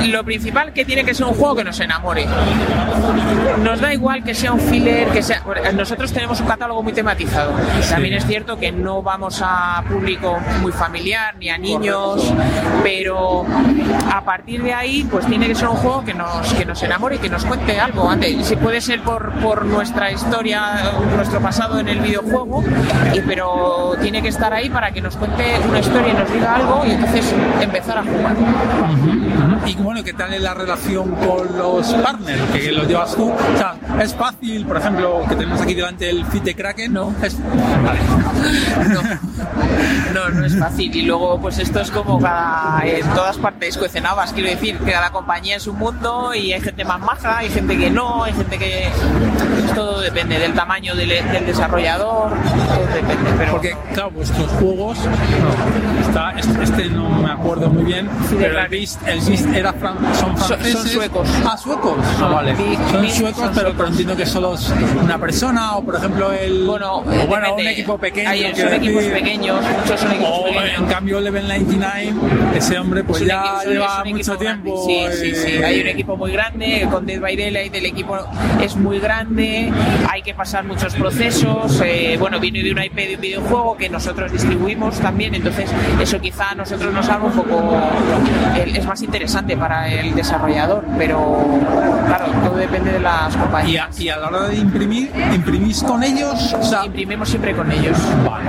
lo 0.08 0.24
principal 0.24 0.74
que 0.74 0.86
tiene 0.86 1.04
que 1.04 1.14
ser 1.14 1.26
un 1.26 1.34
juego 1.34 1.56
que 1.56 1.64
nos 1.64 1.80
enamore. 1.80 2.26
Nos 3.64 3.80
da 3.80 3.94
igual 3.94 4.24
que 4.24 4.34
sea 4.34 4.52
un 4.54 4.60
filler, 4.60 5.08
que 5.10 5.22
sea. 5.22 5.44
Nosotros 5.74 6.12
tenemos 6.12 6.40
un 6.42 6.48
catálogo 6.48 6.84
muy 6.84 6.94
tematizado. 6.94 7.54
También 7.90 8.16
es 8.16 8.26
cierto 8.26 8.58
que 8.58 8.72
no 8.72 9.02
vamos 9.02 9.42
a 9.44 9.84
público 9.90 10.38
muy 10.62 10.72
familiar 10.72 11.36
ni 11.40 11.50
a 11.50 11.58
niños, 11.58 12.34
pero 12.84 13.46
a 14.12 14.22
partir 14.24 14.64
de 14.64 14.74
ahí, 14.74 15.08
pues 15.10 15.26
tiene 15.28 15.48
que 15.48 15.56
ser 15.56 15.68
un 15.68 15.76
juego 15.78 16.04
que 16.04 16.14
nos, 16.14 16.54
que 16.54 16.66
nos 16.66 16.82
enamore 16.84 17.16
y 17.16 17.20
que 17.20 17.30
nos 17.30 17.46
cuente 17.46 17.80
algo. 17.80 18.10
Antes, 18.10 18.46
si 18.46 18.56
puede 18.56 18.82
ser 18.82 19.02
por, 19.04 19.32
por 19.40 19.66
nuestra 19.66 20.12
historia, 20.12 20.92
nuestro 21.16 21.40
pasado 21.40 21.80
en 21.80 21.88
el 21.90 22.02
videojuego, 22.14 22.64
pero 23.26 23.96
tiene 24.02 24.22
que 24.22 24.28
estar 24.28 24.54
ahí 24.54 24.70
para 24.70 24.92
que 24.92 25.02
nos 25.02 25.16
cuente 25.16 25.44
una 25.68 25.80
historia 25.80 26.10
y 26.10 26.14
nos 26.14 26.32
diga 26.32 26.56
algo 26.56 26.84
y 26.86 26.92
entonces 26.92 27.34
empezar 27.60 27.98
a 27.98 28.04
jugar. 28.04 28.36
Y 29.66 29.76
bueno, 29.76 30.04
¿qué 30.04 30.14
tal 30.14 30.34
es 30.34 30.42
la 30.42 30.54
relación 30.54 31.16
con 31.16 31.58
los 31.58 31.94
partners? 31.94 32.42
Que 32.52 32.72
lo 32.72 32.84
llevas 32.84 33.16
tú. 33.16 33.32
O 33.32 33.58
sea, 33.58 33.76
es 34.02 34.14
fácil, 34.14 34.66
por 34.66 34.78
ejemplo, 34.78 35.22
que 35.28 35.36
tenemos 35.36 35.62
aquí 35.62 35.74
delante 35.74 36.10
el 36.10 36.26
Fit 36.26 36.44
de 36.44 36.56
Kraken. 36.56 36.94
No. 36.94 37.14
Es... 37.24 37.38
Vale. 37.84 38.00
No, 40.14 40.30
no 40.30 40.46
es 40.46 40.58
fácil. 40.58 40.96
Y 40.96 41.02
luego, 41.04 41.40
pues 41.42 41.58
esto 41.58 41.80
es 41.80 41.90
como 41.90 42.20
cada. 42.20 42.82
En 42.86 43.08
todas 43.14 43.38
partes 43.38 43.78
cuecen 43.78 44.06
habas. 44.06 44.32
Quiero 44.32 44.50
decir 44.50 44.78
que 44.78 44.92
cada 44.92 45.12
compañía 45.12 45.56
es 45.56 45.66
un 45.66 45.78
mundo 45.78 46.34
y 46.36 46.54
hay 46.54 46.62
gente 46.62 46.86
más 46.86 47.00
maja, 47.00 47.40
hay 47.40 47.50
gente 47.50 47.78
que 47.78 47.90
no, 47.90 48.24
hay 48.24 48.34
gente 48.34 48.60
que. 48.60 48.90
Todo 49.76 50.02
depende 50.02 50.38
del 50.40 50.54
tamaño 50.54 50.96
del, 50.96 51.10
del 51.10 51.46
desarrollador, 51.46 52.32
todo 52.32 52.86
depende. 52.94 53.32
Pero 53.38 53.52
Porque, 53.54 53.76
claro, 53.94 54.12
vuestros 54.12 54.48
juegos. 54.52 54.98
Está, 56.02 56.32
este, 56.38 56.86
no 56.90 57.10
me 57.10 57.32
acuerdo 57.32 57.70
muy 57.70 57.84
bien, 57.86 58.08
pero 58.38 58.60
el 58.60 58.68
Beast, 58.68 59.02
el 59.08 59.20
Beast 59.22 59.48
era 59.56 59.74
fran- 59.74 59.98
son 60.14 60.38
Son- 60.38 60.38
son 60.38 60.48
franceses. 60.60 60.92
suecos. 60.92 61.28
Ah, 61.46 61.58
suecos. 61.58 61.96
Ah, 62.00 62.16
Son 62.20 62.34
vale. 62.34 62.56
Son 62.92 63.02
Beast 63.02 63.18
suecos, 63.18 63.38
son 63.40 63.48
pero, 63.50 63.62
suecos. 63.62 63.74
pero 63.78 63.88
entiendo 63.90 64.16
que 64.18 64.26
solo 64.26 64.54
es 64.56 64.74
una 65.02 65.18
persona 65.18 65.76
o, 65.78 65.84
por 65.84 65.96
ejemplo, 65.96 66.32
el. 66.32 66.66
Bueno, 66.66 66.98
o 66.98 67.02
bueno, 67.04 67.26
depende. 67.48 67.62
un 67.62 67.68
equipo 67.68 67.98
pequeño. 67.98 68.30
Hay- 68.30 68.56
son 68.56 68.74
equipos 68.74 69.04
decir. 69.04 69.14
pequeños, 69.14 69.60
muchos 69.82 70.00
son 70.00 70.12
equipos 70.12 70.30
O, 70.32 70.44
pequeños. 70.46 70.80
en 70.80 70.86
cambio, 70.86 71.20
Level 71.22 71.48
99, 71.48 72.14
ese 72.56 72.78
hombre, 72.80 73.04
pues 73.04 73.26
ya 73.26 73.44
equi- 73.44 73.64
son- 73.64 73.74
lleva 73.74 74.02
equipo 74.04 74.18
mucho 74.18 74.38
grande. 74.38 74.64
tiempo. 74.72 74.86
Sí, 74.86 75.06
sí, 75.14 75.36
sí. 75.36 75.48
eh, 75.54 75.66
Hay 75.66 75.82
un 75.82 75.88
equipo 75.88 76.18
muy 76.18 76.32
grande, 76.32 76.88
con 76.92 77.06
Dead 77.06 77.20
by 77.20 77.36
Daylight 77.36 77.74
el 77.76 77.86
equipo 77.86 78.18
es 78.62 78.76
muy 78.76 79.00
grande, 79.00 79.63
hay 80.10 80.22
que 80.22 80.34
pasar 80.34 80.64
muchos 80.64 80.94
procesos. 80.96 81.82
eh, 81.86 82.16
bueno, 82.20 82.40
viene 82.40 82.64
de 82.64 82.72
una 82.72 82.86
IP 82.86 82.96
de 82.96 83.16
un 83.16 83.22
videojuego 83.22 83.78
que 83.78 83.90
nosotros 83.90 84.32
distribuimos 84.32 85.00
también, 85.00 85.36
entonces 85.36 85.70
eso 86.02 86.20
quizá 86.20 86.52
a 86.52 86.56
nosotros 86.56 86.94
nos 86.94 87.08
haga 87.10 87.24
un 87.26 87.32
poco. 87.34 87.78
es 88.56 88.86
más 88.86 89.02
interesante 89.02 89.56
para 89.58 89.88
el 89.92 90.14
desarrollador, 90.16 90.84
pero 90.98 91.46
claro, 92.08 92.26
todo 92.44 92.56
depende 92.58 92.92
de 92.94 93.00
las 93.00 93.34
Y 93.34 93.38
compañías. 93.38 93.98
a, 94.00 94.02
y 94.02 94.10
a 94.10 94.18
la 94.18 94.28
hora 94.28 94.48
de 94.48 94.56
imprimir, 94.58 95.12
¿imprimís 95.34 95.84
con 95.84 96.04
ellos? 96.04 96.54
O 96.54 96.64
sea, 96.64 96.86
Imprimimos 96.86 97.30
siempre 97.30 97.54
con 97.56 97.72
ellos. 97.72 97.98
Vale. 98.30 98.46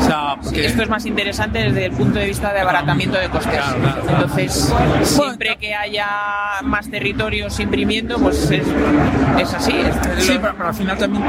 O 0.00 0.04
sea, 0.04 0.34
Sí, 0.34 0.40
porque- 0.44 0.66
esto 0.66 0.82
es 0.82 0.88
más 0.88 1.06
interesante 1.06 1.58
desde 1.60 1.86
el 1.86 1.92
punto 1.92 2.18
de 2.18 2.26
vista 2.26 2.52
de 2.52 2.60
abaratamiento 2.60 3.16
de 3.18 3.28
costes. 3.28 3.52
Claro, 3.54 3.78
claro, 3.80 4.02
claro. 4.02 4.16
Entonces, 4.24 4.74
siempre 5.02 5.56
que 5.58 5.74
haya 5.74 6.06
más 6.62 6.90
territorios 6.90 7.58
imprimiendo, 7.60 8.18
pues 8.18 8.50
es, 8.50 8.62
es 9.38 9.54
así. 9.54 9.72
es- 9.78 10.24
Sí, 10.24 10.33
lo- 10.34 10.40
pero, 10.42 10.54
pero 10.56 10.68
al 10.68 10.74
final 10.74 10.98
también 10.98 11.22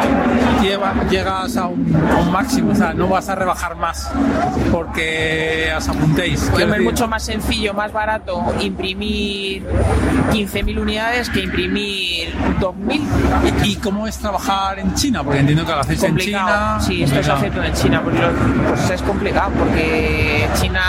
lleva- 0.61 0.93
llegas 1.09 1.57
a 1.57 1.67
un, 1.67 1.95
a 2.11 2.15
un 2.17 2.31
máximo, 2.31 2.71
o 2.71 2.75
sea, 2.75 2.93
no 2.93 3.07
vas 3.07 3.29
a 3.29 3.35
rebajar 3.35 3.75
más 3.75 4.09
porque 4.71 5.71
os 5.77 5.87
apuntéis. 5.87 6.49
Es 6.57 6.81
mucho 6.83 7.07
más 7.07 7.23
sencillo, 7.23 7.73
más 7.73 7.91
barato 7.91 8.43
imprimir 8.59 9.63
15.000 10.31 10.79
unidades 10.79 11.29
que 11.29 11.41
imprimir 11.41 12.33
2.000. 12.59 13.01
¿Y, 13.63 13.75
cómo 13.75 14.07
es 14.07 14.17
trabajar 14.17 14.79
en 14.79 14.93
China? 14.95 15.23
Porque 15.23 15.39
entiendo 15.39 15.65
que 15.65 15.71
lo 15.71 15.79
hacéis 15.79 16.03
en 16.03 16.17
China. 16.17 16.39
complicado. 16.39 16.81
Sí, 16.81 17.03
esto 17.03 17.23
se 17.23 17.31
hace 17.31 17.51
todo 17.51 17.63
en 17.63 17.73
China, 17.73 18.01
porque 18.03 18.19
lo- 18.19 18.31
pues 18.69 18.89
es 18.89 19.01
complicado, 19.01 19.51
porque 19.57 20.47
China, 20.59 20.81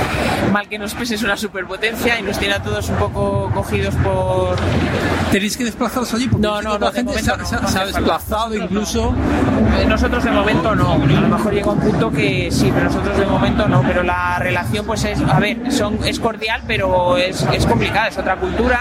mal 0.52 0.68
que 0.68 0.78
nos 0.78 0.94
pese, 0.94 1.14
es 1.14 1.22
una 1.22 1.36
superpotencia 1.36 2.18
y 2.18 2.22
nos 2.22 2.38
tiene 2.38 2.54
a 2.54 2.62
todos 2.62 2.88
un 2.88 2.96
poco 2.96 3.50
cogidos 3.54 3.94
por... 3.96 4.56
¿Tenéis 5.30 5.56
que 5.56 5.64
desplazaros 5.64 6.12
allí? 6.14 6.28
Porque 6.28 6.46
No, 6.46 6.62
no, 6.62 6.72
la 6.78 6.86
no, 6.86 6.92
gente 6.92 7.12
se, 7.44 7.56
ha- 7.78 7.84
desplazado 7.86 8.54
incluso. 8.54 9.14
Eh, 9.80 9.86
Nosotros 9.86 10.24
de 10.24 10.30
momento 10.30 10.74
no, 10.74 10.92
a 10.92 10.96
lo 10.98 11.28
mejor 11.28 11.52
llega 11.52 11.70
un 11.70 11.80
punto 11.80 12.10
que 12.10 12.48
sí, 12.50 12.70
pero 12.72 12.86
nosotros 12.86 13.16
de 13.18 13.26
momento 13.26 13.68
no, 13.68 13.82
pero 13.82 14.02
la 14.02 14.38
relación 14.38 14.86
pues 14.86 15.04
es, 15.04 15.20
a 15.20 15.38
ver, 15.40 15.70
son, 15.72 15.98
es 16.04 16.18
cordial, 16.20 16.62
pero 16.66 17.16
es, 17.16 17.42
es 17.52 17.66
complicada, 17.66 18.08
es 18.08 18.18
otra 18.18 18.36
cultura, 18.36 18.80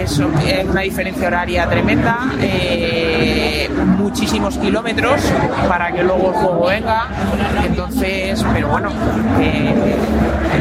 es 0.00 0.18
una 0.18 0.80
diferencia 0.82 1.28
horaria 1.28 1.68
tremenda, 1.68 2.18
eh, 2.40 3.68
muchísimos 3.98 4.56
kilómetros 4.58 5.20
para 5.68 5.92
que 5.92 6.02
luego 6.02 6.28
el 6.28 6.34
juego 6.34 6.66
venga, 6.66 7.06
entonces, 7.64 8.44
pero 8.52 8.68
bueno, 8.68 8.90
eh, 9.40 9.74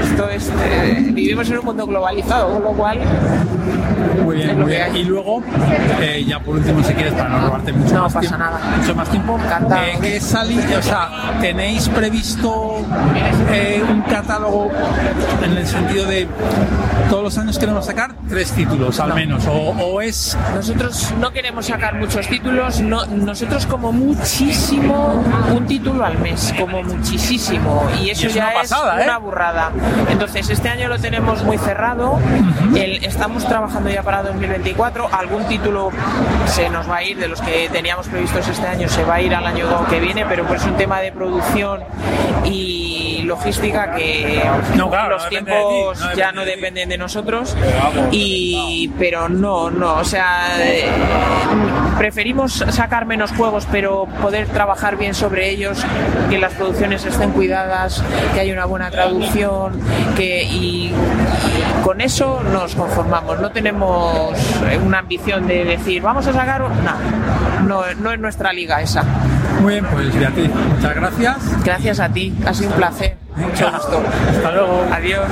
esto 0.04 0.30
es, 0.30 0.52
eh, 0.66 1.06
vivimos 1.12 1.50
en 1.50 1.60
un 1.60 1.66
mundo 1.66 1.86
globalizado, 1.88 2.54
con 2.54 2.64
lo 2.64 2.70
cual 2.72 3.00
Muy 4.24 4.36
bien, 4.38 4.60
muy 4.60 4.70
bien. 4.72 4.96
Y 4.96 5.04
luego, 5.04 5.42
eh, 6.02 6.24
ya 6.28 6.40
por 6.40 6.56
último, 6.56 6.84
si 6.84 6.94
quieres, 6.94 7.14
para 7.14 7.30
no 7.32 7.40
robarte 7.48 7.74
mucho 7.74 7.94
No 7.96 8.02
más 8.04 8.14
pasa 8.14 8.28
tiempo, 8.30 8.38
nada. 8.46 8.60
mucho 8.78 8.96
más 8.96 9.10
tiempo, 9.10 9.40
eh, 9.78 9.98
¿qué 10.02 10.20
salí, 10.20 10.60
o 10.78 10.82
sea, 10.82 11.38
tenéis 11.40 11.90
previsto 11.90 12.78
eh, 13.52 13.84
un 13.90 14.02
catálogo 14.04 14.70
en 15.44 15.58
el 15.58 15.66
sentido 15.68 16.06
de 16.06 16.28
todos 17.10 17.24
los 17.24 17.38
años 17.38 17.58
queremos 17.58 17.86
sacar 17.86 18.12
tres 18.30 18.52
títulos 18.52 19.00
al 19.00 19.14
menos, 19.14 19.46
o, 19.48 19.52
o 19.54 20.02
es 20.02 20.38
Nosotros 20.56 21.14
no 21.20 21.32
queremos 21.32 21.66
sacar 21.66 21.96
muchos 21.96 22.28
títulos, 22.28 22.80
no, 22.82 23.06
nosotros 23.08 23.66
como 23.66 23.92
muchísimo 23.92 25.24
un 25.56 25.66
título 25.66 26.06
al 26.06 26.18
mes, 26.20 26.54
como 26.58 26.82
muchísimo, 26.84 27.84
y 28.02 28.10
eso 28.10 28.24
Y 28.24 28.28
es 28.28 28.34
ya 28.34 28.46
una 28.50 28.54
pasada, 28.54 28.96
es 28.98 29.02
¿eh? 29.02 29.10
una 29.10 29.18
burrada. 29.18 29.72
Entonces 30.10 30.50
este 30.50 30.70
año 30.70 30.88
lo 30.88 31.00
tenemos 31.00 31.44
muy 31.44 31.58
cerrado, 31.58 32.20
El- 32.76 33.04
estamos 33.04 33.46
trabajando 33.48 33.90
ya 33.90 34.04
para 34.04 34.24
2024, 34.24 35.10
algún 35.12 35.44
título 35.46 35.90
se 36.46 36.70
nos 36.70 36.90
va 36.90 36.98
a 36.98 37.04
ir 37.04 37.18
de 37.22 37.28
los 37.28 37.40
que 37.40 37.70
teníamos 37.72 38.08
previstos 38.08 38.48
este 38.48 38.66
año, 38.66 38.90
se 38.90 39.04
va 39.04 39.16
a 39.16 39.22
ir 39.22 39.34
al 39.36 39.46
año 39.46 39.88
que 39.88 40.00
viene, 40.00 40.26
pero 40.28 40.44
pues 40.48 40.62
es 40.62 40.68
un 40.68 40.76
tema 40.76 41.00
de 41.02 41.12
producción 41.12 41.82
y 42.44 43.21
logística 43.32 43.96
que 43.96 44.44
No, 44.76 44.90
claro, 44.90 45.16
los 45.16 45.24
no 45.24 45.30
depende 45.30 45.52
de 45.52 45.58
ti, 45.58 45.64
tiempos 45.66 46.00
no 46.00 46.14
ya 46.14 46.32
no 46.32 46.46
de 46.46 46.52
dependen 46.52 46.90
de 46.90 46.98
nosotros 46.98 47.56
y 48.12 48.92
pero 49.00 49.30
no 49.30 49.72
no 49.72 49.96
o 49.96 50.04
sea 50.04 50.58
eh, 50.60 50.86
preferimos 51.98 52.64
sacar 52.70 53.06
menos 53.06 53.32
juegos 53.32 53.68
pero 53.72 54.08
poder 54.22 54.48
trabajar 54.48 54.98
bien 54.98 55.14
sobre 55.14 55.50
ellos 55.50 55.84
que 56.30 56.38
las 56.38 56.54
producciones 56.54 57.06
estén 57.06 57.32
cuidadas 57.32 58.04
que 58.34 58.42
haya 58.42 58.54
una 58.54 58.66
buena 58.66 58.92
traducción 58.92 59.80
que 60.16 60.44
y, 60.44 60.88
y 60.92 60.94
con 61.84 62.02
eso 62.02 62.42
nos 62.44 62.76
conformamos. 62.76 63.40
No 63.40 63.52
tenemos 63.52 64.38
una 64.86 65.00
ambición 65.00 65.48
de 65.48 65.66
decir 65.66 66.02
vamos 66.02 66.28
a 66.28 66.34
sacar 66.34 66.62
un-". 66.62 66.84
no 66.84 66.96
no, 67.68 67.94
no 68.00 68.12
es 68.12 68.20
nuestra 68.20 68.52
liga 68.52 68.82
esa 68.82 69.04
muy 69.62 69.74
bien, 69.74 69.86
pues 69.92 70.18
Beatriz, 70.18 70.50
muchas 70.50 70.96
gracias. 70.96 71.64
gracias 71.64 72.00
a 72.00 72.12
ti 72.12 72.34
ha 72.46 72.54
sido 72.54 72.72
un 72.72 72.78
placer 72.78 73.18
mucho 73.36 73.72
gusto 73.72 74.04
Hasta 74.30 74.52
luego. 74.52 74.86
adiós 74.92 75.28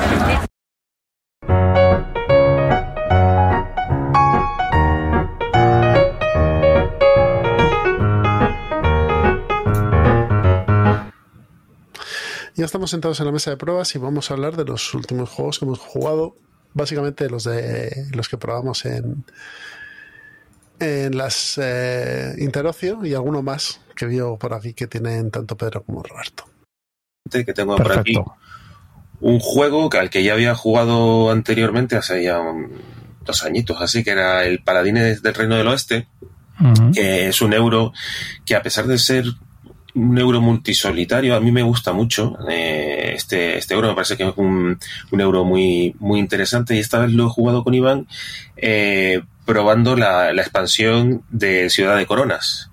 Ya 12.56 12.65
estamos 12.65 12.89
sentados 12.89 13.18
en 13.22 13.26
la 13.26 13.31
mesa 13.31 13.51
de 13.51 13.57
pruebas 13.57 13.95
y 13.95 13.99
vamos 13.99 14.30
a 14.30 14.34
hablar 14.34 14.57
de 14.57 14.65
los 14.65 14.93
últimos 14.93 15.30
juegos 15.30 15.60
que 15.60 15.65
hemos 15.65 15.80
jugado, 15.80 16.35
básicamente 16.73 17.30
los 17.30 17.45
de 17.45 18.07
los 18.14 18.27
que 18.27 18.38
probamos 18.38 18.84
en 18.84 19.23
en 20.81 21.18
las 21.18 21.57
eh, 21.57 22.35
Interocio 22.38 23.06
y 23.06 23.14
alguno 23.14 23.41
más 23.41 23.80
que 23.99 24.05
vio 24.05 24.38
por 24.38 24.53
aquí 24.53 24.73
que 24.73 24.88
tienen 24.88 25.30
tanto 25.30 25.57
Pedro 25.57 25.84
como 25.84 26.01
Roberto. 26.01 26.45
que 27.30 27.53
tengo 27.53 27.76
por 27.76 27.91
aquí 27.99 28.13
un 29.19 29.39
juego 29.41 29.89
que- 29.89 29.97
al 29.99 30.09
que 30.09 30.23
ya 30.23 30.31
había 30.34 30.55
jugado 30.55 31.30
anteriormente 31.31 31.97
hace 31.97 32.23
ya 32.23 32.39
un- 32.39 32.71
dos 33.26 33.43
añitos, 33.43 33.77
así 33.81 34.03
que 34.03 34.11
era 34.11 34.45
el 34.45 34.63
Paladines 34.63 35.21
del 35.21 35.34
Reino 35.34 35.55
del 35.57 35.67
Oeste, 35.67 36.07
que 36.93 37.27
es 37.27 37.41
un 37.41 37.53
euro 37.53 37.91
que 38.45 38.55
a 38.55 38.61
pesar 38.63 38.88
de 38.88 38.97
ser 38.97 39.26
un 39.95 40.17
euro 40.17 40.39
multisolitario, 40.39 41.35
a 41.35 41.39
mí 41.41 41.51
me 41.51 41.61
gusta 41.63 41.91
mucho. 41.93 42.38
eh, 42.49 43.11
este, 43.15 43.57
este 43.57 43.73
euro 43.73 43.89
me 43.89 43.95
parece 43.95 44.15
que 44.15 44.23
es 44.27 44.34
un, 44.38 44.80
un 45.11 45.21
euro 45.21 45.43
muy, 45.43 45.93
muy 45.99 46.19
interesante 46.19 46.76
y 46.76 46.80
esta 46.80 46.99
vez 46.99 47.11
lo 47.11 47.26
he 47.27 47.30
jugado 47.30 47.63
con 47.63 47.73
Iván 47.73 48.07
eh, 48.55 49.21
probando 49.45 49.95
la, 49.97 50.31
la 50.31 50.41
expansión 50.41 51.23
de 51.30 51.69
Ciudad 51.69 51.97
de 51.97 52.05
Coronas. 52.05 52.69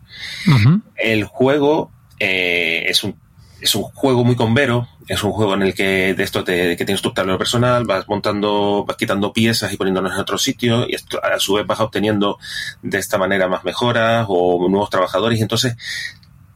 El 0.96 1.24
juego 1.24 1.90
eh, 2.18 2.84
es 2.86 3.04
un 3.04 3.16
es 3.60 3.74
un 3.74 3.82
juego 3.84 4.24
muy 4.24 4.36
convero, 4.36 4.88
es 5.08 5.22
un 5.22 5.32
juego 5.32 5.54
en 5.54 5.62
el 5.62 5.74
que 5.74 6.14
de 6.14 6.22
esto 6.22 6.44
te, 6.44 6.76
que 6.76 6.84
tienes 6.84 7.02
tu 7.02 7.12
tablero 7.12 7.38
personal, 7.38 7.84
vas 7.84 8.06
montando, 8.08 8.84
vas 8.86 8.96
quitando 8.96 9.32
piezas 9.32 9.72
y 9.72 9.76
poniéndolas 9.76 10.12
en 10.12 10.20
otro 10.20 10.38
sitio, 10.38 10.86
y 10.88 10.94
a 10.94 11.38
su 11.38 11.54
vez 11.54 11.66
vas 11.66 11.80
obteniendo 11.80 12.38
de 12.82 12.98
esta 12.98 13.18
manera 13.18 13.48
más 13.48 13.64
mejoras 13.64 14.26
o 14.28 14.68
nuevos 14.68 14.90
trabajadores, 14.90 15.38
y 15.38 15.42
entonces 15.42 15.76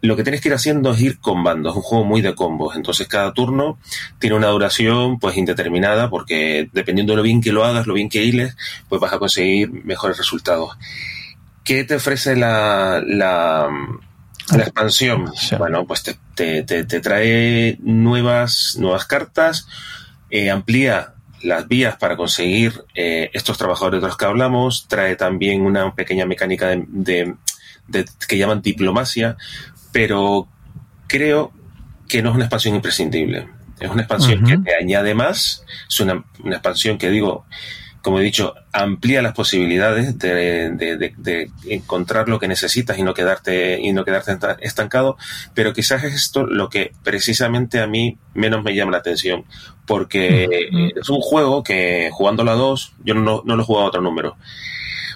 lo 0.03 0.17
que 0.17 0.23
tienes 0.23 0.41
que 0.41 0.49
ir 0.49 0.55
haciendo 0.55 0.93
es 0.93 1.01
ir 1.01 1.21
combando, 1.21 1.71
es 1.71 1.77
un 1.77 1.83
juego 1.83 2.05
muy 2.05 2.21
de 2.21 2.35
combos, 2.35 2.77
entonces 2.77 3.09
cada 3.09 3.33
turno 3.33 3.79
tiene 4.19 4.37
una 4.37 4.49
duración 4.49 5.19
pues 5.19 5.37
indeterminada, 5.37 6.11
porque 6.11 6.69
dependiendo 6.73 7.15
de 7.15 7.19
lo 7.19 7.23
bien 7.23 7.41
que 7.41 7.53
lo 7.53 7.65
hagas, 7.65 7.87
lo 7.87 7.95
bien 7.95 8.09
que 8.09 8.25
hiles, 8.25 8.57
pues 8.89 9.01
vas 9.01 9.13
a 9.13 9.19
conseguir 9.19 9.71
mejores 9.71 10.19
resultados. 10.19 10.77
¿Qué 11.71 11.85
te 11.85 11.95
ofrece 11.95 12.35
la, 12.35 13.01
la 13.07 13.71
la 14.51 14.63
expansión, 14.65 15.33
bueno, 15.57 15.87
pues 15.87 16.03
te, 16.03 16.17
te, 16.35 16.65
te, 16.65 16.83
te, 16.83 16.99
trae 16.99 17.79
nuevas, 17.81 18.75
nuevas 18.77 19.05
cartas, 19.05 19.69
eh, 20.31 20.51
amplía 20.51 21.15
las 21.45 21.69
vías 21.69 21.95
para 21.97 22.17
conseguir 22.17 22.83
eh, 22.97 23.31
estos 23.35 23.57
trabajadores 23.57 24.01
de 24.01 24.09
los 24.09 24.17
que 24.17 24.25
hablamos, 24.25 24.89
trae 24.89 25.15
también 25.15 25.61
una 25.61 25.95
pequeña 25.95 26.27
mecánica 26.27 26.67
de, 26.67 26.85
de, 26.89 27.37
de, 27.87 28.05
que 28.27 28.37
llaman 28.37 28.63
diplomacia, 28.63 29.37
pero 29.93 30.49
creo 31.07 31.53
que 32.09 32.21
no 32.21 32.31
es 32.31 32.35
una 32.35 32.47
expansión 32.47 32.75
imprescindible. 32.75 33.49
Es 33.79 33.89
una 33.89 34.03
expansión 34.03 34.43
uh 34.43 34.43
-huh. 34.43 34.65
que 34.65 34.71
te 34.71 34.75
añade 34.75 35.15
más, 35.15 35.65
es 35.89 36.01
una, 36.01 36.25
una 36.43 36.57
expansión 36.57 36.99
que 36.99 37.11
digo, 37.11 37.47
como 38.03 38.19
he 38.19 38.23
dicho, 38.23 38.55
amplía 38.73 39.21
las 39.21 39.35
posibilidades 39.35 40.19
de, 40.19 40.71
de, 40.71 40.97
de, 40.97 41.15
de, 41.17 41.51
encontrar 41.69 42.29
lo 42.29 42.39
que 42.39 42.49
necesitas 42.49 42.99
y 42.99 43.03
no 43.03 43.13
quedarte 43.13 43.79
y 43.81 43.93
no 43.93 44.05
quedarte 44.05 44.37
estancado, 44.61 45.17
pero 45.55 45.73
quizás 45.73 46.05
es 46.05 46.15
esto 46.15 46.47
lo 46.47 46.71
que 46.71 46.93
precisamente 47.03 47.81
a 47.81 47.87
mí 47.87 48.17
menos 48.35 48.63
me 48.65 48.75
llama 48.75 48.93
la 48.93 48.99
atención, 48.99 49.45
porque 49.87 50.69
es 50.97 51.09
un 51.09 51.21
juego 51.21 51.63
que 51.63 52.11
jugándolo 52.13 52.51
a 52.53 52.55
dos, 52.55 52.95
yo 53.05 53.15
no, 53.15 53.43
no 53.45 53.57
lo 53.57 53.63
he 53.63 53.67
jugado 53.67 53.87
a 53.87 53.89
otro 53.89 54.01
número. 54.01 54.37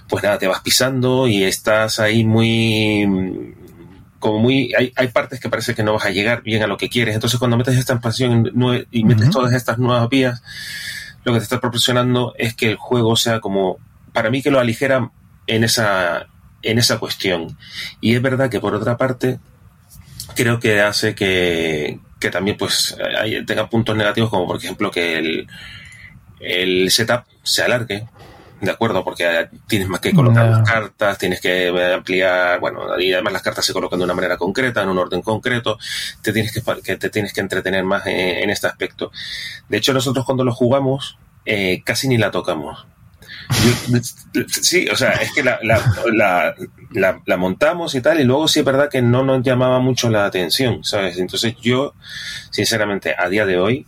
Pues 0.09 0.23
nada, 0.23 0.39
te 0.39 0.47
vas 0.47 0.61
pisando 0.61 1.27
y 1.27 1.44
estás 1.44 1.98
ahí 1.98 2.24
muy 2.24 3.55
como 4.19 4.39
muy 4.39 4.73
hay, 4.74 4.90
hay 4.97 5.09
partes 5.09 5.39
que 5.39 5.51
parece 5.51 5.74
que 5.74 5.82
no 5.82 5.93
vas 5.93 6.06
a 6.06 6.11
llegar 6.11 6.43
bien 6.43 6.62
a 6.62 6.66
lo 6.66 6.77
que 6.77 6.89
quieres. 6.89 7.15
Entonces 7.15 7.39
cuando 7.39 7.56
metes 7.56 7.77
esta 7.77 7.94
expansión 7.94 8.51
y 8.90 9.05
metes 9.05 9.27
uh 9.27 9.28
-huh. 9.28 9.32
todas 9.32 9.52
estas 9.52 9.78
nuevas 9.78 10.09
vías, 10.09 10.43
lo 11.25 11.33
que 11.33 11.39
te 11.39 11.45
está 11.45 11.61
proporcionando 11.61 12.35
es 12.39 12.55
que 12.55 12.71
el 12.71 12.77
juego 12.77 13.17
sea 13.17 13.41
como, 13.41 13.79
para 14.13 14.31
mí 14.31 14.43
que 14.43 14.51
lo 14.51 14.61
aligera 14.61 15.11
en 15.47 15.65
esa, 15.65 16.27
en 16.63 16.79
esa 16.79 16.99
cuestión. 16.99 17.57
Y 18.01 18.15
es 18.15 18.23
verdad 18.23 18.51
que 18.51 18.61
por 18.61 18.75
otra 18.75 18.97
parte, 18.97 19.39
creo 20.35 20.61
que 20.61 20.81
hace 20.81 21.15
que, 21.15 21.99
que 22.21 22.31
también 22.31 22.57
pues 22.57 22.97
tenga 23.47 23.69
puntos 23.69 23.97
negativos 23.97 24.31
como 24.31 24.47
por 24.47 24.57
ejemplo 24.57 24.91
que 24.91 25.19
el, 25.19 25.47
el 26.41 26.91
setup 26.91 27.25
se 27.43 27.63
alargue, 27.63 28.07
de 28.65 28.73
acuerdo, 28.73 29.05
porque 29.05 29.49
tienes 29.66 29.89
más 29.89 30.01
que 30.01 30.12
colocar 30.12 30.47
no. 30.47 30.59
las 30.59 30.69
cartas, 30.69 31.19
tienes 31.19 31.41
que 31.41 31.69
ampliar, 31.95 32.61
bueno, 32.61 32.99
y 32.99 33.12
además 33.12 33.32
las 33.35 33.43
cartas 33.43 33.65
se 33.65 33.73
colocan 33.73 33.99
de 33.99 34.05
una 34.05 34.15
manera 34.15 34.36
concreta, 34.36 34.82
en 34.82 34.89
un 34.89 34.99
orden 34.99 35.23
concreto, 35.23 35.78
te 36.23 36.32
tienes 36.32 36.53
que, 36.53 36.62
que 36.82 36.97
te 36.97 37.11
tienes 37.11 37.32
que 37.32 37.41
entretener 37.41 37.85
más 37.85 38.07
en, 38.07 38.16
en, 38.16 38.51
este 38.51 38.66
aspecto. 38.66 39.11
De 39.69 39.78
hecho, 39.78 39.93
nosotros 39.93 40.24
cuando 40.24 40.45
lo 40.45 40.53
jugamos, 40.53 41.19
eh, 41.47 41.82
casi 41.85 42.09
ni 42.09 42.19
la 42.19 42.31
tocamos. 42.31 42.86
Sí, 44.49 44.89
o 44.89 44.97
sea, 44.97 45.12
es 45.12 45.32
que 45.32 45.43
la, 45.43 45.59
la, 45.62 46.55
la, 46.93 47.23
la, 47.24 47.36
montamos 47.36 47.95
y 47.95 48.01
tal, 48.01 48.20
y 48.20 48.24
luego 48.24 48.49
sí 48.49 48.61
es 48.61 48.65
verdad 48.65 48.89
que 48.91 49.03
no 49.03 49.23
nos 49.23 49.43
llamaba 49.43 49.78
mucho 49.78 50.11
la 50.11 50.27
atención, 50.27 50.82
¿sabes? 50.85 51.19
Entonces 51.19 51.55
yo, 51.61 51.95
sinceramente, 52.51 53.15
a 53.16 53.28
día 53.28 53.47
de 53.47 53.59
hoy, 53.59 53.86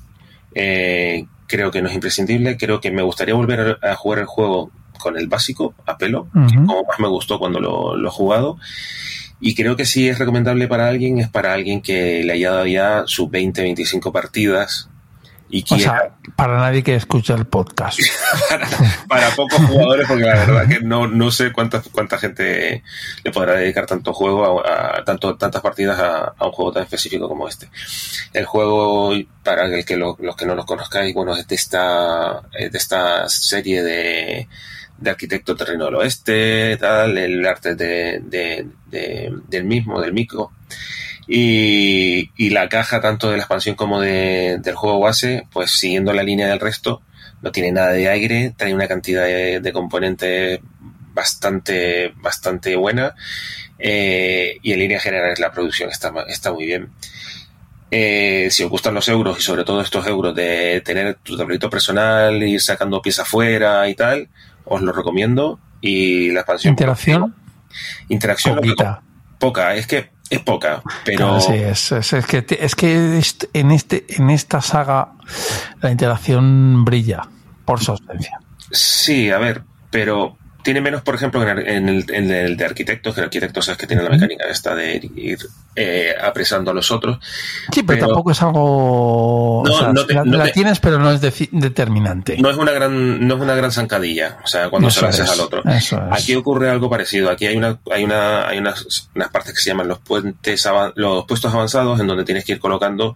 eh, 0.54 1.26
creo 1.46 1.70
que 1.70 1.82
no 1.82 1.88
es 1.88 1.94
imprescindible, 1.94 2.56
creo 2.56 2.80
que 2.80 2.90
me 2.90 3.02
gustaría 3.02 3.34
volver 3.34 3.78
a 3.82 3.94
jugar 3.94 4.20
el 4.20 4.26
juego 4.26 4.70
con 4.98 5.16
el 5.16 5.28
básico, 5.28 5.74
a 5.86 5.96
pelo, 5.98 6.28
uh 6.34 6.38
-huh. 6.38 6.66
como 6.66 6.84
más 6.84 6.98
me 6.98 7.08
gustó 7.08 7.38
cuando 7.38 7.60
lo, 7.60 7.96
lo, 7.96 8.08
he 8.08 8.10
jugado. 8.10 8.58
Y 9.40 9.54
creo 9.54 9.76
que 9.76 9.84
si 9.84 10.08
es 10.08 10.18
recomendable 10.18 10.66
para 10.66 10.88
alguien, 10.88 11.18
es 11.18 11.28
para 11.28 11.52
alguien 11.52 11.82
que 11.82 12.22
le 12.24 12.32
haya 12.32 12.52
dado 12.52 12.66
ya 12.66 13.02
sus 13.06 13.30
20, 13.30 13.62
25 13.62 14.12
partidas 14.12 14.88
y 15.48 15.62
quiera... 15.62 15.92
O 15.92 15.96
sea, 15.96 16.16
para 16.34 16.58
nadie 16.58 16.82
que 16.82 16.94
escuche 16.94 17.32
el 17.32 17.46
podcast. 17.46 17.98
para, 18.48 18.68
para, 19.08 19.30
pocos 19.30 19.58
jugadores, 19.58 20.06
porque 20.06 20.24
la 20.24 20.34
verdad 20.34 20.68
que 20.68 20.80
no, 20.80 21.06
no 21.06 21.30
sé 21.30 21.52
cuánta, 21.52 21.82
cuánta 21.92 22.18
gente 22.18 22.82
le 23.24 23.30
podrá 23.30 23.54
dedicar 23.54 23.86
tanto 23.86 24.12
juego, 24.12 24.66
a, 24.66 24.98
a 24.98 25.04
tanto, 25.04 25.36
tantas 25.36 25.62
partidas 25.62 25.98
a, 25.98 26.34
a, 26.36 26.46
un 26.46 26.52
juego 26.52 26.72
tan 26.72 26.82
específico 26.82 27.28
como 27.28 27.48
este. 27.48 27.68
El 28.32 28.44
juego, 28.44 29.12
para 29.42 29.66
el 29.66 29.84
que 29.84 29.96
lo, 29.96 30.16
los 30.20 30.36
que 30.36 30.46
no 30.46 30.54
lo 30.54 30.66
conozcáis, 30.66 31.14
bueno, 31.14 31.36
es 31.36 31.46
de 31.46 31.54
esta, 31.54 32.42
de 32.52 32.70
esta 32.78 33.28
serie 33.28 33.82
de, 33.82 34.48
de 34.98 35.10
arquitecto 35.10 35.54
terreno 35.54 35.86
del 35.86 35.96
oeste, 35.96 36.76
tal, 36.78 37.16
el 37.18 37.44
arte 37.46 37.74
de, 37.74 38.20
de, 38.24 38.66
de, 38.86 39.32
del 39.48 39.64
mismo, 39.64 40.00
del 40.00 40.12
micro. 40.12 40.52
Y, 41.28 42.30
y, 42.36 42.50
la 42.50 42.68
caja 42.68 43.00
tanto 43.00 43.28
de 43.28 43.36
la 43.36 43.42
expansión 43.42 43.74
como 43.74 44.00
de, 44.00 44.58
del 44.60 44.76
juego 44.76 45.00
base, 45.00 45.46
pues 45.52 45.72
siguiendo 45.72 46.12
la 46.12 46.22
línea 46.22 46.46
del 46.46 46.60
resto, 46.60 47.02
no 47.42 47.50
tiene 47.50 47.72
nada 47.72 47.90
de 47.90 48.08
aire, 48.08 48.54
trae 48.56 48.72
una 48.72 48.86
cantidad 48.86 49.24
de, 49.24 49.58
de 49.60 49.72
componentes 49.72 50.60
bastante, 51.12 52.12
bastante 52.16 52.76
buena 52.76 53.14
eh, 53.78 54.58
y 54.62 54.72
en 54.72 54.78
línea 54.78 55.00
general 55.00 55.34
la 55.38 55.52
producción 55.52 55.90
está, 55.90 56.12
está 56.28 56.52
muy 56.52 56.66
bien. 56.66 56.90
Eh, 57.90 58.48
si 58.50 58.64
os 58.64 58.70
gustan 58.70 58.94
los 58.94 59.08
euros 59.08 59.38
y 59.38 59.42
sobre 59.42 59.64
todo 59.64 59.80
estos 59.80 60.06
euros 60.06 60.34
de 60.34 60.82
tener 60.84 61.14
tu 61.16 61.36
tablito 61.36 61.70
personal, 61.70 62.42
ir 62.42 62.60
sacando 62.60 63.00
piezas 63.00 63.28
fuera 63.28 63.88
y 63.88 63.94
tal, 63.94 64.28
os 64.64 64.82
lo 64.82 64.92
recomiendo. 64.92 65.58
Y 65.80 66.30
la 66.32 66.40
expansión. 66.40 66.72
¿Interacción? 66.72 67.34
Interacción 68.08 68.60
poca. 68.60 69.02
poca. 69.38 69.74
Es 69.74 69.86
que 69.86 70.10
es 70.30 70.40
poca, 70.40 70.82
pero. 71.04 71.18
Claro, 71.18 71.40
sí, 71.40 71.54
es, 71.54 71.92
es, 71.92 72.12
es, 72.12 72.26
que, 72.26 72.44
es 72.48 72.74
que 72.74 73.20
en, 73.52 73.70
este, 73.70 74.04
en 74.08 74.30
esta 74.30 74.60
saga 74.60 75.12
la 75.80 75.90
interacción 75.90 76.84
brilla 76.84 77.22
por 77.64 77.80
su 77.80 77.92
ausencia. 77.92 78.40
Sí, 78.70 79.30
a 79.30 79.38
ver, 79.38 79.62
pero 79.90 80.36
tiene 80.66 80.80
menos, 80.80 81.02
por 81.02 81.14
ejemplo, 81.14 81.48
en 81.48 81.88
el, 81.88 82.04
en 82.12 82.28
el 82.28 82.56
de 82.56 82.64
arquitectos, 82.64 83.14
que 83.14 83.20
el 83.20 83.26
arquitecto 83.26 83.62
sabes 83.62 83.78
que 83.78 83.86
tiene 83.86 84.02
la 84.02 84.10
mecánica 84.10 84.46
esta 84.48 84.74
de 84.74 84.96
ir 85.14 85.38
eh, 85.76 86.12
apresando 86.20 86.72
a 86.72 86.74
los 86.74 86.90
otros. 86.90 87.20
Sí, 87.72 87.84
pero, 87.84 87.86
pero 87.86 88.06
tampoco 88.08 88.32
es 88.32 88.42
algo. 88.42 89.62
No, 89.64 89.72
o 89.72 89.78
sea, 89.78 89.92
no 89.92 90.04
te, 90.04 90.14
la, 90.14 90.24
no 90.24 90.36
la 90.36 90.46
te, 90.46 90.50
tienes, 90.50 90.80
pero 90.80 90.98
no 90.98 91.12
es 91.12 91.20
de, 91.20 91.48
determinante. 91.52 92.36
No 92.38 92.50
es 92.50 92.56
una 92.56 92.72
gran, 92.72 93.28
no 93.28 93.36
es 93.36 93.40
una 93.40 93.54
gran 93.54 93.70
zancadilla, 93.70 94.38
o 94.42 94.48
sea, 94.48 94.68
cuando 94.68 94.88
eso 94.88 94.98
se 94.98 95.02
lo 95.02 95.08
haces 95.10 95.30
al 95.30 95.38
otro. 95.38 95.62
Aquí 96.10 96.34
ocurre 96.34 96.68
algo 96.68 96.90
parecido. 96.90 97.30
Aquí 97.30 97.46
hay 97.46 97.56
una, 97.56 97.78
hay 97.92 98.02
una, 98.02 98.48
hay 98.48 98.58
unas, 98.58 99.08
unas 99.14 99.28
partes 99.28 99.54
que 99.54 99.60
se 99.60 99.70
llaman 99.70 99.86
los 99.86 100.00
puentes, 100.00 100.68
los 100.96 101.26
puestos 101.26 101.54
avanzados, 101.54 102.00
en 102.00 102.08
donde 102.08 102.24
tienes 102.24 102.44
que 102.44 102.54
ir 102.54 102.58
colocando 102.58 103.14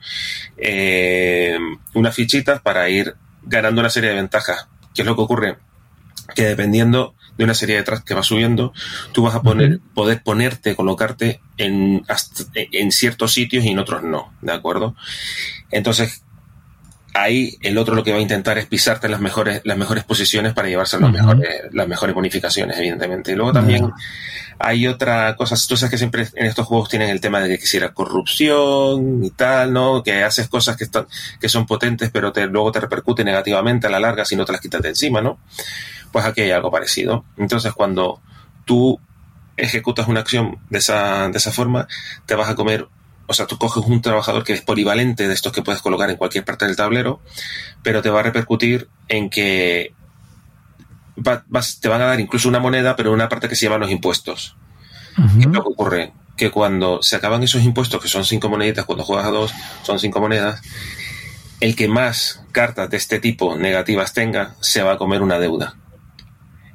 eh, 0.56 1.59
unas 1.94 2.14
fichitas 2.14 2.60
para 2.60 2.89
ir 2.89 3.16
ganando 3.43 3.81
una 3.81 3.90
serie 3.90 4.10
de 4.10 4.14
ventajas. 4.14 4.68
¿Qué 4.94 5.02
es 5.02 5.06
lo 5.09 5.16
que 5.16 5.22
ocurre? 5.22 5.56
Que 6.36 6.44
dependiendo 6.44 7.16
de 7.41 7.45
una 7.45 7.55
serie 7.55 7.77
de 7.77 7.83
tracks 7.83 8.05
que 8.05 8.12
va 8.12 8.23
subiendo, 8.23 8.75
tú 9.12 9.23
vas 9.23 9.35
a 9.35 9.41
poner, 9.41 9.71
uh 9.71 9.75
-huh. 9.77 9.95
poder 9.95 10.23
ponerte, 10.23 10.77
colocarte 10.77 11.41
en, 11.57 12.05
en 12.55 12.93
ciertos 12.93 13.33
sitios 13.33 13.65
y 13.65 13.71
en 13.71 13.79
otros 13.79 14.03
no, 14.03 14.35
¿de 14.43 14.53
acuerdo? 14.53 14.95
Entonces, 15.71 16.23
ahí 17.15 17.57
el 17.62 17.79
otro 17.79 17.95
lo 17.95 18.05
que 18.05 18.12
va 18.12 18.19
a 18.19 18.21
intentar 18.21 18.59
es 18.59 18.67
pisarte 18.67 19.09
las 19.09 19.21
mejores, 19.21 19.62
las 19.65 19.79
mejores 19.79 20.05
posiciones 20.05 20.53
para 20.53 20.69
llevarse 20.69 20.99
uh 20.99 21.01
-huh. 21.01 21.03
las, 21.05 21.12
mejores, 21.12 21.49
las 21.73 21.89
mejores 21.89 22.15
bonificaciones, 22.15 22.77
evidentemente. 22.77 23.33
Y 23.33 23.37
luego 23.37 23.55
también 23.55 23.85
uh 23.85 23.89
-huh. 23.89 23.95
hay 24.59 24.87
otra 24.87 25.35
cosa, 25.35 25.57
tú 25.67 25.79
sabes 25.79 25.91
que 25.91 25.99
siempre 25.99 26.29
en 26.35 26.45
estos 26.47 26.67
juegos 26.67 26.91
tienen 26.91 27.09
el 27.09 27.23
tema 27.23 27.41
de 27.41 27.49
que 27.49 27.59
quisiera 27.59 27.95
corrupción 27.95 29.25
y 29.25 29.31
tal, 29.31 29.73
¿no? 29.73 30.03
Que 30.03 30.23
haces 30.25 30.47
cosas 30.49 30.77
que 30.77 30.85
están, 30.85 31.07
que 31.41 31.49
son 31.49 31.65
potentes, 31.67 32.11
pero 32.12 32.33
te, 32.33 32.47
luego 32.47 32.71
te 32.71 32.81
repercute 32.81 33.25
negativamente 33.25 33.87
a 33.87 33.91
la 33.91 33.99
larga 33.99 34.27
si 34.27 34.37
no 34.37 34.45
te 34.45 34.53
las 34.53 34.61
quitas 34.61 34.83
de 34.83 34.91
encima, 34.91 35.23
¿no? 35.23 35.39
Pues 36.12 36.24
aquí 36.24 36.43
hay 36.43 36.51
algo 36.51 36.70
parecido. 36.70 37.24
Entonces, 37.37 37.73
cuando 37.73 38.20
tú 38.65 39.01
ejecutas 39.57 40.09
una 40.09 40.20
acción 40.20 40.59
de 40.70 40.78
esa, 40.78 41.28
de 41.28 41.39
esa 41.39 41.53
forma, 41.53 41.87
te 42.27 42.35
vas 42.35 42.49
a 42.49 42.55
comer, 42.55 42.89
o 43.27 43.35
sea, 43.35 43.47
tú 43.47 43.59
coges 43.59 43.85
un 43.85 44.01
trabajador 44.01 44.45
que 44.45 44.53
es 44.53 44.62
polivalente 44.62 45.28
de 45.28 45.35
estos 45.35 45.53
que 45.53 45.62
puedes 45.62 45.82
colocar 45.82 46.11
en 46.11 46.16
cualquier 46.16 46.45
parte 46.45 46.66
del 46.66 46.77
tablero, 46.77 47.20
pero 47.82 48.03
te 48.03 48.11
va 48.11 48.20
a 48.20 48.24
repercutir 48.24 48.89
en 49.09 49.31
que 49.31 49.95
va, 51.16 51.45
vas, 51.49 51.81
te 51.81 51.89
van 51.89 52.01
a 52.01 52.07
dar 52.07 52.20
incluso 52.20 52.49
una 52.49 52.59
moneda, 52.59 52.97
pero 52.97 53.12
una 53.12 53.28
parte 53.28 53.49
que 53.49 53.57
se 53.57 53.66
llama 53.66 53.78
los 53.78 53.91
impuestos. 53.91 54.57
Uh 55.16 55.23
-huh. 55.23 55.35
¿Qué 55.35 55.41
es 55.41 55.55
lo 55.55 55.62
que 55.62 55.69
ocurre? 55.69 56.12
Que 56.37 56.51
cuando 56.51 57.03
se 57.03 57.16
acaban 57.16 57.43
esos 57.43 57.62
impuestos, 57.62 58.01
que 58.03 58.09
son 58.09 58.24
cinco 58.24 58.49
moneditas, 58.49 58.85
cuando 58.85 59.05
juegas 59.05 59.27
a 59.27 59.31
dos, 59.31 59.53
son 59.82 59.99
cinco 59.99 60.20
monedas, 60.20 60.62
el 61.61 61.77
que 61.77 61.89
más 61.89 62.43
cartas 62.53 62.89
de 62.89 62.97
este 62.97 63.20
tipo 63.20 63.57
negativas 63.57 64.15
tenga, 64.15 64.55
se 64.61 64.82
va 64.82 64.93
a 64.93 64.99
comer 64.99 65.23
una 65.23 65.39
deuda. 65.39 65.74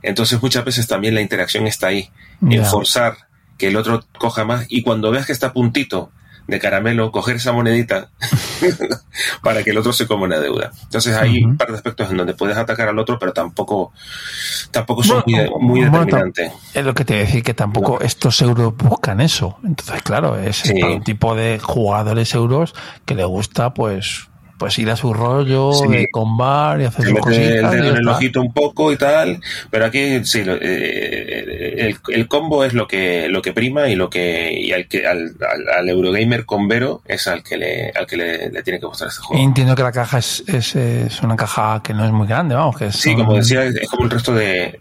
Entonces 0.06 0.42
muchas 0.42 0.64
veces 0.66 0.88
también 0.88 1.16
la 1.16 1.22
interacción 1.22 1.68
está 1.68 1.88
ahí, 1.88 2.10
yeah. 2.42 2.60
en 2.60 2.66
forzar 2.66 3.18
que 3.58 3.68
el 3.68 3.76
otro 3.78 4.04
coja 4.18 4.44
más 4.46 4.66
y 4.70 4.82
cuando 4.84 5.12
veas 5.12 5.26
que 5.26 5.32
está 5.32 5.48
a 5.48 5.54
puntito 5.54 6.12
de 6.48 6.60
caramelo, 6.60 7.12
coger 7.12 7.38
esa 7.38 7.54
monedita 7.54 8.12
para 9.42 9.64
que 9.64 9.72
el 9.72 9.78
otro 9.80 9.94
se 9.94 10.06
coma 10.06 10.26
una 10.26 10.40
deuda. 10.40 10.72
Entonces 10.84 11.16
hay 11.18 11.44
un 11.44 11.58
par 11.58 11.70
de 11.70 11.76
aspectos 11.76 12.12
en 12.12 12.18
donde 12.18 12.36
puedes 12.36 12.56
atacar 12.56 12.88
al 12.88 13.00
otro, 13.00 13.18
pero 13.18 13.34
tampoco, 13.34 13.92
tampoco 14.72 15.04
son 15.04 15.24
muy, 15.26 15.50
muy 15.60 15.80
Bueno, 15.82 16.06
determinantes. 16.06 16.52
Es 16.74 16.86
lo 16.86 16.94
que 16.94 17.04
te 17.04 17.14
voy 17.14 17.24
a 17.24 17.26
decir, 17.26 17.44
que 17.44 17.54
tampoco 17.56 18.00
estos 18.02 18.40
euros 18.42 18.76
buscan 18.78 19.22
eso. 19.22 19.58
Entonces, 19.64 20.04
claro, 20.04 20.38
es 20.38 20.58
Sí. 20.58 20.82
un 20.84 21.04
tipo 21.04 21.36
de 21.36 21.60
jugadores 21.60 22.34
euros 22.36 22.76
que 23.06 23.16
le 23.16 23.26
gusta, 23.26 23.74
pues, 23.74 24.28
pues 24.58 24.78
ir 24.80 24.90
a 24.90 24.96
su 24.96 25.14
rollo, 25.14 25.74
Sí. 25.74 25.88
de 25.88 26.08
combar 26.12 26.80
y 26.82 26.86
hacer 26.86 27.06
sus 27.06 27.16
el 27.16 27.20
cositas. 27.22 27.74
en 27.74 27.84
el 27.86 27.98
está. 28.00 28.12
ojito 28.12 28.42
un 28.42 28.54
poco 28.54 28.92
y 28.92 28.98
tal, 28.98 29.40
pero 29.70 29.86
aquí 29.86 30.24
sí, 30.26 30.44
lo- 30.44 30.56
eh, 30.62 31.76
el, 31.78 31.98
el 32.14 32.28
combo 32.28 32.64
es 32.64 32.74
lo 32.74 32.88
que 32.88 33.28
lo 33.30 33.42
que 33.42 33.54
prima 33.54 33.88
y 33.90 33.96
lo 33.96 34.10
que 34.10 34.52
y 34.54 34.72
al 34.72 34.88
que 34.88 35.06
al, 35.06 35.36
al, 35.42 35.78
al 35.80 35.90
Eurogamer 35.90 36.46
combero 36.46 37.02
es 37.06 37.28
al 37.28 37.44
que 37.44 37.58
le 37.58 37.92
al 37.92 38.06
que 38.08 38.18
le, 38.18 38.50
le 38.50 38.64
tiene 38.64 38.80
que 38.80 38.86
gustar 38.86 39.08
este 39.10 39.22
juego. 39.22 39.44
entiendo 39.44 39.76
que 39.76 39.84
la 39.84 39.92
caja 39.92 40.18
es, 40.20 40.44
es, 40.48 40.76
es 40.76 41.22
una 41.22 41.36
caja 41.36 41.82
que 41.84 41.94
no 41.94 42.06
es 42.06 42.12
muy 42.12 42.28
grande, 42.28 42.56
vamos, 42.56 42.78
que 42.78 42.88
es 42.88 42.96
Sí, 42.96 43.16
como 43.16 43.36
decía, 43.36 43.64
es 43.66 43.90
como 43.90 44.06
el 44.06 44.12
resto 44.12 44.34
de 44.34 44.80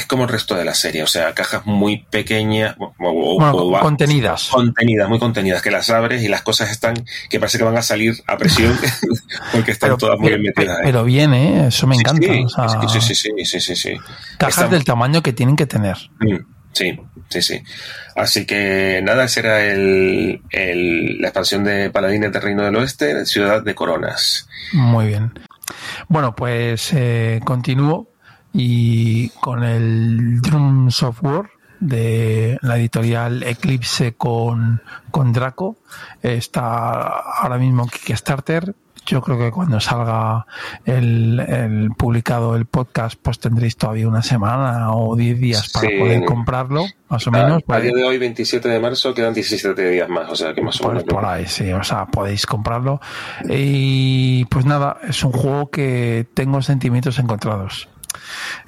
es 0.00 0.06
como 0.06 0.24
el 0.24 0.28
resto 0.28 0.54
de 0.56 0.64
la 0.64 0.74
serie, 0.74 1.02
o 1.02 1.06
sea, 1.06 1.32
cajas 1.34 1.64
muy 1.66 1.98
pequeñas 2.10 2.74
o, 2.78 2.92
o- 2.98 3.38
Bueno, 3.38 3.52
o- 3.52 3.76
o- 3.76 3.80
contenidas. 3.80 4.48
contenidas, 4.48 5.08
muy 5.08 5.18
contenidas, 5.18 5.62
que 5.62 5.70
las 5.70 5.88
abres 5.90 6.22
y 6.22 6.28
las 6.28 6.42
cosas 6.42 6.70
están 6.70 6.94
que 7.30 7.38
parece 7.40 7.58
que 7.58 7.64
van 7.64 7.76
a 7.76 7.82
salir 7.82 8.14
a 8.26 8.36
presión 8.36 8.76
porque 9.52 9.70
están 9.70 9.96
todas 9.96 10.18
muy 10.18 10.28
bien 10.30 10.42
metidas 10.42 10.78
ahí. 10.78 10.82
pero 10.84 11.04
bien, 11.04 11.32
¿eh? 11.34 11.68
Eso 11.68 11.86
me 11.86 11.96
encanta. 11.96 12.26
Sí, 12.26 12.44
o 12.44 12.48
sea, 12.48 12.68
sí, 12.88 13.00
sí, 13.00 13.14
sí, 13.14 13.30
sí, 13.44 13.60
sí, 13.60 13.76
sí. 13.76 13.96
Cajas 14.38 14.56
Están- 14.58 14.70
del 14.70 14.84
tamaño 14.84 15.22
que 15.22 15.32
tienen 15.32 15.56
que 15.56 15.66
tener. 15.66 15.96
Mm, 16.20 16.36
Sí, 16.72 16.96
sí, 17.28 17.42
sí. 17.42 17.62
Así 18.14 18.46
que 18.46 19.00
nada, 19.02 19.24
ese 19.24 19.40
era 19.40 19.64
el, 19.64 20.40
el- 20.50 21.20
la 21.20 21.26
expansión 21.28 21.64
de 21.64 21.90
Paladines 21.90 22.30
del 22.32 22.40
Reino 22.42 22.62
del 22.62 22.76
Oeste, 22.76 23.26
Ciudad 23.26 23.60
de 23.64 23.74
Coronas. 23.74 24.48
Muy 24.72 25.08
bien. 25.08 25.32
Bueno, 26.08 26.36
pues 26.36 26.92
eh, 26.92 27.40
continúo 27.44 28.12
y 28.52 29.28
con 29.40 29.62
el 29.64 30.40
Drum 30.40 30.90
Software 30.90 31.50
de 31.78 32.58
la 32.62 32.76
editorial 32.76 33.42
Eclipse 33.42 34.12
con, 34.14 34.82
con 35.10 35.32
Draco. 35.32 35.76
Está 36.22 37.00
ahora 37.40 37.58
mismo 37.58 37.84
en 37.84 37.88
Kickstarter. 37.88 38.74
Yo 39.06 39.22
creo 39.22 39.38
que 39.38 39.50
cuando 39.50 39.80
salga 39.80 40.44
el, 40.84 41.40
el 41.40 41.90
publicado 41.96 42.54
el 42.54 42.66
podcast, 42.66 43.18
pues 43.20 43.40
tendréis 43.40 43.76
todavía 43.78 44.06
una 44.06 44.22
semana 44.22 44.92
o 44.92 45.16
10 45.16 45.40
días 45.40 45.70
para 45.72 45.88
Sí. 45.88 45.98
poder 45.98 46.24
comprarlo, 46.26 46.84
más 47.08 47.26
o 47.26 47.30
menos. 47.30 47.62
a, 47.62 47.66
pues- 47.66 47.82
día 47.82 47.92
de 47.94 48.04
hoy, 48.04 48.18
27 48.18 48.68
de 48.68 48.78
marzo, 48.78 49.14
quedan 49.14 49.32
17 49.32 49.90
días 49.90 50.08
más, 50.10 50.30
o 50.30 50.36
sea 50.36 50.52
que 50.52 50.60
más 50.60 50.78
o 50.80 50.84
pues 50.84 50.96
menos. 50.98 51.08
por 51.08 51.24
ahí, 51.24 51.46
sí, 51.46 51.72
o 51.72 51.82
sea, 51.82 52.06
podéis 52.06 52.44
comprarlo. 52.44 53.00
Y 53.48 54.44
pues 54.44 54.66
nada, 54.66 54.98
es 55.08 55.24
un 55.24 55.32
juego 55.32 55.70
que 55.70 56.26
tengo 56.34 56.60
sentimientos 56.60 57.18
encontrados. 57.18 57.88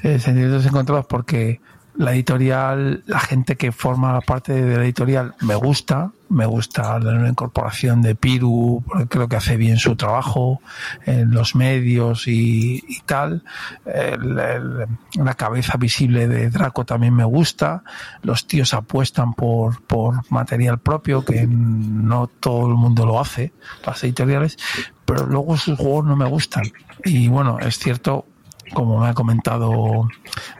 Eh, 0.02 0.18
sentimientos 0.18 0.66
encontrados 0.66 1.06
porque 1.06 1.60
la 1.94 2.12
editorial, 2.12 3.02
la 3.06 3.20
gente 3.20 3.56
que 3.56 3.70
forma 3.70 4.20
parte 4.22 4.52
de 4.52 4.76
la 4.76 4.84
editorial 4.84 5.34
me 5.42 5.54
gusta, 5.54 6.12
me 6.30 6.46
gusta 6.46 6.98
la 6.98 7.28
incorporación 7.28 8.00
de 8.00 8.14
Piru, 8.14 8.82
creo 9.10 9.28
que 9.28 9.36
hace 9.36 9.58
bien 9.58 9.76
su 9.76 9.94
trabajo 9.96 10.62
en 11.04 11.30
los 11.32 11.54
medios 11.54 12.26
y, 12.26 12.82
y 12.88 13.00
tal. 13.04 13.44
La 13.84 15.34
cabeza 15.34 15.76
visible 15.76 16.28
de 16.28 16.48
Draco 16.48 16.86
también 16.86 17.14
me 17.14 17.24
gusta. 17.24 17.82
Los 18.22 18.46
tíos 18.46 18.72
apuestan 18.72 19.34
por, 19.34 19.82
por 19.82 20.30
material 20.30 20.78
propio, 20.78 21.22
que 21.22 21.46
no 21.46 22.28
todo 22.28 22.66
el 22.68 22.74
mundo 22.74 23.04
lo 23.04 23.20
hace, 23.20 23.52
las 23.84 24.02
editoriales, 24.02 24.56
pero 25.04 25.26
luego 25.26 25.58
sus 25.58 25.78
juegos 25.78 26.06
no 26.06 26.16
me 26.16 26.26
gustan. 26.26 26.64
Y 27.04 27.28
bueno, 27.28 27.58
es 27.58 27.78
cierto 27.78 28.24
como 28.72 28.98
me 28.98 29.08
ha 29.08 29.14
comentado 29.14 30.08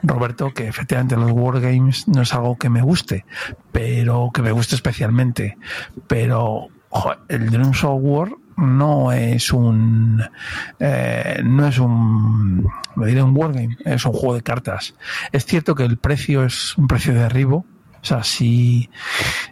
Roberto, 0.01 0.53
que 0.53 0.67
efectivamente 0.67 1.15
los 1.15 1.31
Wargames 1.31 2.07
no 2.07 2.21
es 2.21 2.33
algo 2.33 2.57
que 2.57 2.69
me 2.69 2.81
guste, 2.81 3.25
pero 3.71 4.31
que 4.33 4.41
me 4.41 4.51
guste 4.51 4.75
especialmente. 4.75 5.57
Pero 6.07 6.67
joder, 6.89 7.19
el 7.29 7.49
Dream 7.49 7.73
Software 7.73 8.35
no 8.55 9.11
es 9.11 9.51
un 9.51 10.23
eh, 10.79 11.41
no 11.43 11.67
es 11.67 11.79
un 11.79 12.69
lo 12.95 13.05
diré 13.05 13.23
un 13.23 13.35
wargame 13.35 13.77
es 13.83 14.05
un 14.05 14.13
juego 14.13 14.35
de 14.35 14.43
cartas 14.43 14.93
es 15.31 15.47
cierto 15.47 15.73
que 15.73 15.85
el 15.85 15.97
precio 15.97 16.43
es 16.43 16.77
un 16.77 16.87
precio 16.87 17.15
de 17.15 17.21
derribo 17.21 17.65
o 18.03 18.05
sea, 18.05 18.21
si 18.21 18.89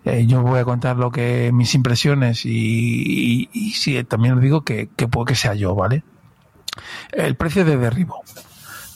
eh, 0.04 0.26
yo 0.28 0.42
voy 0.42 0.60
a 0.60 0.66
contar 0.66 0.98
lo 0.98 1.10
que 1.10 1.52
mis 1.54 1.74
impresiones 1.74 2.46
y, 2.46 2.50
y, 2.52 3.50
y 3.54 3.72
sí, 3.72 4.04
también 4.04 4.34
os 4.34 4.42
digo 4.42 4.66
que, 4.66 4.90
que 4.98 5.08
puede 5.08 5.28
que 5.28 5.36
sea 5.36 5.54
yo, 5.54 5.74
¿vale? 5.74 6.04
El 7.14 7.36
precio 7.36 7.64
de 7.64 7.78
derribo. 7.78 8.22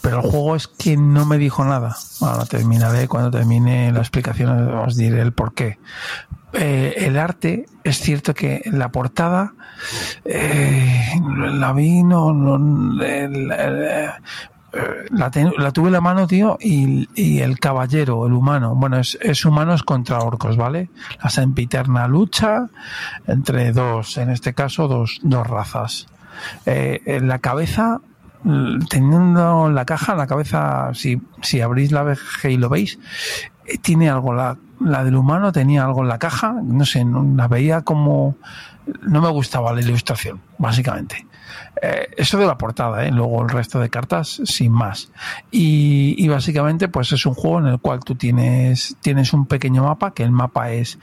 Pero 0.06 0.22
el 0.24 0.30
juego 0.30 0.56
es 0.56 0.68
que 0.68 0.96
no 0.98 1.26
me 1.26 1.38
dijo 1.38 1.66
nada. 1.66 1.96
Ahora 2.22 2.46
terminaré, 2.46 3.08
cuando 3.08 3.32
termine 3.32 3.92
la 3.92 4.00
explicación 4.00 4.50
os 4.78 4.96
diré 4.96 5.22
el 5.22 5.34
por 5.34 5.54
qué. 5.54 5.80
Eh, 6.54 6.94
el 7.00 7.18
arte, 7.18 7.66
es 7.84 8.00
cierto 8.00 8.34
que 8.34 8.62
la 8.72 8.90
portada 8.90 9.54
eh, 10.24 11.20
la 11.54 11.74
vi, 11.74 12.04
no, 12.04 12.30
el- 12.30 14.12
la, 15.12 15.32
ten- 15.32 15.54
la 15.58 15.72
tuve 15.72 15.88
en 15.88 15.94
la 15.94 16.02
mano, 16.02 16.28
tío, 16.28 16.58
y, 16.60 17.08
y 17.16 17.40
el 17.40 17.60
caballero, 17.60 18.26
el 18.28 18.34
humano, 18.34 18.76
bueno, 18.76 19.00
es, 19.00 19.18
es 19.22 19.46
humanos 19.46 19.84
contra 19.84 20.20
orcos, 20.20 20.58
¿vale? 20.58 20.90
La 21.24 21.30
sempiterna 21.30 22.08
lucha 22.08 22.68
entre 23.28 23.72
dos, 23.72 24.18
en 24.18 24.30
este 24.32 24.54
caso, 24.54 24.88
dos, 24.88 25.20
dos 25.24 25.48
razas. 25.48 26.08
Eh, 26.66 27.20
la 27.24 27.40
cabeza, 27.40 28.02
teniendo 28.90 29.70
la 29.70 29.86
caja, 29.86 30.16
la 30.16 30.28
cabeza, 30.28 30.92
si, 30.94 31.22
si 31.42 31.62
abrís 31.62 31.92
la 31.92 32.04
BG 32.04 32.50
y 32.50 32.58
lo 32.58 32.70
veis, 32.70 33.00
eh, 33.66 33.78
tiene 33.80 34.10
algo, 34.10 34.34
la, 34.34 34.58
la 34.80 35.04
del 35.04 35.16
humano 35.16 35.52
tenía 35.52 35.84
algo 35.86 36.04
en 36.04 36.10
la 36.10 36.20
caja, 36.20 36.56
no 36.64 36.86
sé, 36.86 37.04
no, 37.04 37.24
la 37.36 37.48
veía 37.48 37.82
como... 37.82 38.38
No 39.02 39.20
me 39.20 39.30
gustaba 39.30 39.74
la 39.74 39.82
ilustración, 39.82 40.42
básicamente. 40.60 41.26
Eh, 41.82 42.08
eso 42.18 42.38
de 42.38 42.46
la 42.46 42.56
portada, 42.56 43.04
¿eh? 43.04 43.12
luego 43.12 43.42
el 43.42 43.50
resto 43.50 43.80
de 43.80 43.90
cartas 43.90 44.42
sin 44.46 44.72
más. 44.72 45.12
Y, 45.50 46.14
y 46.20 46.28
básicamente 46.28 46.88
pues 46.88 47.12
es 47.12 47.26
un 47.26 47.34
juego 47.34 47.60
en 47.60 47.66
el 47.66 47.80
cual 47.80 48.02
tú 48.02 48.14
tienes, 48.14 48.96
tienes 49.02 49.34
un 49.34 49.48
pequeño 49.48 49.84
mapa, 49.84 50.14
que 50.14 50.22
el 50.22 50.32
mapa 50.32 50.70
es 50.70 51.00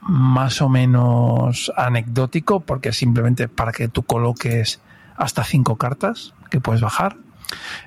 más 0.00 0.62
o 0.62 0.70
menos 0.70 1.70
anecdótico, 1.76 2.60
porque 2.60 2.94
simplemente 2.94 3.48
para 3.48 3.72
que 3.72 3.88
tú 3.88 4.02
coloques 4.02 4.80
hasta 5.18 5.44
cinco 5.44 5.76
cartas 5.76 6.32
que 6.50 6.60
puedes 6.60 6.80
bajar. 6.80 7.16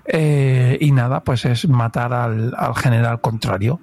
Eh, 0.06 0.78
y 0.82 0.92
nada, 0.92 1.24
pues 1.24 1.46
es 1.46 1.68
matar 1.68 2.14
al, 2.14 2.54
al 2.58 2.76
general 2.76 3.22
contrario. 3.22 3.80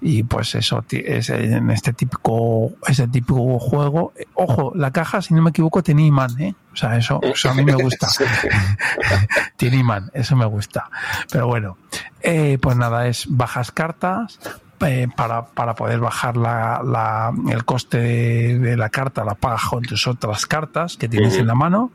Y 0.00 0.22
pues 0.22 0.54
eso 0.54 0.84
es 0.90 1.30
en 1.30 1.70
este 1.70 1.92
típico, 1.92 2.72
ese 2.86 3.08
típico 3.08 3.58
juego. 3.58 4.12
Ojo, 4.34 4.72
la 4.74 4.90
caja, 4.92 5.22
si 5.22 5.34
no 5.34 5.42
me 5.42 5.50
equivoco, 5.50 5.82
tenía 5.82 6.06
imán, 6.06 6.40
¿eh? 6.40 6.54
O 6.72 6.76
sea, 6.76 6.96
eso, 6.96 7.20
eso 7.22 7.50
a 7.50 7.54
mí 7.54 7.64
me 7.64 7.74
gusta. 7.74 8.08
tiene 9.56 9.78
imán, 9.78 10.10
eso 10.14 10.36
me 10.36 10.46
gusta. 10.46 10.90
Pero 11.30 11.46
bueno, 11.46 11.76
eh, 12.20 12.58
pues 12.60 12.76
nada, 12.76 13.08
es 13.08 13.26
bajas 13.28 13.70
cartas. 13.70 14.38
Eh, 14.80 15.08
para, 15.16 15.46
para 15.46 15.74
poder 15.74 16.00
bajar 16.00 16.36
la, 16.36 16.82
la- 16.84 17.32
el 17.50 17.64
coste 17.64 17.98
de, 17.98 18.58
de 18.58 18.76
la 18.76 18.88
carta, 18.90 19.24
la 19.24 19.34
pagas 19.34 19.62
con 19.64 19.82
tus 19.82 20.06
otras 20.06 20.46
cartas 20.46 20.96
que 20.96 21.08
tienes 21.08 21.36
en 21.36 21.46
la 21.48 21.54
mano. 21.54 21.90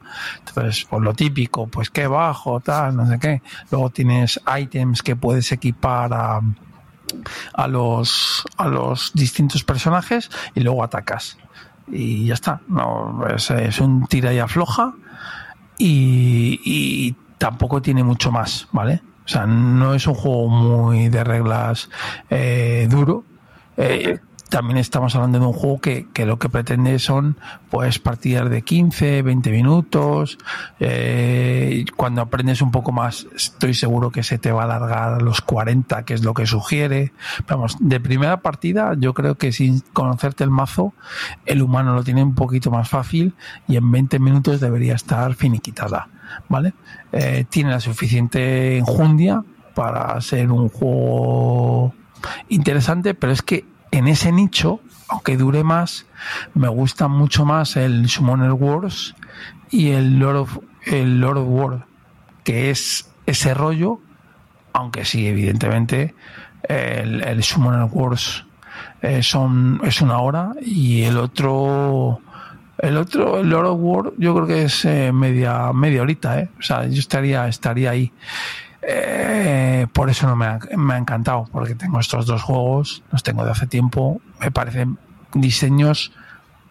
Entonces, 0.45 0.85
pues 0.89 1.01
lo 1.01 1.13
típico, 1.13 1.67
pues 1.67 1.89
qué 1.89 2.07
bajo, 2.07 2.59
tal, 2.59 2.95
no 2.95 3.07
sé 3.07 3.19
qué. 3.19 3.41
Luego 3.71 3.89
tienes 3.89 4.39
ítems 4.59 5.01
que 5.01 5.15
puedes 5.15 5.51
equipar 5.51 6.13
a, 6.13 6.41
a 7.53 7.67
los 7.67 8.43
a 8.57 8.67
los 8.67 9.11
distintos 9.13 9.63
personajes 9.63 10.29
y 10.55 10.61
luego 10.61 10.83
atacas. 10.83 11.37
Y 11.87 12.25
ya 12.27 12.33
está. 12.33 12.61
No 12.67 13.25
es, 13.27 13.49
es 13.51 13.79
un 13.79 14.07
tira 14.07 14.33
y 14.33 14.39
afloja 14.39 14.93
y, 15.77 16.59
y 16.63 17.15
tampoco 17.37 17.81
tiene 17.81 18.03
mucho 18.03 18.31
más 18.31 18.67
vale 18.71 19.01
o 19.25 19.27
sea 19.27 19.45
no 19.45 19.93
es 19.93 20.07
un 20.07 20.15
juego 20.15 20.47
muy 20.49 21.09
de 21.09 21.23
reglas 21.23 21.89
eh, 22.29 22.87
duro 22.89 23.25
Eh, 23.75 24.19
también 24.53 24.77
estamos 24.77 25.15
hablando 25.15 25.39
de 25.39 25.47
un 25.47 25.53
juego 25.53 25.81
que, 25.81 26.07
que 26.13 26.27
lo 26.27 26.37
que 26.37 26.47
pretende 26.47 26.99
son 26.99 27.39
pues 27.71 27.97
partidas 27.97 28.51
de 28.51 28.61
15, 28.61 29.23
20 29.23 29.49
minutos. 29.49 30.37
Eh, 30.79 31.85
cuando 31.97 32.21
aprendes 32.21 32.61
un 32.61 32.69
poco 32.69 32.91
más, 32.91 33.25
estoy 33.35 33.73
seguro 33.73 34.11
que 34.11 34.21
se 34.21 34.37
te 34.37 34.51
va 34.51 34.61
a 34.61 34.65
alargar 34.65 35.23
los 35.23 35.41
40, 35.41 36.05
que 36.05 36.13
es 36.13 36.23
lo 36.23 36.35
que 36.35 36.45
sugiere. 36.45 37.13
Vamos, 37.47 37.77
de 37.79 37.99
primera 37.99 38.41
partida, 38.41 38.93
yo 38.95 39.15
creo 39.15 39.39
que 39.39 39.51
sin 39.51 39.79
conocerte 39.91 40.43
el 40.43 40.51
mazo, 40.51 40.93
el 41.47 41.63
humano 41.63 41.95
lo 41.95 42.03
tiene 42.03 42.21
un 42.21 42.35
poquito 42.35 42.69
más 42.69 42.87
fácil 42.87 43.33
y 43.67 43.77
en 43.77 43.91
20 43.91 44.19
minutos 44.19 44.59
debería 44.59 44.93
estar 44.93 45.33
finiquitada. 45.33 46.09
¿Vale? 46.49 46.73
Eh, 47.11 47.45
tiene 47.49 47.71
la 47.71 47.79
suficiente 47.79 48.77
enjundia 48.77 49.43
para 49.73 50.19
ser 50.21 50.51
un 50.51 50.69
juego 50.69 51.93
interesante, 52.49 53.13
pero 53.13 53.33
es 53.33 53.41
que 53.41 53.65
en 53.91 54.07
ese 54.07 54.31
nicho 54.31 54.79
aunque 55.13 55.37
dure 55.37 55.63
más, 55.63 56.07
me 56.55 56.67
gusta 56.67 57.07
mucho 57.07 57.45
más 57.45 57.75
el 57.75 58.09
Summoner 58.09 58.53
Wars 58.53 59.15
y 59.69 59.91
el 59.91 60.17
Lord 60.17 60.37
of, 60.37 60.57
el 60.85 61.19
Lord 61.19 61.37
of 61.37 61.47
War, 61.49 61.85
que 62.43 62.71
es 62.71 63.11
ese 63.27 63.53
rollo, 63.53 63.99
aunque 64.73 65.05
sí, 65.05 65.27
evidentemente, 65.27 66.15
el, 66.63 67.43
Summoner 67.43 67.87
Wars 67.91 68.45
eh, 69.03 69.21
son, 69.21 69.81
es 69.83 70.01
una 70.01 70.17
hora 70.17 70.53
y 70.59 71.03
el 71.03 71.17
otro, 71.17 72.19
el 72.77 72.97
otro, 72.97 73.39
el 73.39 73.49
Lord 73.49 73.67
of 73.67 73.79
War, 73.81 74.13
yo 74.17 74.33
creo 74.35 74.47
que 74.47 74.63
es 74.63 74.85
eh, 74.85 75.11
media, 75.13 75.71
media 75.73 76.01
horita, 76.01 76.39
¿eh? 76.39 76.49
O 76.59 76.61
sea, 76.61 76.85
yo 76.87 76.99
estaría, 76.99 77.47
estaría 77.47 77.91
ahí. 77.91 78.11
Eh, 78.81 79.87
por 79.93 80.09
eso 80.09 80.27
no 80.27 80.35
me 80.35 80.45
ha, 80.45 80.59
me 80.75 80.95
ha 80.95 80.97
encantado, 80.97 81.47
porque 81.51 81.75
tengo 81.75 81.99
estos 81.99 82.25
dos 82.25 82.41
juegos, 82.41 83.03
los 83.11 83.23
tengo 83.23 83.45
de 83.45 83.51
hace 83.51 83.67
tiempo, 83.67 84.21
me 84.39 84.51
parecen 84.51 84.97
diseños 85.33 86.11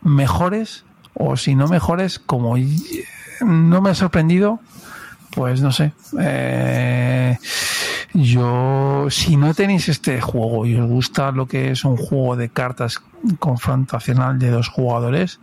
mejores, 0.03 0.85
o 1.15 1.37
si 1.37 1.55
no 1.55 1.69
mejores, 1.69 2.19
como 2.19 2.57
no 3.41 3.81
me 3.81 3.91
ha 3.91 3.95
sorprendido, 3.95 4.61
pues 5.35 5.63
no 5.63 5.73
sé. 5.73 5.93
Eh, 6.21 7.39
yo, 8.13 9.07
si 9.09 9.37
no 9.37 9.55
tenéis 9.55 9.89
este 9.89 10.21
juego 10.21 10.67
y 10.67 10.77
os 10.77 10.89
gusta 10.89 11.33
lo 11.33 11.47
que 11.47 11.71
es 11.71 11.85
un 11.85 11.97
juego 11.97 12.37
de 12.37 12.51
cartas 12.51 13.03
confrontacional 13.39 14.39
de 14.39 14.51
dos 14.51 14.69
jugadores, 14.69 15.41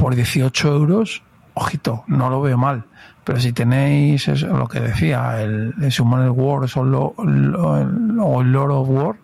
por 0.00 0.14
18 0.14 0.72
euros, 0.74 1.22
ojito, 1.52 2.04
no 2.06 2.30
lo 2.30 2.40
veo 2.40 2.56
mal. 2.56 2.84
Pero 3.22 3.38
si 3.38 3.52
tenéis 3.52 4.26
eso, 4.28 4.46
lo 4.56 4.66
que 4.66 4.80
decía, 4.80 5.42
el, 5.42 5.74
el 5.80 5.92
Summoner 5.92 6.30
Wars 6.30 6.74
o, 6.78 6.82
lo- 6.84 7.14
el- 7.18 7.54
o 7.54 8.40
el 8.40 8.50
Lord 8.50 8.70
of 8.72 8.88
War, 8.88 9.16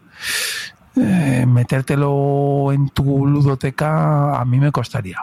eh, 0.96 1.46
metértelo 1.46 2.72
en 2.72 2.90
tu 2.90 3.26
ludoteca 3.26 4.38
a 4.38 4.44
mí 4.44 4.60
me 4.60 4.70
costaría. 4.70 5.18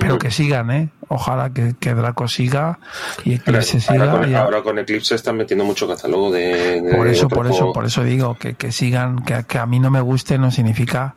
Pero 0.00 0.18
que 0.18 0.30
sigan, 0.30 0.70
¿eh? 0.70 0.90
Ojalá 1.08 1.50
que, 1.50 1.74
que 1.78 1.94
Draco 1.94 2.26
siga 2.26 2.80
y 3.24 3.34
Eclipse 3.34 3.78
ahora 3.88 4.04
siga. 4.06 4.10
con, 4.20 4.30
y- 4.30 4.34
ahora 4.34 4.62
con 4.62 4.78
Eclipse 4.78 5.14
están 5.14 5.36
metiendo 5.36 5.64
mucho 5.64 5.86
catálogo 5.86 6.32
de. 6.32 6.80
de 6.82 6.94
por 6.96 7.06
eso, 7.06 7.28
por 7.28 7.46
eso, 7.46 7.54
juego. 7.56 7.72
por 7.72 7.84
eso 7.84 8.02
digo 8.02 8.34
que, 8.36 8.54
que 8.54 8.72
sigan, 8.72 9.22
que, 9.24 9.44
que 9.44 9.58
a 9.58 9.66
mí 9.66 9.78
no 9.78 9.90
me 9.90 10.00
guste 10.00 10.38
no 10.38 10.50
significa 10.50 11.14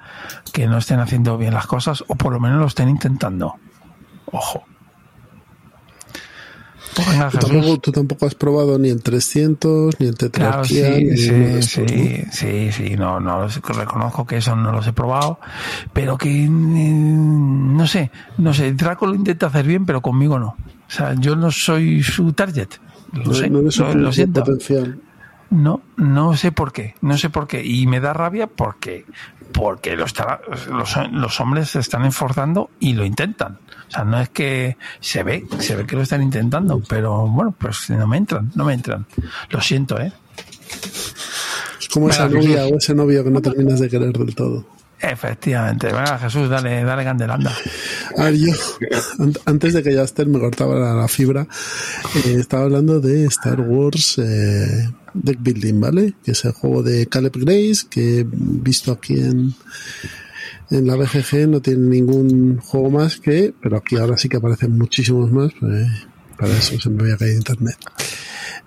que 0.54 0.68
no 0.68 0.78
estén 0.78 1.00
haciendo 1.00 1.38
bien 1.38 1.54
las 1.56 1.66
cosas 1.68 2.04
o 2.08 2.16
por 2.16 2.32
lo 2.32 2.40
menos 2.40 2.60
lo 2.60 2.68
estén 2.68 2.90
intentando. 2.90 3.56
Ojo. 4.32 4.64
Tú 6.96 7.38
tampoco, 7.40 7.80
tú 7.80 7.92
tampoco 7.92 8.26
has 8.26 8.36
probado 8.36 8.78
ni 8.80 8.90
el 8.90 9.02
300, 9.02 10.00
ni 10.00 10.08
el 10.08 10.16
Claro, 10.16 10.64
sí, 10.64 10.76
Tetrarquía, 10.76 10.90
ni 11.12 11.18
sí, 11.18 11.30
estos, 11.34 11.92
sí, 11.92 12.24
sí, 12.32 12.72
sí, 12.72 12.96
no, 12.98 13.20
no, 13.20 13.48
reconozco 13.48 14.26
que 14.26 14.38
eso 14.38 14.56
no 14.56 14.72
los 14.72 14.86
he 14.88 14.94
probado, 14.94 15.40
pero 15.94 16.18
que, 16.18 16.44
eh, 16.46 16.50
no 16.50 17.86
sé, 17.88 18.12
no 18.38 18.54
sé, 18.54 18.74
Draco 18.74 19.06
lo 19.08 19.16
intenta 19.16 19.48
hacer 19.48 19.66
bien, 19.66 19.86
pero 19.86 20.02
conmigo 20.02 20.40
no. 20.40 20.48
O 20.88 20.92
sea, 20.92 21.14
yo 21.14 21.36
no 21.36 21.52
soy 21.52 22.02
su 22.04 22.34
target. 22.34 22.70
Lo, 23.14 23.24
¿no? 23.26 23.34
sé, 23.34 23.50
No 23.50 23.60
eres 23.60 23.78
lo- 23.96 24.12
siento. 24.12 24.42
potencial. 24.44 25.00
No, 25.52 25.82
no 25.98 26.36
sé 26.38 26.52
por 26.52 26.72
qué, 26.72 26.96
no 27.02 27.18
sé 27.18 27.30
por 27.30 27.48
qué. 27.48 27.66
Y 27.66 27.88
me 27.88 28.00
da 28.00 28.14
rabia 28.14 28.46
porque, 28.48 29.06
porque 29.52 29.96
los, 29.96 30.14
los 31.12 31.40
hombres 31.40 31.70
se 31.72 31.80
están 31.80 32.06
esforzando 32.06 32.70
y 32.80 32.94
lo 32.94 33.04
intentan. 33.04 33.58
O 33.90 33.92
sea, 33.92 34.04
no 34.06 34.22
es 34.22 34.30
que 34.30 34.78
se 35.00 35.24
ve, 35.24 35.46
se 35.60 35.76
ve 35.76 35.86
que 35.86 35.96
lo 35.96 36.04
están 36.04 36.22
intentando, 36.22 36.82
pero 36.88 37.28
bueno, 37.28 37.54
pues 37.58 37.90
no 37.90 38.06
me 38.08 38.18
entran, 38.18 38.52
no 38.56 38.64
me 38.66 38.74
entran. 38.74 39.06
Lo 39.50 39.60
siento, 39.62 40.00
¿eh? 40.00 40.14
Es 41.80 41.88
como 41.90 42.10
esa 42.10 42.28
Venga, 42.28 42.40
novia 42.42 42.58
Jesús. 42.60 42.72
o 42.72 42.78
ese 42.78 42.96
novio 42.96 43.24
que 43.24 43.32
no 43.32 43.42
terminas 43.42 43.80
de 43.80 43.90
querer 43.90 44.14
del 44.18 44.36
todo. 44.36 44.66
Efectivamente. 45.02 45.88
Venga, 45.88 46.20
Jesús, 46.20 46.50
dale, 46.50 46.84
dale 46.84 47.04
candelanda. 47.06 47.56
A 48.18 48.24
ver, 48.26 48.36
yo, 48.36 48.52
an- 49.20 49.34
antes 49.46 49.74
de 49.74 49.82
que 49.82 49.96
Jaster 49.96 50.28
me 50.28 50.40
cortaba 50.40 50.76
la, 50.76 50.94
la 50.94 51.08
fibra, 51.08 51.48
eh, 52.26 52.36
estaba 52.38 52.64
hablando 52.64 53.00
de 53.00 53.26
Star 53.26 53.62
Wars 53.62 54.18
eh, 54.20 54.90
Deck 55.14 55.38
Building, 55.42 55.80
¿vale? 55.80 56.14
Que 56.24 56.32
es 56.32 56.44
el 56.46 56.52
juego 56.52 56.84
de 56.84 57.08
Caleb 57.08 57.32
Grace, 57.38 57.88
que 57.90 58.20
he 58.20 58.26
visto 58.30 58.92
aquí 58.92 59.14
en, 59.20 59.56
en 60.72 60.88
la 60.88 60.96
BGG, 60.96 61.48
no 61.48 61.62
tiene 61.62 61.88
ningún 61.88 62.58
juego 62.60 62.90
más 62.90 63.20
que, 63.20 63.54
pero 63.62 63.78
aquí 63.78 63.98
ahora 63.98 64.18
sí 64.18 64.30
que 64.30 64.38
aparecen 64.38 64.78
muchísimos 64.78 65.32
más, 65.32 65.52
pues, 65.60 65.88
para 66.38 66.58
eso 66.58 66.80
se 66.80 66.90
me 66.90 67.04
había 67.04 67.18
caído 67.18 67.36
internet. 67.38 67.78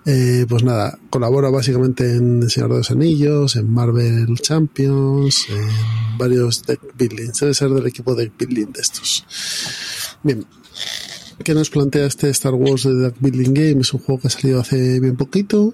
Eh, 0.05 0.45
pues 0.49 0.63
nada, 0.63 0.97
colabora 1.09 1.49
básicamente 1.49 2.17
en 2.17 2.43
El 2.43 2.49
Señor 2.51 2.71
de 2.71 2.77
los 2.79 2.91
Anillos, 2.91 3.55
en 3.55 3.69
Marvel 3.73 4.37
Champions, 4.41 5.45
en 5.49 6.17
varios 6.17 6.63
deck 6.63 6.81
buildings. 6.97 7.39
Debe 7.39 7.53
ser 7.53 7.69
del 7.69 7.87
equipo 7.87 8.13
deck 8.13 8.33
building 8.37 8.73
de 8.73 8.81
estos. 8.81 9.25
Bien. 10.23 10.45
¿Qué 11.43 11.53
nos 11.55 11.69
plantea 11.69 12.05
este 12.05 12.29
Star 12.29 12.53
Wars 12.53 12.83
de 12.83 12.93
Deck 12.93 13.15
Building 13.19 13.53
Game? 13.53 13.81
Es 13.81 13.93
un 13.93 14.01
juego 14.01 14.21
que 14.21 14.27
ha 14.27 14.29
salido 14.29 14.61
hace 14.61 14.99
bien 14.99 15.15
poquito. 15.15 15.73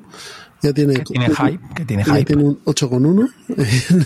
Ya 0.61 0.73
tiene, 0.73 0.93
Que 0.95 1.01
tiene 1.03 1.27
hype, 1.35 1.59
que 1.75 1.85
tiene 1.85 2.03
ya 2.05 2.13
hype. 2.15 2.25
tiene 2.25 2.43
un 2.43 2.59
8,1 2.65 3.29
en, 3.49 4.05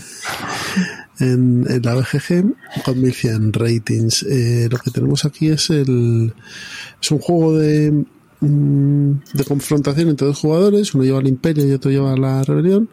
en, 1.20 1.66
la 1.82 1.94
BGG 1.94 2.54
con 2.84 3.00
1100 3.00 3.52
ratings. 3.52 4.22
Eh, 4.24 4.68
lo 4.70 4.78
que 4.78 4.90
tenemos 4.90 5.24
aquí 5.24 5.48
es 5.48 5.70
el 5.70 6.32
es 7.00 7.10
un 7.10 7.18
juego 7.18 7.58
de 7.58 8.04
mm, 8.40 9.10
de 9.32 9.44
confrontación 9.44 10.08
entre 10.08 10.26
dos 10.26 10.38
jugadores, 10.38 10.94
uno 10.94 11.04
lleva 11.04 11.18
al 11.18 11.28
imperio 11.28 11.66
y 11.66 11.72
otro 11.72 11.90
lleva 11.90 12.16
la 12.16 12.42
rebelión. 12.42 12.88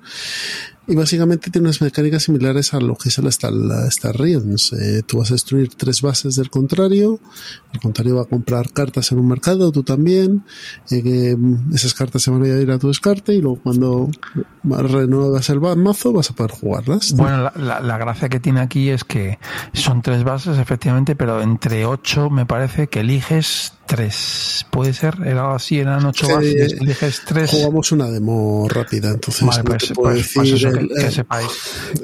Y 0.91 0.95
básicamente 0.95 1.49
tiene 1.49 1.68
unas 1.69 1.81
mecánicas 1.81 2.23
similares 2.23 2.73
a 2.73 2.80
lo 2.81 2.95
que 2.95 3.07
es 3.07 3.18
el 3.18 3.27
Star, 3.27 3.53
Star 3.88 4.13
Realms. 4.18 4.76
Tú 5.07 5.19
vas 5.19 5.31
a 5.31 5.35
destruir 5.35 5.69
tres 5.76 6.01
bases 6.01 6.35
del 6.35 6.49
contrario, 6.49 7.19
el 7.73 7.80
contrario 7.80 8.18
va 8.18 8.23
a 8.23 8.26
comprar 8.26 8.72
cartas 8.73 9.09
en 9.13 9.19
un 9.19 9.27
mercado, 9.30 9.72
tú 9.72 9.84
también, 9.84 10.43
eh, 10.89 11.35
mm, 11.38 11.73
esas 11.73 11.93
cartas 11.93 12.23
se 12.23 12.31
van 12.31 12.43
a 12.43 12.47
ir 12.47 12.69
a 12.72 12.77
tu 12.77 12.89
descarte 12.89 13.34
y 13.34 13.41
luego 13.41 13.61
cuando 13.63 14.09
renuevas 14.63 15.49
el 15.49 15.61
mazo 15.61 16.11
vas 16.11 16.30
a 16.30 16.34
poder 16.35 16.51
jugarlas. 16.51 17.13
Bueno, 17.15 17.51
la- 17.55 17.80
la 17.80 17.97
gracia 17.97 18.27
que 18.30 18.39
tiene 18.41 18.59
aquí 18.59 18.89
es 18.89 19.03
que 19.05 19.39
son 19.73 20.01
tres 20.01 20.23
bases, 20.26 20.57
efectivamente, 20.57 21.15
pero 21.15 21.41
entre 21.41 21.85
ocho 21.85 22.30
me 22.30 22.45
parece 22.45 22.88
que 22.88 22.99
eliges 22.99 23.73
tres. 23.95 24.65
¿Puede 24.69 24.93
ser? 24.93 25.18
Era 25.26 25.53
así, 25.53 25.77
eran 25.80 26.05
ocho 26.05 26.26
Sí, 26.26 26.31
bases, 26.34 26.73
eliges 26.80 27.22
tres. 27.26 27.51
Jugamos 27.51 27.91
una 27.91 28.05
demo 28.09 28.65
rápida, 28.69 29.09
entonces 29.09 29.45
Vale, 29.45 29.63
no 29.63 29.69
pues- 29.72 29.88
te 29.89 29.93
puedo 29.93 30.13
pues- 30.13 30.31
pues 30.34 30.49
decir 30.51 30.68
eso, 30.68 30.73
que- 30.77 30.80
el- 30.80 30.88
que 30.89 31.07
eh, 31.07 31.11
sepáis. 31.11 31.47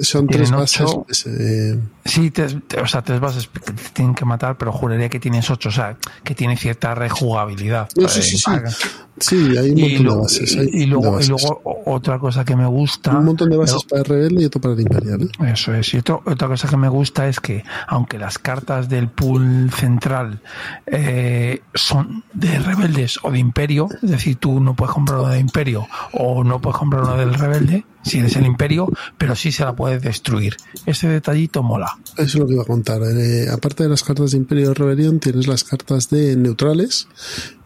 Son 0.01 0.27
Tienen 0.27 0.49
tres 0.49 0.51
bases. 0.59 0.81
ocho. 0.81 1.03
pues, 1.07 1.25
eh, 1.27 1.79
Sí, 2.03 2.31
tres- 2.31 2.55
te- 2.67 2.79
o 2.79 2.87
sea, 2.87 3.01
tres 3.01 3.19
bases 3.19 3.47
que 3.47 3.59
te 3.59 3.73
tienen 3.93 4.15
que 4.15 4.23
matar, 4.25 4.57
pero 4.57 4.71
juraría 4.71 5.09
que 5.09 5.19
tienes 5.19 5.49
ocho, 5.49 5.69
o 5.69 5.71
sea, 5.73 5.97
que 6.23 6.35
tiene 6.35 6.55
cierta 6.57 6.93
rejugabilidad. 6.95 7.89
No, 7.97 8.07
sí, 8.07 8.19
Eh, 8.19 8.23
sí, 8.23 8.37
sí. 8.37 8.43
para- 8.45 8.71
sí, 9.19 9.35
hay 9.57 9.71
un 9.71 9.77
y, 9.77 9.81
montón 9.81 9.97
de 9.97 10.03
luego, 10.03 10.21
bases. 10.23 10.55
hay 10.57 10.69
y 10.71 10.79
de 10.79 10.85
luego, 10.87 11.07
y 11.07 11.11
bases. 11.11 11.29
luego 11.29 11.61
o- 11.65 11.93
otra 11.95 12.17
cosa 12.19 12.45
que 12.45 12.55
me 12.55 12.65
gusta. 12.65 13.11
un 13.17 13.25
montón 13.25 13.49
de 13.49 13.57
bases 13.57 13.83
pero- 13.89 13.89
para 13.89 14.15
el 14.15 14.21
rebelde 14.23 14.43
y 14.43 14.45
otro 14.45 14.61
para 14.61 14.73
el 14.75 14.79
imperial. 14.81 15.21
¿eh? 15.23 15.51
Eso 15.51 15.73
es. 15.73 15.93
Y 15.93 15.97
otro- 15.97 16.21
otra 16.25 16.47
cosa 16.47 16.67
que 16.69 16.77
me 16.77 16.87
gusta 16.89 17.27
es 17.27 17.39
que, 17.41 17.63
aunque 17.87 18.17
las 18.17 18.37
cartas 18.39 18.87
del 18.87 19.09
pool 19.09 19.69
central 19.75 20.41
eh, 20.85 21.61
son 21.77 22.23
de 22.33 22.59
rebeldes 22.59 23.19
o 23.23 23.31
de 23.31 23.39
imperio, 23.39 23.87
es 24.01 24.09
decir, 24.09 24.35
tú 24.37 24.59
no 24.59 24.75
puedes 24.75 24.93
comprar 24.93 25.19
uno 25.19 25.29
de 25.29 25.39
imperio 25.39 25.87
o 26.13 26.43
no 26.43 26.61
puedes 26.61 26.77
comprar 26.77 27.03
uno 27.03 27.17
del 27.17 27.33
rebelde, 27.33 27.85
si 28.03 28.19
eres 28.19 28.35
el 28.35 28.45
imperio, 28.45 28.87
pero 29.17 29.35
sí 29.35 29.51
se 29.51 29.63
la 29.63 29.75
puedes 29.75 30.01
destruir. 30.01 30.57
Ese 30.85 31.07
detallito 31.07 31.63
mola. 31.63 31.97
Eso 32.13 32.23
es 32.23 32.35
lo 32.35 32.47
que 32.47 32.53
iba 32.53 32.63
a 32.63 32.65
contar. 32.67 33.01
Eh, 33.03 33.47
aparte 33.51 33.83
de 33.83 33.89
las 33.89 34.03
cartas 34.03 34.31
de 34.31 34.37
Imperio 34.37 34.69
de 34.69 34.73
Rebelión, 34.73 35.19
tienes 35.19 35.47
las 35.47 35.63
cartas 35.63 36.09
de 36.09 36.35
neutrales, 36.35 37.07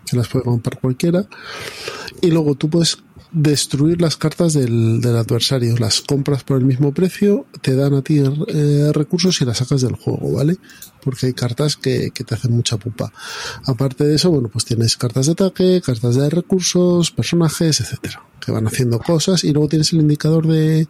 que 0.06 0.18
las 0.18 0.28
puede 0.28 0.46
comprar 0.46 0.80
cualquiera. 0.80 1.26
Y 2.22 2.32
luego 2.32 2.56
tú 2.56 2.70
puedes 2.70 2.98
destruir 3.32 4.02
las 4.02 4.18
cartas 4.18 4.54
del, 4.54 5.00
del 5.02 5.16
adversario. 5.16 5.78
Las 5.78 6.02
compras 6.02 6.44
por 6.44 6.58
el 6.58 6.66
mismo 6.66 6.94
precio, 6.94 7.46
te 7.62 7.76
dan 7.76 7.94
a 7.94 8.02
ti 8.02 8.22
eh, 8.48 8.92
recursos 8.94 9.42
y 9.42 9.46
las 9.46 9.60
sacas 9.60 9.82
del 9.82 9.96
juego, 9.96 10.34
¿vale? 10.34 10.58
Porque 11.04 11.28
hay 11.28 11.34
cartas 11.34 11.76
que, 11.76 12.12
que 12.12 12.24
te 12.24 12.36
hacen 12.36 12.52
mucha 12.52 12.78
pupa. 12.78 13.12
Aparte 13.66 14.06
de 14.06 14.16
eso, 14.16 14.30
bueno, 14.32 14.50
pues 14.50 14.66
tienes 14.66 14.98
cartas 14.98 15.26
de 15.26 15.34
ataque, 15.34 15.82
cartas 15.84 16.16
de 16.16 16.30
recursos, 16.30 17.12
personajes, 17.12 17.82
etcétera, 17.82 18.24
que 18.40 18.52
van 18.52 18.68
haciendo 18.68 19.00
cosas. 19.00 19.44
Y 19.44 19.52
luego 19.52 19.70
tienes 19.70 19.92
el 19.94 20.02
indicador 20.02 20.48
de, 20.48 20.60
de 20.60 20.88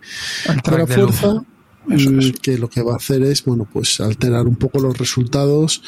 la 0.48 0.62
track 0.62 0.88
de 0.88 0.96
fuerza. 0.96 1.44
mm, 1.88 2.32
que 2.42 2.58
lo 2.58 2.70
que 2.70 2.82
va 2.82 2.94
a 2.94 2.98
hacer 2.98 3.24
es 3.24 3.44
bueno 3.44 3.68
pues 3.72 4.00
alterar 4.02 4.46
un 4.46 4.56
poco 4.56 4.80
los 4.80 4.98
resultados 4.98 5.82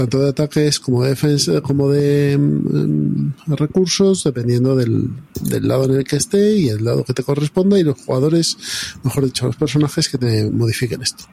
tanto 0.00 0.18
de 0.18 0.30
ataques 0.30 0.80
como 0.80 1.02
de 1.02 1.10
defensa 1.10 1.60
como 1.60 1.90
de 1.90 2.38
mm, 2.38 3.52
recursos 3.54 4.24
dependiendo 4.24 4.74
del, 4.74 5.10
del 5.42 5.68
lado 5.68 5.84
en 5.84 5.96
el 5.96 6.04
que 6.04 6.16
esté 6.16 6.56
y 6.56 6.68
el 6.70 6.82
lado 6.82 7.04
que 7.04 7.12
te 7.12 7.22
corresponda 7.22 7.78
y 7.78 7.82
los 7.82 8.00
jugadores 8.00 8.56
mejor 9.04 9.26
dicho 9.26 9.44
los 9.44 9.56
personajes 9.56 10.08
que 10.08 10.16
te 10.16 10.50
modifiquen 10.50 11.02
esto 11.02 11.24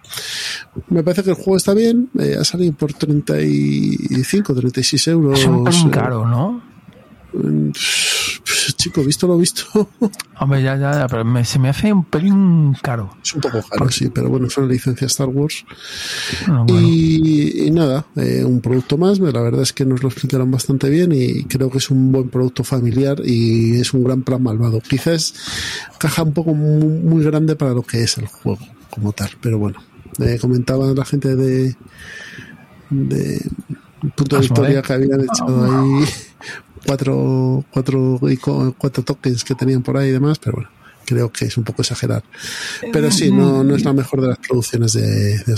me 0.90 1.02
parece 1.02 1.24
que 1.24 1.30
el 1.30 1.38
juego 1.38 1.56
está 1.56 1.74
bien 1.74 2.10
eh, 2.20 2.36
ha 2.38 2.44
salido 2.44 2.74
por 2.74 2.92
35 2.92 4.54
36 4.54 5.08
euros 5.08 5.40
Es 5.40 5.46
un 5.46 5.88
eh, 5.88 5.92
caro, 5.92 6.28
¿no? 6.28 6.67
Mm, 7.34 7.72
chico, 8.76 9.04
visto 9.04 9.28
lo 9.28 9.38
visto. 9.38 9.64
Hombre, 10.40 10.62
ya, 10.62 10.76
ya, 10.78 10.92
ya, 10.94 11.08
pero 11.08 11.26
me- 11.26 11.44
se 11.46 11.58
me 11.60 11.70
hace 11.70 11.92
un 11.92 12.04
pelín 12.06 12.76
caro. 12.82 13.18
Es 13.24 13.34
un 13.34 13.42
poco 13.42 13.62
caro, 13.64 13.90
sí, 13.90 14.10
pero 14.10 14.30
bueno, 14.30 14.48
es 14.48 14.58
una 14.58 14.68
licencia 14.68 15.08
Star 15.08 15.28
Wars. 15.30 15.66
Bueno, 16.46 16.66
bueno. 16.66 16.88
Y, 16.88 17.68
y 17.68 17.72
nada, 17.72 18.06
eh, 18.16 18.44
un 18.46 18.62
producto 18.62 18.98
más, 18.98 19.20
la 19.20 19.42
verdad 19.42 19.62
es 19.62 19.74
que 19.74 19.86
nos 19.86 20.02
lo 20.04 20.10
explicaron 20.10 20.52
bastante 20.52 20.90
bien 20.90 21.12
y 21.12 21.44
creo 21.46 21.70
que 21.70 21.80
es 21.80 21.90
un 21.90 22.12
buen 22.12 22.30
producto 22.30 22.64
familiar 22.64 23.22
y 23.26 23.80
es 23.80 23.94
un 23.94 24.04
gran 24.04 24.22
plan 24.24 24.44
malvado. 24.44 24.80
Quizás 24.82 25.34
caja 26.00 26.24
un 26.24 26.34
poco 26.34 26.54
muy, 26.54 26.86
muy 27.02 27.24
grande 27.24 27.56
para 27.56 27.74
lo 27.74 27.82
que 27.82 28.04
es 28.04 28.18
el 28.18 28.28
juego 28.28 28.60
como 28.90 29.12
tal, 29.14 29.30
pero 29.42 29.58
bueno, 29.60 29.80
eh, 30.20 30.38
comentaba 30.40 30.88
la 30.94 31.06
gente 31.06 31.36
de, 31.36 31.76
de 32.90 33.42
punto 34.16 34.36
de 34.38 34.42
victoria 34.44 34.82
que 34.82 34.94
habían 34.94 35.22
echado 35.22 35.64
ahí 35.66 36.06
cuatro, 36.86 37.64
cuatro, 37.72 38.20
cuatro 38.78 39.04
tokens 39.04 39.44
que 39.44 39.56
tenían 39.56 39.82
por 39.82 39.98
ahí 39.98 40.10
y 40.10 40.12
demás, 40.12 40.40
pero 40.40 40.58
bueno. 40.58 40.70
Creo 41.08 41.32
que 41.32 41.46
es 41.46 41.58
un 41.58 41.64
poco 41.64 41.84
exagerar. 41.84 42.22
Pero 42.92 43.10
sí, 43.12 43.32
no, 43.32 43.64
no 43.64 43.78
es 43.78 43.86
la 43.86 43.94
mejor 43.94 44.20
de 44.20 44.28
las 44.28 44.40
producciones 44.40 44.92
de, 44.92 45.38
de. 45.38 45.56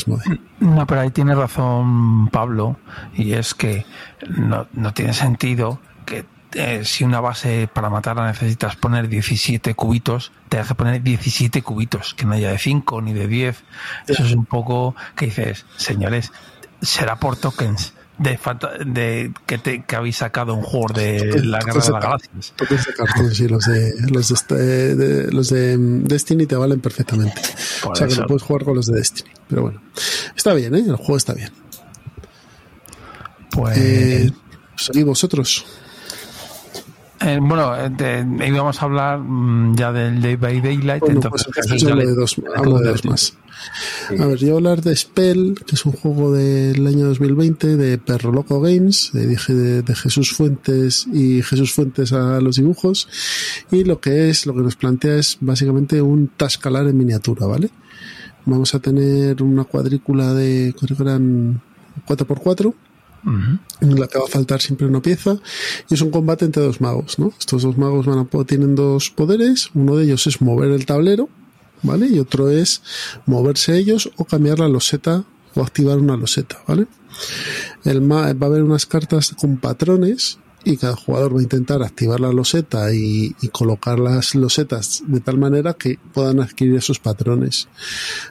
No, 0.60 0.86
pero 0.86 1.02
ahí 1.02 1.10
tiene 1.10 1.34
razón 1.34 2.28
Pablo, 2.28 2.78
y 3.16 3.34
es 3.34 3.56
que 3.56 3.84
no, 4.30 4.68
no 4.74 4.94
tiene 4.94 5.12
sentido 5.12 5.80
que 6.06 6.26
eh, 6.54 6.86
si 6.86 7.04
una 7.04 7.20
base 7.20 7.68
para 7.72 7.90
matarla 7.90 8.28
necesitas 8.28 8.76
poner 8.76 9.08
17 9.08 9.74
cubitos, 9.74 10.32
te 10.50 10.60
hace 10.60 10.76
poner 10.76 11.02
17 11.02 11.64
cubitos, 11.64 12.14
que 12.14 12.26
no 12.26 12.34
haya 12.34 12.52
de 12.52 12.60
5 12.60 13.02
ni 13.02 13.14
de 13.14 13.28
10. 13.28 13.64
Eso 14.08 14.24
es 14.24 14.34
un 14.34 14.46
poco 14.46 14.96
que 15.16 15.26
dices, 15.26 15.66
señores, 15.78 16.32
será 16.80 17.16
por 17.16 17.38
tokens 17.38 17.94
de, 18.20 18.38
de 18.86 19.34
que, 19.46 19.58
te, 19.58 19.84
que 19.84 19.96
habéis 19.96 20.18
sacado 20.18 20.54
un 20.54 20.62
juego 20.62 20.94
de 20.94 21.42
la 21.44 21.60
Guerra 21.60 21.82
de 21.82 21.92
las 21.92 22.04
Galaxias. 22.04 22.54
Cartón, 22.96 23.34
sí, 23.34 23.48
los 23.48 23.66
de, 23.66 23.94
los 24.12 24.28
de, 24.30 24.34
este- 24.36 24.56
de- 24.96 25.32
los 25.32 25.50
de 25.50 25.78
mm, 25.78 26.04
Destiny 26.04 26.46
te 26.46 26.56
valen 26.56 26.80
perfectamente. 26.82 27.42
Por 27.82 27.94
o 27.94 27.96
sea 27.96 28.08
que 28.08 28.14
eso. 28.14 28.22
no 28.22 28.28
puedes 28.28 28.44
jugar 28.44 28.64
con 28.66 28.76
los 28.76 28.86
de 28.88 28.98
Destiny. 28.98 29.30
Pero 29.48 29.62
bueno, 29.64 29.82
está 30.36 30.54
bien, 30.54 30.76
¿eh? 30.76 30.84
El 30.86 30.96
juego 30.96 31.18
está 31.18 31.34
bien. 31.34 31.52
Pues, 33.52 33.78
Eh, 33.78 34.32
vosotros. 35.04 35.66
Eh, 37.22 37.40
bueno, 37.42 37.76
eh, 37.76 37.90
de- 37.90 38.48
íbamos 38.48 38.82
a 38.82 38.86
hablar 38.86 39.20
mm, 39.20 39.76
ya 39.76 39.92
del 39.92 40.22
Day 40.22 40.36
by 40.36 40.62
Daylight, 40.62 41.02
Bueno, 41.02 41.16
entonces 41.16 41.48
pues 41.54 41.66
entonces 41.66 41.90
hablo 41.90 42.06
de 42.08 42.16
dos, 42.16 42.36
hablo 42.56 42.80
de 42.80 42.90
dos 42.90 43.06
más. 43.06 43.34
A 44.18 44.26
ver, 44.26 44.38
yo 44.38 44.48
voy 44.48 44.52
a 44.52 44.56
hablar 44.56 44.82
de 44.82 44.96
Spell, 44.96 45.56
que 45.68 45.76
es 45.76 45.86
un 45.86 45.92
juego 45.92 46.32
del 46.32 46.88
año 46.88 47.06
2020 47.08 47.76
de 47.76 47.98
Perro 47.98 48.32
Loco 48.32 48.62
Games, 48.62 49.10
de, 49.14 49.28
de, 49.28 49.82
de 49.82 49.96
Jesús 49.96 50.32
Fuentes 50.32 51.06
y 51.12 51.42
Jesús 51.42 51.74
Fuentes 51.74 52.14
a 52.14 52.40
los 52.40 52.56
dibujos. 52.56 53.10
Y 53.70 53.84
lo 53.84 54.00
que 54.00 54.30
es, 54.30 54.46
lo 54.46 54.54
que 54.56 54.62
nos 54.62 54.78
plantea 54.78 55.16
es 55.18 55.38
básicamente 55.42 56.02
un 56.02 56.30
Tascalar 56.38 56.88
en 56.88 56.98
miniatura, 56.98 57.48
¿vale? 57.48 57.70
Vamos 58.46 58.74
a 58.74 58.80
tener 58.80 59.44
una 59.44 59.66
cuadrícula 59.66 60.34
de, 60.34 60.74
creo 60.80 60.96
que 60.96 61.04
eran 61.04 61.62
4x4, 62.08 62.74
en 63.26 64.00
la 64.00 64.08
que 64.08 64.18
va 64.18 64.26
a 64.26 64.30
faltar 64.30 64.62
siempre 64.62 64.88
una 64.88 65.02
pieza 65.02 65.38
y 65.90 65.94
es 65.94 66.02
un 66.02 66.10
combate 66.10 66.46
entre 66.46 66.64
dos 66.64 66.82
magos 66.82 67.20
¿no? 67.20 67.34
estos 67.38 67.64
dos 67.64 67.78
magos 67.78 68.06
van 68.06 68.20
a, 68.20 68.44
tienen 68.46 68.76
dos 68.76 69.10
poderes 69.10 69.70
uno 69.74 69.96
de 69.96 70.06
ellos 70.06 70.26
es 70.28 70.42
mover 70.42 70.72
el 70.72 70.86
tablero 70.86 71.30
¿vale? 71.84 72.08
y 72.08 72.20
otro 72.20 72.50
es 72.50 72.82
moverse 73.26 73.78
ellos 73.78 74.12
o 74.18 74.26
cambiar 74.26 74.60
la 74.60 74.68
loseta 74.68 75.26
o 75.56 75.62
activar 75.62 75.98
una 75.98 76.16
loseta 76.18 76.60
¿vale? 76.68 76.88
el 77.84 78.12
va 78.12 78.28
a 78.28 78.30
haber 78.30 78.64
unas 78.64 78.86
cartas 78.86 79.36
con 79.40 79.58
patrones 79.58 80.40
y 80.64 80.78
cada 80.78 80.96
jugador 80.96 81.36
va 81.36 81.40
a 81.40 81.44
intentar 81.44 81.82
activar 81.84 82.20
la 82.20 82.32
loseta 82.32 82.94
y, 82.94 83.36
y 83.42 83.48
colocar 83.50 84.00
las 84.00 84.36
losetas 84.36 85.04
de 85.08 85.20
tal 85.20 85.38
manera 85.38 85.74
que 85.74 86.00
puedan 86.14 86.40
adquirir 86.40 86.76
esos 86.76 87.00
patrones. 87.00 87.68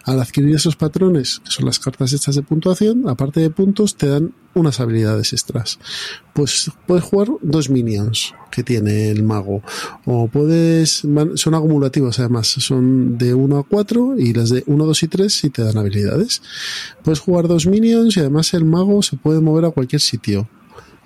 Al 0.05 0.21
adquirir 0.21 0.55
esos 0.55 0.77
patrones, 0.77 1.41
que 1.45 1.51
son 1.51 1.67
las 1.67 1.79
cartas 1.79 2.13
hechas 2.13 2.35
de 2.35 2.43
puntuación, 2.43 3.09
aparte 3.09 3.41
de 3.41 3.51
puntos, 3.51 3.97
te 3.97 4.09
dan 4.09 4.35
unas 4.55 4.81
habilidades 4.81 5.33
extras. 5.33 5.79
Pues 6.35 6.71
puedes 6.87 7.05
jugar 7.05 7.29
dos 7.43 7.71
minions 7.71 8.35
que 8.51 8.63
tiene 8.63 9.11
el 9.11 9.23
mago. 9.23 9.63
O 10.05 10.29
puedes, 10.29 11.07
son 11.35 11.55
acumulativos 11.55 12.19
además, 12.19 12.49
son 12.49 13.19
de 13.19 13.35
1 13.35 13.59
a 13.59 13.63
4 13.65 14.19
y 14.19 14.33
las 14.33 14.51
de 14.51 14.65
1, 14.67 14.87
2 14.87 15.03
y 15.03 15.09
3 15.09 15.33
sí 15.33 15.51
te 15.51 15.63
dan 15.63 15.79
habilidades. 15.79 16.43
Puedes 17.03 17.21
jugar 17.21 17.49
dos 17.49 17.67
minions 17.67 18.17
y 18.17 18.21
además 18.21 18.53
el 18.55 18.65
mago 18.65 19.03
se 19.03 19.17
puede 19.17 19.41
mover 19.41 19.65
a 19.65 19.71
cualquier 19.71 20.01
sitio. 20.01 20.49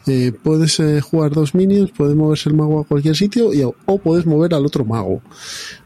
Eh, 0.06 0.32
puedes 0.32 0.80
eh, 0.80 1.00
jugar 1.00 1.30
dos 1.30 1.54
minions, 1.54 1.92
puede 1.92 2.14
moverse 2.14 2.48
el 2.48 2.56
mago 2.56 2.80
a 2.80 2.84
cualquier 2.84 3.16
sitio 3.16 3.52
y, 3.52 3.62
o 3.62 3.98
puedes 3.98 4.26
mover 4.26 4.54
al 4.54 4.66
otro 4.66 4.84
mago. 4.84 5.22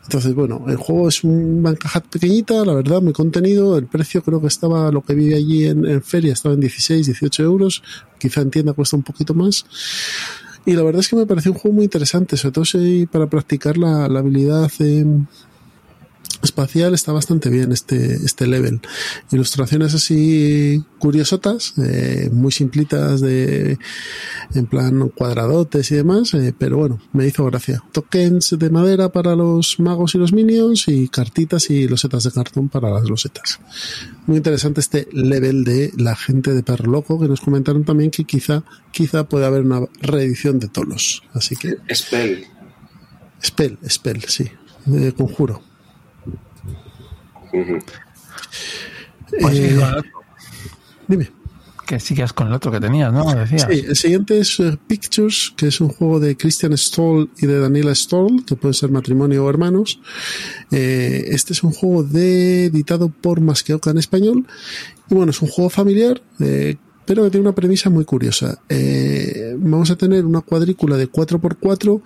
Entonces, 0.05 0.35
bueno, 0.35 0.65
el 0.69 0.77
juego 0.77 1.09
es 1.09 1.25
una 1.25 1.75
caja 1.75 2.01
pequeñita, 2.01 2.65
la 2.65 2.75
verdad, 2.75 3.03
muy 3.03 3.13
contenido. 3.13 3.77
El 3.77 3.87
precio 3.87 4.23
creo 4.23 4.41
que 4.41 4.47
estaba, 4.47 4.91
lo 4.91 5.03
que 5.03 5.15
vi 5.15 5.35
allí 5.35 5.67
en, 5.67 5.85
en 5.85 6.03
feria, 6.03 6.33
estaba 6.33 6.55
en 6.55 6.61
16, 6.61 7.07
18 7.07 7.43
euros. 7.43 7.83
Quizá 8.19 8.41
en 8.41 8.51
tienda 8.51 8.73
cuesta 8.73 8.97
un 8.97 9.03
poquito 9.03 9.35
más. 9.35 9.67
Y 10.65 10.73
la 10.73 10.83
verdad 10.83 11.01
es 11.01 11.09
que 11.09 11.17
me 11.17 11.27
pareció 11.27 11.53
un 11.53 11.59
juego 11.59 11.77
muy 11.77 11.85
interesante, 11.85 12.37
sobre 12.37 12.53
todo 12.53 12.65
si 12.65 13.07
para 13.07 13.29
practicar 13.29 13.77
la, 13.79 14.09
la 14.09 14.19
habilidad 14.19 14.71
eh, 14.81 15.05
espacial 16.47 16.95
está 16.95 17.13
bastante 17.13 17.51
bien 17.51 17.73
este, 17.73 18.15
este 18.15 18.47
level. 18.47 18.81
Ilustraciones 19.31 19.95
así 19.95 20.83
curiosotas, 20.99 21.75
eh, 21.79 22.31
muy 22.33 22.53
simplitas 22.53 23.21
de 23.21 23.79
en 24.55 24.67
plan 24.67 25.11
cuadradotes 25.11 25.91
y 25.91 25.97
demás, 25.97 26.33
eh, 26.35 26.55
pero 26.57 26.79
bueno, 26.79 27.01
me 27.13 27.27
hizo 27.27 27.45
gracia. 27.45 27.83
Tokens 27.93 28.57
de 28.59 28.71
madera 28.71 29.13
para 29.13 29.37
los 29.37 29.79
magos 29.79 30.15
y 30.15 30.19
los 30.19 30.33
minions 30.33 30.89
y 30.89 31.09
cartitas 31.09 31.69
y 31.71 31.87
losetas 31.87 32.25
de 32.25 32.33
cartón 32.33 32.69
para 32.69 32.91
las 32.91 33.09
losetas. 33.09 33.61
Muy 34.27 34.39
interesante 34.39 34.81
este 34.81 35.09
level 35.13 35.65
de 35.65 35.93
la 35.97 36.17
gente 36.17 36.55
de 36.55 36.63
Perro 36.63 36.91
Loco 36.91 37.21
que 37.21 37.29
nos 37.29 37.41
comentaron 37.41 37.85
también 37.85 38.11
que 38.11 38.25
quizá 38.25 38.65
quizá 38.91 39.29
puede 39.29 39.47
haber 39.47 39.63
una 39.63 39.81
reedición 40.01 40.59
de 40.59 40.69
Tolos. 40.69 41.23
Así 41.35 41.57
que 41.57 41.77
Spell. 41.93 42.47
Spell, 43.45 43.79
Spell, 43.89 44.23
sí. 44.25 44.51
Eh, 44.93 45.13
conjuro. 45.17 45.63
Pues 49.41 49.59
Eh, 49.59 50.03
dime. 51.09 51.31
Que 51.87 52.01
sigas 52.01 52.33
con 52.33 52.49
el 52.49 52.53
otro 52.53 52.73
que 52.73 52.81
tenías, 52.81 53.13
¿no? 53.13 53.33
Decías. 53.33 53.69
Sí, 53.71 53.85
el 53.87 53.95
siguiente 53.95 54.41
es 54.41 54.59
eh, 54.59 54.77
Pictures, 54.89 55.55
que 55.57 55.69
es 55.69 55.81
un 55.81 55.89
juego 55.89 56.19
de 56.19 56.37
Christian 56.37 56.77
Stoll 56.77 57.31
y 57.39 57.47
de 57.47 57.61
Daniela 57.61 57.95
Stoll, 57.95 58.45
que 58.45 58.57
puede 58.57 58.75
ser 58.75 58.91
matrimonio 58.91 59.45
o 59.45 59.51
hermanos. 59.51 60.01
Eh, 60.73 61.27
este 61.29 61.53
es 61.53 61.63
un 61.63 61.71
juego 61.71 62.03
de, 62.03 62.65
editado 62.65 63.09
por 63.09 63.41
Masqueoka 63.41 63.91
en 63.91 63.99
español. 63.99 64.47
Y 65.09 65.15
bueno, 65.15 65.31
es 65.31 65.41
un 65.43 65.49
juego 65.49 65.71
familiar, 65.71 66.21
eh, 66.41 66.75
pero 67.07 67.23
que 67.23 67.31
tiene 67.31 67.47
una 67.47 67.55
premisa 67.55 67.89
muy 67.89 68.05
curiosa. 68.05 68.59
Eh, 68.69 69.55
vamos 69.57 69.91
a 69.91 69.97
tener 69.97 70.25
una 70.25 70.41
cuadrícula 70.41 70.97
de 70.97 71.09
4x4 71.09 72.03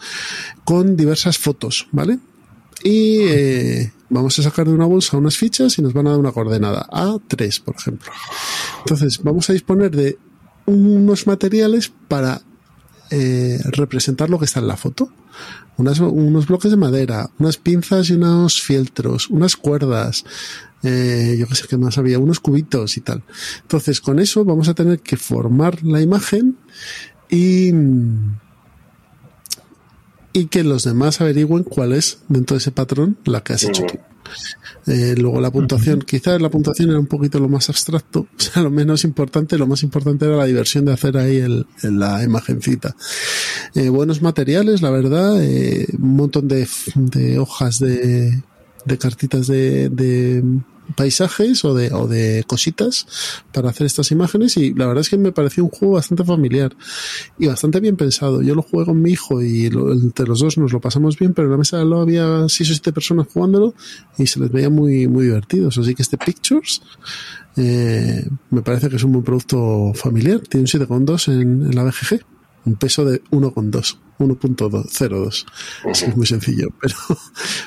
con 0.63 0.97
diversas 0.97 1.39
fotos, 1.39 1.89
¿vale? 1.91 2.19
Y 2.85 3.21
eh, 3.23 3.93
vamos 4.11 4.39
a 4.39 4.43
sacar 4.43 4.67
de 4.67 4.75
una 4.75 4.87
bolsa 4.87 5.17
unas 5.17 5.37
fichas 5.37 5.79
y 5.79 5.83
nos 5.83 5.93
van 5.93 6.07
a 6.07 6.11
dar 6.11 6.19
una 6.19 6.33
coordenada. 6.33 6.87
A3, 6.91 7.63
por 7.63 7.77
ejemplo. 7.77 8.13
Entonces, 8.81 9.21
vamos 9.23 9.49
a 9.49 9.53
disponer 9.53 9.91
de 9.91 10.19
unos 10.67 11.27
materiales 11.27 11.93
para 12.09 12.43
eh, 13.11 13.59
representar 13.65 14.29
lo 14.31 14.39
que 14.39 14.45
está 14.45 14.61
en 14.61 14.69
la 14.69 14.77
foto. 14.77 15.11
Unos 15.77 16.47
bloques 16.47 16.71
de 16.71 16.77
madera, 16.77 17.31
unas 17.39 17.57
pinzas 17.57 18.11
y 18.11 18.13
unos 18.13 18.61
fieltros, 18.61 19.31
unas 19.31 19.57
cuerdas, 19.57 20.25
eh, 20.83 21.37
yo 21.39 21.47
qué 21.47 21.55
sé 21.55 21.67
qué 21.69 21.79
más 21.79 21.97
había, 21.97 22.19
unos 22.19 22.39
cubitos 22.39 22.99
y 22.99 23.01
tal. 23.01 23.23
Entonces, 23.63 24.03
con 24.03 24.19
eso 24.19 24.45
vamos 24.45 24.69
a 24.69 24.75
tener 24.75 25.01
que 25.01 25.17
formar 25.17 25.83
la 25.83 26.03
imagen 26.03 26.59
y, 27.31 27.73
y 30.33 30.47
que 30.47 30.65
los 30.65 30.85
demás 30.85 31.21
averigüen 31.21 31.65
cuál 31.65 31.93
es 31.93 32.19
dentro 32.29 32.55
de 32.55 32.59
ese 32.59 32.71
patrón 32.71 33.17
la 33.25 33.43
que 33.43 33.55
has 33.55 33.65
hecho 33.65 33.83
tú. 33.85 33.99
Eh, 34.87 35.15
luego 35.19 35.41
la 35.41 35.51
puntuación, 35.51 36.01
quizás 36.01 36.41
la 36.41 36.51
puntuación 36.51 36.91
era 36.91 36.99
un 36.99 37.07
poquito 37.07 37.39
lo 37.39 37.49
más 37.49 37.69
abstracto, 37.69 38.21
o 38.39 38.41
sea, 38.41 38.63
lo 38.63 38.71
menos 38.71 39.05
importante, 39.05 39.59
lo 39.59 39.67
más 39.67 39.83
importante 39.83 40.25
era 40.25 40.37
la 40.37 40.47
diversión 40.47 40.85
de 40.85 40.93
hacer 40.93 41.17
ahí 41.17 41.37
el, 41.37 41.67
la 41.83 42.23
imagencita. 42.23 42.95
Eh, 43.75 43.89
buenos 43.89 44.23
materiales, 44.23 44.83
la 44.83 44.91
verdad, 44.91 45.43
eh, 45.43 45.87
un 45.99 46.17
montón 46.17 46.49
de, 46.49 46.67
de 46.95 47.39
hojas 47.39 47.79
de, 47.79 48.43
de 48.85 48.99
cartitas 48.99 49.47
de, 49.47 49.89
de 49.91 50.43
paisajes 50.97 51.65
o 51.65 51.75
de, 51.75 51.93
o 51.93 52.07
de 52.09 52.45
cositas 52.47 53.07
para 53.53 53.71
hacer 53.71 53.87
estas 53.87 54.11
imágenes 54.11 54.57
y 54.57 54.75
la 54.75 54.87
verdad 54.87 55.03
es 55.03 55.09
que 55.09 55.19
me 55.19 55.33
pareció 55.33 55.65
un 55.65 55.71
juego 55.71 55.95
bastante 55.95 56.25
familiar 56.25 56.75
y 57.39 57.47
bastante 57.47 57.81
bien 57.81 57.97
pensado. 57.97 58.43
Yo 58.43 58.55
lo 58.55 58.63
jugué 58.63 58.87
con 58.87 59.01
mi 59.01 59.11
hijo 59.13 59.43
y 59.43 59.71
lo- 59.71 59.93
entre 59.93 60.27
los 60.27 60.41
dos 60.41 60.59
nos 60.59 60.73
lo 60.73 60.81
pasamos 60.81 61.19
bien, 61.19 61.35
pero 61.35 61.47
en 61.47 61.53
la 61.53 61.59
mesa 61.59 61.85
lo 61.85 62.01
había 62.01 62.49
seis 62.49 62.71
o 62.71 62.73
siete 62.75 62.93
personas 62.93 63.27
jugándolo 63.33 63.75
y 64.19 64.27
se 64.27 64.41
les 64.41 64.51
veía 64.51 64.71
muy, 64.71 65.07
muy 65.09 65.25
divertidos. 65.25 65.79
Así 65.79 65.95
que 65.95 66.03
este 66.03 66.19
Pictures 66.19 66.83
eh, 67.57 68.27
me 68.51 68.63
parece 68.63 68.89
que 68.89 68.97
es 68.97 69.05
un 69.05 69.13
buen 69.13 69.25
producto 69.25 69.93
familiar. 69.95 70.41
Tiene 70.41 70.63
un 70.63 70.67
7,2 71.07 71.33
en, 71.33 71.41
en 71.67 71.75
la 71.75 71.85
BGG. 71.85 72.21
un 72.67 72.75
peso 72.77 73.05
de 73.05 73.23
1,2, 73.31 73.97
1.02. 74.19 75.45
Así 75.91 76.05
es 76.07 76.17
muy 76.17 76.27
sencillo, 76.27 76.69
pero, 76.81 76.95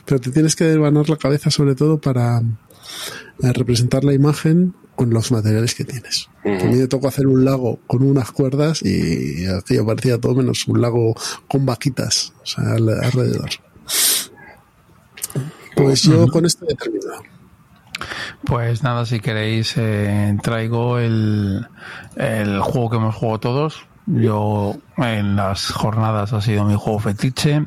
pero 0.06 0.20
te 0.22 0.32
tienes 0.32 0.56
que 0.56 0.66
desvanar 0.66 1.10
la 1.10 1.18
cabeza 1.18 1.50
sobre 1.52 1.76
todo 1.76 2.00
para 2.00 2.41
eh, 3.42 3.54
representar 3.54 4.04
la 4.04 4.14
imagen 4.14 4.74
con 4.96 5.10
los 5.10 5.32
materiales 5.32 5.74
que 5.76 5.86
tienes. 5.86 6.30
A 6.46 6.50
mí 6.66 6.76
me 6.76 6.88
tocó 6.88 7.08
hacer 7.08 7.26
un 7.28 7.44
lago 7.46 7.80
con 7.88 8.04
unas 8.04 8.32
cuerdas 8.32 8.82
y 8.84 9.46
aquello 9.48 9.86
parecía 9.86 10.20
todo 10.20 10.36
menos 10.36 10.68
un 10.68 10.82
lago 10.82 11.16
con 11.48 11.66
vaquitas, 11.66 12.34
o 12.44 12.46
sea, 12.46 12.74
al- 12.74 13.04
alrededor. 13.04 13.50
Pues 15.76 16.04
yo 16.04 16.28
con 16.28 16.46
esto 16.46 16.66
he 16.70 16.76
terminado. 16.76 17.24
Pues 18.46 18.84
nada, 18.84 19.06
si 19.06 19.20
queréis, 19.20 19.74
eh, 19.78 20.38
traigo 20.44 21.00
el, 21.00 21.66
el 22.16 22.60
juego 22.60 22.90
que 22.90 22.98
hemos 22.98 23.16
jugado 23.16 23.40
todos. 23.40 23.86
Yo 24.06 24.76
en 24.98 25.38
las 25.38 25.72
jornadas 25.72 26.34
ha 26.34 26.42
sido 26.42 26.66
mi 26.66 26.76
juego 26.76 27.00
fetiche. 27.00 27.66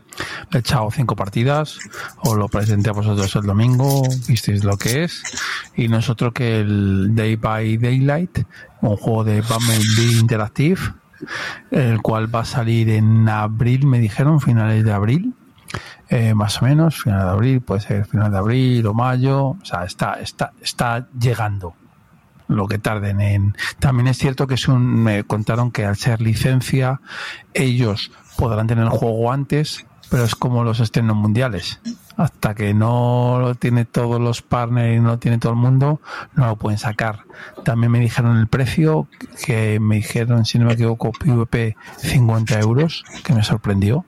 He 0.53 0.59
echado 0.59 0.91
cinco 0.91 1.17
partidas. 1.17 1.79
Os 2.23 2.37
lo 2.37 2.49
presenté 2.49 2.91
a 2.91 2.93
vosotros 2.93 3.35
el 3.37 3.43
domingo. 3.43 4.03
Visteis 4.29 4.63
lo 4.65 4.77
que 4.77 5.05
es. 5.05 5.23
Y 5.77 5.89
nosotros 5.89 6.33
que 6.35 6.61
el 6.61 7.15
Day 7.15 7.37
by 7.37 7.79
Daylight, 7.79 8.41
un 8.83 8.97
juego 8.97 9.25
de 9.25 9.41
Bumblebee 9.41 10.19
Interactive, 10.21 10.81
el 11.71 12.03
cual 12.03 12.35
va 12.35 12.41
a 12.41 12.45
salir 12.45 12.91
en 12.91 13.29
abril, 13.29 13.87
me 13.87 13.99
dijeron, 13.99 14.41
finales 14.41 14.85
de 14.85 14.93
abril. 14.93 15.35
Eh, 16.09 16.35
más 16.35 16.61
o 16.63 16.67
menos, 16.67 17.03
final 17.03 17.25
de 17.25 17.31
abril, 17.31 17.61
puede 17.63 17.81
ser 17.81 18.05
final 18.05 18.31
de 18.31 18.39
abril 18.39 18.87
o 18.87 18.95
mayo, 18.95 19.47
o 19.47 19.65
sea, 19.65 19.85
está, 19.85 20.21
está, 20.21 20.53
está 20.61 21.09
llegando 21.19 21.75
lo 22.48 22.66
que 22.66 22.78
tarden 22.78 23.20
en. 23.20 23.56
También 23.78 24.09
es 24.09 24.18
cierto 24.18 24.47
que 24.47 24.55
es 24.55 24.68
un, 24.68 24.85
me 24.85 25.24
contaron 25.24 25.70
que 25.70 25.85
al 25.85 25.97
ser 25.97 26.20
licencia, 26.20 27.01
ellos 27.55 28.10
podrán 28.36 28.66
tener 28.66 28.85
el 28.85 28.90
juego 28.90 29.32
antes, 29.32 29.86
pero 30.10 30.24
es 30.24 30.35
como 30.35 30.64
los 30.64 30.81
estrenos 30.81 31.16
mundiales. 31.16 31.81
Hasta 32.16 32.55
que 32.55 32.73
no 32.73 33.39
lo 33.40 33.55
tiene 33.56 33.85
todos 33.85 34.20
los 34.20 34.40
partners 34.40 34.97
y 34.97 35.01
no 35.01 35.10
lo 35.10 35.18
tiene 35.18 35.39
todo 35.39 35.52
el 35.52 35.59
mundo, 35.59 36.01
no 36.35 36.47
lo 36.47 36.56
pueden 36.56 36.78
sacar. 36.78 37.24
También 37.64 37.93
me 37.93 38.01
dijeron 38.01 38.39
el 38.39 38.47
precio, 38.47 39.06
que 39.44 39.78
me 39.81 39.97
dijeron, 39.97 40.44
si 40.47 40.59
no 40.59 40.66
me 40.66 40.73
equivoco, 40.73 41.12
PvP 41.12 41.77
50 41.98 42.59
euros, 42.60 43.05
que 43.23 43.35
me 43.35 43.43
sorprendió 43.43 44.06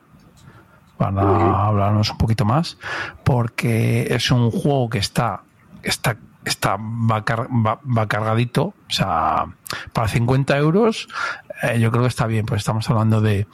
para 0.97 1.65
hablarnos 1.65 2.11
un 2.11 2.17
poquito 2.17 2.43
más, 2.43 2.77
porque 3.23 4.13
es 4.13 4.31
un 4.31 4.51
juego 4.51 4.89
que 4.89 4.97
está, 4.97 5.43
está, 5.81 6.17
está 6.45 6.77
va, 6.79 7.23
car- 7.25 7.47
va- 7.49 7.79
va 7.85 8.07
cargadito, 8.07 8.63
o 8.87 8.91
sea, 8.91 9.45
para 9.93 10.07
50 10.07 10.57
euros 10.57 11.07
eh, 11.61 11.79
yo 11.79 11.91
creo 11.91 12.03
que 12.03 12.07
está 12.09 12.25
bien, 12.27 12.45
pues 12.45 12.59
estamos 12.59 12.89
hablando 12.89 13.19
de, 13.19 13.45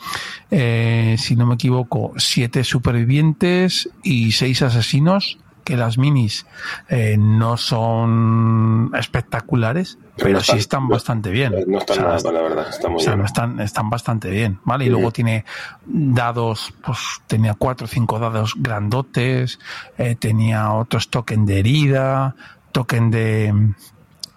eh, 0.51 1.15
si 1.17 1.35
no 1.35 1.45
me 1.47 1.55
equivoco, 1.55 2.13
siete 2.17 2.63
supervivientes 2.63 3.89
y 4.03 4.31
seis 4.33 4.61
asesinos, 4.61 5.39
que 5.63 5.75
las 5.75 5.97
minis 5.97 6.45
eh, 6.89 7.15
no 7.17 7.57
son 7.57 8.91
espectaculares, 8.95 9.97
pero, 10.17 10.39
sí 10.39 10.43
están- 10.43 10.59
están 10.59 10.83
no- 10.83 10.89
bastante 10.89 11.31
bien. 11.31 11.55
No 11.67 11.79
está 11.79 11.93
O 11.93 11.95
sea, 11.95 12.03
nada, 12.05 12.31
la 12.31 12.41
verdad. 12.41 12.69
Está 12.69 12.87
muy 12.87 12.97
o 12.97 12.99
sea, 12.99 13.13
bien. 13.13 13.19
no 13.21 13.25
están, 13.25 13.59
están 13.59 13.89
bastante 13.89 14.29
bien, 14.29 14.59
¿vale? 14.63 14.85
Y 14.85 14.89
luego 14.89 15.09
tiene 15.11 15.43
dados, 15.87 16.71
pues 16.85 16.99
tenía 17.25 17.55
cuatro 17.55 17.85
o 17.85 17.87
cinco 17.87 18.19
dados 18.19 18.53
grandotes, 18.55 19.59
eh, 19.97 20.15
tenía 20.15 20.71
otros 20.73 21.09
token 21.09 21.47
de 21.47 21.59
herida, 21.59 22.35
token 22.75 23.09
de, 23.09 23.53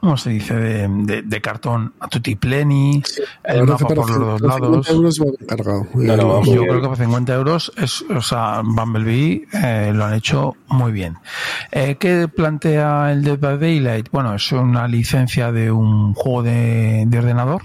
¿cómo 0.00 0.16
se 0.16 0.30
dice? 0.30 0.54
De, 0.54 0.86
de- 0.88 1.22
de 1.22 1.40
cartón 1.40 1.92
a 1.98 2.06
tutti 2.06 2.36
pleni, 2.36 3.02
el 3.42 3.64
mapa 3.64 3.88
por 3.88 4.08
los 4.08 4.40
dos 4.40 4.52
50 4.54 4.58
lados. 4.60 4.90
euros 4.90 5.20
va 5.20 5.46
cargado. 5.46 5.86
No, 5.94 6.16
no, 6.16 6.44
Yo 6.44 6.62
creo 6.62 6.80
que 6.80 6.86
por 6.88 6.96
50 6.96 7.34
euros 7.34 7.72
es, 7.76 8.02
o 8.02 8.22
sea, 8.22 8.62
Bumblebee 8.64 9.48
eh, 9.52 9.90
lo 9.92 10.04
han 10.04 10.14
hecho 10.14 10.54
muy 10.68 10.92
bien. 10.92 11.16
Eh, 11.72 11.96
¿Qué 11.98 12.28
plantea 12.28 13.10
el 13.12 13.24
Dead 13.24 13.38
by 13.40 13.58
Daylight? 13.58 14.08
Bueno, 14.12 14.34
es 14.34 14.52
una 14.52 14.86
licencia 14.86 15.50
de 15.50 15.72
un 15.72 16.14
juego 16.14 16.44
de, 16.44 17.04
de 17.08 17.18
ordenador 17.18 17.62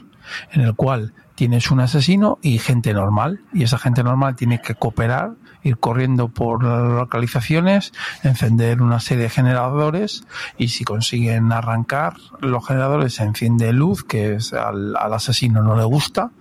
en 0.53 0.61
el 0.61 0.73
cual 0.73 1.13
tienes 1.35 1.69
un 1.71 1.79
asesino 1.81 2.39
y 2.41 2.57
gente 2.57 2.93
normal 2.93 3.41
y 3.53 3.61
esa 3.63 3.77
gente 3.77 4.03
normal 4.03 4.35
tiene 4.35 4.59
que 4.59 4.73
cooperar 4.75 5.33
ir 5.63 5.77
corriendo 5.77 6.27
por 6.27 6.63
las 6.63 6.91
localizaciones, 6.91 7.93
encender 8.23 8.81
una 8.81 8.99
serie 8.99 9.23
de 9.23 9.29
generadores 9.29 10.25
y 10.57 10.69
si 10.69 10.83
consiguen 10.83 11.51
arrancar 11.51 12.15
los 12.39 12.65
generadores 12.67 13.15
se 13.15 13.23
enciende 13.23 13.73
luz 13.73 14.03
que 14.03 14.35
es 14.35 14.53
al, 14.53 14.95
asesino 14.95 15.63
no 15.63 15.75
le 15.75 15.83
gusta, 15.83 16.31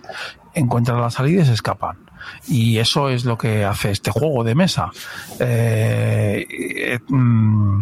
encuentran 0.53 1.01
la 1.01 1.09
salida 1.09 1.41
y 1.41 1.45
se 1.45 1.53
escapan. 1.53 1.97
Y 2.47 2.77
eso 2.77 3.09
es 3.09 3.25
lo 3.25 3.37
que 3.37 3.65
hace 3.65 3.91
este 3.91 4.11
juego 4.11 4.43
de 4.43 4.55
mesa. 4.55 4.91
Eh, 5.39 6.47
eh, 6.49 6.99
mm, 7.07 7.81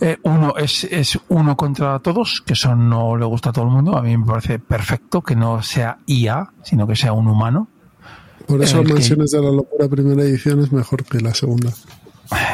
eh, 0.00 0.18
uno 0.24 0.54
es, 0.56 0.84
es 0.84 1.18
uno 1.28 1.56
contra 1.56 1.98
todos, 2.00 2.42
que 2.44 2.52
eso 2.52 2.76
no 2.76 3.16
le 3.16 3.24
gusta 3.24 3.50
a 3.50 3.52
todo 3.52 3.64
el 3.64 3.70
mundo. 3.70 3.96
A 3.96 4.02
mí 4.02 4.16
me 4.16 4.26
parece 4.26 4.58
perfecto 4.58 5.22
que 5.22 5.34
no 5.34 5.62
sea 5.62 5.98
IA, 6.06 6.52
sino 6.62 6.86
que 6.86 6.96
sea 6.96 7.12
un 7.12 7.28
humano. 7.28 7.68
Por 8.46 8.62
eso 8.62 8.82
que- 8.84 8.92
Mansiones 8.94 9.30
de 9.32 9.42
la 9.42 9.50
Locura 9.50 9.88
primera 9.88 10.22
edición 10.22 10.60
es 10.62 10.70
mejor 10.72 11.04
que 11.04 11.20
la 11.20 11.34
segunda. 11.34 11.70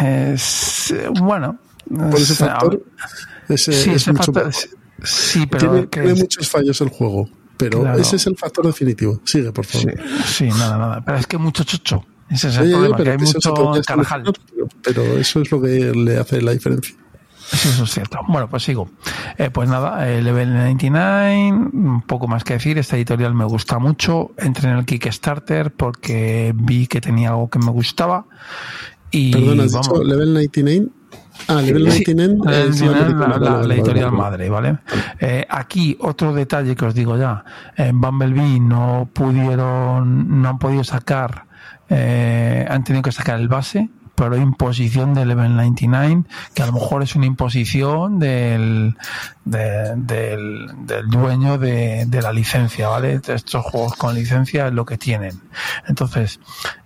Es, 0.02 0.94
bueno. 1.20 1.59
Por 1.89 2.14
ese 2.20 2.32
es- 2.32 2.39
factor, 2.39 2.82
ese 3.48 3.73
sí, 3.73 3.90
es 3.90 3.97
ese 4.02 4.12
mucho 4.12 4.32
factor- 4.32 4.47
mejor. 4.47 4.62
sí, 5.05 5.47
pero 5.47 5.86
tiene, 5.89 6.14
muchos 6.14 6.48
fallos 6.48 6.81
el 6.81 6.89
juego, 6.89 7.28
pero 7.56 7.81
Claro. 7.81 7.98
ese 7.98 8.16
es 8.16 8.27
el 8.27 8.36
factor 8.36 8.66
definitivo. 8.66 9.20
Sigue, 9.24 9.52
por 9.52 9.64
favor. 9.66 9.94
Sí, 10.27 10.48
nada, 10.48 10.78
nada. 10.78 11.02
Pero 11.05 11.19
es 11.19 11.27
que 11.27 11.39
mucho 11.39 11.64
chocho. 11.64 12.05
Ese 12.31 12.48
es 12.48 12.56
el 12.56 12.70
problema, 12.70 12.97
pero 12.97 13.05
que 13.05 13.10
hay 13.10 13.19
mucho 13.32 13.82
carajal. 13.86 14.23
pero 14.82 15.02
eso 15.19 15.40
es 15.43 15.51
lo 15.51 15.60
que 15.60 15.93
le 15.94 16.16
hace 16.19 16.40
la 16.40 16.52
diferencia. 16.52 16.94
Sí, 17.52 17.68
eso 17.68 17.84
es 17.84 17.90
cierto. 17.90 18.18
Bueno, 18.28 18.48
pues 18.48 18.62
sigo. 18.64 18.88
Eh, 19.38 19.50
pues 19.50 19.68
nada, 19.68 20.08
eh, 20.08 20.22
Level 20.22 20.52
99, 20.54 21.52
un 21.52 22.02
poco 22.06 22.26
más 22.28 22.44
que 22.44 22.54
decir. 22.54 22.78
Esta 22.78 22.96
editorial 22.96 23.34
me 23.34 23.44
gusta 23.44 23.78
mucho. 23.78 24.32
Entré 24.38 24.70
en 24.70 24.78
el 24.78 24.84
Kickstarter 24.86 25.72
porque 25.72 26.52
vi 26.56 26.86
que 26.86 27.00
tenía 27.00 27.30
algo 27.30 27.48
que 27.50 27.58
me 27.58 27.70
gustaba. 27.70 28.24
Y 29.10 29.32
Perdona, 29.32 29.64
has 29.64 29.72
vamos. 29.72 29.88
dicho 29.90 30.04
Level 30.04 30.32
99. 30.32 30.86
Ah, 31.48 31.60
Level 31.60 31.90
Sí, 31.92 32.04
99 32.14 32.44
la, 32.44 32.60
es 32.64 32.80
la, 32.80 32.86
la- 32.90 32.98
película, 32.98 33.26
la- 33.28 33.36
vale, 33.38 33.44
la 33.50 33.56
vale, 33.58 33.74
editorial 33.74 34.12
madre, 34.12 34.48
¿vale? 34.50 34.78
Eh, 35.20 35.46
aquí 35.48 35.96
otro 36.00 36.32
detalle 36.32 36.74
que 36.76 36.84
os 36.86 36.94
digo 36.94 37.16
ya, 37.18 37.44
en 37.76 38.00
Bumblebee 38.00 38.60
no 38.60 39.08
pudieron, 39.12 40.40
no 40.40 40.48
han 40.48 40.58
podido 40.58 40.84
sacar, 40.84 41.46
eh, 41.88 42.66
han 42.68 42.84
tenido 42.84 43.02
que 43.02 43.12
sacar 43.12 43.40
el 43.40 43.48
base, 43.48 43.88
pero 44.22 44.36
imposición 44.36 45.14
de 45.14 45.26
Level 45.26 45.56
99, 45.56 46.22
que 46.54 46.62
a 46.62 46.66
lo 46.66 46.72
mejor 46.74 47.02
es 47.02 47.16
una 47.16 47.26
imposición 47.26 48.20
del, 48.20 48.96
de- 49.44 49.96
del, 49.96 50.70
del 50.86 51.08
dueño 51.08 51.58
de, 51.58 52.04
de 52.06 52.22
la 52.22 52.32
licencia, 52.32 52.86
¿vale? 52.86 53.20
Estos 53.26 53.64
juegos 53.64 53.94
con 53.96 54.14
licencia 54.14 54.68
es 54.68 54.72
lo 54.74 54.84
que 54.86 54.96
tienen. 54.96 55.40
Entonces, 55.88 56.38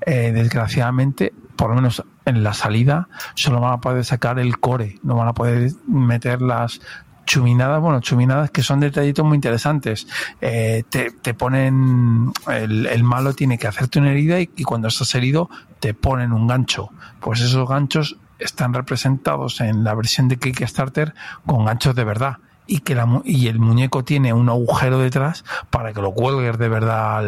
eh, 0.06 0.32
desgraciadamente, 0.34 1.34
por 1.56 1.68
lo 1.68 1.74
menos 1.76 2.02
en 2.24 2.42
la 2.42 2.54
salida, 2.54 3.08
solo 3.34 3.60
van 3.60 3.74
a 3.74 3.80
poder 3.82 4.02
sacar 4.06 4.38
el 4.38 4.58
core, 4.58 4.98
no 5.02 5.16
van 5.16 5.28
a 5.28 5.34
poder 5.34 5.72
meter 5.86 6.40
las 6.40 6.80
chuminadas, 7.26 7.80
bueno, 7.80 8.00
chuminadas 8.00 8.50
que 8.50 8.62
son 8.62 8.80
detallitos 8.80 9.24
muy 9.24 9.34
interesantes. 9.34 10.06
Eh, 10.40 10.84
te, 10.88 11.10
te 11.10 11.34
ponen, 11.34 12.32
el, 12.48 12.86
el 12.86 13.04
malo 13.04 13.34
tiene 13.34 13.58
que 13.58 13.66
hacerte 13.66 13.98
una 13.98 14.12
herida 14.12 14.40
y, 14.40 14.50
y 14.56 14.62
cuando 14.62 14.88
estás 14.88 15.14
herido 15.14 15.50
te 15.80 15.92
ponen 15.92 16.32
un 16.32 16.46
gancho. 16.46 16.90
Pues 17.20 17.40
esos 17.40 17.68
ganchos 17.68 18.16
están 18.38 18.72
representados 18.72 19.60
en 19.60 19.84
la 19.84 19.94
versión 19.94 20.28
de 20.28 20.38
Kickstarter 20.38 21.14
con 21.44 21.64
ganchos 21.64 21.94
de 21.94 22.04
verdad 22.04 22.38
y 22.66 22.80
que 22.80 22.94
la, 22.94 23.22
y 23.24 23.46
el 23.46 23.58
muñeco 23.58 24.04
tiene 24.04 24.32
un 24.32 24.48
agujero 24.48 24.98
detrás 24.98 25.44
para 25.70 25.92
que 25.92 26.02
lo 26.02 26.12
cuelgues 26.12 26.58
de 26.58 26.68
verdad 26.68 27.24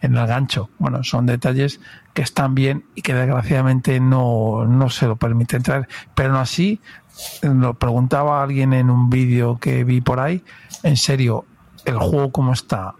en 0.00 0.16
el 0.16 0.26
gancho. 0.26 0.70
Bueno, 0.78 1.02
son 1.04 1.26
detalles 1.26 1.80
que 2.12 2.22
están 2.22 2.54
bien 2.54 2.84
y 2.94 3.02
que 3.02 3.14
desgraciadamente 3.14 4.00
no, 4.00 4.66
no 4.66 4.90
se 4.90 5.06
lo 5.06 5.16
permiten 5.16 5.62
traer. 5.62 5.88
Pero 6.14 6.30
aún 6.30 6.42
así, 6.42 6.80
lo 7.42 7.74
preguntaba 7.74 8.42
alguien 8.42 8.72
en 8.72 8.90
un 8.90 9.10
vídeo 9.10 9.58
que 9.58 9.84
vi 9.84 10.00
por 10.00 10.20
ahí, 10.20 10.44
en 10.82 10.96
serio, 10.96 11.44
el 11.84 11.96
juego 11.98 12.30
como 12.32 12.52
está 12.52 12.94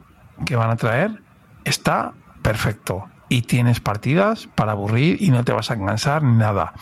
que 0.44 0.56
van 0.56 0.70
a 0.70 0.76
traer 0.76 1.22
está 1.64 2.12
perfecto 2.42 3.08
y 3.28 3.42
tienes 3.42 3.80
partidas 3.80 4.48
para 4.54 4.72
aburrir 4.72 5.20
y 5.20 5.30
no 5.30 5.44
te 5.44 5.52
vas 5.52 5.70
a 5.70 5.78
cansar 5.78 6.22
ni 6.22 6.36
nada. 6.36 6.72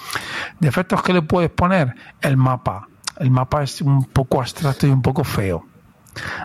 Defectos 0.60 1.02
que 1.02 1.12
le 1.12 1.22
puedes 1.22 1.50
poner 1.50 1.94
el 2.20 2.36
mapa. 2.36 2.88
El 3.18 3.30
mapa 3.30 3.62
es 3.62 3.80
un 3.80 4.04
poco 4.04 4.40
abstracto 4.40 4.86
y 4.86 4.90
un 4.90 5.02
poco 5.02 5.24
feo. 5.24 5.66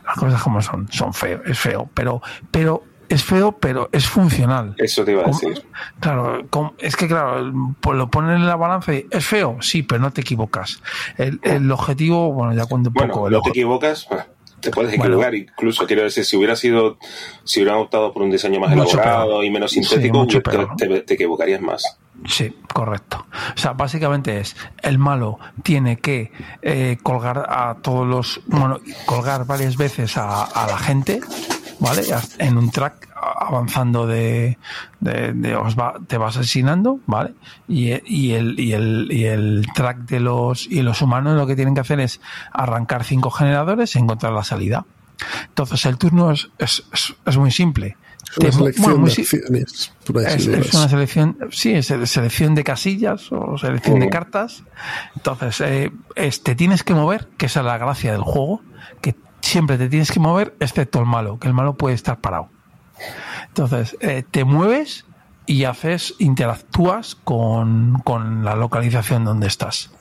Las 0.05 0.15
cosas 0.15 0.41
como 0.41 0.61
son, 0.61 0.88
son 0.91 1.13
feo, 1.13 1.41
es 1.45 1.59
feo, 1.59 1.89
pero 1.93 2.22
pero 2.49 2.84
es 3.13 3.23
feo, 3.23 3.51
pero 3.53 3.89
es 3.91 4.07
funcional. 4.07 4.75
Eso 4.77 5.03
te 5.03 5.11
iba 5.11 5.23
a 5.23 5.27
decir. 5.27 5.65
Claro, 5.99 6.43
es 6.79 6.95
que 6.95 7.07
claro, 7.07 7.51
pues 7.79 7.97
lo 7.97 8.09
ponen 8.09 8.31
en 8.38 8.47
la 8.47 8.55
balanza 8.55 8.93
y 8.93 9.05
es 9.11 9.25
feo, 9.25 9.57
sí, 9.61 9.83
pero 9.83 10.01
no 10.01 10.11
te 10.11 10.21
equivocas. 10.21 10.81
El, 11.17 11.39
el 11.43 11.71
objetivo, 11.71 12.31
bueno, 12.33 12.53
ya 12.53 12.65
cuento 12.65 12.89
un 12.89 12.93
Bueno, 12.93 13.13
poco. 13.13 13.27
el 13.27 13.33
no 13.33 13.41
te 13.41 13.49
equivocas. 13.49 14.07
ah, 14.11 14.25
Te 14.59 14.69
puedes 14.71 14.93
equivocar, 14.93 15.33
incluso 15.33 15.85
quiero 15.88 16.03
decir, 16.03 16.23
si 16.23 16.38
hubiera 16.38 16.55
sido, 16.55 16.97
si 17.43 17.61
hubieran 17.61 17.79
optado 17.79 18.13
por 18.13 18.21
un 18.21 18.29
diseño 18.31 18.59
más 18.59 18.71
elaborado 18.71 19.27
peor. 19.29 19.45
y 19.45 19.49
menos 19.49 19.71
sintético, 19.71 20.27
te, 20.27 20.41
peor. 20.41 20.75
te- 20.77 21.01
te 21.01 21.13
equivocarías 21.15 21.61
más. 21.61 21.97
Sí, 22.27 22.55
correcto. 22.71 23.25
O 23.55 23.57
sea, 23.57 23.73
básicamente 23.73 24.39
es 24.39 24.55
el 24.83 24.99
malo 24.99 25.39
tiene 25.63 25.97
que 25.97 26.31
eh, 26.61 26.97
colgar 27.01 27.47
a 27.49 27.77
todos 27.81 28.07
los, 28.07 28.41
bueno, 28.45 28.79
colgar 29.07 29.45
varias 29.47 29.75
veces 29.75 30.15
a, 30.17 30.43
a 30.43 30.67
la 30.67 30.77
gente, 30.77 31.19
¿vale? 31.82 32.03
En 32.38 32.58
un 32.58 32.72
track 32.72 33.10
avanzando 33.16 34.08
de, 34.08 34.58
de, 34.99 35.34
de- 35.34 35.56
os 35.56 35.76
va, 35.78 35.95
te 36.08 36.18
va 36.18 36.30
asesinando, 36.30 36.99
¿vale? 37.06 37.34
Y, 37.68 37.91
y 38.06 38.32
el, 38.34 38.60
y 38.60 38.72
el, 38.74 39.08
y 39.12 39.26
el 39.26 39.66
track 39.76 39.98
de 40.06 40.20
los, 40.22 40.66
y 40.68 40.82
los 40.82 41.02
humanos 41.02 41.36
lo 41.36 41.45
que 41.45 41.56
tienen 41.56 41.76
que 41.76 41.82
hacer 41.82 41.99
es 41.99 42.22
arrancar 42.53 43.03
cinco 43.03 43.30
generadores 43.32 43.95
y 43.95 43.99
encontrar 43.99 44.32
la 44.34 44.44
salida. 44.44 44.86
Entonces 45.49 45.86
el 45.86 45.98
turno 45.98 46.32
es, 46.32 46.49
es, 46.58 46.84
es, 46.94 47.14
es 47.26 47.38
muy 47.38 47.52
simple. 47.52 47.98
Es 48.32 48.38
una 48.38 48.52
selección 48.72 48.91
bueno, 49.02 49.08
si- 49.08 49.22
acciones, 49.22 49.91
es, 50.06 50.14
decirlo. 50.14 50.58
es 50.60 50.74
una 50.74 50.88
selección, 50.90 51.38
sí, 51.52 51.74
es 51.74 51.88
selección 51.88 52.56
de 52.56 52.64
casillas 52.64 53.30
o 53.32 53.58
selección 53.58 53.99
de 53.99 54.06
Oh. 54.08 54.10
cartas. 54.10 54.64
Entonces, 55.16 55.60
eh, 55.62 55.91
es- 56.16 56.41
te 56.41 56.56
tienes 56.56 56.84
que 56.84 56.94
mover, 56.94 57.28
que 57.38 57.48
esa 57.48 57.60
es 57.60 57.66
la 57.66 57.78
gracia 57.78 58.14
del 58.14 58.22
juego, 58.22 58.62
siempre 59.41 59.77
te 59.77 59.89
tienes 59.89 60.11
que 60.11 60.19
mover, 60.19 60.55
excepto 60.59 60.99
el 60.99 61.05
malo, 61.05 61.39
que 61.39 61.47
el 61.47 61.53
malo 61.53 61.76
puede 61.76 61.95
estar 61.95 62.19
parado. 62.19 62.49
Entonces, 63.47 63.97
eh, 63.99 64.23
te 64.30 64.43
mueves 64.43 65.05
y 65.45 65.65
haces, 65.65 66.13
interactúas 66.19 67.15
con, 67.15 68.01
con 68.03 68.45
la 68.45 68.55
localización 68.55 69.26
donde 69.26 69.47
estás. 69.47 69.91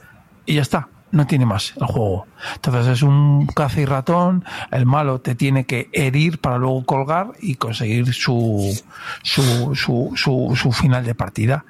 Y 0.47 0.55
ya 0.55 0.63
está, 0.63 0.89
no 1.11 1.27
tiene 1.27 1.47
más 1.47 1.75
el 1.77 1.87
juego. 1.87 2.27
Entonces 2.55 2.87
es 2.87 3.03
un 3.03 3.47
caza 3.47 3.81
y 3.81 3.85
ratón, 3.85 4.45
el 4.71 4.87
malo 4.87 5.21
te 5.21 5.35
tiene 5.35 5.65
que 5.65 5.89
herir 5.93 6.41
para 6.41 6.59
luego 6.59 6.85
colgar 6.85 7.33
y 7.41 7.57
conseguir 7.57 8.13
su, 8.13 8.79
su, 9.23 9.75
su, 9.75 10.13
su, 10.15 10.53
su 10.55 10.73
final 10.73 11.05
de 11.05 11.15
partida. 11.15 11.65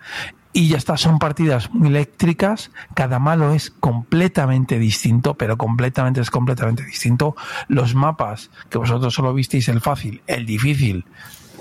Y 0.53 0.69
ya 0.69 0.79
está, 0.79 0.97
son 0.97 1.21
partidas 1.21 1.71
muy 1.73 1.89
eléctricas, 1.89 2.73
cada 2.95 3.21
malo 3.21 3.53
es 3.53 3.71
completamente 3.71 4.79
distinto, 4.81 5.35
pero 5.35 5.57
completamente 5.57 6.21
es 6.21 6.31
completamente 6.31 6.85
distinto. 6.85 7.37
Los 7.69 7.95
mapas, 7.95 8.51
que 8.69 8.79
vosotros 8.79 9.15
solo 9.15 9.33
visteis 9.33 9.69
el 9.69 9.81
fácil, 9.81 10.23
el 10.27 10.47
difícil, 10.47 11.05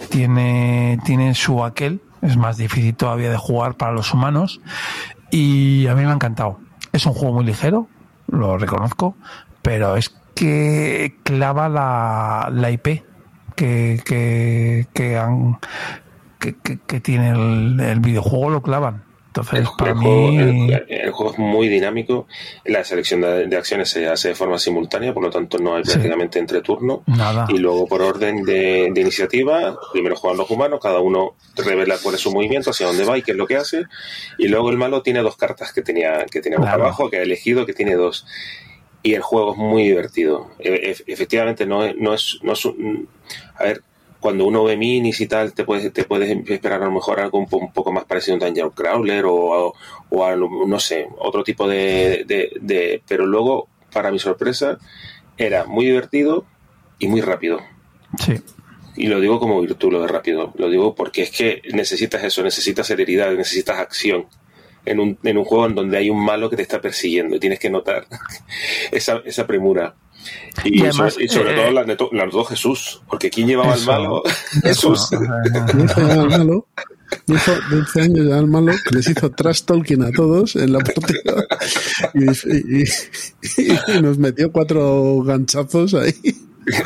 tiene, 0.10 1.00
tiene 1.06 1.36
su 1.36 1.64
aquel, 1.64 2.02
es 2.22 2.36
más 2.36 2.58
difícil 2.58 2.96
todavía 2.96 3.30
de 3.30 3.38
jugar 3.38 3.76
para 3.76 3.92
los 3.92 4.14
humanos 4.14 4.60
y 5.30 5.86
a 5.88 5.94
mí 5.94 6.04
me 6.04 6.10
ha 6.10 6.14
encantado. 6.14 6.60
Es 6.92 7.06
un 7.06 7.14
juego 7.14 7.36
muy 7.36 7.46
ligero, 7.46 7.88
lo 8.28 8.58
reconozco, 8.58 9.16
pero 9.62 9.98
es 9.98 10.10
que 10.34 11.18
clava 11.24 11.70
la, 11.70 12.50
la 12.52 12.72
IP 12.72 13.04
que, 13.56 14.02
que, 14.04 14.88
que 14.94 15.18
han 15.18 15.60
que, 16.40 16.56
que- 16.56 16.80
que 16.86 17.00
tiene 17.00 17.30
el, 17.32 17.80
el 17.80 18.00
videojuego, 18.00 18.50
lo 18.50 18.62
clavan. 18.62 19.04
Entonces, 19.28 19.70
para 19.78 19.92
el, 19.92 19.98
juego, 19.98 20.28
mí, 20.32 20.38
el- 20.72 20.86
el 20.90 21.12
juego 21.12 21.34
es 21.34 21.38
muy 21.40 21.68
dinámico. 21.70 22.26
La 22.66 22.84
selección 22.84 23.22
de, 23.22 23.46
de 23.46 23.58
acciones 23.58 23.88
se 23.90 24.08
hace 24.08 24.30
de 24.30 24.36
forma 24.36 24.58
simultánea, 24.58 25.14
por 25.14 25.22
lo 25.22 25.30
tanto 25.30 25.60
no 25.60 25.76
hay 25.76 25.84
Sí. 25.86 25.92
prácticamente 25.92 26.40
entre 26.40 26.62
turnos. 26.62 27.02
nada. 27.06 27.46
Y 27.50 27.60
luego 27.60 27.86
por 27.88 28.02
orden 28.02 28.44
de, 28.44 28.90
de 28.92 29.02
iniciativa, 29.02 29.78
primero 29.94 30.16
juegan 30.16 30.40
los 30.40 30.50
humanos, 30.50 30.80
cada 30.82 31.00
uno 31.00 31.36
revela 31.56 31.98
cuál 32.02 32.16
es 32.16 32.22
su 32.22 32.32
movimiento, 32.32 32.72
hacia 32.72 32.88
dónde 32.88 33.06
va 33.06 33.18
y 33.20 33.22
qué 33.22 33.32
es 33.32 33.38
lo 33.38 33.46
que 33.46 33.58
hace. 33.58 33.84
Y 34.40 34.48
luego 34.48 34.72
el 34.72 34.78
malo 34.78 35.04
tiene 35.04 35.20
dos 35.22 35.38
cartas 35.38 35.74
que 35.74 35.84
tenía, 35.84 36.26
que 36.26 36.42
tenía 36.42 36.58
boca 36.58 36.72
Claro. 36.72 36.86
abajo, 36.86 37.10
que 37.12 37.18
ha 37.18 37.22
elegido, 37.22 37.68
que 37.68 37.74
tiene 37.74 37.94
dos. 37.96 38.26
Y 39.04 39.14
el 39.14 39.22
juego 39.22 39.52
es 39.54 39.58
muy 39.60 39.84
divertido. 39.84 40.50
E- 40.58 40.92
e- 40.92 41.04
efectivamente, 41.14 41.68
no 41.68 41.86
es, 41.86 41.96
no 41.98 42.14
es, 42.16 42.40
no 42.42 42.54
es 42.54 42.66
un- 42.66 43.08
a 43.56 43.64
ver, 43.64 43.84
cuando 44.20 44.46
uno 44.46 44.64
ve 44.64 44.76
minis 44.78 45.22
y 45.22 45.28
tal, 45.28 45.54
te 45.54 45.64
puedes, 45.64 45.92
te 45.94 46.04
puedes 46.04 46.30
esperar 46.50 46.82
a 46.82 46.86
lo 46.86 46.92
mejor 46.92 47.20
algo 47.20 47.40
un, 47.40 47.48
po- 47.48 47.58
un 47.58 47.72
poco 47.72 47.92
más 47.92 48.06
parecido 48.06 48.34
a 48.36 48.40
un 48.40 48.46
Dungeon 48.46 48.72
Crawler 48.72 49.26
o, 49.26 49.74
o, 50.10 50.26
a, 50.26 50.36
no 50.36 50.80
sé, 50.80 51.08
otro 51.20 51.44
tipo 51.44 51.68
de, 51.68 52.24
de, 52.28 52.52
de- 52.60 53.02
Pero 53.08 53.26
luego, 53.26 53.68
para 53.94 54.12
mi 54.12 54.20
sorpresa, 54.20 54.78
era 55.38 55.66
muy 55.66 55.86
divertido 55.86 56.46
y 57.00 57.08
muy 57.08 57.22
rápido. 57.22 57.60
sí. 58.20 58.34
Y 58.96 59.08
lo 59.08 59.22
digo 59.22 59.40
como 59.40 59.62
virtud 59.62 59.94
lo 59.94 60.02
de 60.02 60.08
rápido. 60.10 60.52
Lo 60.58 60.70
digo 60.70 60.94
porque 60.94 61.22
es 61.22 61.32
que 61.32 61.62
necesitas 61.72 62.22
eso, 62.24 62.44
necesitas 62.44 62.86
celeridad, 62.88 63.32
necesitas 63.32 63.78
acción. 63.80 64.26
En 64.86 65.00
un, 65.00 65.18
en 65.24 65.38
un 65.38 65.46
juego 65.46 65.68
en 65.68 65.76
donde 65.76 65.98
hay 65.98 66.10
un 66.10 66.20
malo 66.24 66.50
que 66.50 66.58
te 66.58 66.64
está 66.64 66.82
persiguiendo 66.82 67.36
y 67.36 67.40
tienes 67.40 67.60
que 67.60 67.70
notar 67.70 68.08
esa, 68.92 69.22
esa 69.24 69.48
premura. 69.48 69.96
Y, 70.64 70.80
Y 70.80 70.82
además, 70.86 71.14
sobre, 71.14 71.26
y 71.26 71.28
sobre 71.30 71.52
eh, 71.54 71.56
todo 71.56 71.72
la 71.72 71.84
notó, 71.86 72.10
la 72.12 72.26
notó 72.26 72.44
Jesús, 72.46 73.02
porque 73.08 73.30
¿quién 73.30 73.48
llevaba 73.48 73.74
Eso. 73.76 73.92
al 73.94 74.02
malo? 74.04 74.24
Jesús. 74.64 75.10
Al 75.14 76.30
malo, 76.30 76.68
dijo 77.28 77.52
12 77.72 78.02
años 78.02 78.28
ya 78.28 78.38
al 78.38 78.48
malo 78.48 78.72
que 78.88 78.96
les 78.96 79.08
hizo 79.10 79.32
trash 79.32 79.62
talking 79.64 80.04
a 80.04 80.12
todos 80.12 80.56
en 80.56 80.74
la 80.74 80.80
partida 80.80 81.46
y, 82.14 82.26
y- 82.82 82.84
y- 83.58 83.98
y 83.98 84.02
nos 84.02 84.18
metió 84.18 84.52
cuatro 84.52 85.22
ganchazos 85.24 85.94
ahí. 85.94 86.14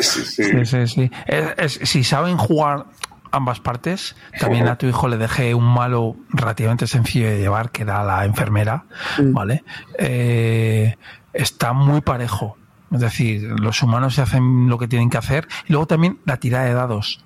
Sí, 0.02 0.66
sí, 0.66 0.88
sí. 0.88 1.12
Es- 1.26 1.80
es- 1.82 1.90
si 1.90 2.04
saben 2.04 2.38
jugar 2.38 2.86
ambas 3.32 3.60
partes, 3.60 4.16
también 4.40 4.68
a 4.68 4.78
tu 4.78 4.86
hijo 4.86 5.08
le 5.08 5.18
dejé 5.18 5.56
un 5.56 5.66
malo 5.66 6.16
relativamente 6.30 6.86
sencillo 6.86 7.28
de 7.30 7.40
llevar, 7.40 7.72
que 7.72 7.82
era 7.82 8.04
la 8.04 8.24
enfermera, 8.26 8.86
¿vale? 9.18 9.64
Eh, 9.98 10.96
está 11.34 11.74
muy 11.74 12.02
parejo. 12.02 12.58
Es 12.94 13.00
decir, 13.00 13.42
los 13.60 13.82
humanos 13.82 14.14
se 14.16 14.22
hacen 14.22 14.70
lo 14.70 14.78
que 14.78 14.88
tienen 14.88 15.10
que 15.10 15.18
hacer. 15.18 15.48
Y 15.68 15.72
luego 15.74 15.88
también 15.88 16.20
la 16.26 16.38
tirada 16.38 16.66
de 16.66 16.74
dados. 16.74 17.20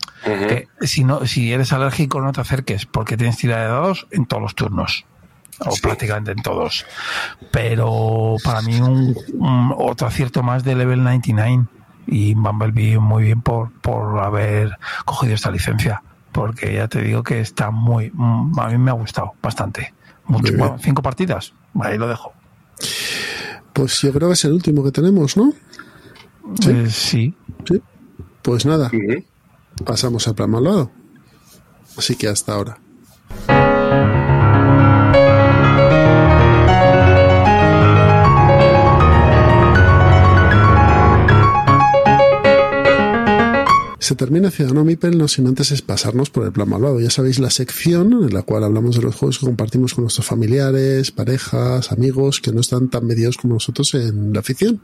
Que 0.47 0.67
si, 0.87 1.03
no, 1.03 1.25
si 1.27 1.51
eres 1.53 1.73
alérgico, 1.73 2.21
no 2.21 2.31
te 2.31 2.41
acerques, 2.41 2.85
porque 2.85 3.17
tienes 3.17 3.37
tirada 3.37 3.63
de 3.63 3.67
dados 3.69 4.07
en 4.11 4.25
todos 4.25 4.41
los 4.41 4.55
turnos. 4.55 5.05
O 5.59 5.75
prácticamente 5.81 6.31
en 6.31 6.41
todos. 6.41 6.85
Pero 7.51 8.35
para 8.43 8.61
mí, 8.61 8.79
un, 8.79 9.15
un- 9.33 9.73
otro 9.77 10.07
acierto 10.07 10.43
más 10.43 10.63
de 10.63 10.75
Level 10.75 11.03
99. 11.03 11.65
Y 12.07 12.33
Bumblebee 12.35 12.99
muy 12.99 13.23
bien 13.23 13.41
por, 13.41 13.71
por 13.81 14.19
haber 14.23 14.77
cogido 15.05 15.33
esta 15.35 15.51
licencia. 15.51 16.01
Porque 16.31 16.73
ya 16.75 16.87
te 16.87 17.01
digo 17.01 17.23
que 17.23 17.39
está 17.41 17.71
muy. 17.71 18.11
A 18.57 18.67
mí 18.69 18.77
me 18.77 18.91
ha 18.91 18.93
gustado 18.93 19.33
bastante. 19.41 19.93
Mucho, 20.25 20.53
bueno, 20.57 20.77
cinco 20.79 21.01
partidas. 21.01 21.53
Ahí 21.81 21.97
lo 21.97 22.07
dejo. 22.07 22.33
Pues 23.77 24.01
yo 24.01 24.11
creo 24.11 24.29
que 24.29 24.33
es 24.33 24.43
el 24.43 24.53
último 24.53 24.83
que 24.83 24.91
tenemos, 24.91 25.37
¿no? 25.37 25.53
Sí. 26.59 26.71
Eh, 26.71 26.89
sí. 26.89 27.35
Sí. 27.63 27.79
Pues 28.41 28.65
nada, 28.65 28.89
pasamos 29.85 30.27
al 30.27 30.33
plan 30.33 30.49
malvado. 30.49 30.89
Así 31.95 32.15
que 32.15 32.27
hasta 32.27 32.55
ahora. 32.55 32.79
Se 44.07 44.15
termina 44.15 44.51
Ciudadano 44.51 44.85
Mipel 44.85 45.17
no 45.17 45.27
sin 45.27 45.47
antes 45.47 45.73
es 45.73 45.81
pasarnos 45.81 46.29
por 46.29 46.45
el 46.45 46.53
plan 46.53 46.69
malvado. 46.69 47.01
Ya 47.01 47.09
sabéis 47.09 47.39
la 47.39 47.49
sección 47.49 48.13
en 48.13 48.33
la 48.33 48.41
cual 48.41 48.63
hablamos 48.63 48.95
de 48.95 49.01
los 49.01 49.13
juegos 49.13 49.37
que 49.37 49.45
compartimos 49.45 49.93
con 49.93 50.05
nuestros 50.05 50.25
familiares, 50.25 51.11
parejas, 51.11 51.91
amigos 51.91 52.39
que 52.39 52.53
no 52.53 52.61
están 52.61 52.87
tan 52.87 53.05
medidos 53.05 53.35
como 53.35 53.55
nosotros 53.55 53.93
en 53.95 54.31
la 54.31 54.39
afición 54.39 54.79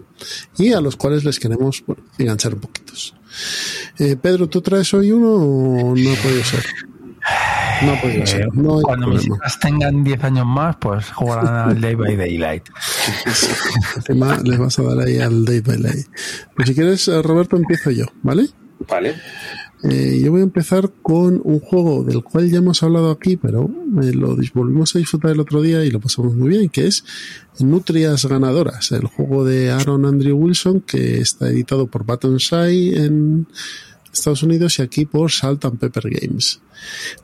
y 0.57 0.73
a 0.73 0.81
los 0.81 0.97
cuales 0.97 1.23
les 1.23 1.39
queremos 1.39 1.85
bueno, 1.87 2.03
enganchar 2.17 2.55
un 2.55 2.59
poquitos. 2.59 3.15
Eh, 3.97 4.17
Pedro, 4.21 4.49
¿tú 4.49 4.59
traes 4.59 4.93
hoy 4.93 5.13
uno 5.13 5.35
o 5.35 5.95
no 5.95 6.11
ha 6.11 6.15
podido 6.15 6.43
ser? 6.43 6.65
No 7.81 7.93
ha 7.93 8.01
podido 8.01 8.27
ser. 8.27 8.53
No 8.53 8.79
Eh, 8.79 8.83
Cuando 8.83 9.07
mis 9.07 9.25
hijas 9.25 9.57
tengan 9.57 10.03
10 10.03 10.21
años 10.21 10.45
más, 10.45 10.75
pues 10.81 11.09
jugarán 11.11 11.69
al 11.69 11.79
Day 11.79 11.95
by 11.95 12.17
Daylight. 12.17 12.63
Les 14.43 14.59
vas 14.59 14.79
a 14.79 14.83
dar 14.83 14.99
ahí 14.99 15.19
al 15.19 15.45
Day 15.45 15.61
by 15.61 15.77
Day. 15.77 16.03
Pues 16.57 16.67
si 16.67 16.75
quieres, 16.75 17.07
eh, 17.07 17.21
Roberto, 17.21 17.55
empiezo 17.55 17.89
yo, 17.89 18.07
¿vale? 18.21 18.49
Vale. 18.87 19.15
Eh, 19.83 20.21
yo 20.23 20.31
voy 20.31 20.39
a 20.39 20.45
empezar 20.45 20.91
con 21.01 21.41
un 21.43 21.59
juego 21.59 22.05
del 22.05 22.23
cual 22.23 22.49
ya 22.49 22.59
hemos 22.59 22.81
hablado 22.83 23.11
aquí, 23.11 23.35
pero 23.35 23.69
eh, 24.01 24.13
lo 24.13 24.37
volvimos 24.53 24.95
a 24.95 24.99
disfrutar 24.99 25.31
el 25.31 25.41
otro 25.41 25.61
día 25.61 25.83
y 25.83 25.91
lo 25.91 25.99
pasamos 25.99 26.35
muy 26.35 26.49
bien, 26.49 26.69
que 26.69 26.87
es 26.87 27.03
Nutrias 27.59 28.25
Ganadoras, 28.25 28.93
el 28.93 29.07
juego 29.07 29.43
de 29.43 29.71
Aaron 29.71 30.05
Andrew 30.05 30.37
Wilson 30.37 30.79
que 30.79 31.19
está 31.19 31.49
editado 31.49 31.87
por 31.87 32.05
Battonsai 32.05 32.95
en 32.95 33.45
Estados 34.13 34.43
Unidos 34.43 34.79
y 34.79 34.83
aquí 34.83 35.05
por 35.05 35.31
Salt 35.31 35.65
and 35.65 35.79
Pepper 35.79 36.09
Games. 36.09 36.61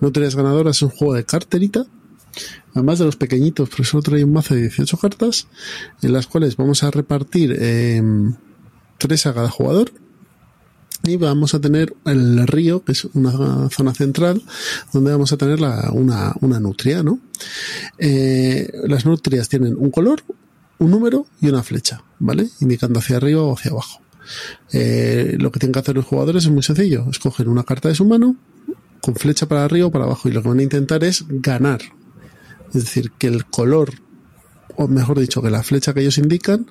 Nutrias 0.01 0.35
Ganadoras 0.35 0.77
es 0.77 0.81
un 0.81 0.89
juego 0.89 1.13
de 1.13 1.23
carterita, 1.23 1.85
además 2.73 2.99
de 2.99 3.05
los 3.05 3.15
pequeñitos, 3.15 3.69
pero 3.69 3.85
solo 3.85 4.03
trae 4.03 4.25
un 4.25 4.33
mazo 4.33 4.55
de 4.55 4.63
18 4.63 4.97
cartas, 4.97 5.47
en 6.01 6.11
las 6.11 6.27
cuales 6.27 6.57
vamos 6.57 6.83
a 6.83 6.91
repartir 6.91 7.55
eh, 7.57 8.03
tres 8.97 9.25
a 9.27 9.33
cada 9.33 9.49
jugador 9.49 9.93
y 11.03 11.15
vamos 11.17 11.53
a 11.53 11.59
tener 11.61 11.95
el 12.05 12.45
río, 12.45 12.83
que 12.83 12.91
es 12.91 13.05
una 13.13 13.69
zona 13.69 13.93
central, 13.93 14.43
donde 14.93 15.11
vamos 15.11 15.31
a 15.31 15.37
tener 15.37 15.59
la- 15.59 15.89
una, 15.93 16.33
una 16.41 16.59
nutria, 16.59 17.03
¿no? 17.03 17.19
Eh, 17.97 18.69
las 18.87 19.05
nutrias 19.05 19.49
tienen 19.49 19.75
un 19.77 19.91
color, 19.91 20.23
un 20.77 20.91
número 20.91 21.25
y 21.41 21.47
una 21.49 21.63
flecha, 21.63 22.03
¿vale? 22.19 22.47
Indicando 22.59 22.99
hacia 22.99 23.17
arriba 23.17 23.41
o 23.43 23.53
hacia 23.53 23.71
abajo. 23.71 24.01
Eh, 24.73 25.35
lo 25.39 25.51
que 25.51 25.59
tienen 25.59 25.73
que 25.73 25.79
hacer 25.79 25.95
los 25.95 26.05
jugadores 26.05 26.43
es 26.45 26.51
muy 26.51 26.63
sencillo. 26.63 27.05
Escogen 27.09 27.47
una 27.47 27.63
carta 27.63 27.89
de 27.89 27.95
su 27.95 28.05
mano 28.05 28.35
con 29.01 29.15
flecha 29.15 29.47
para 29.47 29.63
arriba 29.65 29.87
o 29.87 29.91
para 29.91 30.05
abajo 30.05 30.29
y 30.29 30.31
lo 30.31 30.41
que 30.43 30.49
van 30.49 30.59
a 30.59 30.63
intentar 30.63 31.03
es 31.03 31.25
ganar. 31.27 31.81
Es 32.73 32.83
decir, 32.83 33.11
que 33.17 33.27
el 33.27 33.45
color, 33.45 33.93
o 34.75 34.87
mejor 34.87 35.19
dicho, 35.19 35.41
que 35.41 35.49
la 35.49 35.63
flecha 35.63 35.93
que 35.93 36.01
ellos 36.01 36.17
indican 36.19 36.67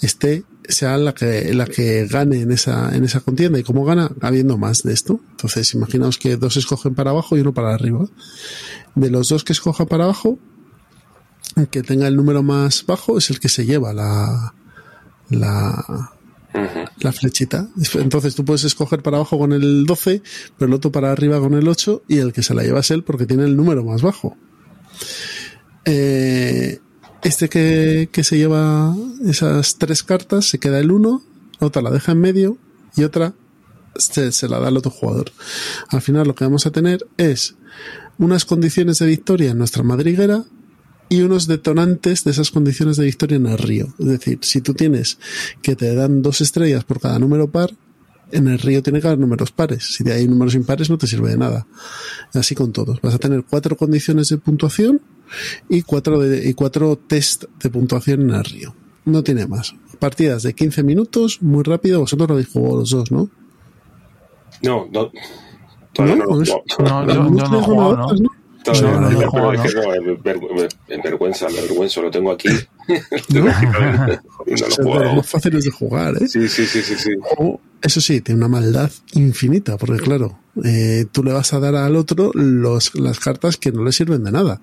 esté 0.00 0.44
sea 0.68 0.96
la 0.98 1.14
que 1.14 1.52
la 1.54 1.66
que 1.66 2.06
gane 2.06 2.40
en 2.40 2.52
esa 2.52 2.94
en 2.94 3.04
esa 3.04 3.20
contienda 3.20 3.58
y 3.58 3.62
cómo 3.62 3.84
gana 3.84 4.10
habiendo 4.20 4.58
más 4.58 4.82
de 4.82 4.92
esto 4.92 5.20
entonces 5.30 5.72
imaginaos 5.74 6.18
que 6.18 6.36
dos 6.36 6.56
escogen 6.56 6.94
para 6.94 7.10
abajo 7.10 7.36
y 7.36 7.40
uno 7.40 7.54
para 7.54 7.74
arriba 7.74 8.06
de 8.94 9.10
los 9.10 9.28
dos 9.28 9.44
que 9.44 9.52
escoja 9.52 9.86
para 9.86 10.04
abajo 10.04 10.38
el 11.56 11.68
que 11.68 11.82
tenga 11.82 12.08
el 12.08 12.16
número 12.16 12.42
más 12.42 12.84
bajo 12.86 13.18
es 13.18 13.30
el 13.30 13.40
que 13.40 13.48
se 13.48 13.64
lleva 13.66 13.92
la 13.92 14.54
la 15.30 16.12
la 17.00 17.12
flechita. 17.12 17.68
Entonces 17.94 18.34
tú 18.34 18.44
puedes 18.44 18.64
escoger 18.64 19.02
para 19.02 19.18
abajo 19.18 19.38
con 19.38 19.52
el 19.52 19.86
12, 19.86 20.22
pero 20.56 20.68
el 20.68 20.74
otro 20.74 20.90
para 20.92 21.12
arriba 21.12 21.40
con 21.40 21.54
el 21.54 21.68
8 21.68 22.04
y 22.08 22.18
el 22.18 22.32
que 22.32 22.42
se 22.42 22.54
la 22.54 22.62
lleva 22.62 22.80
es 22.80 22.90
él 22.90 23.04
porque 23.04 23.26
tiene 23.26 23.44
el 23.44 23.56
número 23.56 23.84
más 23.84 24.02
bajo. 24.02 24.36
Eh, 25.84 26.80
este 27.26 27.48
que, 27.48 28.08
que 28.12 28.22
se 28.22 28.38
lleva 28.38 28.94
esas 29.24 29.78
tres 29.78 30.02
cartas 30.02 30.46
se 30.46 30.58
queda 30.58 30.78
el 30.78 30.92
1, 30.92 31.22
otra 31.58 31.82
la 31.82 31.90
deja 31.90 32.12
en 32.12 32.20
medio 32.20 32.58
y 32.96 33.02
otra 33.02 33.34
se, 33.96 34.30
se 34.30 34.48
la 34.48 34.60
da 34.60 34.68
al 34.68 34.76
otro 34.76 34.92
jugador. 34.92 35.32
Al 35.88 36.02
final 36.02 36.28
lo 36.28 36.34
que 36.34 36.44
vamos 36.44 36.66
a 36.66 36.70
tener 36.70 37.06
es 37.16 37.56
unas 38.18 38.44
condiciones 38.44 39.00
de 39.00 39.06
victoria 39.06 39.50
en 39.50 39.58
nuestra 39.58 39.82
madriguera 39.82 40.44
y 41.08 41.22
unos 41.22 41.46
detonantes 41.48 42.22
de 42.24 42.30
esas 42.30 42.50
condiciones 42.50 42.96
de 42.96 43.04
victoria 43.04 43.36
en 43.36 43.46
el 43.46 43.58
río. 43.58 43.94
Es 43.98 44.06
decir, 44.06 44.38
si 44.42 44.60
tú 44.60 44.74
tienes 44.74 45.18
que 45.62 45.74
te 45.74 45.94
dan 45.94 46.22
dos 46.22 46.40
estrellas 46.40 46.84
por 46.84 47.00
cada 47.00 47.18
número 47.18 47.50
par, 47.50 47.72
en 48.30 48.48
el 48.48 48.58
río 48.58 48.82
tiene 48.82 49.00
que 49.00 49.06
haber 49.08 49.18
números 49.18 49.50
pares. 49.50 49.94
Si 49.94 50.08
hay 50.10 50.28
números 50.28 50.54
impares 50.54 50.90
no 50.90 50.98
te 50.98 51.06
sirve 51.06 51.30
de 51.30 51.38
nada. 51.38 51.66
Así 52.34 52.54
con 52.54 52.72
todos. 52.72 53.00
Vas 53.00 53.14
a 53.14 53.18
tener 53.18 53.44
cuatro 53.48 53.76
condiciones 53.76 54.28
de 54.28 54.38
puntuación 54.38 55.00
y 55.68 55.82
cuatro, 55.82 56.20
de, 56.20 56.48
y 56.48 56.54
cuatro 56.54 56.96
test 56.96 57.44
de 57.62 57.70
puntuación 57.70 58.22
en 58.22 58.30
el 58.36 58.44
río. 58.44 58.74
No 59.04 59.22
tiene 59.22 59.46
más. 59.46 59.74
Partidas 59.98 60.42
de 60.42 60.54
15 60.54 60.82
minutos, 60.82 61.40
muy 61.42 61.62
rápido. 61.62 62.00
Vosotros 62.00 62.28
lo 62.28 62.34
habéis 62.34 62.48
jugado 62.48 62.76
los 62.80 62.90
dos, 62.90 63.10
¿no? 63.12 63.30
No, 64.62 64.86
no. 64.90 65.10
Todavía 65.92 66.16
no, 66.16 66.24
No, 66.26 66.36
lo 66.36 66.42
es- 66.42 66.50
juego. 66.50 66.64
No, 66.78 67.04
no 67.30 67.58
he 67.58 67.62
jugado, 67.62 67.96
¿no? 67.96 68.06
Todavía 68.06 68.22
No, 68.22 68.28
no, 68.72 69.00
no, 69.00 69.08
me- 69.10 69.24
no, 69.24 69.30
pero 69.32 69.52
es 69.52 69.58
no. 69.58 69.64
que 69.64 69.74
no, 69.74 69.94
en, 69.94 70.22
ver- 70.22 70.68
en 70.88 71.02
vergüenza, 71.02 71.48
me 71.48 71.60
vergüenza, 71.60 72.00
lo 72.00 72.10
tengo 72.10 72.32
aquí. 72.32 72.48
No 74.82 74.98
lo 75.02 75.14
más 75.14 75.28
fáciles 75.28 75.64
de 75.64 75.70
jugar, 75.70 76.14
¿eh? 76.22 76.28
Sí, 76.28 76.48
sí, 76.48 76.66
sí, 76.66 76.80
sí, 76.82 76.94
sí. 76.96 77.10
O, 77.38 77.60
eso 77.82 78.00
sí, 78.00 78.20
tiene 78.20 78.38
una 78.38 78.48
maldad 78.48 78.90
infinita, 79.14 79.76
porque 79.76 80.02
claro, 80.02 80.38
eh, 80.64 81.06
tú 81.10 81.22
le 81.24 81.32
vas 81.32 81.52
a 81.52 81.58
dar 81.60 81.74
al 81.74 81.96
otro 81.96 82.30
los, 82.34 82.94
las 82.94 83.18
cartas 83.18 83.56
que 83.56 83.72
no 83.72 83.84
le 83.84 83.92
sirven 83.92 84.22
de 84.24 84.30
nada. 84.32 84.60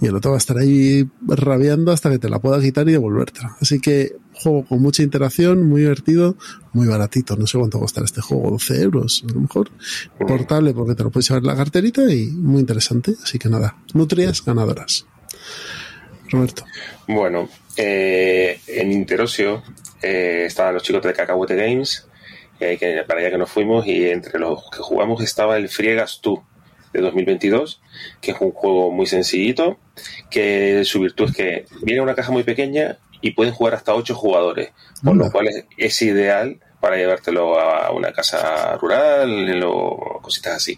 Y 0.00 0.06
el 0.06 0.16
otro 0.16 0.30
va 0.30 0.36
a 0.36 0.38
estar 0.38 0.56
ahí 0.58 1.06
rabiando 1.26 1.92
hasta 1.92 2.10
que 2.10 2.18
te 2.18 2.28
la 2.30 2.38
pueda 2.38 2.60
quitar 2.60 2.88
y 2.88 2.92
devolvértela. 2.92 3.56
Así 3.60 3.78
que 3.80 4.16
juego 4.40 4.64
con 4.64 4.82
mucha 4.82 5.02
interacción, 5.02 5.68
muy 5.68 5.82
divertido, 5.82 6.36
muy 6.72 6.86
baratito. 6.86 7.36
No 7.36 7.46
sé 7.46 7.58
cuánto 7.58 7.78
costará 7.78 8.04
este 8.04 8.20
juego, 8.20 8.50
12 8.50 8.82
euros 8.82 9.24
a 9.28 9.32
lo 9.32 9.40
mejor. 9.40 9.70
Portable 10.18 10.72
porque 10.72 10.94
te 10.94 11.04
lo 11.04 11.10
puedes 11.10 11.28
llevar 11.28 11.42
en 11.42 11.48
la 11.48 11.56
carterita 11.56 12.02
y 12.12 12.26
muy 12.26 12.60
interesante. 12.60 13.14
Así 13.22 13.38
que 13.38 13.48
nada, 13.48 13.76
nutrias 13.94 14.44
ganadoras. 14.44 15.06
Roberto. 16.30 16.64
Bueno, 17.08 17.48
eh, 17.76 18.60
en 18.66 18.92
Interocio 18.92 19.62
eh, 20.02 20.44
estaban 20.46 20.74
los 20.74 20.82
chicos 20.82 21.02
de 21.02 21.12
Cacahuete 21.12 21.56
Games, 21.56 22.06
eh, 22.60 22.76
que 22.78 23.02
para 23.06 23.20
allá 23.20 23.30
que 23.30 23.38
nos 23.38 23.50
fuimos, 23.50 23.86
y 23.86 24.08
entre 24.08 24.38
los 24.38 24.70
que 24.70 24.78
jugamos 24.78 25.22
estaba 25.22 25.56
el 25.56 25.68
Friegas 25.68 26.20
tú 26.20 26.42
de 26.92 27.00
2022, 27.00 27.80
que 28.20 28.32
es 28.32 28.36
un 28.40 28.52
juego 28.52 28.90
muy 28.90 29.06
sencillito, 29.06 29.78
que 30.30 30.84
su 30.84 31.00
virtud 31.00 31.30
es 31.30 31.36
que 31.36 31.66
viene 31.82 31.98
en 31.98 32.04
una 32.04 32.14
caja 32.14 32.32
muy 32.32 32.42
pequeña 32.42 32.98
y 33.20 33.32
pueden 33.32 33.52
jugar 33.52 33.74
hasta 33.74 33.94
8 33.94 34.14
jugadores, 34.14 34.70
por 35.02 35.16
lo 35.16 35.30
cual 35.30 35.48
es, 35.48 35.64
es 35.76 36.02
ideal 36.02 36.58
para 36.80 36.96
llevártelo 36.96 37.58
a 37.60 37.90
una 37.92 38.12
casa 38.12 38.76
rural 38.76 39.62
o 39.64 40.20
cositas 40.22 40.56
así. 40.56 40.76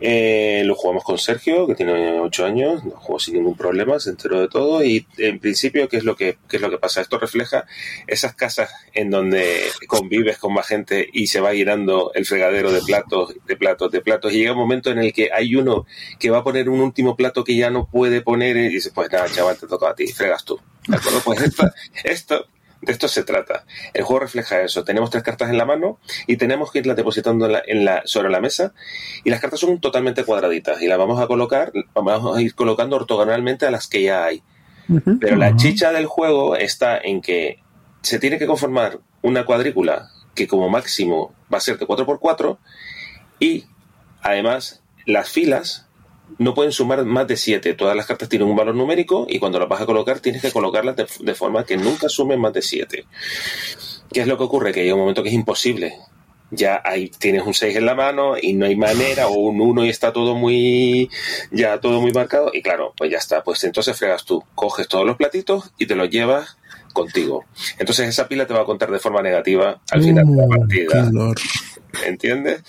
Eh, 0.00 0.62
lo 0.64 0.76
jugamos 0.76 1.02
con 1.02 1.18
Sergio, 1.18 1.66
que 1.66 1.74
tiene 1.74 2.20
8 2.20 2.46
años, 2.46 2.84
lo 2.84 2.92
jugó 2.92 3.18
sin 3.18 3.34
ningún 3.34 3.56
problema, 3.56 3.98
se 3.98 4.10
enteró 4.10 4.40
de 4.40 4.48
todo 4.48 4.84
y 4.84 5.04
en 5.16 5.40
principio, 5.40 5.88
¿qué 5.88 5.96
es 5.96 6.04
lo 6.04 6.14
que, 6.14 6.38
qué 6.48 6.56
es 6.56 6.62
lo 6.62 6.70
que 6.70 6.78
pasa? 6.78 7.00
Esto 7.00 7.18
refleja 7.18 7.66
esas 8.06 8.36
casas 8.36 8.70
en 8.94 9.10
donde 9.10 9.60
convives 9.88 10.38
con 10.38 10.54
más 10.54 10.68
gente 10.68 11.08
y 11.12 11.26
se 11.26 11.40
va 11.40 11.52
llenando 11.52 12.12
el 12.14 12.26
fregadero 12.26 12.70
de 12.70 12.80
platos, 12.82 13.34
de 13.44 13.56
platos, 13.56 13.90
de 13.90 14.00
platos 14.00 14.32
y 14.32 14.38
llega 14.38 14.52
un 14.52 14.58
momento 14.58 14.92
en 14.92 14.98
el 14.98 15.12
que 15.12 15.30
hay 15.32 15.56
uno 15.56 15.84
que 16.20 16.30
va 16.30 16.38
a 16.38 16.44
poner 16.44 16.68
un 16.68 16.80
último 16.80 17.16
plato 17.16 17.42
que 17.42 17.56
ya 17.56 17.70
no 17.70 17.88
puede 17.90 18.20
poner 18.20 18.56
y 18.56 18.68
dices, 18.68 18.92
pues 18.94 19.10
nada, 19.10 19.26
chaval, 19.28 19.58
te 19.58 19.66
toca 19.66 19.90
a 19.90 19.94
ti, 19.96 20.06
fregas 20.06 20.44
tú. 20.44 20.60
¿De 20.86 20.96
acuerdo? 20.96 21.20
Pues 21.24 21.42
esto 22.04 22.46
de 22.80 22.92
esto 22.92 23.08
se 23.08 23.24
trata. 23.24 23.64
El 23.92 24.04
juego 24.04 24.20
refleja 24.20 24.60
eso. 24.62 24.84
Tenemos 24.84 25.10
tres 25.10 25.22
cartas 25.24 25.50
en 25.50 25.58
la 25.58 25.64
mano 25.64 25.98
y 26.26 26.36
tenemos 26.36 26.70
que 26.70 26.78
irlas 26.78 26.96
depositando 26.96 27.46
en 27.46 27.52
la, 27.52 27.62
en 27.66 27.84
la- 27.84 28.02
sobre 28.04 28.30
la 28.30 28.40
mesa. 28.40 28.72
Y 29.24 29.30
las 29.30 29.40
cartas 29.40 29.60
son 29.60 29.80
totalmente 29.80 30.24
cuadraditas 30.24 30.80
y 30.80 30.86
las 30.86 30.96
vamos 30.98 31.20
a 31.20 31.26
colocar, 31.26 31.72
vamos 31.94 32.36
a 32.36 32.40
ir 32.40 32.54
colocando 32.54 32.96
ortogonalmente 32.96 33.66
a 33.66 33.70
las 33.70 33.88
que 33.88 34.02
ya 34.04 34.24
hay. 34.24 34.42
Pero 35.20 35.36
la 35.36 35.56
chicha 35.56 35.92
del 35.92 36.06
juego 36.06 36.56
está 36.56 36.96
en 36.98 37.20
que 37.20 37.60
se 38.02 38.18
tiene 38.18 38.38
que 38.38 38.46
conformar 38.46 39.00
una 39.22 39.44
cuadrícula 39.44 40.08
que 40.34 40.46
como 40.46 40.68
máximo 40.70 41.34
va 41.52 41.58
a 41.58 41.60
ser 41.60 41.78
de 41.78 41.86
4x4 41.86 42.58
y 43.40 43.64
además 44.22 44.82
las 45.04 45.28
filas 45.28 45.87
no 46.36 46.54
pueden 46.54 46.72
sumar 46.72 47.04
más 47.04 47.26
de 47.26 47.36
7. 47.36 47.74
Todas 47.74 47.96
las 47.96 48.06
cartas 48.06 48.28
tienen 48.28 48.48
un 48.48 48.56
valor 48.56 48.74
numérico 48.74 49.26
y 49.28 49.38
cuando 49.38 49.58
las 49.58 49.68
vas 49.68 49.80
a 49.80 49.86
colocar 49.86 50.20
tienes 50.20 50.42
que 50.42 50.52
colocarlas 50.52 50.96
de, 50.96 51.06
de 51.20 51.34
forma 51.34 51.64
que 51.64 51.76
nunca 51.76 52.08
sumen 52.08 52.40
más 52.40 52.52
de 52.52 52.62
7. 52.62 53.04
¿Qué 54.12 54.20
es 54.20 54.26
lo 54.26 54.36
que 54.38 54.44
ocurre? 54.44 54.72
Que 54.72 54.82
llega 54.82 54.94
un 54.94 55.00
momento 55.00 55.22
que 55.22 55.28
es 55.28 55.34
imposible. 55.34 55.94
Ya 56.50 56.80
ahí 56.82 57.10
tienes 57.10 57.42
un 57.46 57.52
6 57.52 57.76
en 57.76 57.84
la 57.84 57.94
mano 57.94 58.36
y 58.40 58.54
no 58.54 58.64
hay 58.64 58.74
manera, 58.74 59.28
o 59.28 59.34
un 59.34 59.60
1 59.60 59.84
y 59.84 59.90
está 59.90 60.14
todo 60.14 60.34
muy, 60.34 61.10
ya 61.50 61.78
todo 61.78 62.00
muy 62.00 62.10
marcado, 62.12 62.50
y 62.54 62.62
claro, 62.62 62.94
pues 62.96 63.10
ya 63.10 63.18
está, 63.18 63.44
pues 63.44 63.62
entonces 63.64 63.94
fregas 63.98 64.24
tú, 64.24 64.42
coges 64.54 64.88
todos 64.88 65.04
los 65.04 65.18
platitos 65.18 65.72
y 65.78 65.84
te 65.84 65.94
los 65.94 66.08
llevas 66.08 66.56
contigo. 66.94 67.44
Entonces 67.78 68.08
esa 68.08 68.28
pila 68.28 68.46
te 68.46 68.54
va 68.54 68.62
a 68.62 68.64
contar 68.64 68.90
de 68.90 68.98
forma 68.98 69.20
negativa 69.20 69.78
al 69.90 70.02
final 70.02 70.24
de 70.24 70.36
la 70.36 70.44
Uh, 70.44 70.48
partida. 70.48 71.10
¿Entiendes? 72.06 72.62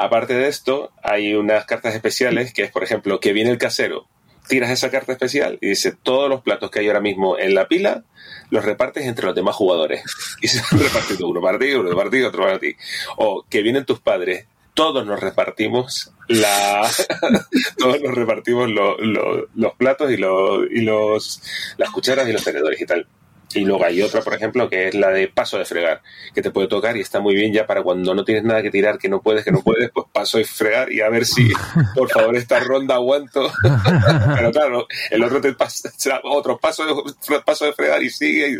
Aparte 0.00 0.34
de 0.34 0.46
esto, 0.48 0.92
hay 1.02 1.34
unas 1.34 1.64
cartas 1.64 1.94
especiales 1.94 2.52
que 2.54 2.62
es, 2.62 2.70
por 2.70 2.84
ejemplo, 2.84 3.18
que 3.20 3.32
viene 3.32 3.50
el 3.50 3.58
casero, 3.58 4.06
tiras 4.46 4.70
esa 4.70 4.90
carta 4.90 5.12
especial 5.12 5.58
y 5.60 5.68
dice 5.70 5.92
todos 5.92 6.30
los 6.30 6.40
platos 6.42 6.70
que 6.70 6.78
hay 6.78 6.86
ahora 6.86 7.00
mismo 7.00 7.36
en 7.38 7.54
la 7.54 7.66
pila 7.68 8.04
los 8.50 8.64
repartes 8.64 9.04
entre 9.06 9.26
los 9.26 9.34
demás 9.34 9.56
jugadores. 9.56 10.02
Y 10.40 10.48
se 10.48 10.60
van 10.62 10.80
repartiendo 10.82 11.28
uno 11.28 11.40
para 11.40 11.58
ti, 11.58 11.72
uno 11.72 11.94
para 11.96 12.10
ti, 12.10 12.22
otro 12.22 12.44
para 12.44 12.58
ti. 12.58 12.74
O 13.16 13.44
que 13.50 13.60
vienen 13.62 13.84
tus 13.84 13.98
padres, 14.00 14.46
todos 14.72 15.04
nos 15.04 15.18
repartimos 15.20 16.12
la 16.28 16.88
todos 17.78 18.00
nos 18.00 18.14
repartimos 18.14 18.70
lo- 18.70 18.96
lo- 18.98 19.48
los 19.56 19.72
platos 19.76 20.10
y, 20.12 20.14
y 20.14 20.80
los 20.82 21.42
las 21.76 21.90
cucharas 21.90 22.28
y 22.28 22.32
los 22.32 22.44
tenedores 22.44 22.80
y 22.80 22.86
tal. 22.86 23.06
Y 23.54 23.60
luego 23.64 23.84
hay 23.84 24.02
otra, 24.02 24.20
por 24.20 24.34
ejemplo, 24.34 24.68
que 24.68 24.88
es 24.88 24.94
la 24.94 25.08
de 25.10 25.28
paso 25.28 25.56
de 25.58 25.64
fregar, 25.64 26.02
que 26.34 26.42
te 26.42 26.50
puede 26.50 26.68
tocar 26.68 26.96
y 26.96 27.00
está 27.00 27.18
muy 27.20 27.34
bien 27.34 27.52
ya 27.52 27.66
para 27.66 27.82
cuando 27.82 28.14
no 28.14 28.22
tienes 28.24 28.44
nada 28.44 28.60
que 28.62 28.70
tirar, 28.70 28.98
que 28.98 29.08
no 29.08 29.22
puedes, 29.22 29.42
que 29.42 29.50
no 29.52 29.62
puedes, 29.62 29.90
pues 29.90 30.06
paso 30.12 30.36
de 30.36 30.44
fregar 30.44 30.92
y 30.92 31.00
a 31.00 31.08
ver 31.08 31.24
si, 31.24 31.48
por 31.94 32.10
favor, 32.10 32.36
esta 32.36 32.60
ronda 32.60 32.96
aguanto. 32.96 33.50
Pero 34.36 34.50
claro, 34.52 34.86
el 35.10 35.24
otro 35.24 35.40
te 35.40 35.54
pasa 35.54 35.90
otro 36.24 36.58
paso 36.58 36.84
de, 36.84 37.40
paso 37.40 37.64
de 37.64 37.72
fregar 37.72 38.02
y 38.02 38.10
sigue. 38.10 38.50
y- 38.50 38.56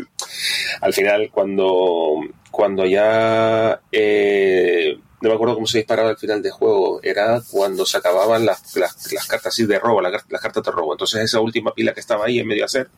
Al 0.81 0.93
final, 0.93 1.29
cuando, 1.31 2.21
cuando 2.49 2.85
ya... 2.85 3.79
eh, 3.91 4.97
no 5.21 5.29
me 5.29 5.35
acuerdo 5.35 5.55
cómo 5.55 5.67
se 5.67 5.79
disparaba 5.79 6.09
al 6.09 6.17
final 6.17 6.41
del 6.41 6.53
juego, 6.53 7.01
era 7.03 7.41
cuando 7.51 7.85
se 7.85 7.97
acababan 7.97 8.45
las, 8.45 8.75
las, 8.77 9.11
las 9.11 9.27
cartas 9.27 9.47
así 9.53 9.65
de 9.65 9.77
robo, 9.77 10.01
las, 10.01 10.23
las 10.29 10.41
cartas 10.41 10.63
de 10.63 10.71
robo. 10.71 10.93
Entonces 10.93 11.21
esa 11.21 11.41
última 11.41 11.73
pila 11.73 11.93
que 11.93 11.99
estaba 11.99 12.25
ahí 12.25 12.39
en 12.39 12.47
medio 12.47 12.61
de 12.61 12.65
hacer, 12.65 12.89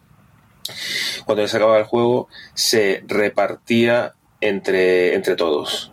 cuando 1.26 1.48
se 1.48 1.58
acababa 1.58 1.80
el 1.80 1.86
juego, 1.86 2.28
se 2.54 3.04
repartía 3.08 4.16
entre, 4.40 5.16
entre 5.16 5.36
todos. 5.36 5.92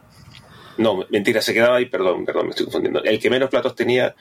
No, 0.76 1.04
mentira, 1.10 1.42
se 1.42 1.54
quedaba 1.54 1.76
ahí, 1.76 1.86
perdón, 1.86 2.24
perdón, 2.24 2.46
me 2.46 2.50
estoy 2.50 2.66
confundiendo. 2.66 3.02
El 3.02 3.18
que 3.18 3.30
menos 3.30 3.50
platos 3.50 3.74
tenía, 3.74 4.14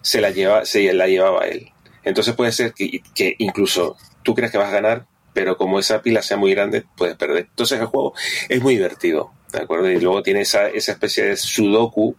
se 0.00 0.20
la, 0.20 0.30
lleva, 0.30 0.64
se 0.64 0.92
la 0.92 1.06
llevaba 1.06 1.46
él. 1.46 1.70
Entonces 2.02 2.34
puede 2.34 2.52
ser 2.52 2.72
que, 2.72 3.02
que 3.14 3.34
incluso 3.38 3.96
tú 4.22 4.34
creas 4.34 4.50
que 4.50 4.58
vas 4.58 4.68
a 4.68 4.80
ganar, 4.80 5.06
pero 5.34 5.56
como 5.56 5.78
esa 5.78 6.02
pila 6.02 6.22
sea 6.22 6.36
muy 6.36 6.52
grande, 6.52 6.84
puedes 6.96 7.16
perder. 7.16 7.48
Entonces 7.50 7.78
el 7.78 7.86
juego 7.86 8.14
es 8.48 8.62
muy 8.62 8.74
divertido, 8.74 9.32
¿de 9.52 9.60
acuerdo? 9.60 9.90
Y 9.90 10.00
luego 10.00 10.22
tiene 10.22 10.40
esa, 10.40 10.68
esa 10.68 10.92
especie 10.92 11.24
de 11.24 11.36
sudoku 11.36 12.16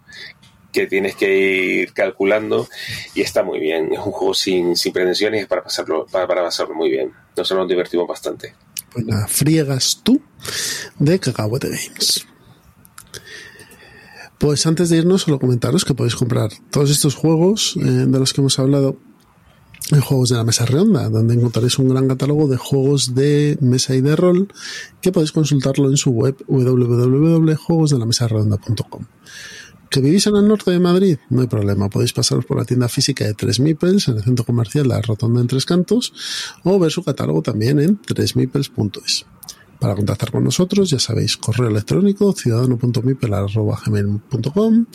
que 0.72 0.88
tienes 0.88 1.16
que 1.16 1.38
ir 1.38 1.94
calculando 1.94 2.68
y 3.16 3.22
está 3.22 3.44
muy 3.44 3.60
bien. 3.60 3.94
Es 3.94 4.00
un 4.00 4.12
juego 4.12 4.34
sin, 4.34 4.76
sin 4.76 4.94
pretensiones 4.94 5.48
para 5.48 5.64
pasarlo, 5.64 6.06
para, 6.12 6.28
para 6.28 6.44
pasarlo 6.44 6.76
muy 6.76 6.90
bien. 6.90 7.12
Nosotros 7.36 7.64
nos 7.64 7.70
divertimos 7.70 8.08
bastante. 8.08 8.54
Pues 8.91 9.06
nada, 9.06 9.28
friegas 9.28 10.02
tú 10.04 10.22
de 10.98 11.20
Cacahuete 11.20 11.70
Games. 11.70 12.26
Pues 14.38 14.66
antes 14.66 14.90
de 14.90 14.98
irnos, 14.98 15.24
solo 15.24 15.40
comentaros 15.40 15.84
que 15.84 15.94
podéis 15.94 16.16
comprar 16.16 16.50
todos 16.72 16.90
estos 16.90 17.14
juegos 17.14 17.76
eh, 17.76 17.82
de 17.82 18.20
los 18.20 18.32
que 18.32 18.41
hemos 18.41 18.58
hablado 18.58 18.98
en 19.91 20.02
Juegos 20.02 20.30
de 20.30 20.38
la 20.38 20.44
Mesa 20.44 20.66
Redonda, 20.66 21.10
donde 21.10 21.34
encontraréis 21.34 21.80
un 21.80 21.90
gran 21.90 22.08
catálogo 22.08 22.48
de 22.48 22.58
juegos 22.58 23.16
de 23.16 23.58
mesa 23.60 23.96
y 23.96 24.02
de 24.02 24.16
rol 24.16 24.54
que 25.02 25.12
podéis 25.12 25.32
consultarlo 25.32 25.90
en 25.90 25.98
su 25.98 26.12
web 26.12 26.36
www.juegosdelamesaredonda.com. 26.48 29.06
¿Que 29.90 30.02
vivís 30.02 30.28
en 30.28 30.36
el 30.36 30.48
norte 30.48 30.70
de 30.70 30.80
Madrid? 30.80 31.18
No 31.32 31.41
hay 31.41 31.48
problema, 31.48 31.90
podéis 31.90 32.14
pasaros 32.14 32.45
por 32.45 32.57
la 32.57 32.66
tienda 32.66 32.88
física 32.88 33.26
de 33.26 33.34
Tres 33.34 33.60
Mipels 33.60 34.07
en 34.07 34.18
el 34.18 34.24
centro 34.24 34.45
comercial 34.45 34.88
La 34.88 35.02
Rotonda 35.02 35.41
en 35.41 35.48
Tres 35.48 35.66
Cantos 35.66 36.14
o 36.64 36.78
ver 36.78 36.91
su 36.91 37.03
catálogo 37.03 37.41
también 37.41 37.80
en 37.80 37.99
tresmipels.es. 37.99 39.26
Para 39.80 39.95
contactar 39.95 40.32
con 40.32 40.44
nosotros, 40.44 40.91
ya 40.91 40.99
sabéis, 40.99 41.38
correo 41.38 41.70
electrónico 41.70 42.34
ciudadano.mipel.com, 42.34 44.86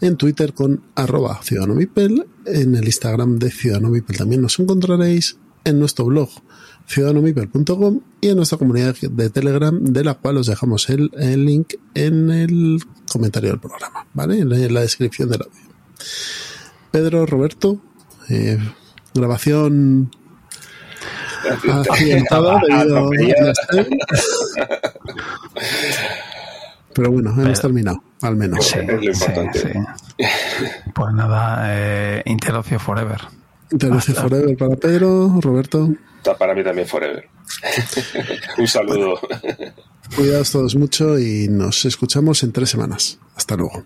en 0.00 0.16
Twitter 0.16 0.52
con 0.52 0.82
arroba 0.94 1.40
ciudadanomipel, 1.42 2.26
en 2.44 2.74
el 2.74 2.84
Instagram 2.84 3.38
de 3.38 3.50
Ciudadano 3.50 3.88
Mipel 3.88 4.18
también 4.18 4.42
nos 4.42 4.58
encontraréis, 4.58 5.38
en 5.64 5.78
nuestro 5.78 6.04
blog 6.06 6.28
ciudadanomipel.com 6.88 8.00
y 8.20 8.28
en 8.28 8.36
nuestra 8.36 8.58
comunidad 8.58 8.96
de 8.96 9.30
Telegram, 9.30 9.78
de 9.78 10.04
la 10.04 10.14
cual 10.14 10.38
os 10.38 10.46
dejamos 10.46 10.88
el, 10.88 11.10
el 11.18 11.44
link 11.44 11.74
en 11.94 12.30
el 12.30 12.80
comentario 13.12 13.50
del 13.50 13.60
programa, 13.60 14.06
¿vale? 14.14 14.38
En 14.40 14.48
la, 14.48 14.56
en 14.56 14.74
la 14.74 14.80
descripción 14.80 15.28
del 15.28 15.42
audio. 15.42 15.60
Pedro, 16.90 17.26
Roberto, 17.26 17.78
eh, 18.30 18.58
grabación 19.14 20.10
accidentada 21.70 22.60
debido 22.68 22.98
a 22.98 23.54
Pero 26.94 27.12
bueno, 27.12 27.30
hemos 27.38 27.60
terminado, 27.60 28.02
al 28.22 28.36
menos. 28.36 28.66
Sí, 28.66 28.78
sí, 29.12 29.32
sí. 29.52 30.24
Pues 30.94 31.14
nada, 31.14 31.66
eh, 31.68 32.22
Interocio 32.24 32.78
Forever. 32.78 33.37
Interocio 33.70 34.14
Forever 34.14 34.56
para 34.56 34.76
Pedro, 34.76 35.40
Roberto. 35.40 35.88
Para 36.38 36.54
mí 36.54 36.62
también 36.62 36.86
Forever. 36.86 37.28
Un 38.58 38.68
saludo. 38.68 39.18
Cuidaos 40.16 40.50
todos 40.50 40.76
mucho 40.76 41.18
y 41.18 41.48
nos 41.48 41.84
escuchamos 41.84 42.42
en 42.42 42.52
tres 42.52 42.70
semanas. 42.70 43.18
Hasta 43.34 43.56
luego. 43.56 43.84